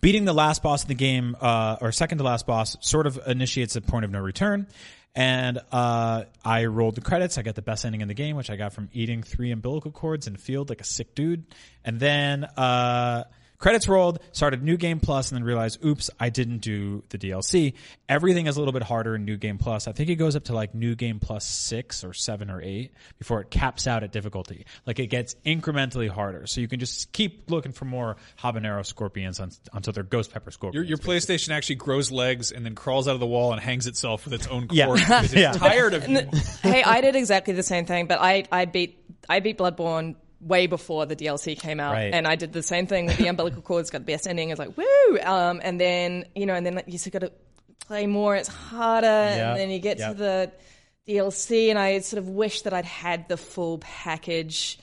Beating 0.01 0.25
the 0.25 0.35
last 0.35 0.65
boss 0.65 0.83
of 0.83 0.89
the 0.89 0.97
game, 0.97 1.37
uh, 1.41 1.77
or 1.81 1.93
second 1.93 2.19
to 2.19 2.25
last 2.25 2.45
boss, 2.45 2.77
sort 2.81 3.07
of 3.07 3.21
initiates 3.25 3.77
a 3.77 3.81
point 3.81 4.05
of 4.05 4.11
no 4.11 4.19
return. 4.19 4.67
And 5.15 5.61
uh, 5.71 6.25
I 6.45 6.65
rolled 6.65 6.97
the 6.97 7.03
credits. 7.03 7.39
I 7.39 7.43
got 7.43 7.55
the 7.55 7.63
best 7.63 7.85
ending 7.85 8.01
in 8.01 8.09
the 8.09 8.15
game, 8.15 8.35
which 8.35 8.51
I 8.51 8.57
got 8.57 8.73
from 8.73 8.89
eating 8.93 9.23
three 9.23 9.53
umbilical 9.53 9.93
cords 9.93 10.27
in 10.27 10.35
a 10.35 10.39
field 10.39 10.71
like 10.71 10.81
a 10.81 10.85
sick 10.85 11.15
dude. 11.15 11.45
And 11.85 12.01
then 12.01 12.45
uh, 12.45 13.25
credits 13.59 13.89
rolled, 13.89 14.19
started 14.33 14.63
New 14.63 14.77
Game 14.77 15.01
Plus, 15.01 15.31
and 15.31 15.37
then 15.39 15.45
realized, 15.45 15.85
oops, 15.85 16.11
I 16.21 16.29
didn't 16.31 16.59
do 16.59 17.03
the 17.09 17.19
DLC. 17.19 17.75
Everything 18.09 18.47
is 18.47 18.57
a 18.57 18.61
little 18.61 18.73
bit 18.73 18.83
harder 18.83 19.15
in 19.15 19.25
New 19.25 19.37
Game 19.37 19.59
Plus. 19.59 19.89
I 19.89 19.93
think 19.93 20.11
it 20.11 20.17
goes 20.17 20.37
up 20.37 20.45
to 20.45 20.55
like 20.55 20.75
New 20.75 20.95
Game 20.95 21.21
Plus 21.21 21.47
six 21.47 22.05
or 22.05 22.13
seven 22.13 22.51
or 22.51 22.61
eight 22.61 22.93
before 23.19 23.41
it 23.41 23.51
caps 23.51 23.87
out 23.87 24.03
at 24.03 24.13
difficulty. 24.13 24.67
Like 24.87 24.99
it 24.99 25.07
gets 25.07 25.35
incrementally 25.47 26.09
harder. 26.09 26.47
So 26.47 26.61
you 26.61 26.69
can 26.69 26.81
just 26.81 27.13
keep 27.13 27.51
looking 27.51 27.73
for 27.73 27.85
more 27.87 28.17
habanero 28.43 28.85
scorpions 28.85 29.41
un- 29.41 29.53
until 29.73 29.93
they're 29.93 30.03
ghost 30.03 30.33
pepper 30.33 30.47
Your, 30.47 30.53
scorpions. 30.53 30.89
your 30.89 30.99
PlayStation 30.99 31.51
actually 31.51 31.77
grows 31.77 32.11
legs 32.11 32.53
and 32.53 32.65
then 32.65 32.75
crawls 32.75 33.09
out 33.09 33.15
of 33.15 33.21
the 33.21 33.27
wall 33.27 33.53
and 33.53 33.61
hangs 33.63 33.87
itself 33.87 34.25
with 34.25 34.35
its 34.35 34.47
own 34.49 34.69
cord 34.69 34.73
Yeah. 34.77 34.87
because 34.95 35.25
it's 35.33 35.35
Yeah. 35.35 35.53
tired 35.53 35.95
of 35.95 36.09
you. 36.09 36.29
hey, 36.63 36.83
I 36.83 37.01
did 37.01 37.17
exactly 37.17 37.55
the 37.55 37.63
same 37.63 37.87
thing, 37.87 38.07
but 38.07 38.19
I, 38.21 38.45
I 38.53 38.65
beat 38.67 39.01
I 39.29 39.41
beat 39.41 39.57
Bloodborne 39.57 40.17
way 40.45 40.67
before 40.67 41.07
the 41.07 41.17
DLC 41.17 41.59
came 41.59 41.81
out, 41.81 41.93
Right. 41.95 42.13
and 42.13 42.27
I 42.27 42.37
did 42.37 42.53
the 42.53 42.63
same 42.63 42.87
thing 42.87 43.07
with 43.07 43.17
the 43.17 43.27
umbilical 43.29 43.63
cords. 43.63 43.91
Got 43.91 44.01
the 44.01 44.13
best 44.13 44.27
ending. 44.27 44.51
I 44.51 44.53
was 44.53 44.59
like 44.59 44.77
woo, 44.77 45.19
um, 45.23 45.61
and 45.65 45.81
then 45.81 46.25
you 46.35 46.45
know, 46.47 46.55
and 46.55 46.65
then 46.67 46.75
like, 46.75 46.87
you 46.87 46.93
just 46.93 47.11
got 47.11 47.21
to 47.21 47.33
play 47.87 48.07
more. 48.07 48.37
It's 48.37 48.49
harder, 48.49 49.07
Yeah. 49.07 49.51
and 49.53 49.59
then 49.61 49.71
you 49.71 49.79
get 49.79 49.99
Yep. 49.99 50.13
to 50.13 50.19
the 50.19 50.53
DLC, 51.07 51.71
and 51.71 51.79
I 51.79 51.99
sort 52.01 52.19
of 52.19 52.29
wish 52.29 52.63
that 52.63 52.73
I'd 52.73 52.85
had 52.85 53.29
the 53.29 53.37
full 53.37 53.79
package, 53.79 54.79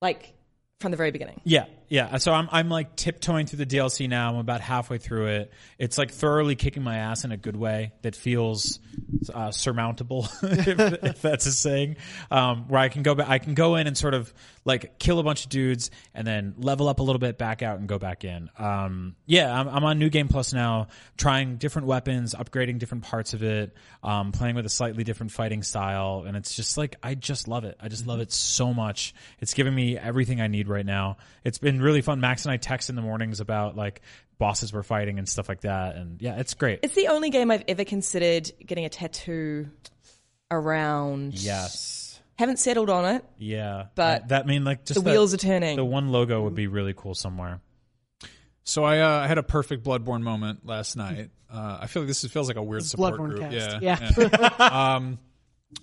like 0.00 0.32
from 0.80 0.90
the 0.90 0.96
very 0.96 1.10
beginning. 1.10 1.40
Yeah, 1.44 1.64
yeah. 1.88 2.18
So 2.18 2.32
I'm 2.32 2.48
I'm 2.52 2.68
like 2.68 2.96
tiptoeing 2.96 3.46
through 3.46 3.64
the 3.64 3.66
DLC 3.66 4.08
now. 4.08 4.30
I'm 4.30 4.36
about 4.36 4.60
halfway 4.60 4.98
through 4.98 5.26
it. 5.26 5.52
It's 5.78 5.98
like 5.98 6.10
thoroughly 6.10 6.56
kicking 6.56 6.82
my 6.82 6.98
ass 6.98 7.24
in 7.24 7.32
a 7.32 7.36
good 7.36 7.56
way 7.56 7.92
that 8.02 8.14
feels 8.14 8.78
uh, 9.32 9.50
surmountable, 9.50 10.28
if, 10.42 10.78
if 11.02 11.22
that's 11.22 11.46
a 11.46 11.52
saying. 11.52 11.96
Um, 12.30 12.68
where 12.68 12.80
I 12.80 12.88
can 12.88 13.02
go 13.02 13.14
back, 13.14 13.28
I 13.28 13.38
can 13.38 13.54
go 13.54 13.76
in 13.76 13.86
and 13.86 13.96
sort 13.96 14.14
of 14.14 14.32
like 14.64 14.98
kill 14.98 15.18
a 15.18 15.22
bunch 15.22 15.44
of 15.44 15.50
dudes 15.50 15.90
and 16.14 16.26
then 16.26 16.54
level 16.58 16.88
up 16.88 17.00
a 17.00 17.02
little 17.02 17.18
bit, 17.18 17.38
back 17.38 17.62
out 17.62 17.78
and 17.78 17.88
go 17.88 17.98
back 17.98 18.24
in. 18.24 18.50
Um, 18.58 19.16
yeah, 19.26 19.58
I'm, 19.58 19.68
I'm 19.68 19.84
on 19.84 19.98
New 19.98 20.10
Game 20.10 20.28
Plus 20.28 20.52
now, 20.52 20.88
trying 21.16 21.56
different 21.56 21.88
weapons, 21.88 22.34
upgrading 22.34 22.78
different 22.78 23.04
parts 23.04 23.32
of 23.32 23.42
it, 23.42 23.74
um, 24.02 24.32
playing 24.32 24.56
with 24.56 24.66
a 24.66 24.70
slightly 24.70 25.04
different 25.04 25.32
fighting 25.32 25.62
style, 25.62 26.24
and 26.26 26.36
it's 26.36 26.54
just 26.54 26.76
like 26.76 26.96
I 27.02 27.14
just 27.14 27.48
love 27.48 27.64
it. 27.64 27.76
I 27.80 27.88
just 27.88 28.06
love 28.06 28.20
it 28.20 28.30
so 28.30 28.74
much. 28.74 29.14
It's 29.40 29.54
giving 29.54 29.74
me 29.74 29.96
everything 29.96 30.40
I 30.40 30.48
need 30.48 30.68
right 30.68 30.86
now. 30.86 31.16
It's 31.44 31.58
been 31.58 31.77
really 31.82 32.02
fun. 32.02 32.20
Max 32.20 32.44
and 32.44 32.52
I 32.52 32.56
text 32.56 32.90
in 32.90 32.96
the 32.96 33.02
mornings 33.02 33.40
about 33.40 33.76
like 33.76 34.00
bosses 34.38 34.72
we're 34.72 34.82
fighting 34.82 35.18
and 35.18 35.28
stuff 35.28 35.48
like 35.48 35.62
that, 35.62 35.96
and 35.96 36.20
yeah, 36.22 36.38
it's 36.38 36.54
great. 36.54 36.80
It's 36.82 36.94
the 36.94 37.08
only 37.08 37.30
game 37.30 37.50
I've 37.50 37.64
ever 37.68 37.84
considered 37.84 38.50
getting 38.64 38.84
a 38.84 38.88
tattoo 38.88 39.68
around. 40.50 41.34
Yes. 41.34 42.20
Haven't 42.38 42.58
settled 42.58 42.88
on 42.88 43.04
it. 43.16 43.24
Yeah, 43.38 43.86
But 43.96 44.20
that, 44.20 44.28
that 44.28 44.46
mean 44.46 44.64
like 44.64 44.84
just 44.84 44.94
the 44.94 45.04
that- 45.04 45.10
wheels 45.10 45.34
are 45.34 45.38
turning. 45.38 45.76
The 45.76 45.84
one 45.84 46.10
logo 46.10 46.42
would 46.42 46.54
be 46.54 46.68
really 46.68 46.94
cool 46.96 47.14
somewhere. 47.14 47.60
So 48.62 48.84
I 48.84 48.98
uh, 49.00 49.26
had 49.26 49.38
a 49.38 49.42
perfect 49.42 49.82
Bloodborne 49.84 50.20
moment 50.22 50.64
last 50.66 50.94
night. 50.96 51.30
Uh, 51.52 51.78
I 51.80 51.86
feel 51.86 52.02
like 52.02 52.08
this 52.08 52.22
is- 52.22 52.30
feels 52.30 52.46
like 52.48 52.56
a 52.58 52.62
weird 52.62 52.84
support 52.84 53.14
Bloodborne 53.14 53.30
group. 53.36 53.50
cast. 53.50 53.82
Yeah, 53.82 54.10
Yeah. 54.18 54.36
um, 54.96 55.18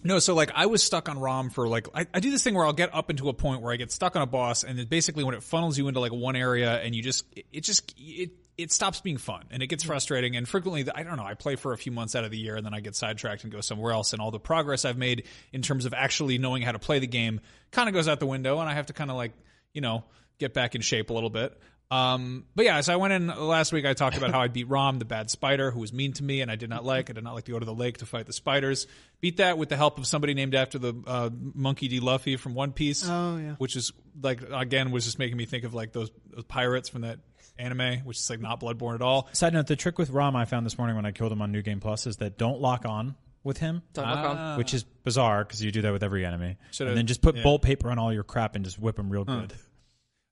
no, 0.04 0.20
so 0.20 0.34
like 0.34 0.52
I 0.56 0.66
was 0.66 0.82
stuck 0.82 1.10
on 1.10 1.20
ROM 1.20 1.50
for 1.50 1.68
like 1.68 1.88
I, 1.94 2.08
I 2.14 2.20
do 2.20 2.32
this 2.32 2.44
thing 2.44 2.56
where 2.56 2.66
I'll 2.66 2.74
get 2.74 2.94
up 2.94 3.10
into 3.10 3.30
a 3.30 3.34
point 3.34 3.62
where 3.62 3.72
I 3.72 3.76
get 3.76 3.92
stuck 3.92 4.16
on 4.16 4.22
a 4.22 4.28
boss, 4.28 4.64
and 4.64 4.80
it 4.80 4.90
basically 4.90 5.24
when 5.24 5.36
it 5.36 5.44
funnels 5.44 5.78
you 5.78 5.88
into 5.88 6.00
like 6.00 6.12
one 6.12 6.36
area, 6.36 6.74
and 6.82 6.96
you 6.96 7.04
just 7.04 7.26
it, 7.36 7.46
it 7.54 7.62
just 7.62 7.94
it 7.98 8.32
it 8.58 8.72
stops 8.72 9.02
being 9.02 9.18
fun 9.18 9.44
and 9.52 9.62
it 9.62 9.68
gets 9.68 9.84
frustrating. 9.84 10.36
And 10.36 10.48
frequently, 10.48 10.90
I 10.94 11.04
don't 11.04 11.18
know, 11.18 11.26
I 11.26 11.34
play 11.34 11.56
for 11.56 11.74
a 11.74 11.78
few 11.78 11.92
months 11.92 12.16
out 12.16 12.24
of 12.24 12.32
the 12.32 12.38
year, 12.38 12.56
and 12.56 12.66
then 12.66 12.74
I 12.74 12.80
get 12.80 12.96
sidetracked 12.96 13.44
and 13.44 13.52
go 13.52 13.62
somewhere 13.62 13.92
else, 13.92 14.14
and 14.14 14.22
all 14.22 14.32
the 14.32 14.40
progress 14.40 14.86
I've 14.86 14.98
made 14.98 15.26
in 15.54 15.62
terms 15.62 15.86
of 15.86 15.94
actually 15.94 16.40
knowing 16.40 16.64
how 16.64 16.72
to 16.72 16.80
play 16.80 17.00
the 17.00 17.08
game 17.08 17.42
kind 17.72 17.88
of 17.88 17.94
goes 17.94 18.08
out 18.08 18.20
the 18.20 18.26
window, 18.26 18.60
and 18.60 18.70
I 18.70 18.74
have 18.74 18.88
to 18.88 18.94
kind 18.94 19.12
of 19.12 19.18
like 19.18 19.34
you 19.74 19.82
know 19.82 20.04
get 20.40 20.54
back 20.54 20.74
in 20.74 20.82
shape 20.82 21.12
a 21.12 21.14
little 21.14 21.30
bit. 21.30 21.60
Um, 21.92 22.46
but 22.56 22.66
yeah, 22.66 22.82
so 22.82 22.94
I 22.94 22.96
went 22.96 23.14
in 23.14 23.28
last 23.28 23.72
week. 23.72 23.86
I 23.86 23.94
talked 23.94 24.18
about 24.18 24.32
how 24.32 24.42
I 24.42 24.48
beat 24.48 24.68
Rom, 24.68 24.98
the 24.98 25.06
bad 25.06 25.30
spider, 25.30 25.70
who 25.72 25.80
was 25.80 25.94
mean 25.94 26.14
to 26.14 26.24
me 26.24 26.42
and 26.42 26.50
I 26.50 26.56
did 26.56 26.70
not 26.70 26.84
like. 26.84 27.10
I 27.10 27.14
did 27.14 27.24
not 27.24 27.36
like 27.36 27.46
to 27.46 27.52
go 27.52 27.60
to 27.60 27.66
the 27.66 27.74
lake 27.74 28.00
to 28.00 28.06
fight 28.06 28.26
the 28.26 28.34
spiders. 28.34 28.88
Beat 29.22 29.38
that 29.38 29.58
with 29.58 29.70
the 29.70 29.78
help 29.78 29.98
of 29.98 30.08
somebody 30.08 30.34
named 30.34 30.56
after 30.56 30.80
the 30.80 30.94
uh, 31.06 31.30
monkey 31.32 31.88
D. 31.88 32.00
Luffy 32.00 32.38
from 32.38 32.56
One 32.56 32.72
Piece. 32.72 33.08
Oh, 33.08 33.38
yeah. 33.38 33.54
which 33.58 33.76
is 33.76 33.92
like 34.22 34.42
again 34.52 34.92
was 34.92 35.06
just 35.06 35.20
making 35.20 35.38
me 35.38 35.46
think 35.46 35.64
of 35.64 35.74
like 35.74 35.92
those, 35.92 36.10
those 36.34 36.44
pirates 36.46 36.90
from 36.90 37.02
that 37.02 37.20
anime, 37.58 38.00
which 38.00 38.18
is 38.18 38.30
like 38.30 38.42
not 38.42 38.60
Bloodborne 38.60 38.96
at 38.96 39.02
all. 39.02 39.30
Side 39.34 39.54
note: 39.54 39.68
the 39.68 39.76
trick 39.76 39.98
with 40.00 40.10
Rom 40.10 40.36
I 40.36 40.46
found 40.46 40.66
this 40.66 40.78
morning 40.78 40.96
when 40.96 41.06
I 41.06 41.12
killed 41.12 41.32
him 41.32 41.42
on 41.42 41.52
New 41.52 41.62
Game 41.62 41.80
Plus 41.80 42.08
is 42.08 42.18
that 42.18 42.38
don't 42.38 42.60
lock 42.60 42.86
on 42.86 43.16
with 43.44 43.60
him. 43.60 43.84
Don't 43.94 44.06
lock 44.06 44.26
on. 44.26 44.58
which 44.58 44.74
is 44.74 44.84
bizarre 44.84 45.46
because 45.46 45.64
you 45.64 45.72
do 45.72 45.84
that 45.84 45.94
with 45.94 46.04
every 46.04 46.26
enemy. 46.26 46.58
Should've- 46.72 46.90
and 46.90 46.98
then 46.98 47.06
just 47.06 47.22
put 47.22 47.36
yeah. 47.36 47.44
bolt 47.44 47.62
paper 47.62 47.92
on 47.92 48.00
all 48.00 48.12
your 48.12 48.24
crap 48.24 48.56
and 48.56 48.66
just 48.66 48.80
whip 48.80 48.96
them 48.96 49.10
real 49.10 49.24
good. 49.24 49.54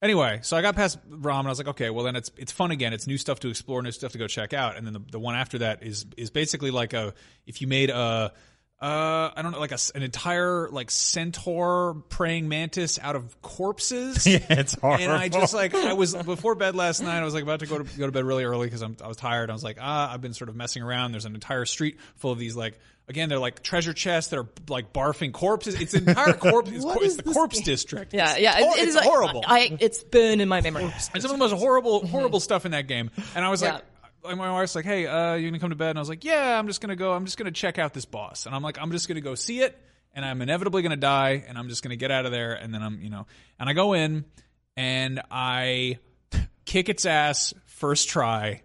Anyway, 0.04 0.40
so 0.42 0.58
I 0.58 0.62
got 0.62 0.76
past 0.76 1.00
Rom 1.10 1.40
and 1.40 1.48
I 1.48 1.52
was 1.52 1.60
like, 1.60 1.70
okay, 1.70 1.90
well 1.90 2.04
then 2.04 2.18
it's 2.18 2.30
it's 2.36 2.52
fun 2.52 2.72
again. 2.72 2.92
It's 2.92 3.08
new 3.08 3.18
stuff 3.18 3.40
to 3.40 3.48
explore, 3.48 3.82
new 3.82 3.92
stuff 3.92 4.12
to 4.12 4.18
go 4.18 4.28
check 4.28 4.52
out. 4.52 4.76
And 4.76 4.86
then 4.86 4.92
the, 4.92 5.02
the 5.14 5.20
one 5.20 5.34
after 5.34 5.60
that 5.60 5.82
is 5.82 6.06
is 6.18 6.30
basically 6.30 6.72
like 6.72 6.92
a 6.92 7.14
if 7.48 7.62
you 7.62 7.68
made 7.68 7.90
a 7.90 8.34
uh 8.82 9.32
I 9.34 9.42
don't 9.42 9.54
know 9.54 9.62
like 9.62 9.72
a, 9.72 9.78
an 9.96 10.04
entire 10.04 10.68
like 10.70 10.92
centaur 10.92 12.04
praying 12.10 12.50
mantis 12.50 13.00
out 13.02 13.16
of 13.16 13.42
corpses. 13.42 14.28
Yeah, 14.34 14.40
it's 14.50 14.74
horrible. 14.74 15.06
And 15.06 15.14
I 15.14 15.30
just 15.30 15.54
like 15.54 15.74
I 15.74 15.94
was 15.94 16.14
before 16.14 16.56
bed 16.56 16.76
last 16.76 17.02
night. 17.02 17.20
I 17.20 17.24
was 17.24 17.34
like 17.34 17.44
about 17.44 17.62
to 17.62 17.66
go 17.66 17.78
to 17.78 17.98
go 17.98 18.06
to 18.06 18.12
bed 18.12 18.26
really 18.26 18.44
early 18.44 18.68
because 18.68 18.82
I'm 18.82 18.98
I 19.02 19.08
was 19.08 19.16
tired. 19.16 19.50
I 19.50 19.54
was 19.54 19.64
like 19.64 19.78
ah 19.80 20.14
I've 20.14 20.20
been 20.20 20.34
sort 20.34 20.50
of 20.50 20.58
messing 20.58 20.84
around. 20.84 21.14
There's 21.14 21.24
an 21.24 21.34
entire 21.34 21.64
street 21.64 21.98
full 22.18 22.32
of 22.34 22.40
these 22.40 22.58
like. 22.58 22.78
Again, 23.10 23.28
they're 23.30 23.40
like 23.40 23.62
treasure 23.62 23.92
chests 23.94 24.30
that 24.32 24.40
are 24.40 24.48
like 24.70 24.94
barfing 24.94 25.34
corpses. 25.34 25.80
It's 25.80 25.94
an 25.94 26.08
entire 26.08 26.34
corpse. 26.34 26.70
It's, 26.74 26.86
What 26.86 26.96
cor- 26.96 27.04
it's 27.04 27.12
is 27.14 27.18
the 27.18 27.24
this 27.24 27.34
corpse 27.34 27.56
game? 27.58 27.66
district. 27.66 28.14
Yeah, 28.14 28.32
It's 28.32 28.40
yeah, 28.42 28.54
hor- 28.60 28.78
it, 28.78 28.80
it 28.80 28.88
it's 28.88 28.96
like, 28.96 29.04
horrible. 29.06 29.44
I, 29.46 29.76
it's 29.80 30.04
burned 30.04 30.42
in 30.42 30.48
my 30.48 30.62
memory. 30.62 30.84
And 30.84 30.94
some 31.02 31.26
of 31.26 31.30
the 31.32 31.38
most 31.38 31.52
horrible, 31.54 32.08
horrible 32.08 32.40
stuff 32.40 32.66
in 32.66 32.72
that 32.72 32.88
game. 32.88 33.12
And 33.36 33.44
I 33.44 33.50
was 33.50 33.62
Yeah. 33.62 33.74
like, 33.74 33.84
like, 34.24 34.38
my 34.38 34.52
wife's 34.54 34.74
like, 34.74 34.86
"Hey, 34.86 35.06
uh, 35.06 35.34
you 35.34 35.50
gonna 35.50 35.60
come 35.60 35.72
to 35.72 35.76
bed?" 35.76 35.90
And 35.90 36.00
I 36.00 36.02
was 36.02 36.08
like, 36.08 36.24
"Yeah, 36.24 36.58
I'm 36.58 36.68
just 36.68 36.80
gonna 36.80 36.96
go. 36.96 37.12
I'm 37.12 37.26
just 37.26 37.38
gonna 37.38 37.52
check 37.52 37.78
out 37.78 37.94
this 37.94 38.06
boss." 38.06 38.46
And 38.46 38.56
I'm 38.56 38.62
like, 38.64 38.78
"I'm 38.80 38.92
just 38.92 39.10
gonna 39.10 39.20
go 39.20 39.36
see 39.36 39.60
it, 39.60 39.78
and 40.14 40.24
I'm 40.24 40.42
inevitably 40.42 40.82
gonna 40.82 40.96
die, 40.96 41.44
and 41.46 41.58
I'm 41.58 41.68
just 41.68 41.84
gonna 41.84 41.98
get 41.98 42.10
out 42.10 42.26
of 42.26 42.32
there." 42.32 42.54
And 42.54 42.74
then 42.74 42.82
I'm, 42.82 43.02
you 43.02 43.10
know, 43.10 43.28
and 43.60 43.68
I 43.68 43.74
go 43.74 43.92
in, 43.92 44.24
and 44.78 45.22
I 45.30 45.98
kick 46.66 46.88
its 46.88 47.06
ass 47.06 47.54
first 47.66 48.08
try. 48.08 48.62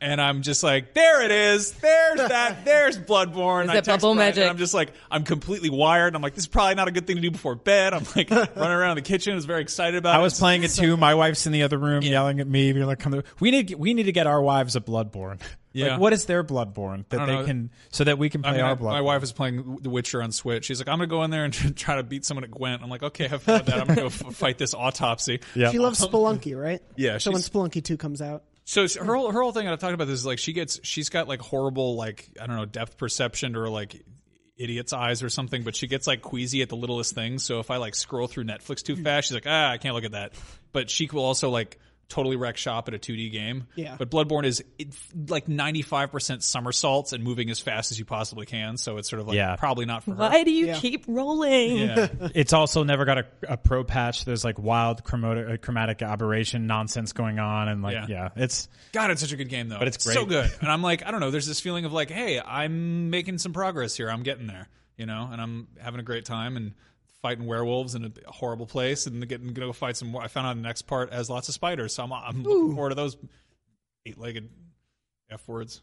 And 0.00 0.20
I'm 0.20 0.42
just 0.42 0.62
like, 0.62 0.94
there 0.94 1.22
it 1.24 1.30
is. 1.30 1.72
There's 1.72 2.18
that. 2.18 2.64
There's 2.64 2.98
Bloodborne. 2.98 3.64
Is 3.64 3.70
I 3.70 3.74
that 3.74 3.84
text 3.84 4.02
bubble 4.02 4.14
Brian, 4.14 4.28
magic? 4.30 4.42
And 4.42 4.50
I'm 4.50 4.58
just 4.58 4.74
like, 4.74 4.92
I'm 5.10 5.24
completely 5.24 5.70
wired. 5.70 6.14
I'm 6.14 6.22
like, 6.22 6.34
this 6.34 6.44
is 6.44 6.48
probably 6.48 6.74
not 6.74 6.88
a 6.88 6.92
good 6.92 7.06
thing 7.06 7.16
to 7.16 7.22
do 7.22 7.30
before 7.30 7.54
bed. 7.54 7.94
I'm 7.94 8.04
like 8.16 8.30
running 8.30 8.56
around 8.56 8.96
the 8.96 9.02
kitchen. 9.02 9.32
I 9.32 9.36
was 9.36 9.44
very 9.44 9.62
excited 9.62 9.96
about 9.96 10.16
I 10.16 10.20
it. 10.20 10.22
was 10.22 10.38
playing 10.38 10.62
it 10.62 10.70
too. 10.70 10.96
My 10.96 11.14
wife's 11.14 11.46
in 11.46 11.52
the 11.52 11.62
other 11.64 11.78
room 11.78 12.02
yelling 12.02 12.40
at 12.40 12.46
me. 12.46 12.72
You're 12.72 12.86
like, 12.86 12.98
"Come!" 13.00 13.12
to- 13.12 13.24
We 13.40 13.50
need 13.50 13.74
we 13.74 13.94
need 13.94 14.04
to 14.04 14.12
get 14.12 14.26
our 14.26 14.40
wives 14.42 14.76
a 14.76 14.80
Bloodborne. 14.80 15.40
Yeah. 15.74 15.92
Like, 15.92 16.00
what 16.00 16.12
is 16.12 16.26
their 16.26 16.44
Bloodborne 16.44 17.06
that 17.08 17.24
they 17.24 17.32
know. 17.34 17.46
can 17.46 17.70
so 17.88 18.04
that 18.04 18.18
we 18.18 18.28
can 18.28 18.42
play 18.42 18.50
I 18.50 18.56
mean, 18.56 18.60
our 18.60 18.72
I- 18.72 18.74
Bloodborne? 18.74 18.90
my 18.90 19.00
wife 19.00 19.22
is 19.22 19.32
playing 19.32 19.78
The 19.80 19.88
Witcher 19.88 20.22
on 20.22 20.30
Switch. 20.30 20.66
She's 20.66 20.78
like, 20.78 20.86
I'm 20.86 20.98
gonna 20.98 21.06
go 21.06 21.22
in 21.24 21.30
there 21.30 21.44
and 21.46 21.74
try 21.78 21.96
to 21.96 22.02
beat 22.02 22.26
someone 22.26 22.44
at 22.44 22.50
Gwent. 22.50 22.82
I'm 22.82 22.90
like, 22.90 23.02
okay, 23.02 23.24
I 23.24 23.28
have 23.28 23.42
fun 23.42 23.54
with 23.60 23.66
that. 23.68 23.80
I'm 23.80 23.86
gonna 23.86 24.00
go 24.02 24.06
f- 24.08 24.34
fight 24.34 24.58
this 24.58 24.74
autopsy. 24.74 25.40
She 25.54 25.78
loves 25.78 26.02
um, 26.02 26.10
Spelunky, 26.10 26.60
right? 26.60 26.82
Yeah, 26.96 27.16
So 27.16 27.30
when 27.30 27.40
she's- 27.40 27.48
Spelunky 27.48 27.82
two 27.82 27.96
comes 27.96 28.20
out, 28.20 28.42
So 28.64 28.86
her 28.88 29.14
whole 29.14 29.30
her 29.30 29.42
whole 29.42 29.52
thing 29.52 29.66
I've 29.66 29.78
talked 29.78 29.94
about 29.94 30.06
this 30.06 30.20
is 30.20 30.26
like 30.26 30.38
she 30.38 30.52
gets 30.52 30.80
she's 30.82 31.08
got 31.08 31.28
like 31.28 31.40
horrible 31.40 31.96
like 31.96 32.28
I 32.40 32.46
don't 32.46 32.56
know 32.56 32.64
depth 32.64 32.96
perception 32.96 33.56
or 33.56 33.68
like 33.68 34.02
idiot's 34.56 34.92
eyes 34.92 35.22
or 35.22 35.28
something, 35.28 35.62
but 35.62 35.74
she 35.74 35.86
gets 35.88 36.06
like 36.06 36.22
queasy 36.22 36.62
at 36.62 36.68
the 36.68 36.76
littlest 36.76 37.14
things. 37.14 37.44
So 37.44 37.58
if 37.58 37.70
I 37.70 37.78
like 37.78 37.94
scroll 37.94 38.28
through 38.28 38.44
Netflix 38.44 38.82
too 38.82 38.96
fast, 38.96 39.28
she's 39.28 39.34
like, 39.34 39.46
ah, 39.46 39.70
I 39.70 39.78
can't 39.78 39.94
look 39.94 40.04
at 40.04 40.12
that. 40.12 40.34
But 40.72 40.90
she 40.90 41.08
will 41.12 41.24
also 41.24 41.50
like 41.50 41.78
totally 42.08 42.36
wreck 42.36 42.56
shop 42.58 42.88
at 42.88 42.94
a 42.94 42.98
2D 42.98 43.32
game. 43.32 43.66
Yeah. 43.74 43.96
But 43.98 44.10
Bloodborne 44.10 44.44
is 44.44 44.62
like 45.28 45.46
95% 45.46 46.42
somersaults 46.42 47.12
and 47.14 47.24
moving 47.24 47.48
as 47.50 47.58
fast 47.58 47.90
as 47.90 47.98
you 47.98 48.04
possibly 48.04 48.44
can. 48.44 48.76
So 48.76 48.98
it's 48.98 49.08
sort 49.08 49.20
of 49.20 49.28
like 49.28 49.36
Yeah. 49.36 49.56
probably 49.56 49.86
not 49.86 50.02
for 50.04 50.10
her. 50.10 50.16
Why 50.16 50.44
do 50.44 50.50
you 50.50 50.74
keep 50.74 51.04
rolling? 51.08 51.78
Yeah. 51.78 52.08
it's 52.34 52.52
also 52.52 52.82
never 52.84 53.04
got 53.06 53.18
a, 53.18 53.26
a 53.48 53.56
pro 53.56 53.82
patch. 53.82 54.26
There's 54.26 54.44
like 54.44 54.58
wild 54.58 55.04
chromatic, 55.04 55.48
uh, 55.48 55.56
chromatic 55.56 56.02
aberration 56.02 56.66
nonsense 56.66 57.12
going 57.12 57.38
on, 57.38 57.68
and 57.68 57.82
like 57.82 57.94
Yeah. 57.94 58.06
yeah, 58.08 58.28
it's 58.36 58.68
God, 58.92 59.10
it's 59.10 59.22
such 59.22 59.32
a 59.32 59.36
good 59.36 59.48
game 59.48 59.68
though. 59.70 59.78
But 59.78 59.88
it's 59.88 60.04
so 60.04 60.26
good. 60.26 60.50
And 60.60 60.70
I'm 60.70 60.82
like, 60.82 61.06
I 61.06 61.10
don't 61.12 61.20
know. 61.20 61.30
There's 61.30 61.46
this 61.46 61.60
feeling 61.60 61.84
of 61.86 61.92
like, 61.94 62.10
hey, 62.10 62.40
I'm 62.44 63.08
making 63.08 63.38
some 63.38 63.52
progress 63.54 63.96
here. 63.96 64.10
I'm 64.10 64.22
getting 64.22 64.46
there, 64.46 64.68
you 64.98 65.06
know, 65.06 65.28
and 65.32 65.40
I'm 65.40 65.68
having 65.80 65.98
a 66.00 66.04
great 66.04 66.26
time 66.26 66.56
and 66.58 66.74
fighting 67.22 67.46
werewolves 67.46 67.94
in 67.94 68.04
a 68.04 68.30
horrible 68.30 68.66
place 68.66 69.06
and 69.06 69.26
getting 69.28 69.52
gonna 69.52 69.68
go 69.68 69.72
fight 69.72 69.96
some 69.96 70.08
more. 70.08 70.22
I 70.22 70.28
found 70.28 70.46
out 70.46 70.56
the 70.56 70.62
next 70.62 70.82
part 70.82 71.12
has 71.12 71.30
lots 71.30 71.48
of 71.48 71.54
spiders, 71.54 71.94
so 71.94 72.02
I'm 72.02 72.12
I'm 72.12 72.42
looking 72.42 72.74
forward 72.74 72.90
to 72.90 72.94
those 72.96 73.16
eight 74.04 74.18
legged 74.18 74.50
f 75.30 75.46
words. 75.48 75.80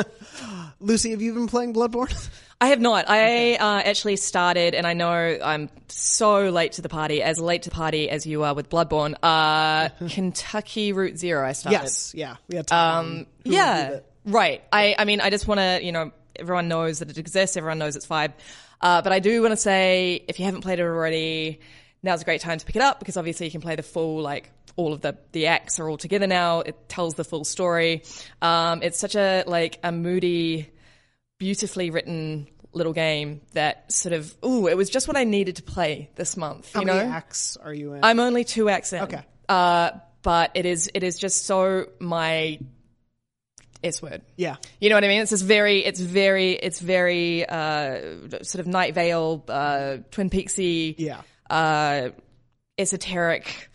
Lucy, 0.80 1.10
have 1.10 1.22
you 1.22 1.34
been 1.34 1.46
playing 1.46 1.74
Bloodborne? 1.74 2.28
I 2.60 2.68
have 2.68 2.80
not. 2.80 3.04
I 3.08 3.54
uh, 3.54 3.82
actually 3.84 4.16
started, 4.16 4.74
and 4.74 4.86
I 4.86 4.94
know 4.94 5.38
I'm 5.44 5.68
so 5.88 6.48
late 6.48 6.72
to 6.72 6.82
the 6.82 6.88
party, 6.88 7.22
as 7.22 7.38
late 7.38 7.62
to 7.62 7.70
the 7.70 7.76
party 7.76 8.10
as 8.10 8.26
you 8.26 8.42
are 8.42 8.54
with 8.54 8.68
Bloodborne. 8.68 9.14
Uh, 9.22 9.90
Kentucky 10.08 10.92
Route 10.92 11.18
Zero. 11.18 11.46
I 11.46 11.52
started. 11.52 11.82
yes, 11.82 12.14
yeah, 12.14 12.36
we 12.48 12.56
had 12.56 12.66
time. 12.66 13.06
Um, 13.06 13.26
yeah, 13.44 14.00
right. 14.24 14.64
I, 14.72 14.96
I 14.98 15.04
mean, 15.04 15.20
I 15.20 15.30
just 15.30 15.46
want 15.46 15.60
to, 15.60 15.80
you 15.82 15.92
know, 15.92 16.12
everyone 16.34 16.68
knows 16.68 16.98
that 17.00 17.10
it 17.10 17.18
exists. 17.18 17.56
Everyone 17.56 17.78
knows 17.78 17.94
it's 17.94 18.06
vibe. 18.06 18.32
Uh, 18.80 19.02
but 19.02 19.12
I 19.12 19.18
do 19.18 19.42
want 19.42 19.52
to 19.52 19.56
say, 19.56 20.24
if 20.28 20.38
you 20.38 20.44
haven't 20.44 20.62
played 20.62 20.78
it 20.78 20.82
already, 20.82 21.60
now's 22.02 22.22
a 22.22 22.24
great 22.24 22.40
time 22.40 22.58
to 22.58 22.66
pick 22.66 22.76
it 22.76 22.82
up 22.82 22.98
because 22.98 23.16
obviously 23.16 23.46
you 23.46 23.52
can 23.52 23.60
play 23.60 23.76
the 23.76 23.82
full, 23.82 24.20
like, 24.20 24.50
all 24.76 24.92
of 24.92 25.00
the, 25.00 25.16
the 25.32 25.46
acts 25.46 25.78
are 25.80 25.88
all 25.88 25.96
together 25.96 26.26
now. 26.26 26.60
It 26.60 26.88
tells 26.88 27.14
the 27.14 27.24
full 27.24 27.44
story. 27.44 28.02
Um, 28.42 28.82
it's 28.82 28.98
such 28.98 29.14
a, 29.14 29.44
like, 29.46 29.78
a 29.82 29.90
moody, 29.92 30.70
beautifully 31.38 31.90
written 31.90 32.48
little 32.72 32.92
game 32.92 33.40
that 33.54 33.90
sort 33.90 34.12
of, 34.12 34.36
ooh, 34.44 34.68
it 34.68 34.76
was 34.76 34.90
just 34.90 35.08
what 35.08 35.16
I 35.16 35.24
needed 35.24 35.56
to 35.56 35.62
play 35.62 36.10
this 36.14 36.36
month. 36.36 36.72
How 36.74 36.80
you 36.80 36.86
many 36.86 36.98
know? 37.08 37.14
acts 37.14 37.56
are 37.56 37.72
you 37.72 37.94
in? 37.94 38.04
I'm 38.04 38.20
only 38.20 38.44
two 38.44 38.68
acts 38.68 38.92
in. 38.92 39.02
Okay. 39.02 39.22
Uh, 39.48 39.92
but 40.22 40.50
it 40.54 40.66
is 40.66 40.90
it 40.92 41.04
is 41.04 41.18
just 41.18 41.46
so 41.46 41.86
my 42.00 42.58
S 43.84 44.00
word. 44.02 44.22
Yeah. 44.36 44.56
You 44.80 44.88
know 44.90 44.96
what 44.96 45.04
I 45.04 45.08
mean? 45.08 45.20
It's 45.22 45.30
just 45.30 45.44
very 45.44 45.84
it's 45.84 46.00
very 46.00 46.52
it's 46.52 46.80
very 46.80 47.46
uh 47.48 48.28
sort 48.42 48.60
of 48.60 48.66
Night 48.66 48.94
Vale, 48.94 49.44
uh 49.48 49.98
Twin 50.10 50.30
Peaksy, 50.30 50.94
Yeah. 50.98 51.20
uh 51.50 52.10
esoteric. 52.78 53.70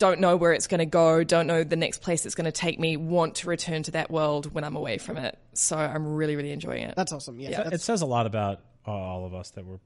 Don't 0.00 0.20
know 0.20 0.36
where 0.36 0.52
it's 0.52 0.66
going 0.66 0.80
to 0.80 0.86
go. 0.86 1.22
Don't 1.22 1.46
know 1.46 1.62
the 1.62 1.76
next 1.76 2.02
place 2.02 2.26
it's 2.26 2.34
going 2.34 2.46
to 2.46 2.52
take 2.52 2.80
me. 2.80 2.96
Want 2.96 3.36
to 3.36 3.48
return 3.48 3.84
to 3.84 3.92
that 3.92 4.10
world 4.10 4.52
when 4.52 4.64
I'm 4.64 4.74
away 4.74 4.98
from 4.98 5.16
it. 5.16 5.38
So 5.54 5.76
I'm 5.76 6.14
really, 6.14 6.34
really 6.34 6.50
enjoying 6.50 6.82
it. 6.82 6.94
That's 6.96 7.12
awesome. 7.12 7.38
Yeah, 7.38 7.50
Yeah. 7.50 7.56
that's- 7.58 7.80
it 7.80 7.84
says 7.84 8.02
a 8.02 8.06
lot 8.06 8.26
about 8.26 8.60
uh, 8.86 8.90
all 8.90 9.24
of 9.24 9.34
us 9.34 9.50
that 9.50 9.64
we're 9.64 9.78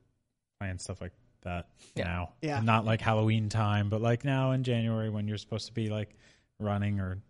playing 0.60 0.78
stuff 0.78 1.00
like 1.02 1.12
that 1.42 1.66
now. 1.94 2.30
Yeah. 2.40 2.56
And 2.56 2.66
not 2.66 2.86
like 2.86 3.00
Halloween 3.02 3.48
time, 3.50 3.90
but 3.90 4.00
like 4.00 4.24
now 4.24 4.52
in 4.52 4.64
January 4.64 5.10
when 5.10 5.28
you're 5.28 5.38
supposed 5.38 5.66
to 5.66 5.72
be 5.74 5.88
like 5.90 6.08
running 6.58 7.00
or 7.00 7.10
I 7.12 7.14
don't 7.14 7.22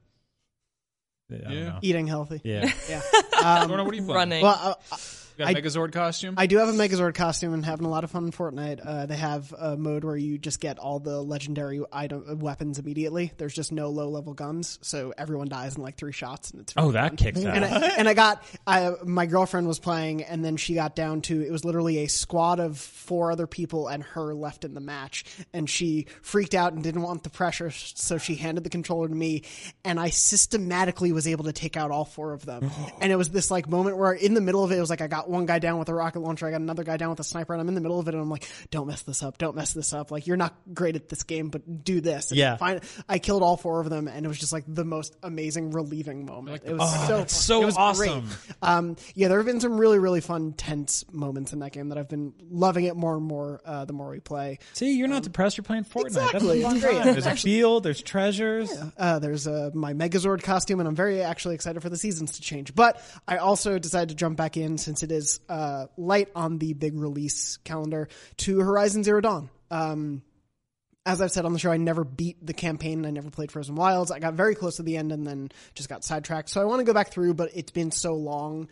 Yeah. 1.30 1.78
eating 1.82 2.06
healthy. 2.06 2.40
Yeah. 2.44 2.70
yeah. 2.88 3.02
Um, 3.44 3.68
Jordan, 3.68 3.84
what 3.86 3.94
are 3.94 3.96
you 3.96 4.02
playing? 4.06 4.16
Running. 4.16 4.42
Well, 4.42 4.58
uh, 4.90 4.96
You 4.96 4.96
got 5.38 5.54
a 5.54 5.56
I- 5.56 5.60
Megazord 5.60 5.92
costume? 5.92 6.34
I 6.36 6.46
do 6.46 6.58
have 6.58 6.68
a 6.68 6.72
Megazord 6.72 7.14
costume 7.14 7.54
and 7.54 7.64
having 7.64 7.86
a 7.86 7.88
lot 7.88 8.04
of 8.04 8.10
fun 8.10 8.24
in 8.26 8.32
Fortnite. 8.32 8.80
Uh, 8.84 9.06
they 9.06 9.16
have 9.16 9.54
a 9.58 9.76
mode 9.76 10.04
where 10.04 10.16
you 10.16 10.36
just 10.38 10.60
get 10.60 10.78
all 10.78 10.98
the 10.98 11.22
legendary 11.22 11.82
item 11.92 12.24
uh, 12.28 12.34
weapons 12.36 12.78
immediately. 12.78 13.32
There's 13.38 13.54
just 13.54 13.72
no 13.72 13.88
low 13.90 14.08
level 14.08 14.34
guns, 14.34 14.78
so 14.82 15.14
everyone 15.16 15.48
dies 15.48 15.76
in 15.76 15.82
like 15.82 15.96
three 15.96 16.12
shots, 16.12 16.50
and 16.50 16.60
it's 16.62 16.74
Oh, 16.76 16.92
that 16.92 17.08
fun. 17.10 17.16
kicks 17.16 17.40
And 17.40 17.64
I, 17.64 17.88
and 17.96 18.08
I 18.08 18.14
got 18.14 18.42
I, 18.66 18.92
my 19.04 19.26
girlfriend 19.26 19.66
was 19.66 19.78
playing, 19.78 20.22
and 20.24 20.44
then 20.44 20.56
she 20.56 20.74
got 20.74 20.94
down 20.96 21.22
to 21.22 21.40
it 21.40 21.50
was 21.50 21.64
literally 21.64 21.98
a 21.98 22.08
squad 22.08 22.60
of 22.60 22.78
four 22.78 23.32
other 23.32 23.46
people 23.46 23.88
and 23.88 24.02
her 24.02 24.34
left 24.34 24.64
in 24.64 24.74
the 24.74 24.80
match, 24.80 25.24
and 25.52 25.68
she 25.70 26.06
freaked 26.22 26.54
out 26.54 26.72
and 26.72 26.82
didn't 26.82 27.02
want 27.02 27.22
the 27.22 27.30
pressure, 27.30 27.70
so 27.70 28.18
she 28.18 28.34
handed 28.34 28.64
the 28.64 28.70
controller 28.70 29.08
to 29.08 29.14
me, 29.14 29.42
and 29.84 30.00
I 30.00 30.10
systematically 30.10 31.12
was 31.12 31.26
able 31.26 31.44
to 31.44 31.52
take 31.52 31.76
out 31.76 31.90
all 31.90 32.04
four 32.04 32.32
of 32.32 32.44
them, 32.44 32.70
and 33.00 33.12
it 33.12 33.16
was 33.16 33.30
this 33.30 33.50
like 33.50 33.68
moment 33.68 33.96
where 33.96 34.12
in 34.12 34.34
the 34.34 34.40
middle 34.40 34.64
of 34.64 34.72
it, 34.72 34.76
it 34.76 34.80
was 34.80 34.90
like 34.90 35.00
I 35.00 35.06
got 35.06 35.27
one 35.28 35.46
guy 35.46 35.58
down 35.58 35.78
with 35.78 35.88
a 35.88 35.94
rocket 35.94 36.20
launcher, 36.20 36.46
I 36.46 36.50
got 36.50 36.60
another 36.60 36.84
guy 36.84 36.96
down 36.96 37.10
with 37.10 37.20
a 37.20 37.24
sniper, 37.24 37.52
and 37.52 37.60
I'm 37.60 37.68
in 37.68 37.74
the 37.74 37.80
middle 37.80 37.98
of 38.00 38.08
it, 38.08 38.14
and 38.14 38.22
I'm 38.22 38.30
like, 38.30 38.48
don't 38.70 38.86
mess 38.86 39.02
this 39.02 39.22
up, 39.22 39.38
don't 39.38 39.54
mess 39.56 39.72
this 39.72 39.92
up, 39.92 40.10
like 40.10 40.26
you're 40.26 40.36
not 40.36 40.54
great 40.72 40.96
at 40.96 41.08
this 41.08 41.22
game, 41.22 41.48
but 41.48 41.84
do 41.84 42.00
this. 42.00 42.30
And 42.30 42.38
Yeah. 42.38 42.56
fin- 42.56 42.80
I 43.08 43.18
killed 43.18 43.42
all 43.42 43.56
four 43.56 43.80
of 43.80 43.90
them, 43.90 44.08
and 44.08 44.24
it 44.24 44.28
was 44.28 44.38
just 44.38 44.52
like 44.52 44.64
the 44.66 44.84
most 44.84 45.14
amazing, 45.22 45.70
relieving 45.72 46.26
moment. 46.26 46.62
It 46.64 46.72
was 46.72 46.80
Oh, 46.94 47.06
so 47.06 47.24
so 47.26 47.62
it 47.62 47.66
was 47.66 47.76
awesome. 47.76 48.20
Great. 48.20 48.32
Um, 48.62 48.96
yeah, 49.14 49.28
there 49.28 49.38
have 49.38 49.46
been 49.46 49.60
some 49.60 49.78
really, 49.78 49.98
really 49.98 50.20
fun, 50.20 50.52
tense 50.52 51.04
moments 51.12 51.52
in 51.52 51.60
that 51.60 51.72
game 51.72 51.88
that 51.90 51.98
I've 51.98 52.08
been 52.08 52.32
loving 52.50 52.84
it 52.84 52.96
more 52.96 53.16
and 53.16 53.24
more 53.24 53.60
uh, 53.64 53.84
the 53.84 53.92
more 53.92 54.10
we 54.10 54.20
play. 54.20 54.58
See, 54.72 54.96
you're 54.96 55.08
not 55.08 55.22
depressed. 55.22 55.56
You're 55.56 55.64
playing 55.64 55.84
Fortnite. 55.84 56.06
Exactly. 56.06 56.62
That's 56.62 56.74
It's 56.76 56.84
great. 56.84 57.04
There's 57.04 57.26
a 57.26 57.36
field. 57.36 57.82
There's 57.82 58.02
treasures. 58.02 58.72
Uh, 58.96 59.18
there's 59.18 59.46
uh, 59.46 59.70
my 59.74 59.92
Megazord 59.94 60.42
costume, 60.42 60.80
and 60.80 60.88
I'm 60.88 60.94
very 60.94 61.22
actually 61.22 61.54
excited 61.54 61.80
for 61.82 61.88
the 61.88 61.96
seasons 61.96 62.32
to 62.32 62.40
change. 62.40 62.74
But 62.74 63.00
I 63.26 63.38
also 63.38 63.78
decided 63.78 64.10
to 64.10 64.14
jump 64.14 64.36
back 64.36 64.56
in 64.56 64.78
since 64.78 65.02
it 65.02 65.10
is 65.12 65.17
uh, 65.48 65.86
light 65.96 66.28
on 66.34 66.58
the 66.58 66.72
big 66.72 66.98
release 66.98 67.58
calendar 67.58 68.08
to 68.38 68.60
Horizon 68.60 69.04
Zero 69.04 69.20
Dawn. 69.20 69.50
Um, 69.70 70.22
as 71.08 71.22
I've 71.22 71.30
said 71.30 71.46
on 71.46 71.54
the 71.54 71.58
show, 71.58 71.70
I 71.70 71.78
never 71.78 72.04
beat 72.04 72.44
the 72.44 72.52
campaign. 72.52 73.06
I 73.06 73.10
never 73.10 73.30
played 73.30 73.50
Frozen 73.50 73.76
Wilds. 73.76 74.10
I 74.10 74.18
got 74.18 74.34
very 74.34 74.54
close 74.54 74.76
to 74.76 74.82
the 74.82 74.98
end 74.98 75.10
and 75.10 75.26
then 75.26 75.50
just 75.74 75.88
got 75.88 76.04
sidetracked. 76.04 76.50
So 76.50 76.60
I 76.60 76.64
want 76.64 76.80
to 76.80 76.84
go 76.84 76.92
back 76.92 77.10
through, 77.10 77.32
but 77.32 77.50
it's 77.54 77.70
been 77.70 77.90
so 77.90 78.14
long. 78.14 78.68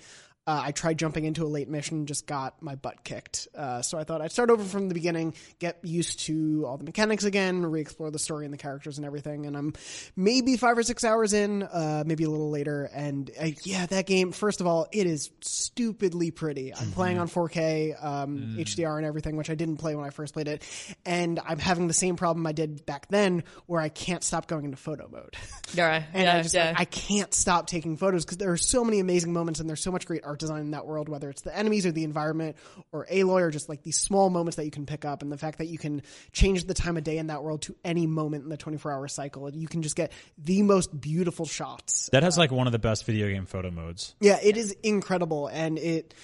Uh, 0.49 0.63
I 0.67 0.71
tried 0.71 0.97
jumping 0.97 1.25
into 1.25 1.45
a 1.45 1.49
late 1.49 1.69
mission, 1.69 2.07
just 2.07 2.25
got 2.25 2.63
my 2.63 2.77
butt 2.77 3.03
kicked. 3.03 3.49
Uh, 3.53 3.83
so 3.83 3.99
I 3.99 4.05
thought 4.05 4.21
I'd 4.21 4.31
start 4.31 4.49
over 4.49 4.63
from 4.63 4.87
the 4.87 4.95
beginning, 4.95 5.35
get 5.59 5.79
used 5.83 6.21
to 6.27 6.65
all 6.65 6.77
the 6.77 6.85
mechanics 6.85 7.25
again, 7.25 7.67
re-explore 7.67 8.13
the 8.13 8.21
story 8.21 8.45
and 8.45 8.55
the 8.55 8.59
characters 8.59 8.97
and 8.97 9.05
everything. 9.05 9.47
And 9.47 9.57
I'm 9.57 9.73
maybe 10.15 10.57
five 10.57 10.79
or 10.79 10.85
six 10.85 11.03
hours 11.03 11.33
in, 11.33 11.65
uh, 11.65 12.05
maybe 12.07 12.23
a 12.23 12.31
little 12.31 12.51
later. 12.51 12.89
And 12.95 13.29
uh, 13.41 13.49
yeah, 13.65 13.87
that 13.87 14.07
game. 14.07 14.31
First 14.31 14.61
of 14.61 14.69
all, 14.69 14.87
it 14.93 15.09
is 15.09 15.31
stupidly 15.41 16.31
pretty. 16.31 16.73
I'm 16.73 16.93
playing 16.93 17.19
on 17.19 17.29
4K, 17.29 18.05
um, 18.05 18.55
HDR, 18.57 18.99
and 18.99 19.07
everything, 19.07 19.37
which 19.37 19.51
I 19.51 19.57
didn't 19.57 19.79
play 19.79 19.97
when 19.97 20.07
I 20.07 20.11
first 20.11 20.33
played 20.33 20.47
it. 20.47 20.63
And 21.05 21.41
I'm 21.45 21.59
having 21.59 21.89
the 21.89 21.95
same 21.95 22.15
problem 22.15 22.47
I 22.47 22.53
did 22.53 22.87
back 22.87 23.09
then, 23.09 23.43
where 23.67 23.81
I 23.81 23.89
can't 23.89 24.23
stop 24.23 24.47
going 24.47 24.65
into 24.65 24.77
photo 24.77 25.09
mode. 25.11 25.35
Yeah, 25.75 26.05
And 26.15 26.23
yeah, 26.23 26.37
I 26.37 26.43
just 26.43 26.55
yeah. 26.55 26.69
like, 26.69 26.81
I 26.81 26.85
can't 26.85 27.35
stop 27.35 27.67
taking 27.67 27.97
photos 27.97 28.25
because 28.25 28.39
there 28.39 28.53
are 28.53 28.57
so 28.57 28.85
many 28.85 29.01
amazing 29.01 29.33
moments 29.33 29.59
and 29.59 29.69
there's 29.69 29.83
so 29.83 29.91
much 29.91 30.07
great 30.07 30.23
art 30.23 30.36
design 30.39 30.62
in 30.62 30.70
that 30.72 30.87
world, 30.87 31.09
whether 31.09 31.30
it's 31.30 31.43
the 31.43 31.57
enemies 31.57 31.87
or 31.87 31.93
the 31.93 32.05
environment 32.05 32.57
or 32.93 33.07
Aloy 33.07 33.43
or 33.43 33.51
just 33.51 33.68
like 33.68 33.82
these 33.82 33.99
small 33.99 34.30
moments 34.30 34.57
that 34.57 34.64
you 34.64 34.70
can 34.70 34.87
pick 34.87 35.05
up 35.05 35.22
and 35.22 35.30
the 35.30 35.39
fact 35.39 35.59
that 35.59 35.66
you 35.66 35.78
can 35.78 36.03
change 36.32 36.64
the 36.64 36.74
time 36.74 36.97
of 36.97 37.05
day 37.05 37.18
in 37.18 37.28
that 37.28 37.43
world 37.43 37.62
to 37.62 37.76
any 37.84 38.07
moment 38.07 38.45
in 38.45 38.51
the 38.51 38.57
24 38.57 38.93
hour 38.93 39.09
cycle. 39.09 39.47
And 39.47 39.61
you 39.61 39.68
can 39.68 39.82
just 39.82 39.97
get 39.97 40.12
the 40.39 40.62
most 40.62 40.99
beautiful 40.99 41.47
shots. 41.47 42.09
That 42.12 42.22
has 42.22 42.39
like 42.39 42.51
one 42.51 42.66
of 42.66 42.72
the 42.72 42.78
best 42.78 43.05
video 43.05 43.28
game 43.28 43.47
photo 43.47 43.70
modes. 43.70 44.14
Yeah, 44.20 44.39
it 44.43 44.57
is 44.57 44.72
incredible 44.82 45.49
and 45.49 45.78
it 45.78 46.14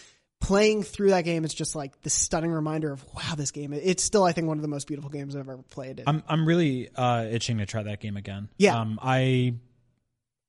playing 0.42 0.82
through 0.82 1.10
that 1.10 1.24
game 1.24 1.44
is 1.44 1.54
just 1.54 1.74
like 1.74 1.98
the 2.02 2.10
stunning 2.10 2.50
reminder 2.50 2.92
of 2.92 3.04
wow, 3.14 3.34
this 3.36 3.52
game. 3.52 3.72
It's 3.72 4.02
still 4.02 4.24
I 4.24 4.32
think 4.32 4.48
one 4.48 4.58
of 4.58 4.62
the 4.62 4.68
most 4.68 4.86
beautiful 4.86 5.08
games 5.08 5.34
I've 5.34 5.48
ever 5.48 5.62
played. 5.70 6.02
I'm 6.06 6.22
I'm 6.28 6.46
really 6.46 6.90
uh, 6.94 7.26
itching 7.30 7.58
to 7.58 7.66
try 7.66 7.84
that 7.84 8.00
game 8.00 8.16
again. 8.16 8.48
Yeah. 8.58 8.78
Um, 8.78 8.98
I 9.00 9.54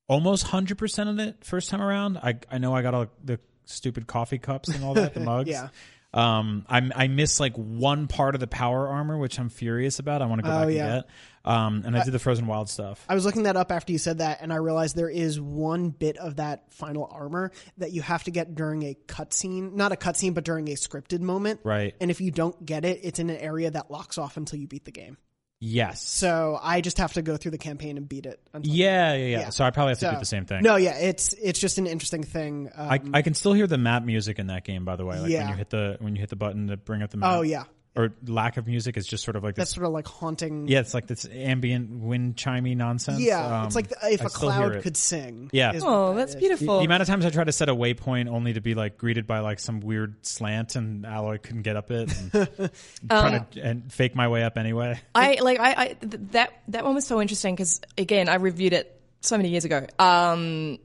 almost 0.08 0.42
hundred 0.44 0.78
percent 0.78 1.08
of 1.08 1.18
it 1.18 1.44
first 1.44 1.70
time 1.70 1.80
around. 1.80 2.18
I 2.18 2.34
I 2.50 2.58
know 2.58 2.74
I 2.74 2.82
got 2.82 2.94
all 2.94 3.06
the 3.22 3.38
stupid 3.64 4.06
coffee 4.06 4.38
cups 4.38 4.68
and 4.68 4.84
all 4.84 4.94
that, 4.94 5.14
the 5.14 5.20
mugs. 5.24 5.48
Yeah. 5.50 5.68
Um, 6.12 6.64
I'm 6.68 6.92
I 6.94 7.08
miss 7.08 7.40
like 7.40 7.56
one 7.56 8.06
part 8.06 8.36
of 8.36 8.40
the 8.40 8.46
power 8.46 8.86
armor, 8.88 9.18
which 9.18 9.40
I'm 9.40 9.48
furious 9.48 9.98
about. 9.98 10.22
I 10.22 10.26
want 10.26 10.44
to 10.44 10.48
go 10.48 10.56
Oh, 10.56 10.66
back 10.66 10.72
yeah. 10.74 10.94
and 10.94 11.02
get. 11.04 11.10
Um, 11.52 11.82
and 11.84 11.96
I 11.98 12.04
did 12.04 12.12
the 12.14 12.20
Frozen 12.20 12.46
Wild 12.46 12.70
stuff. 12.70 13.04
I 13.08 13.14
was 13.16 13.24
looking 13.26 13.42
that 13.42 13.56
up 13.56 13.72
after 13.72 13.90
you 13.92 13.98
said 13.98 14.18
that, 14.18 14.38
and 14.40 14.52
I 14.52 14.56
realized 14.56 14.94
there 14.94 15.10
is 15.10 15.40
one 15.40 15.90
bit 15.90 16.16
of 16.16 16.36
that 16.36 16.72
final 16.72 17.08
armor 17.12 17.50
that 17.78 17.90
you 17.92 18.00
have 18.00 18.22
to 18.24 18.30
get 18.30 18.54
during 18.54 18.84
a 18.84 18.96
cutscene, 19.08 19.72
not 19.74 19.90
a 19.90 19.96
cutscene, 19.96 20.34
but 20.34 20.44
during 20.44 20.68
a 20.68 20.74
scripted 20.74 21.18
moment. 21.20 21.60
Right. 21.64 21.94
And 22.00 22.12
if 22.12 22.20
you 22.20 22.30
don't 22.30 22.64
get 22.64 22.84
it, 22.84 23.00
it's 23.02 23.18
in 23.18 23.28
an 23.28 23.36
area 23.36 23.70
that 23.72 23.90
locks 23.90 24.16
off 24.16 24.36
until 24.36 24.60
you 24.60 24.68
beat 24.68 24.84
the 24.84 24.92
game. 24.92 25.18
Yes. 25.60 26.06
So 26.06 26.58
I 26.62 26.80
just 26.82 26.98
have 26.98 27.14
to 27.14 27.22
go 27.22 27.36
through 27.36 27.52
the 27.52 27.58
campaign 27.58 27.96
and 27.96 28.06
beat 28.08 28.26
it. 28.26 28.38
Until 28.52 28.74
Yeah, 28.74 29.14
yeah, 29.14 29.26
yeah. 29.38 29.48
So 29.50 29.64
I 29.64 29.70
probably 29.70 29.92
have 29.92 29.98
to 30.00 30.06
So- 30.06 30.12
do 30.12 30.18
the 30.18 30.24
same 30.26 30.44
thing. 30.44 30.62
No, 30.62 30.76
yeah, 30.76 30.96
it's 30.98 31.32
it's 31.34 31.58
just 31.58 31.78
an 31.78 31.86
interesting 31.86 32.22
thing. 32.22 32.70
Um, 32.74 32.90
I, 32.90 33.00
I 33.14 33.22
can 33.22 33.34
still 33.34 33.52
hear 33.54 33.66
the 33.66 33.78
map 33.78 34.02
music 34.04 34.38
in 34.38 34.48
that 34.48 34.64
game, 34.64 34.84
by 34.84 34.96
the 34.96 35.06
way. 35.06 35.18
Like 35.18 35.30
Yeah. 35.30 35.40
when 35.44 35.48
you 35.50 35.54
hit 35.56 35.70
the 35.70 35.96
when 36.00 36.14
you 36.16 36.20
hit 36.20 36.28
the 36.30 36.36
button 36.36 36.66
to 36.68 36.76
bring 36.76 37.02
up 37.02 37.10
the 37.10 37.16
map. 37.16 37.30
Oh, 37.32 37.42
yeah. 37.42 37.64
Or 37.96 38.12
lack 38.26 38.56
of 38.56 38.66
music 38.66 38.96
is 38.96 39.06
just 39.06 39.22
sort 39.22 39.36
of 39.36 39.44
like 39.44 39.54
this, 39.54 39.66
that's 39.66 39.74
sort 39.76 39.86
of 39.86 39.92
like 39.92 40.08
haunting. 40.08 40.66
Yeah, 40.66 40.80
it's 40.80 40.94
like 40.94 41.06
this 41.06 41.28
ambient 41.32 41.90
wind 41.90 42.34
chimey 42.34 42.76
nonsense. 42.76 43.20
Yeah, 43.20 43.60
Um, 43.60 43.66
it's 43.66 43.76
like 43.76 43.92
if 44.02 44.20
I 44.20 44.24
a 44.24 44.28
still 44.28 44.50
hear 44.50 44.62
cloud 44.62 44.74
it. 44.76 44.82
could 44.82 44.96
sing. 44.96 45.48
Yeah. 45.52 45.74
is 45.74 45.84
Oh, 45.86 46.08
that 46.12 46.16
that's 46.18 46.34
is. 46.34 46.40
beautiful. 46.40 46.80
The 46.80 46.86
amount 46.86 47.02
of 47.02 47.06
times 47.06 47.24
I 47.24 47.30
tried 47.30 47.44
to 47.44 47.52
set 47.52 47.68
a 47.68 47.74
waypoint 47.74 48.26
only 48.28 48.54
to 48.54 48.60
be 48.60 48.74
like 48.74 48.98
greeted 48.98 49.28
by 49.28 49.38
like 49.40 49.60
some 49.60 49.78
weird 49.78 50.26
slant 50.26 50.74
and 50.74 51.04
Aloy 51.04 51.40
couldn't 51.40 51.62
get 51.62 51.76
up 51.76 51.92
it 51.92 52.12
and 52.32 52.32
trying 53.08 53.46
to 53.52 53.60
and 53.62 53.92
fake 53.92 54.16
my 54.16 54.26
way 54.26 54.42
up 54.42 54.58
anyway. 54.58 55.00
I 55.14 55.38
like 55.40 55.60
I, 55.60 55.72
I 55.74 55.86
th- 55.92 56.14
that 56.32 56.50
that 56.66 56.84
one 56.84 56.96
was 56.96 57.06
so 57.06 57.20
interesting 57.20 57.54
because 57.54 57.80
again 57.96 58.28
I 58.28 58.34
reviewed 58.34 58.72
it 58.72 59.00
so 59.20 59.36
many 59.36 59.50
years 59.50 59.64
ago. 59.64 59.86
Um, 60.00 60.78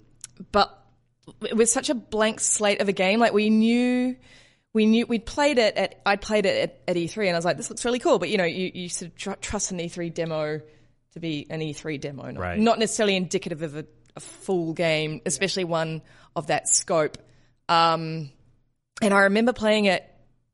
but 0.51 0.75
it 1.41 1.55
was 1.57 1.71
such 1.73 1.89
a 1.89 1.95
blank 1.95 2.39
slate 2.39 2.81
of 2.81 2.87
a 2.87 2.93
game. 2.93 3.19
Like 3.19 3.33
we 3.33 3.49
knew. 3.49 4.15
We 4.73 4.85
knew 4.85 5.05
we'd 5.07 5.25
played 5.25 5.57
it 5.57 5.75
at 5.77 6.01
I 6.05 6.15
played 6.15 6.45
it 6.45 6.81
at, 6.87 6.89
at 6.89 6.95
E3 6.95 7.27
and 7.27 7.35
I 7.35 7.37
was 7.37 7.45
like 7.45 7.57
this 7.57 7.69
looks 7.69 7.85
really 7.85 7.99
cool 7.99 8.19
but 8.19 8.29
you 8.29 8.37
know 8.37 8.43
you, 8.45 8.71
you 8.73 8.89
sort 8.89 9.11
of 9.11 9.17
tr- 9.17 9.31
trust 9.41 9.71
an 9.71 9.79
E3 9.79 10.13
demo 10.13 10.61
to 11.13 11.19
be 11.19 11.47
an 11.49 11.59
E3 11.61 11.99
demo 11.99 12.29
not, 12.29 12.37
Right. 12.39 12.59
not 12.59 12.77
necessarily 12.77 13.15
indicative 13.15 13.63
of 13.63 13.75
a, 13.75 13.85
a 14.15 14.19
full 14.19 14.73
game 14.73 15.21
especially 15.25 15.63
one 15.63 16.01
of 16.35 16.47
that 16.47 16.67
scope 16.69 17.17
um, 17.69 18.31
and 19.01 19.13
I 19.13 19.21
remember 19.21 19.53
playing 19.53 19.85
it, 19.85 20.03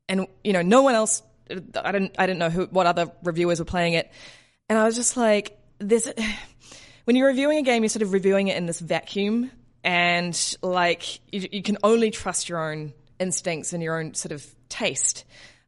and 0.08 0.26
you 0.44 0.52
know, 0.52 0.62
no 0.62 0.82
one 0.82 0.94
else. 0.94 1.22
I 1.50 1.54
didn't. 1.92 2.14
I 2.18 2.26
didn't 2.26 2.38
know 2.38 2.50
who, 2.50 2.66
what 2.66 2.86
other 2.86 3.10
reviewers 3.24 3.58
were 3.58 3.64
playing 3.64 3.94
it, 3.94 4.12
and 4.68 4.78
I 4.78 4.84
was 4.84 4.94
just 4.94 5.16
like, 5.16 5.58
"This." 5.78 6.12
When 7.04 7.14
you're 7.14 7.28
reviewing 7.28 7.58
a 7.58 7.62
game, 7.62 7.84
you're 7.84 7.88
sort 7.88 8.02
of 8.02 8.12
reviewing 8.12 8.48
it 8.48 8.56
in 8.56 8.66
this 8.66 8.80
vacuum, 8.80 9.52
and 9.84 10.56
like 10.60 11.20
you, 11.32 11.48
you 11.52 11.62
can 11.62 11.78
only 11.84 12.10
trust 12.10 12.48
your 12.48 12.68
own 12.72 12.92
instincts 13.18 13.72
and 13.72 13.82
your 13.82 13.98
own 13.98 14.14
sort 14.14 14.32
of 14.32 14.46
taste. 14.68 15.24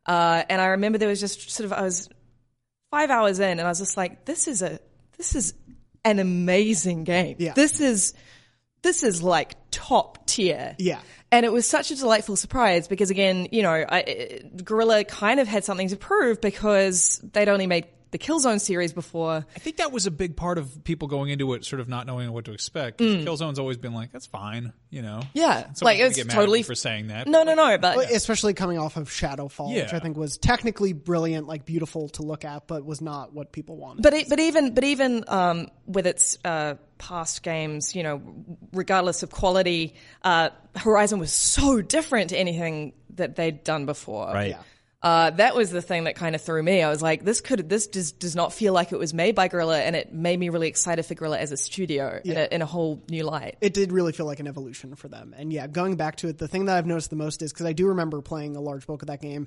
Uh, 0.06 0.42
and 0.48 0.60
I 0.60 0.66
remember 0.66 0.98
there 0.98 1.08
was 1.08 1.20
just 1.20 1.50
sort 1.50 1.66
of 1.66 1.72
I 1.72 1.82
was 1.82 2.08
five 2.90 3.10
hours 3.10 3.40
in, 3.40 3.58
and 3.58 3.60
I 3.60 3.68
was 3.68 3.78
just 3.78 3.96
like, 3.96 4.24
"This 4.24 4.48
is 4.48 4.62
a 4.62 4.78
this 5.16 5.34
is 5.34 5.54
an 6.04 6.18
amazing 6.18 7.04
game. 7.04 7.36
Yeah. 7.38 7.52
This 7.52 7.80
is 7.80 8.14
this 8.82 9.02
is 9.02 9.22
like 9.22 9.54
top 9.70 10.26
tier. 10.26 10.74
Yeah. 10.78 11.00
And 11.30 11.44
it 11.44 11.52
was 11.52 11.66
such 11.66 11.90
a 11.90 11.96
delightful 11.96 12.36
surprise 12.36 12.88
because, 12.88 13.10
again, 13.10 13.48
you 13.52 13.62
know, 13.62 13.84
I, 13.86 14.40
Guerrilla 14.64 15.04
kind 15.04 15.40
of 15.40 15.48
had 15.48 15.64
something 15.64 15.88
to 15.88 15.96
prove 15.96 16.40
because 16.40 17.20
they'd 17.32 17.48
only 17.48 17.66
made 17.66 17.86
the 18.10 18.18
Killzone 18.18 18.60
series 18.60 18.92
before. 18.92 19.44
I 19.54 19.58
think 19.58 19.76
that 19.76 19.92
was 19.92 20.06
a 20.06 20.10
big 20.10 20.34
part 20.36 20.56
of 20.58 20.82
people 20.84 21.08
going 21.08 21.30
into 21.30 21.52
it, 21.54 21.64
sort 21.64 21.80
of 21.80 21.88
not 21.88 22.06
knowing 22.06 22.32
what 22.32 22.46
to 22.46 22.52
expect. 22.52 22.98
'cause 22.98 23.06
Killzone's 23.16 23.58
always 23.58 23.76
been 23.76 23.92
like, 23.92 24.12
that's 24.12 24.26
fine, 24.26 24.72
you 24.90 25.02
know. 25.02 25.20
Mm. 25.22 25.28
Yeah, 25.34 25.54
Someone's 25.54 25.82
like 25.82 25.98
it's 25.98 26.16
get 26.16 26.26
mad 26.26 26.32
at 26.32 26.36
totally 26.36 26.62
for 26.62 26.74
saying 26.74 27.08
that. 27.08 27.26
No, 27.26 27.42
no, 27.42 27.54
no, 27.54 27.76
but 27.78 27.96
Well, 27.96 28.06
especially 28.12 28.54
coming 28.54 28.78
off 28.78 28.96
of 28.96 29.08
Shadowfall, 29.10 29.74
which 29.74 29.92
I 29.92 29.98
think 29.98 30.16
was 30.16 30.38
technically 30.38 30.92
brilliant, 30.92 31.46
like 31.46 31.64
beautiful 31.64 32.08
to 32.10 32.22
look 32.22 32.44
at, 32.44 32.66
but 32.66 32.84
was 32.84 33.00
not 33.00 33.32
what 33.34 33.52
people 33.52 33.76
wanted. 33.76 34.02
But 34.02 34.14
it, 34.14 34.28
but 34.28 34.40
even 34.40 34.74
but 34.74 34.84
even 34.84 35.24
um, 35.28 35.68
with 35.86 36.06
its 36.06 36.38
uh, 36.44 36.74
past 36.98 37.42
games, 37.42 37.94
you 37.94 38.02
know, 38.02 38.22
regardless 38.72 39.22
of 39.22 39.30
quality, 39.30 39.94
uh, 40.22 40.50
Horizon 40.76 41.18
was 41.18 41.32
so 41.32 41.82
different 41.82 42.30
to 42.30 42.36
anything 42.38 42.92
that 43.16 43.36
they'd 43.36 43.62
done 43.64 43.84
before. 43.86 44.26
Right. 44.32 44.56
Uh, 45.00 45.30
that 45.30 45.54
was 45.54 45.70
the 45.70 45.80
thing 45.80 46.04
that 46.04 46.16
kind 46.16 46.34
of 46.34 46.42
threw 46.42 46.60
me. 46.60 46.82
I 46.82 46.90
was 46.90 47.00
like, 47.00 47.24
this 47.24 47.40
could 47.40 47.68
this 47.68 47.86
does, 47.86 48.10
does 48.10 48.34
not 48.34 48.52
feel 48.52 48.72
like 48.72 48.90
it 48.90 48.98
was 48.98 49.14
made 49.14 49.36
by 49.36 49.46
Guerrilla, 49.46 49.78
and 49.78 49.94
it 49.94 50.12
made 50.12 50.38
me 50.40 50.48
really 50.48 50.66
excited 50.66 51.04
for 51.04 51.14
Guerrilla 51.14 51.38
as 51.38 51.52
a 51.52 51.56
studio 51.56 52.20
in, 52.24 52.36
a, 52.36 52.48
in 52.50 52.62
a 52.62 52.66
whole 52.66 53.04
new 53.08 53.22
light. 53.22 53.56
it 53.60 53.74
did 53.74 53.92
really 53.92 54.12
feel 54.12 54.26
like 54.26 54.40
an 54.40 54.48
evolution 54.48 54.96
for 54.96 55.06
them. 55.06 55.34
And 55.36 55.52
yeah, 55.52 55.68
going 55.68 55.94
back 55.94 56.16
to 56.16 56.28
it, 56.28 56.38
the 56.38 56.48
thing 56.48 56.64
that 56.64 56.76
I've 56.76 56.86
noticed 56.86 57.10
the 57.10 57.16
most 57.16 57.42
is 57.42 57.52
because 57.52 57.66
I 57.66 57.74
do 57.74 57.88
remember 57.88 58.20
playing 58.22 58.56
a 58.56 58.60
large 58.60 58.86
bulk 58.88 59.02
of 59.02 59.08
that 59.08 59.20
game, 59.20 59.46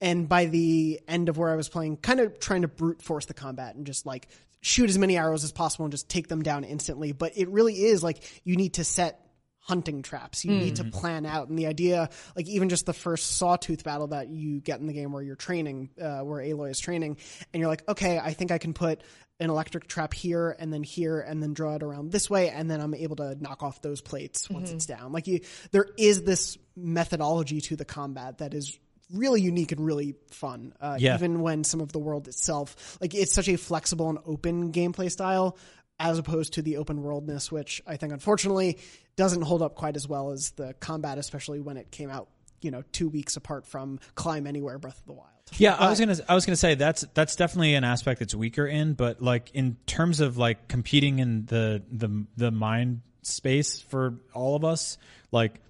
and 0.00 0.28
by 0.28 0.46
the 0.46 1.00
end 1.08 1.28
of 1.28 1.36
where 1.36 1.50
I 1.50 1.56
was 1.56 1.68
playing, 1.68 1.96
kind 1.96 2.20
of 2.20 2.38
trying 2.38 2.62
to 2.62 2.68
brute 2.68 3.02
force 3.02 3.26
the 3.26 3.34
combat 3.34 3.74
and 3.74 3.84
just 3.84 4.06
like 4.06 4.28
shoot 4.60 4.88
as 4.88 4.96
many 4.96 5.18
arrows 5.18 5.42
as 5.42 5.50
possible 5.50 5.84
and 5.84 5.92
just 5.92 6.08
take 6.08 6.28
them 6.28 6.42
down 6.42 6.62
instantly. 6.62 7.10
But 7.10 7.36
it 7.36 7.48
really 7.48 7.74
is 7.74 8.04
like 8.04 8.22
you 8.44 8.54
need 8.54 8.74
to 8.74 8.84
set 8.84 9.21
hunting 9.64 10.02
traps. 10.02 10.44
You 10.44 10.52
need 10.56 10.76
to 10.76 10.84
plan 10.84 11.24
out. 11.24 11.48
And 11.48 11.56
the 11.58 11.66
idea, 11.66 12.10
like 12.36 12.48
even 12.48 12.68
just 12.68 12.84
the 12.84 12.92
first 12.92 13.36
sawtooth 13.36 13.84
battle 13.84 14.08
that 14.08 14.28
you 14.28 14.60
get 14.60 14.80
in 14.80 14.86
the 14.88 14.92
game 14.92 15.12
where 15.12 15.22
you're 15.22 15.36
training, 15.36 15.90
uh, 16.00 16.20
where 16.20 16.42
Aloy 16.42 16.70
is 16.70 16.80
training, 16.80 17.16
and 17.52 17.60
you're 17.60 17.68
like, 17.68 17.88
okay, 17.88 18.18
I 18.18 18.32
think 18.32 18.50
I 18.50 18.58
can 18.58 18.74
put 18.74 19.02
an 19.40 19.50
electric 19.50 19.86
trap 19.88 20.14
here 20.14 20.54
and 20.58 20.72
then 20.72 20.82
here 20.82 21.20
and 21.20 21.42
then 21.42 21.52
draw 21.54 21.74
it 21.76 21.82
around 21.82 22.12
this 22.12 22.28
way 22.30 22.48
and 22.50 22.70
then 22.70 22.80
I'm 22.80 22.94
able 22.94 23.16
to 23.16 23.34
knock 23.42 23.62
off 23.64 23.82
those 23.82 24.00
plates 24.00 24.48
once 24.48 24.70
it's 24.70 24.86
down. 24.86 25.10
Like 25.10 25.26
you 25.26 25.40
there 25.72 25.86
is 25.98 26.22
this 26.22 26.58
methodology 26.76 27.60
to 27.62 27.74
the 27.76 27.84
combat 27.84 28.38
that 28.38 28.54
is 28.54 28.78
really 29.12 29.40
unique 29.40 29.72
and 29.72 29.84
really 29.84 30.14
fun. 30.30 30.74
Uh, 30.80 30.96
Yeah. 31.00 31.16
even 31.16 31.40
when 31.40 31.64
some 31.64 31.80
of 31.80 31.90
the 31.92 31.98
world 31.98 32.28
itself 32.28 32.98
like 33.00 33.14
it's 33.14 33.32
such 33.32 33.48
a 33.48 33.56
flexible 33.56 34.08
and 34.10 34.18
open 34.26 34.70
gameplay 34.72 35.10
style 35.10 35.56
as 35.98 36.18
opposed 36.18 36.52
to 36.54 36.62
the 36.62 36.76
open 36.76 37.02
worldness 37.02 37.50
which 37.50 37.82
I 37.86 37.96
think 37.96 38.12
unfortunately 38.12 38.78
doesn't 39.16 39.42
hold 39.42 39.62
up 39.62 39.74
quite 39.74 39.96
as 39.96 40.08
well 40.08 40.30
as 40.30 40.50
the 40.52 40.74
combat 40.74 41.18
especially 41.18 41.60
when 41.60 41.76
it 41.76 41.90
came 41.90 42.10
out, 42.10 42.28
you 42.60 42.70
know, 42.70 42.82
2 42.92 43.08
weeks 43.08 43.36
apart 43.36 43.66
from 43.66 44.00
Climb 44.14 44.46
Anywhere 44.46 44.78
Breath 44.78 44.98
of 44.98 45.06
the 45.06 45.12
Wild. 45.12 45.28
Yeah, 45.56 45.74
I 45.74 45.90
was 45.90 46.00
gonna 46.00 46.16
I 46.28 46.34
was 46.34 46.46
gonna 46.46 46.56
say 46.56 46.74
that's 46.74 47.04
that's 47.14 47.36
definitely 47.36 47.74
an 47.74 47.84
aspect 47.84 48.20
that's 48.20 48.34
weaker 48.34 48.66
in, 48.66 48.94
but 48.94 49.20
like 49.20 49.50
in 49.52 49.76
terms 49.86 50.20
of 50.20 50.38
like 50.38 50.68
competing 50.68 51.18
in 51.18 51.46
the 51.46 51.82
the 51.90 52.26
the 52.36 52.50
mind 52.50 53.02
space 53.22 53.80
for 53.80 54.14
all 54.32 54.56
of 54.56 54.64
us, 54.64 54.98
like 55.30 55.60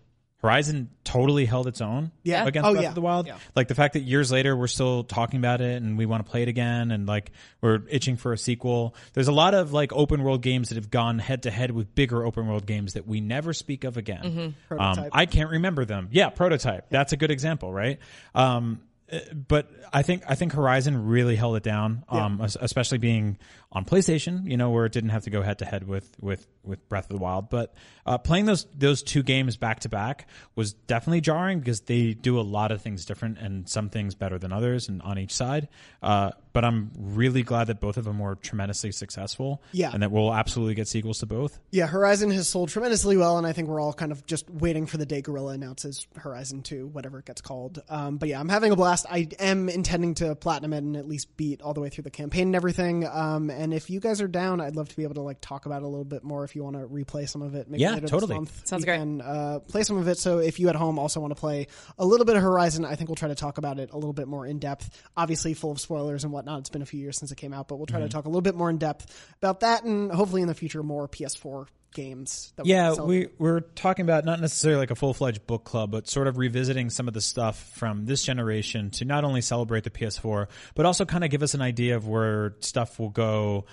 Horizon 0.43 0.91
totally 1.05 1.45
held 1.45 1.69
its 1.69 1.81
own 1.81 2.11
Yeah. 2.25 2.45
against 2.45 2.69
Oh, 2.69 2.73
Breath 2.73 2.83
yeah. 2.83 2.89
of 2.89 2.95
the 2.97 3.01
Wild. 3.01 3.27
Yeah. 3.29 3.37
Like 3.55 3.69
the 3.69 3.77
fact 3.77 3.95
that 3.95 4.01
years 4.01 4.33
later 4.33 4.57
we're 4.57 4.67
still 4.67 5.05
talking 5.05 5.39
about 5.39 5.61
it 5.61 5.81
and 5.81 5.97
we 5.97 6.05
want 6.05 6.25
to 6.27 6.31
play 6.31 6.43
it 6.43 6.49
again 6.49 6.91
and 6.91 7.07
like 7.07 7.31
we're 7.61 7.81
itching 7.89 8.17
for 8.17 8.33
a 8.33 8.39
sequel. 8.39 8.95
There's 9.13 9.29
a 9.29 9.33
lot 9.33 9.55
of 9.55 9.73
like 9.73 9.93
open 9.93 10.23
world 10.25 10.43
games 10.43 10.71
that 10.71 10.75
have 10.75 10.91
gone 10.91 11.21
head 11.21 11.45
to 11.45 11.51
head 11.53 11.71
with 11.71 11.95
bigger 11.95 12.25
open 12.27 12.49
world 12.49 12.67
games 12.67 12.95
that 12.95 13.07
we 13.07 13.21
never 13.21 13.53
speak 13.53 13.85
of 13.85 13.97
again. 13.97 14.25
Um, 14.25 14.55
Prototype. 14.79 15.11
I 15.13 15.27
can't 15.27 15.51
remember 15.51 15.85
them. 15.85 16.09
Yeah, 16.11 16.31
prototype. 16.31 16.91
That's 16.91 17.13
a 17.13 17.17
good 17.17 17.31
example, 17.31 17.73
right? 17.73 18.01
Um, 18.35 18.81
uh, 19.13 19.19
but 19.49 19.71
I 19.93 20.03
think 20.03 20.23
I 20.27 20.35
think 20.35 20.53
Horizon 20.55 21.07
really 21.07 21.37
held 21.37 21.57
it 21.57 21.63
down, 21.63 22.03
um, 22.09 22.41
es- 22.41 22.57
especially 22.61 22.99
being 22.99 23.37
on 23.73 23.85
PlayStation. 23.85 24.49
You 24.49 24.57
know, 24.57 24.71
where 24.71 24.85
it 24.87 24.93
didn't 24.93 25.11
have 25.11 25.25
to 25.25 25.31
go 25.31 25.43
head 25.43 25.59
to 25.59 25.65
head 25.65 25.87
with 25.87 26.11
with 26.21 26.47
with 26.63 26.89
Breath 26.89 27.11
of 27.11 27.17
the 27.17 27.23
Wild. 27.23 27.51
But 27.51 27.75
uh, 28.07 28.19
playing 28.19 28.47
those 28.47 28.67
those 28.75 29.03
two 29.03 29.23
games 29.23 29.57
back 29.57 29.81
to 29.81 29.89
back 29.89 30.29
was 30.55 30.73
definitely 30.73 31.23
jarring 31.23 31.61
because 31.61 31.81
they 31.83 32.15
do 32.15 32.39
a 32.39 32.43
lot 32.43 32.73
of 32.73 32.83
things 32.83 33.05
different 33.05 33.39
and 33.39 33.69
some 33.69 33.89
things 33.89 34.15
better 34.15 34.39
than 34.39 34.53
others, 34.53 34.89
and 34.89 35.03
on 35.03 35.19
each 35.19 35.35
side. 35.35 35.69
Uh, 36.03 36.33
but 36.53 36.65
I'm 36.65 36.91
really 36.97 37.43
glad 37.43 37.69
that 37.69 37.81
both 37.81 37.97
of 37.97 38.05
them 38.05 38.19
were 38.19 38.35
tremendously 38.35 38.93
successful. 38.93 39.63
Yeah. 39.73 39.91
and 39.93 40.03
that 40.03 40.11
we'll 40.11 40.33
absolutely 40.33 40.75
get 40.75 40.89
sequels 40.89 41.21
to 41.21 41.27
both. 41.27 41.59
Yeah, 41.71 41.87
Horizon 41.87 42.31
has 42.33 42.49
sold 42.49 42.69
tremendously 42.69 43.17
well, 43.17 43.39
and 43.39 43.47
I 43.47 43.53
think 43.53 43.69
we're 43.69 43.81
all 43.81 43.93
kind 43.93 44.13
of 44.13 44.27
just 44.27 44.51
waiting 44.51 44.87
for 44.87 44.99
the 44.99 45.07
day 45.07 45.23
Guerrilla 45.23 45.53
announces 45.53 46.07
Horizon 46.17 46.63
2, 46.63 46.89
whatever 46.89 47.19
it 47.21 47.25
gets 47.25 47.41
called. 47.41 47.83
Um, 47.89 48.19
but 48.19 48.29
yeah, 48.29 48.41
I'm 48.41 48.49
having 48.49 48.73
a 48.73 48.77
blast. 48.77 49.07
I 49.09 49.29
am 49.39 49.69
intending 49.69 50.15
to 50.17 50.35
platinum 50.35 50.73
it 50.73 50.79
and 50.79 50.97
at 50.97 51.09
least 51.09 51.37
beat 51.37 51.63
all 51.63 51.75
the 51.75 51.81
way 51.81 51.89
through 51.89 52.05
the 52.05 52.11
campaign 52.11 52.49
and 52.49 52.57
everything. 52.57 53.07
Um, 53.07 53.51
and 53.51 53.62
if 53.71 53.91
you 53.91 54.01
guys 54.01 54.23
are 54.23 54.29
down, 54.29 54.63
I'd 54.63 54.77
love 54.77 54.89
to 54.89 54.97
be 54.97 55.03
able 55.03 55.17
to 55.17 55.21
like 55.21 55.43
talk 55.43 55.67
about 55.67 55.83
it 55.83 55.85
a 55.85 55.89
little 55.89 56.07
bit 56.07 56.25
more 56.25 56.43
if 56.43 56.57
you 56.57 56.65
want 56.65 56.77
to 56.77 56.87
replay 56.87 57.29
some 57.29 57.43
of 57.43 57.55
it. 57.55 57.69
Maybe 57.69 57.83
Yeah, 57.83 57.93
later 57.93 58.07
totally. 58.07 58.31
This 58.31 58.37
month. 58.37 58.67
Sounds 58.67 58.81
we 58.81 58.87
great. 58.87 58.99
Can, 58.99 59.21
uh, 59.21 59.59
play 59.59 59.83
some 59.83 59.99
of 59.99 60.09
it. 60.09 60.17
So 60.17 60.39
if 60.39 60.59
you 60.59 60.71
at 60.71 60.77
home 60.77 60.99
also 60.99 61.21
want 61.21 61.33
to 61.33 61.39
play 61.39 61.67
a 61.99 62.07
little 62.07 62.25
bit 62.25 62.37
of 62.37 62.43
Horizon, 62.43 62.87
I 62.87 62.95
think 62.95 63.11
we'll 63.11 63.17
try 63.17 63.29
to 63.29 63.35
talk 63.35 63.59
about 63.59 63.79
it 63.79 63.91
a 63.91 63.97
little 63.97 64.15
bit 64.15 64.27
more 64.29 64.47
in 64.47 64.59
depth. 64.59 65.03
Obviously, 65.17 65.53
full 65.53 65.73
of 65.73 65.81
spoilers 65.81 66.25
and 66.25 66.33
whatnot. 66.33 66.61
It's 66.61 66.71
been 66.71 66.81
a 66.81 66.87
few 66.87 67.01
years 67.01 67.19
since 67.19 67.31
it 67.31 67.37
came 67.37 67.53
out, 67.53 67.69
but 67.69 67.77
we'll 67.77 67.87
try 67.87 68.01
to 68.01 68.09
talk 68.09 68.25
a 68.25 68.29
little 68.29 68.41
bit 68.41 68.55
more 68.55 68.71
in 68.71 68.79
depth 68.79 69.35
about 69.37 69.61
that, 69.61 69.85
and 69.85 70.11
hopefully 70.11 70.41
in 70.41 70.49
the 70.49 70.55
future 70.55 70.83
more 70.83 71.07
PS4 71.09 71.67
games. 71.93 72.53
That 72.57 72.67
Yeah, 72.67 72.95
can 72.95 73.07
we 73.07 73.29
we're 73.39 73.61
talking 73.61 74.05
about 74.05 74.25
not 74.25 74.41
necessarily 74.41 74.79
like 74.81 74.91
a 74.91 74.95
full 74.95 75.15
fledged 75.15 75.47
book 75.47 75.65
club, 75.65 75.91
but 75.91 76.09
sort 76.09 76.27
of 76.27 76.39
revisiting 76.39 76.91
some 76.91 77.09
of 77.09 77.15
the 77.15 77.21
stuff 77.21 77.73
from 77.77 78.07
this 78.07 78.23
generation 78.23 78.91
to 78.93 79.05
not 79.05 79.25
only 79.25 79.41
celebrate 79.41 79.85
the 79.85 79.91
PS4, 79.91 80.49
but 80.75 80.87
also 80.87 81.05
kind 81.05 81.25
of 81.25 81.31
give 81.31 81.43
us 81.43 81.55
an 81.55 81.63
idea 81.63 81.97
of 81.97 82.07
where 82.09 82.55
stuff 82.61 82.99
will 82.99 83.11
go 83.11 83.65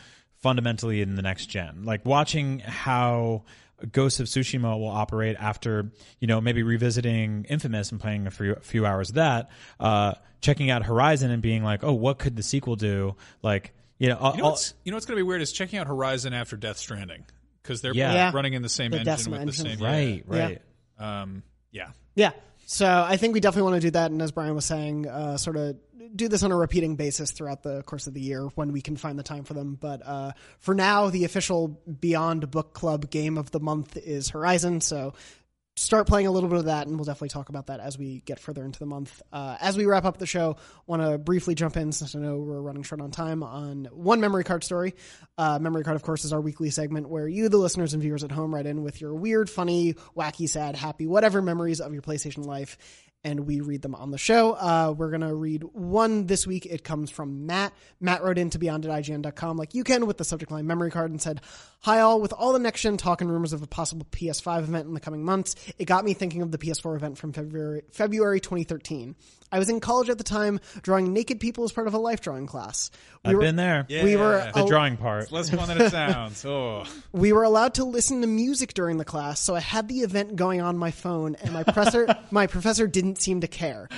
fundamentally 0.41 1.01
in 1.01 1.15
the 1.15 1.21
next 1.21 1.47
gen. 1.47 1.83
Like 1.83 2.05
watching 2.05 2.59
how 2.59 3.43
Ghost 3.91 4.19
of 4.19 4.27
Tsushima 4.27 4.77
will 4.77 4.87
operate 4.89 5.35
after, 5.39 5.91
you 6.19 6.27
know, 6.27 6.41
maybe 6.41 6.63
revisiting 6.63 7.45
Infamous 7.49 7.91
and 7.91 7.99
playing 7.99 8.27
a 8.27 8.31
few, 8.31 8.53
a 8.53 8.59
few 8.59 8.85
hours 8.85 9.09
of 9.09 9.15
that, 9.15 9.49
uh, 9.79 10.13
checking 10.41 10.69
out 10.69 10.83
Horizon 10.83 11.31
and 11.31 11.41
being 11.41 11.63
like, 11.63 11.83
oh, 11.83 11.93
what 11.93 12.19
could 12.19 12.35
the 12.35 12.43
sequel 12.43 12.75
do? 12.75 13.15
Like, 13.41 13.73
You 14.01 14.07
know, 14.07 14.17
I'll- 14.21 14.31
You 14.35 14.41
know, 14.43 14.49
what's, 14.51 14.73
you 14.85 14.91
know 14.91 14.95
what's 14.95 15.05
going 15.05 15.17
to 15.17 15.23
be 15.23 15.27
weird 15.27 15.41
is 15.41 15.51
checking 15.51 15.77
out 15.77 15.87
Horizon 15.87 16.33
after 16.33 16.55
Death 16.55 16.77
Stranding 16.77 17.25
because 17.69 17.81
they're 17.81 17.93
Yeah. 17.93 18.13
Yeah. 18.13 18.31
running 18.33 18.53
in 18.53 18.63
the 18.63 18.69
same 18.69 18.89
The 18.91 18.97
engine 18.99 19.15
Decima 19.15 19.45
with 19.45 19.55
the 19.55 19.61
engine. 19.63 19.77
same 19.77 19.85
Right, 19.85 20.25
Yeah. 20.29 20.43
right. 20.43 21.21
Um, 21.21 21.43
yeah. 21.71 21.89
Yeah. 22.15 22.31
So 22.65 22.87
I 23.07 23.17
think 23.17 23.35
we 23.35 23.39
definitely 23.39 23.71
want 23.71 23.81
to 23.81 23.87
do 23.87 23.91
that, 23.91 24.09
and 24.11 24.19
as 24.21 24.31
Brian 24.31 24.55
was 24.55 24.65
saying, 24.65 25.07
uh, 25.07 25.37
sort 25.37 25.55
of 25.55 25.75
do 26.15 26.27
this 26.27 26.41
on 26.41 26.51
a 26.51 26.55
repeating 26.57 26.95
basis 26.95 27.29
throughout 27.31 27.61
the 27.61 27.83
course 27.83 28.07
of 28.07 28.15
the 28.15 28.19
year 28.21 28.45
when 28.55 28.71
we 28.71 28.81
can 28.81 28.97
find 28.97 29.17
the 29.19 29.23
time 29.23 29.43
for 29.43 29.53
them. 29.53 29.77
But 29.79 30.01
uh, 30.03 30.31
for 30.57 30.73
now, 30.73 31.11
the 31.11 31.23
official 31.23 31.67
Beyond 31.99 32.49
Book 32.49 32.73
Club 32.73 33.11
game 33.11 33.37
of 33.37 33.51
the 33.51 33.59
month 33.59 33.95
is 33.95 34.29
Horizon. 34.29 34.81
So 34.81 35.13
start 35.79 36.07
playing 36.07 36.27
a 36.27 36.31
little 36.31 36.49
bit 36.49 36.59
of 36.59 36.65
that, 36.65 36.87
and 36.87 36.97
we'll 36.97 37.05
definitely 37.05 37.29
talk 37.29 37.49
about 37.49 37.67
that 37.67 37.79
as 37.79 37.97
we 37.97 38.21
get 38.25 38.39
further 38.39 38.63
into 38.63 38.79
the 38.79 38.85
month. 38.85 39.21
Uh, 39.31 39.57
as 39.61 39.77
we 39.77 39.85
wrap 39.85 40.05
up 40.05 40.17
the 40.17 40.25
show, 40.25 40.57
want 40.85 41.01
to 41.01 41.17
briefly 41.17 41.55
jump 41.55 41.77
in 41.77 41.91
since 41.91 42.15
I 42.15 42.19
know 42.19 42.37
we're 42.37 42.61
running 42.61 42.83
short 42.83 43.01
on 43.01 43.11
time 43.11 43.43
on 43.43 43.85
one 43.91 44.19
memory 44.19 44.43
card 44.43 44.63
story. 44.63 44.95
Uh, 45.37 45.57
memory 45.59 45.83
card, 45.83 45.95
of 45.95 46.03
course, 46.03 46.25
is 46.25 46.33
our 46.33 46.41
weekly 46.41 46.69
segment 46.69 47.09
where 47.09 47.27
you, 47.27 47.49
the 47.49 47.57
listeners 47.57 47.93
and 47.93 48.03
viewers 48.03 48.23
at 48.23 48.31
home, 48.31 48.53
write 48.53 48.65
in 48.65 48.83
with 48.83 48.99
your 48.99 49.15
weird, 49.15 49.49
funny, 49.49 49.95
wacky, 50.15 50.49
sad, 50.49 50.75
happy, 50.75 51.07
whatever 51.07 51.41
memories 51.41 51.79
of 51.79 51.93
your 51.93 52.01
PlayStation 52.01 52.45
life. 52.45 52.77
And 53.25 53.41
we 53.41 53.59
read 53.59 53.81
them 53.81 53.95
on 53.95 54.11
the 54.11 54.17
show. 54.17 54.53
Uh, 54.53 54.93
we're 54.97 55.09
going 55.09 55.19
to 55.21 55.35
read 55.35 55.63
one 55.73 56.25
this 56.25 56.47
week. 56.47 56.65
It 56.65 56.85
comes 56.85 57.11
from 57.11 57.45
Matt. 57.47 57.73
Matt 57.99 58.23
wrote 58.23 58.37
in 58.37 58.49
to 58.51 58.59
beyond 58.59 58.85
at 58.85 58.91
IGN.com 58.91 59.57
like 59.57 59.75
you 59.75 59.83
can 59.83 60.05
with 60.05 60.17
the 60.17 60.23
subject 60.23 60.53
line 60.53 60.65
memory 60.65 60.89
card 60.89 61.11
and 61.11 61.21
said, 61.21 61.41
Hi 61.81 61.99
all, 61.99 62.21
with 62.21 62.31
all 62.33 62.53
the 62.53 62.59
next 62.59 62.81
gen 62.81 62.95
talk 62.97 63.19
and 63.21 63.29
rumors 63.29 63.51
of 63.53 63.61
a 63.61 63.67
possible 63.67 64.05
PS5 64.11 64.59
event 64.59 64.87
in 64.87 64.93
the 64.93 64.99
coming 65.01 65.23
months, 65.23 65.55
it 65.77 65.85
got 65.85 66.05
me 66.05 66.13
thinking 66.13 66.41
of 66.41 66.51
the 66.51 66.57
PS4 66.57 66.95
event 66.95 67.17
from 67.17 67.33
February, 67.33 67.83
February 67.91 68.39
2013. 68.39 69.15
I 69.51 69.57
was 69.59 69.69
in 69.69 69.79
college 69.79 70.09
at 70.09 70.17
the 70.17 70.23
time, 70.23 70.59
drawing 70.83 71.11
naked 71.11 71.39
people 71.39 71.63
as 71.63 71.71
part 71.71 71.87
of 71.87 71.93
a 71.95 71.97
life 71.97 72.21
drawing 72.21 72.45
class. 72.47 72.91
We 73.25 73.31
I've 73.31 73.35
were- 73.37 73.41
been 73.41 73.55
there. 73.55 73.85
We 73.89 74.15
were 74.15 74.51
the 74.53 74.65
drawing 74.65 74.95
part. 74.97 75.23
It's 75.23 75.31
less 75.31 75.49
fun 75.49 75.67
than 75.69 75.81
it 75.81 75.89
sounds. 75.89 76.45
Oh. 76.49 76.83
we 77.11 77.33
were 77.33 77.43
allowed 77.43 77.75
to 77.75 77.83
listen 77.85 78.21
to 78.21 78.27
music 78.27 78.73
during 78.73 78.97
the 78.97 79.05
class, 79.05 79.39
so 79.39 79.55
I 79.55 79.59
had 79.59 79.87
the 79.87 79.99
event 80.01 80.35
going 80.35 80.61
on 80.61 80.77
my 80.77 80.91
phone, 80.91 81.35
and 81.41 81.51
my 81.53 81.63
professor, 81.63 82.07
my 82.31 82.45
professor 82.47 82.85
didn't 82.87 83.08
seem 83.15 83.41
to 83.41 83.47
care. 83.47 83.89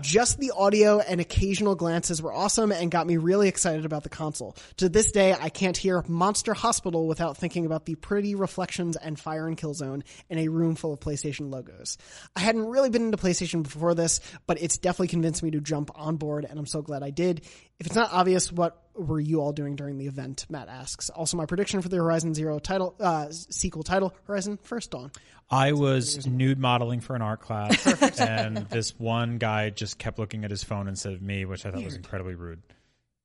Just 0.00 0.38
the 0.38 0.52
audio 0.56 1.00
and 1.00 1.20
occasional 1.20 1.74
glances 1.74 2.20
were 2.20 2.32
awesome 2.32 2.72
and 2.72 2.90
got 2.90 3.06
me 3.06 3.16
really 3.16 3.48
excited 3.48 3.84
about 3.84 4.02
the 4.02 4.08
console. 4.08 4.56
To 4.78 4.88
this 4.88 5.12
day, 5.12 5.34
I 5.38 5.48
can't 5.48 5.76
hear 5.76 6.04
Monster 6.06 6.54
Hospital 6.54 7.06
without 7.06 7.36
thinking 7.36 7.66
about 7.66 7.86
the 7.86 7.94
pretty 7.94 8.34
reflections 8.34 8.96
and 8.96 9.18
Fire 9.18 9.46
and 9.46 9.56
Killzone 9.56 10.02
in 10.28 10.38
a 10.38 10.48
room 10.48 10.74
full 10.74 10.92
of 10.92 11.00
PlayStation 11.00 11.50
logos. 11.50 11.98
I 12.36 12.40
hadn't 12.40 12.66
really 12.66 12.90
been 12.90 13.06
into 13.06 13.16
PlayStation 13.16 13.62
before 13.62 13.94
this, 13.94 14.20
but 14.46 14.60
it's 14.60 14.78
definitely 14.78 15.08
convinced 15.08 15.42
me 15.42 15.52
to 15.52 15.60
jump 15.60 15.90
on 15.94 16.16
board, 16.16 16.46
and 16.48 16.58
I'm 16.58 16.66
so 16.66 16.82
glad 16.82 17.02
I 17.02 17.10
did. 17.10 17.44
If 17.80 17.86
it's 17.86 17.96
not 17.96 18.12
obvious, 18.12 18.52
what 18.52 18.76
were 18.94 19.18
you 19.18 19.40
all 19.40 19.52
doing 19.52 19.74
during 19.74 19.96
the 19.96 20.06
event? 20.06 20.44
Matt 20.50 20.68
asks. 20.68 21.08
Also, 21.08 21.38
my 21.38 21.46
prediction 21.46 21.80
for 21.80 21.88
the 21.88 21.96
Horizon 21.96 22.34
Zero 22.34 22.58
title 22.58 22.94
uh, 23.00 23.28
sequel 23.30 23.82
title: 23.82 24.14
Horizon 24.26 24.58
First 24.62 24.90
Dawn. 24.90 25.10
I 25.50 25.72
was 25.72 26.26
nude 26.26 26.58
modeling 26.58 27.00
for 27.00 27.16
an 27.16 27.22
art 27.22 27.40
class, 27.40 28.20
and 28.20 28.58
this 28.68 28.98
one 28.98 29.38
guy 29.38 29.70
just 29.70 29.98
kept 29.98 30.18
looking 30.18 30.44
at 30.44 30.50
his 30.50 30.62
phone 30.62 30.88
instead 30.88 31.14
of 31.14 31.22
me, 31.22 31.46
which 31.46 31.64
I 31.64 31.70
thought 31.70 31.82
was 31.82 31.96
incredibly 31.96 32.34
rude. 32.34 32.60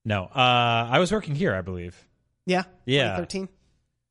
No, 0.06 0.24
uh, 0.24 0.88
I 0.90 1.00
was 1.00 1.12
working 1.12 1.36
here, 1.36 1.54
I 1.54 1.62
believe. 1.62 2.08
Yeah, 2.46 2.64
Yeah. 2.86 3.18
Thirteen. 3.18 3.50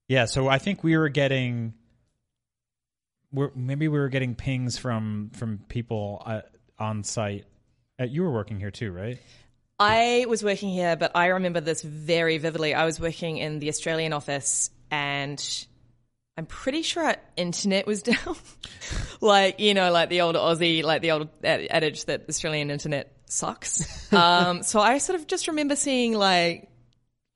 Yeah, 0.09 0.27
so 0.27 0.49
I 0.49 0.59
think 0.59 0.85
we 0.85 0.99
were 0.99 1.09
getting, 1.09 1.73
we're, 3.33 3.51
maybe 3.55 3.89
we 3.89 3.99
were 3.99 4.11
getting 4.11 4.35
pings 4.35 4.77
from 4.77 5.31
from 5.35 5.61
people 5.69 6.23
uh, 6.27 6.43
on 6.79 7.03
site. 7.03 7.47
Uh, 7.99 8.05
you 8.05 8.23
were 8.23 8.31
working 8.33 8.59
here 8.59 8.71
too, 8.71 8.93
right? 8.93 9.19
I 9.79 10.27
was 10.29 10.43
working 10.45 10.71
here, 10.71 10.97
but 10.97 11.13
I 11.15 11.27
remember 11.27 11.61
this 11.61 11.83
very 11.83 12.39
vividly. 12.39 12.75
I 12.75 12.85
was 12.85 13.01
working 13.01 13.39
in 13.39 13.59
the 13.59 13.69
Australian 13.69 14.13
office 14.13 14.71
and 14.91 15.67
I'm 16.37 16.47
pretty 16.47 16.83
sure 16.83 17.05
our 17.05 17.17
internet 17.37 17.87
was 17.87 18.03
down. 18.05 18.37
like, 19.21 19.61
you 19.61 19.75
know, 19.75 19.91
like 19.91 20.09
the 20.09 20.21
old 20.21 20.37
Aussie, 20.37 20.83
like 20.83 21.03
the 21.03 21.13
old 21.13 21.29
adage 21.43 22.05
that 22.07 22.29
Australian 22.29 22.71
internet 22.71 23.13
sucks. 23.27 24.13
um, 24.13 24.63
so 24.63 24.81
I 24.81 24.99
sort 24.99 25.19
of 25.19 25.27
just 25.27 25.49
remember 25.49 25.77
seeing 25.77 26.15
like, 26.15 26.69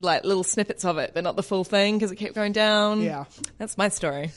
like 0.01 0.23
little 0.23 0.43
snippets 0.43 0.85
of 0.85 0.97
it, 0.97 1.11
but 1.13 1.25
not 1.25 1.35
the 1.35 1.43
full 1.43 1.65
thing 1.65 1.97
because 1.97 2.11
it 2.11 2.15
kept 2.15 2.35
going 2.35 2.53
down. 2.53 3.01
Yeah. 3.01 3.25
That's 3.57 3.77
my 3.77 3.89
story. 3.89 4.31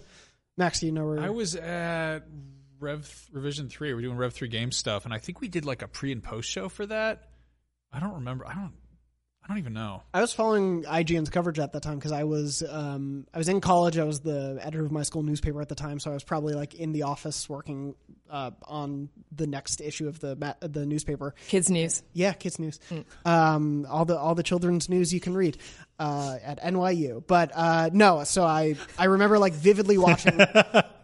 Max, 0.56 0.80
do 0.80 0.86
you 0.86 0.92
know 0.92 1.06
where? 1.06 1.20
I 1.20 1.30
was 1.30 1.56
at 1.56 2.20
Rev 2.80 3.28
Revision 3.32 3.68
Three. 3.68 3.92
We're 3.94 4.02
doing 4.02 4.16
Rev 4.16 4.32
Three 4.32 4.48
game 4.48 4.72
stuff, 4.72 5.04
and 5.04 5.14
I 5.14 5.18
think 5.18 5.40
we 5.40 5.48
did 5.48 5.64
like 5.64 5.82
a 5.82 5.88
pre 5.88 6.12
and 6.12 6.22
post 6.22 6.48
show 6.48 6.68
for 6.68 6.86
that. 6.86 7.27
I 7.92 8.00
don't 8.00 8.14
remember. 8.14 8.46
I 8.46 8.54
don't. 8.54 8.72
I 9.48 9.52
don't 9.52 9.58
even 9.60 9.72
know. 9.72 10.02
I 10.12 10.20
was 10.20 10.34
following 10.34 10.82
IGN's 10.82 11.30
coverage 11.30 11.58
at 11.58 11.72
that 11.72 11.82
time 11.82 11.94
because 11.94 12.12
I 12.12 12.24
was 12.24 12.62
um, 12.68 13.26
I 13.32 13.38
was 13.38 13.48
in 13.48 13.62
college. 13.62 13.96
I 13.96 14.04
was 14.04 14.20
the 14.20 14.58
editor 14.60 14.84
of 14.84 14.92
my 14.92 15.02
school 15.04 15.22
newspaper 15.22 15.62
at 15.62 15.70
the 15.70 15.74
time, 15.74 15.98
so 16.00 16.10
I 16.10 16.14
was 16.14 16.22
probably 16.22 16.52
like 16.52 16.74
in 16.74 16.92
the 16.92 17.04
office 17.04 17.48
working 17.48 17.94
uh, 18.28 18.50
on 18.64 19.08
the 19.32 19.46
next 19.46 19.80
issue 19.80 20.06
of 20.06 20.20
the 20.20 20.36
ma- 20.36 20.52
the 20.60 20.84
newspaper. 20.84 21.34
Kids 21.46 21.70
news. 21.70 22.02
Yeah, 22.12 22.34
kids 22.34 22.58
news. 22.58 22.78
Um, 23.24 23.86
all 23.88 24.04
the 24.04 24.18
all 24.18 24.34
the 24.34 24.42
children's 24.42 24.90
news 24.90 25.14
you 25.14 25.20
can 25.20 25.32
read 25.32 25.56
uh, 25.98 26.36
at 26.44 26.62
NYU. 26.62 27.26
But 27.26 27.50
uh, 27.54 27.88
no, 27.90 28.24
so 28.24 28.44
I 28.44 28.76
I 28.98 29.06
remember 29.06 29.38
like 29.38 29.54
vividly 29.54 29.96
watching. 29.96 30.38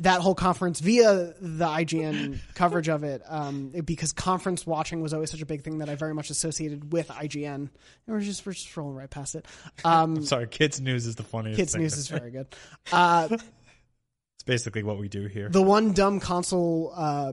that 0.00 0.20
whole 0.20 0.34
conference 0.34 0.80
via 0.80 1.34
the 1.40 1.64
IGN 1.66 2.38
coverage 2.54 2.88
of 2.88 3.04
it, 3.04 3.22
um, 3.26 3.68
because 3.84 4.12
conference 4.12 4.66
watching 4.66 5.00
was 5.00 5.14
always 5.14 5.30
such 5.30 5.42
a 5.42 5.46
big 5.46 5.62
thing 5.62 5.78
that 5.78 5.88
I 5.88 5.94
very 5.94 6.14
much 6.14 6.30
associated 6.30 6.92
with 6.92 7.08
IGN. 7.08 7.54
And 7.54 7.70
we're 8.06 8.20
just 8.20 8.44
we're 8.44 8.52
just 8.52 8.76
rolling 8.76 8.96
right 8.96 9.10
past 9.10 9.34
it. 9.34 9.46
Um, 9.84 10.16
I'm 10.16 10.24
sorry, 10.24 10.46
kids 10.46 10.80
news 10.80 11.06
is 11.06 11.16
the 11.16 11.22
funniest. 11.22 11.56
kids 11.58 11.74
news 11.76 11.96
is 11.96 12.08
very 12.08 12.30
good. 12.30 12.46
Uh, 12.92 13.28
It's 13.30 14.44
basically 14.44 14.82
what 14.82 14.98
we 14.98 15.08
do 15.08 15.26
here. 15.26 15.48
the 15.48 15.62
one 15.62 15.92
dumb 15.92 16.18
console 16.20 16.92
uh, 16.94 17.32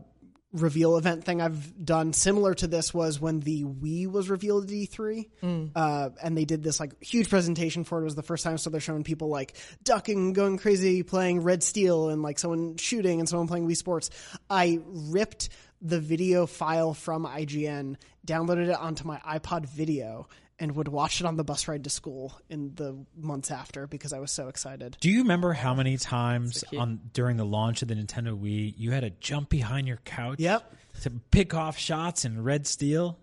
reveal 0.52 0.98
event 0.98 1.24
thing 1.26 1.42
I've 1.42 1.86
done 1.86 2.12
similar 2.14 2.56
to 2.56 2.68
this 2.68 2.92
was 2.94 3.20
when 3.20 3.40
the 3.40 3.64
Wii 3.66 4.08
was 4.12 4.30
revealed 4.30 4.64
at 4.66 4.70
E3, 4.72 5.30
Mm. 5.44 5.72
uh, 5.76 6.10
and 6.24 6.36
they 6.36 6.46
did 6.46 6.64
this 6.64 6.80
like 6.80 7.02
huge 7.04 7.30
presentation 7.30 7.84
for 7.84 8.00
it. 8.00 8.02
It 8.02 8.06
was 8.06 8.16
the 8.16 8.24
first 8.24 8.44
time, 8.44 8.58
so 8.58 8.70
they're 8.70 8.82
showing 8.82 9.04
people 9.04 9.28
like 9.30 9.56
ducking, 9.84 10.34
going 10.34 10.58
crazy, 10.58 11.04
playing 11.04 11.42
Red 11.44 11.62
Steel, 11.62 12.10
and 12.10 12.24
like 12.24 12.40
someone 12.40 12.78
shooting 12.78 13.20
and 13.20 13.30
someone 13.30 13.48
playing 13.48 13.68
Wii 13.68 13.78
Sports. 13.78 14.10
I 14.50 14.80
ripped 14.88 15.50
the 15.82 16.00
video 16.00 16.46
file 16.46 16.94
from 16.94 17.26
IGN, 17.26 17.96
downloaded 18.26 18.70
it 18.70 18.76
onto 18.80 19.06
my 19.06 19.18
iPod 19.20 19.66
Video. 19.68 20.28
And 20.62 20.76
would 20.76 20.90
watch 20.90 21.22
it 21.22 21.26
on 21.26 21.38
the 21.38 21.44
bus 21.46 21.70
ride 21.70 21.86
to 21.86 21.90
school 21.90 22.38
in 22.50 22.74
the 22.76 23.06
months 23.16 23.50
after 23.50 23.88
because 23.88 24.12
I 24.12 24.20
was 24.20 24.30
so 24.30 24.50
excited. 24.50 24.98
Do 25.00 25.10
you 25.10 25.20
remember 25.22 25.54
how 25.54 25.74
many 25.74 25.96
times 25.96 26.66
on 26.78 27.00
during 27.14 27.38
the 27.38 27.46
launch 27.46 27.82
of 27.82 27.88
the 27.88 27.96
Nintendo 27.96 28.38
Wii 28.38 28.74
you 28.78 28.92
had 28.92 29.02
to 29.02 29.10
jump 29.10 29.48
behind 29.50 29.88
your 29.88 30.00
couch? 30.04 30.36
Yep. 30.40 30.76
To 31.04 31.12
pick 31.32 31.54
off 31.54 31.78
shots 31.78 32.26
in 32.26 32.44
Red 32.44 32.68
Steel. 32.68 33.18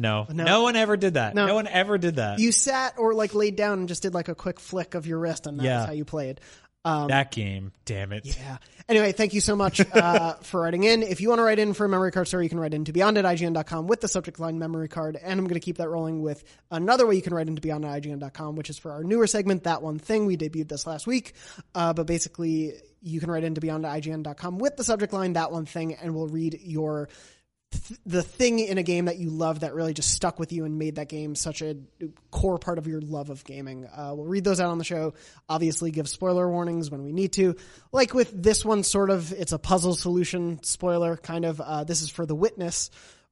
No, 0.00 0.26
No. 0.32 0.44
no, 0.44 0.62
one 0.62 0.76
ever 0.76 0.96
did 0.96 1.14
that. 1.14 1.34
No. 1.34 1.46
No, 1.46 1.56
one 1.56 1.66
ever 1.66 1.98
did 1.98 2.16
that. 2.16 2.38
You 2.38 2.52
sat 2.52 2.94
or 2.96 3.12
like 3.14 3.34
laid 3.34 3.56
down 3.56 3.80
and 3.80 3.88
just 3.88 4.02
did 4.02 4.14
like 4.14 4.28
a 4.28 4.34
quick 4.36 4.60
flick 4.60 4.94
of 4.94 5.08
your 5.08 5.18
wrist, 5.18 5.48
and 5.48 5.58
that's 5.58 5.64
Yeah. 5.64 5.86
how 5.86 5.90
you 5.92 6.04
played. 6.04 6.40
Um, 6.88 7.08
that 7.08 7.30
game, 7.30 7.72
damn 7.84 8.12
it. 8.12 8.24
yeah. 8.24 8.58
Anyway, 8.88 9.12
thank 9.12 9.34
you 9.34 9.42
so 9.42 9.54
much 9.54 9.80
uh, 9.92 10.34
for 10.42 10.62
writing 10.62 10.84
in. 10.84 11.02
If 11.02 11.20
you 11.20 11.28
want 11.28 11.40
to 11.40 11.42
write 11.42 11.58
in 11.58 11.74
for 11.74 11.84
a 11.84 11.88
memory 11.88 12.10
card 12.10 12.26
story, 12.26 12.46
you 12.46 12.48
can 12.48 12.58
write 12.58 12.72
into 12.72 12.92
beyond 12.92 13.18
at 13.18 13.26
IGN.com 13.26 13.86
with 13.86 14.00
the 14.00 14.08
subject 14.08 14.40
line 14.40 14.58
memory 14.58 14.88
card. 14.88 15.16
And 15.22 15.38
I'm 15.38 15.46
going 15.46 15.60
to 15.60 15.64
keep 15.64 15.76
that 15.76 15.90
rolling 15.90 16.22
with 16.22 16.42
another 16.70 17.06
way 17.06 17.14
you 17.14 17.20
can 17.22 17.34
write 17.34 17.48
into 17.48 17.60
beyond 17.60 17.84
at 17.84 18.02
IGN.com, 18.02 18.56
which 18.56 18.70
is 18.70 18.78
for 18.78 18.92
our 18.92 19.04
newer 19.04 19.26
segment, 19.26 19.64
That 19.64 19.82
One 19.82 19.98
Thing. 19.98 20.24
We 20.24 20.38
debuted 20.38 20.68
this 20.68 20.86
last 20.86 21.06
week. 21.06 21.34
Uh, 21.74 21.92
but 21.92 22.06
basically, 22.06 22.72
you 23.02 23.20
can 23.20 23.30
write 23.30 23.44
into 23.44 23.60
beyond 23.60 23.84
at 23.84 24.02
IGN.com 24.02 24.58
with 24.58 24.78
the 24.78 24.84
subject 24.84 25.12
line, 25.12 25.34
That 25.34 25.52
One 25.52 25.66
Thing, 25.66 25.94
and 25.94 26.14
we'll 26.14 26.28
read 26.28 26.58
your 26.62 27.10
th- 27.70 28.00
the 28.06 28.22
thing 28.22 28.58
in 28.58 28.78
a 28.78 28.82
game 28.82 29.06
that 29.06 29.18
you 29.18 29.30
love 29.30 29.60
that 29.60 29.74
really 29.74 29.94
just 29.94 30.12
stuck 30.12 30.38
with 30.38 30.52
you 30.52 30.64
and 30.64 30.78
made 30.78 30.96
that 30.96 31.08
game 31.08 31.34
such 31.34 31.62
a 31.62 31.76
core 32.30 32.58
part 32.58 32.78
of 32.78 32.86
your 32.86 33.00
love 33.00 33.30
of 33.30 33.44
gaming. 33.44 33.86
Uh, 33.86 34.12
we'll 34.14 34.26
read 34.26 34.44
those 34.44 34.60
out 34.60 34.70
on 34.70 34.78
the 34.78 34.84
show. 34.84 35.14
Obviously, 35.48 35.90
give 35.90 36.08
spoiler 36.08 36.48
warnings 36.50 36.90
when 36.90 37.04
we 37.04 37.12
need 37.12 37.32
to. 37.34 37.56
Like 37.92 38.14
with 38.14 38.30
this 38.42 38.64
one, 38.64 38.82
sort 38.82 39.10
of, 39.10 39.32
it's 39.32 39.52
a 39.52 39.58
puzzle 39.58 39.94
solution 39.94 40.62
spoiler, 40.62 41.16
kind 41.16 41.44
of. 41.44 41.60
Uh, 41.60 41.84
this 41.84 42.02
is 42.02 42.10
for 42.10 42.26
The 42.26 42.34
Witness. 42.34 42.90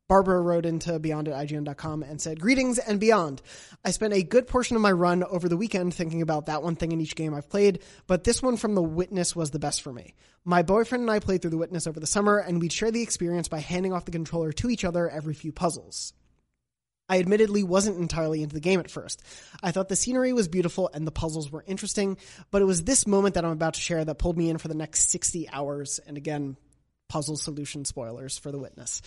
Barbara 0.08 0.40
wrote 0.40 0.66
into 0.66 0.98
beyond 1.00 1.26
at 1.26 1.34
IGN.com 1.34 2.04
and 2.04 2.20
said, 2.20 2.40
Greetings 2.40 2.78
and 2.78 3.00
beyond. 3.00 3.42
I 3.84 3.90
spent 3.90 4.14
a 4.14 4.22
good 4.22 4.46
portion 4.46 4.76
of 4.76 4.82
my 4.82 4.92
run 4.92 5.24
over 5.24 5.48
the 5.48 5.56
weekend 5.56 5.94
thinking 5.94 6.22
about 6.22 6.46
that 6.46 6.62
one 6.62 6.76
thing 6.76 6.92
in 6.92 7.00
each 7.00 7.16
game 7.16 7.34
I've 7.34 7.50
played, 7.50 7.82
but 8.06 8.22
this 8.22 8.40
one 8.40 8.56
from 8.56 8.74
The 8.76 8.82
Witness 8.82 9.34
was 9.34 9.50
the 9.50 9.58
best 9.58 9.82
for 9.82 9.92
me. 9.92 10.14
My 10.44 10.62
boyfriend 10.62 11.02
and 11.02 11.10
I 11.10 11.18
played 11.18 11.42
through 11.42 11.50
The 11.50 11.58
Witness 11.58 11.88
over 11.88 11.98
the 11.98 12.06
summer, 12.06 12.38
and 12.38 12.60
we'd 12.60 12.72
share 12.72 12.92
the 12.92 13.02
experience 13.02 13.48
by 13.48 13.58
handing 13.58 13.92
off 13.92 14.04
the 14.04 14.12
controller 14.12 14.52
to 14.52 14.70
each 14.70 14.84
other 14.84 15.10
every 15.10 15.34
few 15.34 15.50
puzzles. 15.50 16.12
I 17.08 17.18
admittedly 17.18 17.64
wasn't 17.64 17.98
entirely 17.98 18.42
into 18.42 18.54
the 18.54 18.60
game 18.60 18.80
at 18.80 18.90
first. 18.90 19.22
I 19.62 19.70
thought 19.70 19.88
the 19.88 19.96
scenery 19.96 20.32
was 20.32 20.48
beautiful 20.48 20.90
and 20.92 21.06
the 21.06 21.12
puzzles 21.12 21.50
were 21.50 21.64
interesting, 21.66 22.16
but 22.50 22.62
it 22.62 22.64
was 22.64 22.82
this 22.82 23.06
moment 23.06 23.34
that 23.34 23.44
I'm 23.44 23.52
about 23.52 23.74
to 23.74 23.80
share 23.80 24.04
that 24.04 24.18
pulled 24.18 24.36
me 24.36 24.50
in 24.50 24.58
for 24.58 24.68
the 24.68 24.74
next 24.74 25.10
60 25.10 25.48
hours. 25.48 26.00
And 26.04 26.16
again, 26.16 26.56
puzzle 27.08 27.36
solution 27.36 27.84
spoilers 27.84 28.38
for 28.38 28.50
The 28.50 28.58
Witness. 28.58 29.02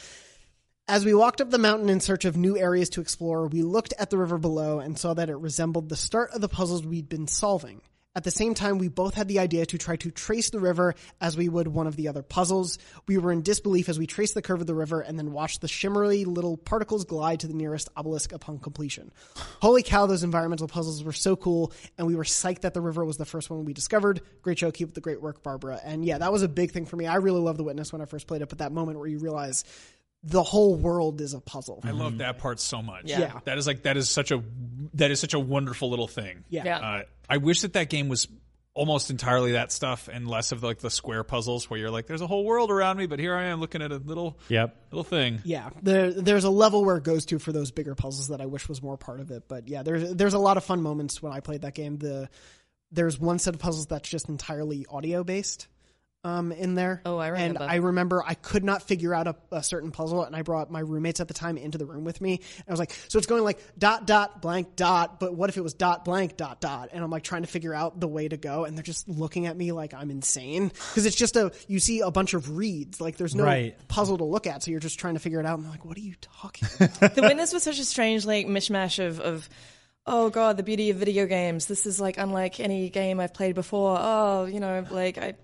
As 0.89 1.05
we 1.05 1.13
walked 1.13 1.39
up 1.39 1.51
the 1.51 1.59
mountain 1.59 1.87
in 1.87 1.99
search 1.99 2.25
of 2.25 2.35
new 2.35 2.57
areas 2.57 2.89
to 2.89 3.01
explore, 3.01 3.45
we 3.45 3.61
looked 3.61 3.93
at 3.99 4.09
the 4.09 4.17
river 4.17 4.39
below 4.39 4.79
and 4.79 4.97
saw 4.97 5.13
that 5.13 5.29
it 5.29 5.35
resembled 5.35 5.87
the 5.87 5.95
start 5.95 6.31
of 6.31 6.41
the 6.41 6.49
puzzles 6.49 6.83
we'd 6.83 7.07
been 7.07 7.27
solving. 7.27 7.81
At 8.15 8.23
the 8.23 8.31
same 8.31 8.55
time, 8.55 8.79
we 8.79 8.87
both 8.87 9.13
had 9.13 9.27
the 9.27 9.37
idea 9.37 9.67
to 9.67 9.77
try 9.77 9.97
to 9.97 10.09
trace 10.09 10.49
the 10.49 10.59
river 10.59 10.95
as 11.21 11.37
we 11.37 11.47
would 11.47 11.67
one 11.67 11.85
of 11.85 11.95
the 11.95 12.07
other 12.07 12.23
puzzles. 12.23 12.79
We 13.07 13.19
were 13.19 13.31
in 13.31 13.43
disbelief 13.43 13.87
as 13.87 13.99
we 13.99 14.07
traced 14.07 14.33
the 14.33 14.41
curve 14.41 14.61
of 14.61 14.65
the 14.67 14.73
river 14.73 14.99
and 14.99 15.17
then 15.17 15.31
watched 15.31 15.61
the 15.61 15.67
shimmery 15.67 16.25
little 16.25 16.57
particles 16.57 17.05
glide 17.05 17.41
to 17.41 17.47
the 17.47 17.53
nearest 17.53 17.87
obelisk 17.95 18.31
upon 18.31 18.57
completion. 18.57 19.11
Holy 19.61 19.83
cow, 19.83 20.07
those 20.07 20.23
environmental 20.23 20.67
puzzles 20.67 21.03
were 21.03 21.13
so 21.13 21.35
cool, 21.35 21.71
and 21.99 22.07
we 22.07 22.15
were 22.15 22.23
psyched 22.23 22.61
that 22.61 22.73
the 22.73 22.81
river 22.81 23.05
was 23.05 23.17
the 23.17 23.25
first 23.25 23.51
one 23.51 23.63
we 23.63 23.73
discovered. 23.73 24.21
Great 24.41 24.57
show, 24.57 24.71
keep 24.71 24.87
up 24.87 24.95
the 24.95 25.01
great 25.01 25.21
work, 25.21 25.43
Barbara. 25.43 25.79
And 25.83 26.03
yeah, 26.03 26.17
that 26.17 26.31
was 26.31 26.41
a 26.41 26.49
big 26.49 26.71
thing 26.71 26.87
for 26.87 26.95
me. 26.95 27.05
I 27.05 27.17
really 27.17 27.41
loved 27.41 27.59
The 27.59 27.63
Witness 27.63 27.93
when 27.93 28.01
I 28.01 28.05
first 28.05 28.25
played 28.25 28.41
it, 28.41 28.49
but 28.49 28.57
that 28.57 28.71
moment 28.71 28.97
where 28.97 29.07
you 29.07 29.19
realize 29.19 29.65
the 30.23 30.43
whole 30.43 30.75
world 30.75 31.21
is 31.21 31.33
a 31.33 31.39
puzzle. 31.39 31.79
I 31.83 31.91
love 31.91 32.17
that 32.17 32.39
part 32.39 32.59
so 32.59 32.81
much. 32.81 33.03
Yeah. 33.05 33.19
Yeah. 33.19 33.39
that 33.45 33.57
is 33.57 33.65
like 33.67 33.83
that 33.83 33.95
is 33.97 34.09
such 34.09 34.31
a 34.31 34.43
that 34.95 35.11
is 35.11 35.19
such 35.19 35.33
a 35.33 35.39
wonderful 35.39 35.89
little 35.89 36.07
thing. 36.07 36.43
Yeah. 36.49 36.63
Yeah. 36.65 36.79
Uh, 36.79 37.03
I 37.29 37.37
wish 37.37 37.61
that 37.61 37.73
that 37.73 37.89
game 37.89 38.09
was 38.09 38.27
almost 38.73 39.09
entirely 39.09 39.53
that 39.53 39.71
stuff 39.71 40.07
and 40.11 40.27
less 40.27 40.51
of 40.51 40.63
like 40.63 40.79
the 40.79 40.89
square 40.89 41.23
puzzles 41.23 41.69
where 41.69 41.79
you're 41.79 41.89
like, 41.89 42.05
there's 42.05 42.21
a 42.21 42.27
whole 42.27 42.45
world 42.45 42.71
around 42.71 42.97
me, 42.97 43.07
but 43.07 43.19
here 43.19 43.35
I 43.35 43.45
am 43.45 43.59
looking 43.59 43.81
at 43.81 43.91
a 43.91 43.97
little 43.97 44.37
Yep. 44.47 44.75
little 44.91 45.03
thing. 45.03 45.41
Yeah, 45.43 45.69
there, 45.81 46.11
there's 46.13 46.43
a 46.45 46.49
level 46.49 46.85
where 46.85 46.95
it 46.97 47.03
goes 47.03 47.25
to 47.27 47.39
for 47.39 47.51
those 47.51 47.71
bigger 47.71 47.95
puzzles 47.95 48.27
that 48.29 48.39
I 48.41 48.45
wish 48.45 48.69
was 48.69 48.81
more 48.81 48.95
part 48.97 49.19
of 49.19 49.31
it. 49.31 49.43
But 49.47 49.67
yeah, 49.67 49.83
there's 49.83 50.13
there's 50.13 50.33
a 50.33 50.39
lot 50.39 50.57
of 50.57 50.63
fun 50.63 50.81
moments 50.81 51.21
when 51.21 51.33
I 51.33 51.39
played 51.39 51.61
that 51.63 51.73
game. 51.73 51.97
The 51.97 52.29
there's 52.91 53.19
one 53.19 53.39
set 53.39 53.53
of 53.53 53.59
puzzles 53.59 53.87
that's 53.87 54.07
just 54.09 54.29
entirely 54.29 54.85
audio 54.89 55.23
based. 55.23 55.67
Um, 56.25 56.51
in 56.51 56.75
there. 56.75 57.01
Oh, 57.05 57.17
I 57.17 57.29
remember. 57.29 57.61
And 57.63 57.71
I 57.71 57.75
remember 57.75 58.21
I 58.25 58.33
could 58.33 58.65
not 58.65 58.83
figure 58.83 59.13
out 59.13 59.27
a, 59.27 59.35
a 59.53 59.63
certain 59.63 59.91
puzzle, 59.91 60.23
and 60.25 60.35
I 60.35 60.41
brought 60.41 60.69
my 60.69 60.81
roommates 60.81 61.21
at 61.21 61.29
the 61.29 61.33
time 61.33 61.57
into 61.57 61.77
the 61.77 61.85
room 61.85 62.03
with 62.03 62.19
me. 62.19 62.41
And 62.57 62.63
I 62.67 62.71
was 62.71 62.79
like, 62.79 62.91
"So 63.07 63.17
it's 63.17 63.25
going 63.27 63.43
like 63.45 63.57
dot 63.77 64.05
dot 64.05 64.41
blank 64.41 64.75
dot, 64.75 65.21
but 65.21 65.33
what 65.33 65.49
if 65.49 65.55
it 65.55 65.61
was 65.61 65.73
dot 65.73 66.03
blank 66.03 66.35
dot 66.35 66.59
dot?" 66.59 66.89
And 66.91 67.01
I'm 67.01 67.09
like 67.09 67.23
trying 67.23 67.43
to 67.43 67.47
figure 67.47 67.73
out 67.73 68.01
the 68.01 68.07
way 68.09 68.27
to 68.27 68.35
go, 68.35 68.65
and 68.65 68.75
they're 68.77 68.83
just 68.83 69.07
looking 69.07 69.45
at 69.45 69.55
me 69.55 69.71
like 69.71 69.93
I'm 69.93 70.11
insane 70.11 70.67
because 70.89 71.05
it's 71.05 71.15
just 71.15 71.37
a 71.37 71.53
you 71.69 71.79
see 71.79 72.01
a 72.01 72.11
bunch 72.11 72.33
of 72.33 72.57
reads, 72.57 72.99
like 72.99 73.15
there's 73.15 73.33
no 73.33 73.45
Right. 73.45 73.77
puzzle 73.87 74.17
to 74.17 74.25
look 74.25 74.45
at, 74.45 74.61
so 74.61 74.71
you're 74.71 74.81
just 74.81 74.99
trying 74.99 75.13
to 75.13 75.21
figure 75.21 75.39
it 75.39 75.45
out. 75.45 75.57
And 75.57 75.63
they're 75.63 75.71
like, 75.71 75.85
"What 75.85 75.95
are 75.97 76.01
you 76.01 76.15
talking?" 76.19 76.67
the 76.79 77.21
Witness 77.21 77.53
was 77.53 77.63
such 77.63 77.79
a 77.79 77.85
strange 77.85 78.25
like 78.25 78.45
mishmash 78.45 78.99
of, 79.01 79.21
of 79.21 79.47
oh 80.05 80.29
god, 80.29 80.57
the 80.57 80.63
beauty 80.63 80.89
of 80.89 80.97
video 80.97 81.27
games. 81.27 81.67
This 81.67 81.85
is 81.85 82.01
like 82.01 82.17
unlike 82.17 82.59
any 82.59 82.89
game 82.89 83.21
I've 83.21 83.33
played 83.33 83.55
before. 83.55 83.97
Oh, 83.97 84.45
you 84.47 84.59
know, 84.59 84.85
like 84.91 85.17
I 85.17 85.35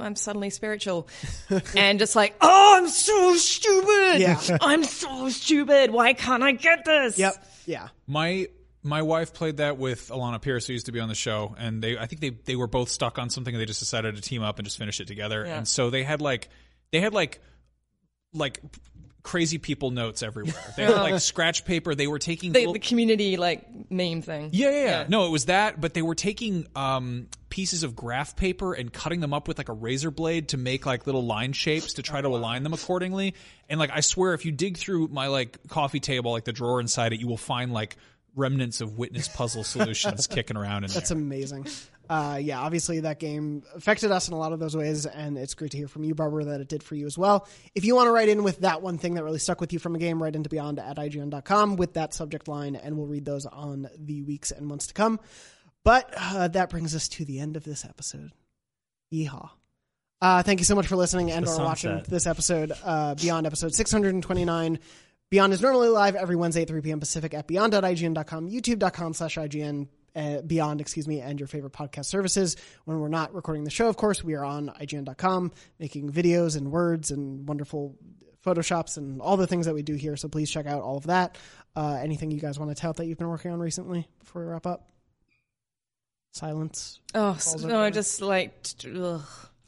I'm 0.00 0.16
suddenly 0.16 0.50
spiritual. 0.50 1.08
and 1.76 1.98
just 1.98 2.16
like, 2.16 2.34
oh, 2.40 2.74
I'm 2.78 2.88
so 2.88 3.34
stupid. 3.36 4.20
Yeah. 4.20 4.58
I'm 4.60 4.84
so 4.84 5.28
stupid. 5.28 5.90
Why 5.90 6.12
can't 6.12 6.42
I 6.42 6.52
get 6.52 6.84
this? 6.84 7.18
Yep. 7.18 7.44
Yeah. 7.66 7.88
My 8.06 8.48
my 8.82 9.02
wife 9.02 9.34
played 9.34 9.56
that 9.56 9.78
with 9.78 10.08
Alana 10.10 10.40
Pierce, 10.40 10.66
who 10.66 10.72
used 10.72 10.86
to 10.86 10.92
be 10.92 11.00
on 11.00 11.08
the 11.08 11.14
show, 11.14 11.54
and 11.58 11.82
they 11.82 11.98
I 11.98 12.06
think 12.06 12.20
they 12.20 12.30
they 12.30 12.56
were 12.56 12.68
both 12.68 12.88
stuck 12.88 13.18
on 13.18 13.30
something, 13.30 13.52
and 13.52 13.60
they 13.60 13.66
just 13.66 13.80
decided 13.80 14.14
to 14.16 14.22
team 14.22 14.42
up 14.42 14.58
and 14.58 14.66
just 14.66 14.78
finish 14.78 15.00
it 15.00 15.08
together. 15.08 15.44
Yeah. 15.44 15.58
And 15.58 15.68
so 15.68 15.90
they 15.90 16.04
had 16.04 16.20
like 16.20 16.48
they 16.92 17.00
had 17.00 17.12
like 17.12 17.40
like 18.32 18.60
crazy 19.26 19.58
people 19.58 19.90
notes 19.90 20.22
everywhere. 20.22 20.54
They 20.76 20.84
had 20.84 20.94
like 20.94 21.18
scratch 21.20 21.64
paper. 21.64 21.96
They 21.96 22.06
were 22.06 22.20
taking 22.20 22.52
The, 22.52 22.60
little- 22.60 22.72
the 22.74 22.78
community 22.78 23.36
like 23.36 23.90
meme 23.90 24.22
thing. 24.22 24.50
yeah, 24.52 24.70
yeah, 24.70 24.84
yeah. 24.84 25.04
No, 25.08 25.26
it 25.26 25.30
was 25.30 25.46
that, 25.46 25.80
but 25.80 25.94
they 25.94 26.02
were 26.02 26.14
taking 26.14 26.66
um, 26.76 27.26
pieces 27.50 27.82
of 27.82 27.96
graph 27.96 28.36
paper 28.36 28.72
and 28.72 28.92
cutting 28.92 29.18
them 29.18 29.34
up 29.34 29.48
with 29.48 29.58
like 29.58 29.68
a 29.68 29.72
razor 29.72 30.12
blade 30.12 30.50
to 30.50 30.56
make 30.56 30.86
like 30.86 31.06
little 31.06 31.24
line 31.26 31.52
shapes 31.52 31.94
to 31.94 32.02
try 32.02 32.20
to 32.20 32.28
align 32.28 32.62
them 32.62 32.72
accordingly. 32.72 33.34
And 33.68 33.80
like, 33.80 33.90
I 33.92 34.00
swear, 34.00 34.32
if 34.32 34.44
you 34.44 34.52
dig 34.52 34.76
through 34.76 35.08
my 35.08 35.26
like 35.26 35.58
coffee 35.68 36.00
table, 36.00 36.30
like 36.30 36.44
the 36.44 36.52
drawer 36.52 36.80
inside 36.80 37.12
it, 37.12 37.18
you 37.20 37.26
will 37.26 37.36
find 37.36 37.72
like 37.72 37.96
remnants 38.36 38.80
of 38.80 38.96
witness 38.98 39.28
puzzle 39.28 39.64
solutions 39.64 40.26
kicking 40.28 40.56
around 40.56 40.84
in 40.84 40.90
That's 40.92 41.08
there. 41.08 41.18
amazing. 41.18 41.66
Uh, 42.08 42.38
yeah, 42.40 42.60
obviously 42.60 43.00
that 43.00 43.18
game 43.18 43.62
affected 43.74 44.10
us 44.10 44.28
in 44.28 44.34
a 44.34 44.38
lot 44.38 44.52
of 44.52 44.58
those 44.58 44.76
ways, 44.76 45.06
and 45.06 45.36
it's 45.36 45.54
great 45.54 45.72
to 45.72 45.76
hear 45.76 45.88
from 45.88 46.04
you, 46.04 46.14
Barbara, 46.14 46.44
that 46.44 46.60
it 46.60 46.68
did 46.68 46.82
for 46.82 46.94
you 46.94 47.06
as 47.06 47.18
well. 47.18 47.48
If 47.74 47.84
you 47.84 47.94
want 47.94 48.06
to 48.06 48.12
write 48.12 48.28
in 48.28 48.42
with 48.42 48.60
that 48.60 48.82
one 48.82 48.98
thing 48.98 49.14
that 49.14 49.24
really 49.24 49.38
stuck 49.38 49.60
with 49.60 49.72
you 49.72 49.78
from 49.78 49.94
a 49.94 49.98
game, 49.98 50.22
write 50.22 50.36
into 50.36 50.48
beyond 50.48 50.78
at 50.78 50.96
IGN.com 50.96 51.76
with 51.76 51.94
that 51.94 52.14
subject 52.14 52.48
line, 52.48 52.76
and 52.76 52.96
we'll 52.96 53.06
read 53.06 53.24
those 53.24 53.46
on 53.46 53.88
the 53.98 54.22
weeks 54.22 54.50
and 54.50 54.66
months 54.66 54.86
to 54.88 54.94
come. 54.94 55.18
But 55.84 56.12
uh, 56.16 56.48
that 56.48 56.70
brings 56.70 56.94
us 56.94 57.08
to 57.10 57.24
the 57.24 57.38
end 57.38 57.56
of 57.56 57.64
this 57.64 57.84
episode. 57.84 58.32
Yeehaw. 59.12 59.50
Uh, 60.20 60.42
thank 60.42 60.60
you 60.60 60.64
so 60.64 60.74
much 60.74 60.86
for 60.86 60.96
listening 60.96 61.30
and 61.30 61.46
or 61.46 61.58
watching 61.58 62.02
this 62.08 62.26
episode, 62.26 62.72
uh, 62.84 63.14
Beyond 63.14 63.46
episode 63.46 63.74
629. 63.74 64.78
Beyond 65.28 65.52
is 65.52 65.60
normally 65.60 65.88
live 65.88 66.14
every 66.14 66.36
Wednesday 66.36 66.62
at 66.62 66.68
3 66.68 66.80
p.m. 66.80 67.00
Pacific 67.00 67.34
at 67.34 67.46
beyond.ign.com, 67.46 68.48
youtube.com 68.48 69.12
slash 69.12 69.36
IGN, 69.36 69.88
uh, 70.16 70.40
beyond, 70.42 70.80
excuse 70.80 71.06
me, 71.06 71.20
and 71.20 71.38
your 71.38 71.46
favorite 71.46 71.72
podcast 71.74 72.06
services. 72.06 72.56
When 72.86 72.98
we're 72.98 73.08
not 73.08 73.34
recording 73.34 73.62
the 73.64 73.70
show, 73.70 73.88
of 73.88 73.96
course, 73.96 74.24
we 74.24 74.34
are 74.34 74.44
on 74.44 74.70
IGN.com 74.80 75.52
making 75.78 76.10
videos 76.10 76.56
and 76.56 76.72
words 76.72 77.10
and 77.10 77.46
wonderful 77.48 77.94
photoshops 78.44 78.96
and 78.96 79.20
all 79.20 79.36
the 79.36 79.46
things 79.46 79.66
that 79.66 79.74
we 79.74 79.82
do 79.82 79.94
here. 79.94 80.16
So 80.16 80.28
please 80.28 80.50
check 80.50 80.66
out 80.66 80.80
all 80.82 80.96
of 80.96 81.06
that. 81.08 81.36
Uh, 81.74 81.98
anything 82.00 82.30
you 82.30 82.40
guys 82.40 82.58
want 82.58 82.74
to 82.74 82.80
tout 82.80 82.96
that 82.96 83.06
you've 83.06 83.18
been 83.18 83.28
working 83.28 83.50
on 83.50 83.58
recently 83.60 84.08
before 84.20 84.42
we 84.44 84.48
wrap 84.50 84.66
up? 84.66 84.88
Silence. 86.32 87.00
Oh, 87.14 87.38
no, 87.62 87.80
over. 87.82 87.90
just 87.90 88.20
like 88.20 88.52
ugh. 88.84 89.22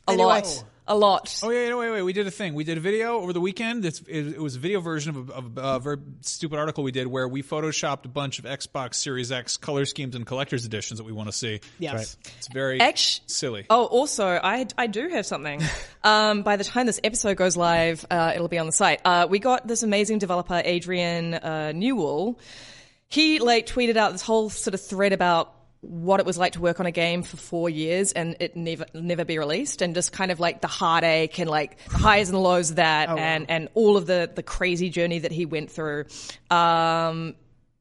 a 0.06 0.10
Anyway. 0.10 0.24
lot. 0.26 0.64
A 0.90 0.96
lot. 0.96 1.38
Oh 1.42 1.50
yeah, 1.50 1.68
no, 1.68 1.78
wait, 1.78 1.90
wait. 1.90 2.02
We 2.02 2.14
did 2.14 2.26
a 2.26 2.30
thing. 2.30 2.54
We 2.54 2.64
did 2.64 2.78
a 2.78 2.80
video 2.80 3.20
over 3.20 3.34
the 3.34 3.42
weekend. 3.42 3.84
It's, 3.84 4.00
it, 4.00 4.28
it 4.28 4.40
was 4.40 4.56
a 4.56 4.58
video 4.58 4.80
version 4.80 5.14
of 5.14 5.28
a, 5.28 5.32
of 5.34 5.58
a 5.58 5.78
very 5.80 5.98
stupid 6.22 6.58
article 6.58 6.82
we 6.82 6.92
did 6.92 7.06
where 7.06 7.28
we 7.28 7.42
photoshopped 7.42 8.06
a 8.06 8.08
bunch 8.08 8.38
of 8.38 8.46
Xbox 8.46 8.94
Series 8.94 9.30
X 9.30 9.58
color 9.58 9.84
schemes 9.84 10.14
and 10.14 10.26
collector's 10.26 10.64
editions 10.64 10.98
that 10.98 11.04
we 11.04 11.12
want 11.12 11.28
to 11.28 11.32
see. 11.32 11.60
Yes. 11.78 12.16
It's 12.38 12.48
very 12.48 12.80
silly. 13.26 13.66
Oh, 13.68 13.84
also, 13.84 14.26
I 14.26 14.66
I 14.78 14.86
do 14.86 15.08
have 15.08 15.26
something. 15.26 15.62
um, 16.04 16.42
by 16.42 16.56
the 16.56 16.64
time 16.64 16.86
this 16.86 17.00
episode 17.04 17.36
goes 17.36 17.54
live, 17.54 18.06
uh, 18.10 18.32
it'll 18.34 18.48
be 18.48 18.58
on 18.58 18.64
the 18.64 18.72
site. 18.72 19.02
Uh, 19.04 19.26
we 19.28 19.40
got 19.40 19.68
this 19.68 19.82
amazing 19.82 20.18
developer, 20.18 20.62
Adrian 20.64 21.34
uh, 21.34 21.72
Newell. 21.72 22.40
He 23.08 23.40
like 23.40 23.66
tweeted 23.66 23.96
out 23.96 24.12
this 24.12 24.22
whole 24.22 24.48
sort 24.48 24.72
of 24.72 24.80
thread 24.80 25.12
about 25.12 25.57
what 25.80 26.18
it 26.18 26.26
was 26.26 26.36
like 26.36 26.54
to 26.54 26.60
work 26.60 26.80
on 26.80 26.86
a 26.86 26.90
game 26.90 27.22
for 27.22 27.36
four 27.36 27.70
years 27.70 28.12
and 28.12 28.36
it 28.40 28.56
never 28.56 28.86
never 28.94 29.24
be 29.24 29.38
released, 29.38 29.80
and 29.82 29.94
just 29.94 30.12
kind 30.12 30.30
of 30.30 30.40
like 30.40 30.60
the 30.60 30.66
heartache 30.66 31.38
and 31.38 31.48
like 31.48 31.78
the 31.84 31.98
highs 31.98 32.30
and 32.30 32.38
lows 32.42 32.70
of 32.70 32.76
that, 32.76 33.08
and 33.08 33.48
and 33.48 33.68
all 33.74 33.96
of 33.96 34.06
the 34.06 34.30
the 34.34 34.42
crazy 34.42 34.90
journey 34.90 35.20
that 35.20 35.32
he 35.32 35.46
went 35.46 35.70
through. 35.70 36.06
Um, 36.50 37.34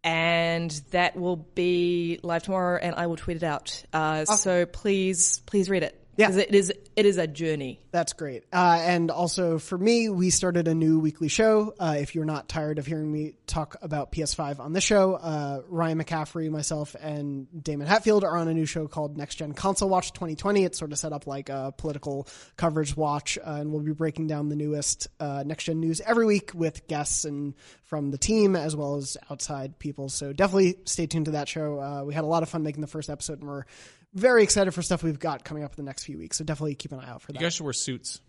and 0.03 0.71
that 0.91 1.17
will 1.17 1.35
be 1.35 2.19
live 2.23 2.43
tomorrow, 2.43 2.79
and 2.81 2.95
I 2.95 3.07
will 3.07 3.17
tweet 3.17 3.37
it 3.37 3.43
out. 3.43 3.83
Uh, 3.91 4.23
So 4.25 4.65
please, 4.65 5.41
please 5.45 5.69
read 5.69 5.83
it. 5.83 5.99
Yeah. 6.17 6.31
it 6.31 6.53
is 6.53 6.73
it 6.95 7.05
is 7.05 7.17
a 7.17 7.27
journey. 7.27 7.79
That's 7.91 8.13
great. 8.13 8.43
Uh, 8.51 8.79
and 8.81 9.11
also 9.11 9.59
for 9.59 9.77
me, 9.77 10.09
we 10.09 10.31
started 10.31 10.67
a 10.67 10.73
new 10.73 10.99
weekly 10.99 11.27
show. 11.27 11.73
Uh, 11.79 11.97
if 11.99 12.15
you're 12.15 12.25
not 12.25 12.49
tired 12.49 12.79
of 12.79 12.87
hearing 12.87 13.11
me 13.11 13.35
talk 13.45 13.75
about 13.83 14.11
PS5 14.11 14.59
on 14.59 14.73
this 14.73 14.83
show, 14.83 15.13
uh, 15.13 15.61
Ryan 15.67 16.03
McCaffrey, 16.03 16.49
myself, 16.49 16.95
and 16.99 17.47
Daemon 17.63 17.85
Hatfield 17.85 18.23
are 18.23 18.35
on 18.35 18.47
a 18.47 18.53
new 18.53 18.65
show 18.65 18.87
called 18.87 19.15
Next 19.15 19.35
Gen 19.35 19.53
Console 19.53 19.89
Watch 19.89 20.11
2020. 20.13 20.63
It's 20.63 20.79
sort 20.79 20.91
of 20.91 20.97
set 20.97 21.13
up 21.13 21.27
like 21.27 21.49
a 21.49 21.73
political 21.77 22.27
coverage 22.55 22.97
watch, 22.97 23.37
uh, 23.37 23.57
and 23.59 23.71
we'll 23.71 23.83
be 23.83 23.93
breaking 23.93 24.25
down 24.25 24.49
the 24.49 24.55
newest 24.55 25.07
uh, 25.19 25.43
next 25.45 25.65
gen 25.65 25.79
news 25.79 26.01
every 26.01 26.25
week 26.25 26.51
with 26.55 26.87
guests 26.87 27.25
and 27.25 27.53
from 27.83 28.09
the 28.09 28.17
team 28.17 28.55
as 28.55 28.75
well 28.75 28.95
as 28.95 29.17
outside 29.29 29.77
people. 29.77 30.09
So 30.09 30.33
definitely 30.33 30.77
stay 30.85 31.05
tuned 31.05 31.25
to 31.25 31.31
that 31.31 31.47
show. 31.47 31.79
Uh, 31.79 32.03
we 32.03 32.13
had 32.15 32.23
a 32.23 32.27
lot 32.27 32.41
of 32.41 32.49
fun 32.49 32.63
making 32.63 32.81
the 32.81 32.87
first 32.87 33.09
episode, 33.09 33.39
and 33.39 33.47
we're 33.47 33.65
very 34.13 34.43
excited 34.43 34.71
for 34.71 34.81
stuff 34.81 35.03
we've 35.03 35.19
got 35.19 35.43
coming 35.43 35.63
up 35.63 35.71
in 35.77 35.85
the 35.85 35.87
next 35.87 36.03
few 36.07 36.17
weeks. 36.17 36.37
So 36.37 36.43
definitely 36.43 36.75
keep 36.75 36.91
an 36.91 36.99
eye 36.99 37.09
out 37.09 37.21
for 37.21 37.31
that. 37.31 37.39
You 37.39 37.45
guys 37.45 37.53
should 37.53 37.63
wear 37.65 37.73
suits. 37.73 38.19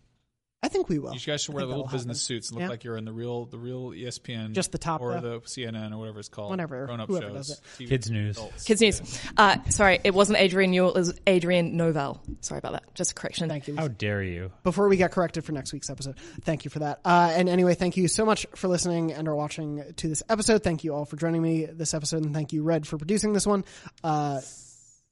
I 0.60 0.66
think 0.66 0.88
we 0.88 0.98
will. 0.98 1.14
You 1.14 1.20
guys 1.20 1.42
should 1.44 1.55
wear 1.55 1.62
think 1.62 1.68
little 1.70 1.84
business 1.86 2.18
happen. 2.18 2.34
suits 2.36 2.48
and 2.50 2.56
look 2.56 2.62
Yeah. 2.62 2.68
like 2.70 2.82
you're 2.82 2.96
in 2.96 3.05
the 3.05 3.12
real, 3.12 3.44
the 3.44 3.59
real 3.60 3.90
ESPN, 3.92 4.55
Just 4.55 4.72
the 4.72 4.78
top, 4.78 5.00
or 5.00 5.12
though. 5.20 5.38
the 5.38 5.46
CNN 5.46 5.92
or 5.94 5.98
whatever 5.98 6.18
it's 6.18 6.28
called. 6.28 6.50
Whatever, 6.50 6.84
grown 6.84 6.98
up 7.00 7.09
shows, 7.09 7.20
does 7.32 7.50
it. 7.50 7.60
TV 7.78 7.88
Kids 7.90 8.10
news. 8.10 8.36
adults. 8.38 8.64
Kids 8.64 8.80
news. 8.80 9.20
Uh, 9.36 9.59
sorry, 9.70 10.00
it 10.02 10.12
wasn't 10.14 10.36
Adrian 10.40 10.72
Newell. 10.72 10.94
It 10.94 10.98
was 10.98 11.14
Adrian 11.28 11.78
Novell. 11.78 12.18
Sorry 12.44 12.59
about 12.59 12.72
that. 12.72 12.92
Just 12.96 13.12
a 13.12 13.14
correction. 13.14 13.48
Thank 13.48 13.68
you. 13.68 13.76
How 13.76 13.86
dare 13.86 14.20
you? 14.20 14.50
Before 14.64 14.88
we 14.88 14.96
get 14.96 15.12
corrected 15.12 15.44
for 15.44 15.52
next 15.52 15.72
week's 15.72 15.90
episode, 15.90 16.16
thank 16.42 16.64
you 16.64 16.72
for 16.72 16.80
that. 16.80 16.98
Uh, 17.05 17.30
and 17.36 17.48
anyway, 17.48 17.74
thank 17.76 17.96
you 17.96 18.09
so 18.09 18.24
much 18.26 18.44
for 18.56 18.66
listening 18.66 19.12
and 19.12 19.28
or 19.28 19.36
watching 19.36 19.84
to 19.98 20.09
this 20.09 20.24
episode. 20.28 20.64
Thank 20.64 20.82
you 20.82 20.92
all 20.92 21.05
for 21.05 21.14
joining 21.14 21.40
me 21.40 21.66
this 21.66 21.94
episode, 21.94 22.24
and 22.24 22.34
thank 22.34 22.52
you, 22.52 22.64
Red, 22.64 22.84
for 22.84 22.98
producing 22.98 23.32
this 23.32 23.46
one. 23.46 23.64
Uh, 24.02 24.40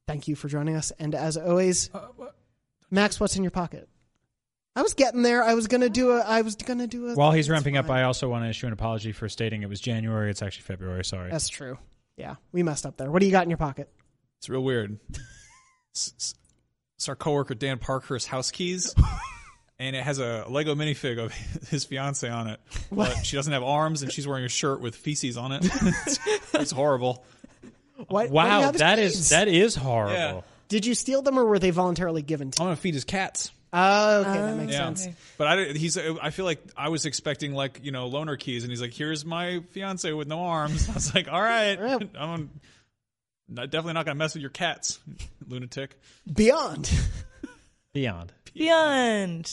thank 0.08 0.26
you 0.26 0.34
for 0.34 0.48
joining 0.48 0.74
us. 0.74 0.90
And 0.98 1.14
as 1.14 1.36
always, 1.36 1.88
Max, 2.90 3.18
what's 3.20 3.36
in 3.36 3.42
your 3.42 3.50
pocket? 3.50 3.88
I 4.74 4.82
was 4.82 4.94
getting 4.94 5.22
there. 5.22 5.42
I 5.42 5.54
was 5.54 5.66
gonna 5.68 5.88
do 5.88 6.12
a. 6.12 6.20
I 6.20 6.42
was 6.42 6.54
gonna 6.56 6.86
do 6.86 7.08
a. 7.08 7.14
While 7.14 7.32
he's 7.32 7.48
ramping 7.48 7.76
up, 7.76 7.88
I 7.88 8.02
also 8.02 8.28
want 8.28 8.44
to 8.44 8.50
issue 8.50 8.66
an 8.66 8.72
apology 8.74 9.12
for 9.12 9.28
stating 9.28 9.62
it 9.62 9.68
was 9.68 9.80
January. 9.80 10.30
It's 10.30 10.42
actually 10.42 10.62
February. 10.64 11.04
Sorry. 11.04 11.30
That's 11.30 11.48
true. 11.48 11.78
Yeah, 12.16 12.36
we 12.52 12.62
messed 12.62 12.84
up 12.86 12.96
there. 12.98 13.10
What 13.10 13.20
do 13.20 13.26
you 13.26 13.32
got 13.32 13.44
in 13.44 13.50
your 13.50 13.56
pocket? 13.56 13.90
It's 14.38 14.48
real 14.48 14.62
weird. 14.62 14.98
S- 15.94 16.12
s- 16.18 16.34
It's 16.96 17.08
our 17.08 17.16
coworker 17.16 17.54
Dan 17.54 17.78
Parker's 17.78 18.26
house 18.26 18.50
keys. 18.50 18.94
and 19.78 19.96
it 19.96 20.02
has 20.02 20.18
a 20.18 20.44
Lego 20.48 20.74
minifig 20.74 21.18
of 21.18 21.32
his 21.70 21.86
fiance 21.86 22.28
on 22.28 22.46
it. 22.48 22.60
But 22.92 23.24
she 23.24 23.36
doesn't 23.36 23.52
have 23.54 23.62
arms, 23.62 24.02
and 24.02 24.12
she's 24.12 24.26
wearing 24.28 24.44
a 24.44 24.48
shirt 24.50 24.80
with 24.82 24.94
feces 24.94 25.38
on 25.38 25.52
it. 25.52 25.64
it's, 25.64 26.18
it's 26.54 26.70
horrible. 26.70 27.24
Why, 28.08 28.26
why 28.26 28.44
do 28.44 28.50
you 28.50 28.56
Wow, 28.56 28.60
have 28.60 28.78
that 28.78 28.98
kids? 28.98 29.14
is 29.18 29.28
that 29.30 29.48
is 29.48 29.74
horrible. 29.74 30.12
Yeah. 30.14 30.40
Did 30.68 30.84
you 30.86 30.94
steal 30.94 31.22
them 31.22 31.38
or 31.38 31.44
were 31.44 31.58
they 31.58 31.70
voluntarily 31.70 32.22
given 32.22 32.50
to 32.52 32.60
I 32.60 32.64
you? 32.64 32.68
want 32.68 32.78
to 32.78 32.82
feed 32.82 32.94
his 32.94 33.04
cats. 33.04 33.52
Oh, 33.72 34.20
okay, 34.20 34.32
that 34.32 34.52
oh, 34.52 34.56
makes 34.56 34.72
Yeah, 34.72 34.94
sense. 34.94 35.08
but 35.36 35.46
I 35.48 35.64
he's. 35.72 35.98
I 35.98 36.30
feel 36.30 36.44
like 36.44 36.62
I 36.76 36.88
was 36.88 37.04
expecting 37.04 37.52
like 37.52 37.80
you 37.82 37.90
know 37.92 38.08
loaner 38.08 38.38
keys, 38.38 38.62
and 38.62 38.70
he's 38.70 38.80
like, 38.80 38.94
"Here's 38.94 39.24
my 39.24 39.60
fiance 39.70 40.10
with 40.12 40.28
no 40.28 40.38
arms." 40.40 40.88
I 40.90 40.92
was 40.94 41.14
like, 41.14 41.28
"All 41.30 41.42
right, 41.42 41.76
I'm 42.18 42.50
not, 43.48 43.70
definitely 43.70 43.94
not 43.94 44.06
gonna 44.06 44.14
mess 44.16 44.34
with 44.34 44.40
your 44.40 44.50
cats, 44.50 44.98
lunatic." 45.48 45.98
Beyond. 46.32 46.90
Beyond. 47.92 48.32
Beyond. 48.54 49.52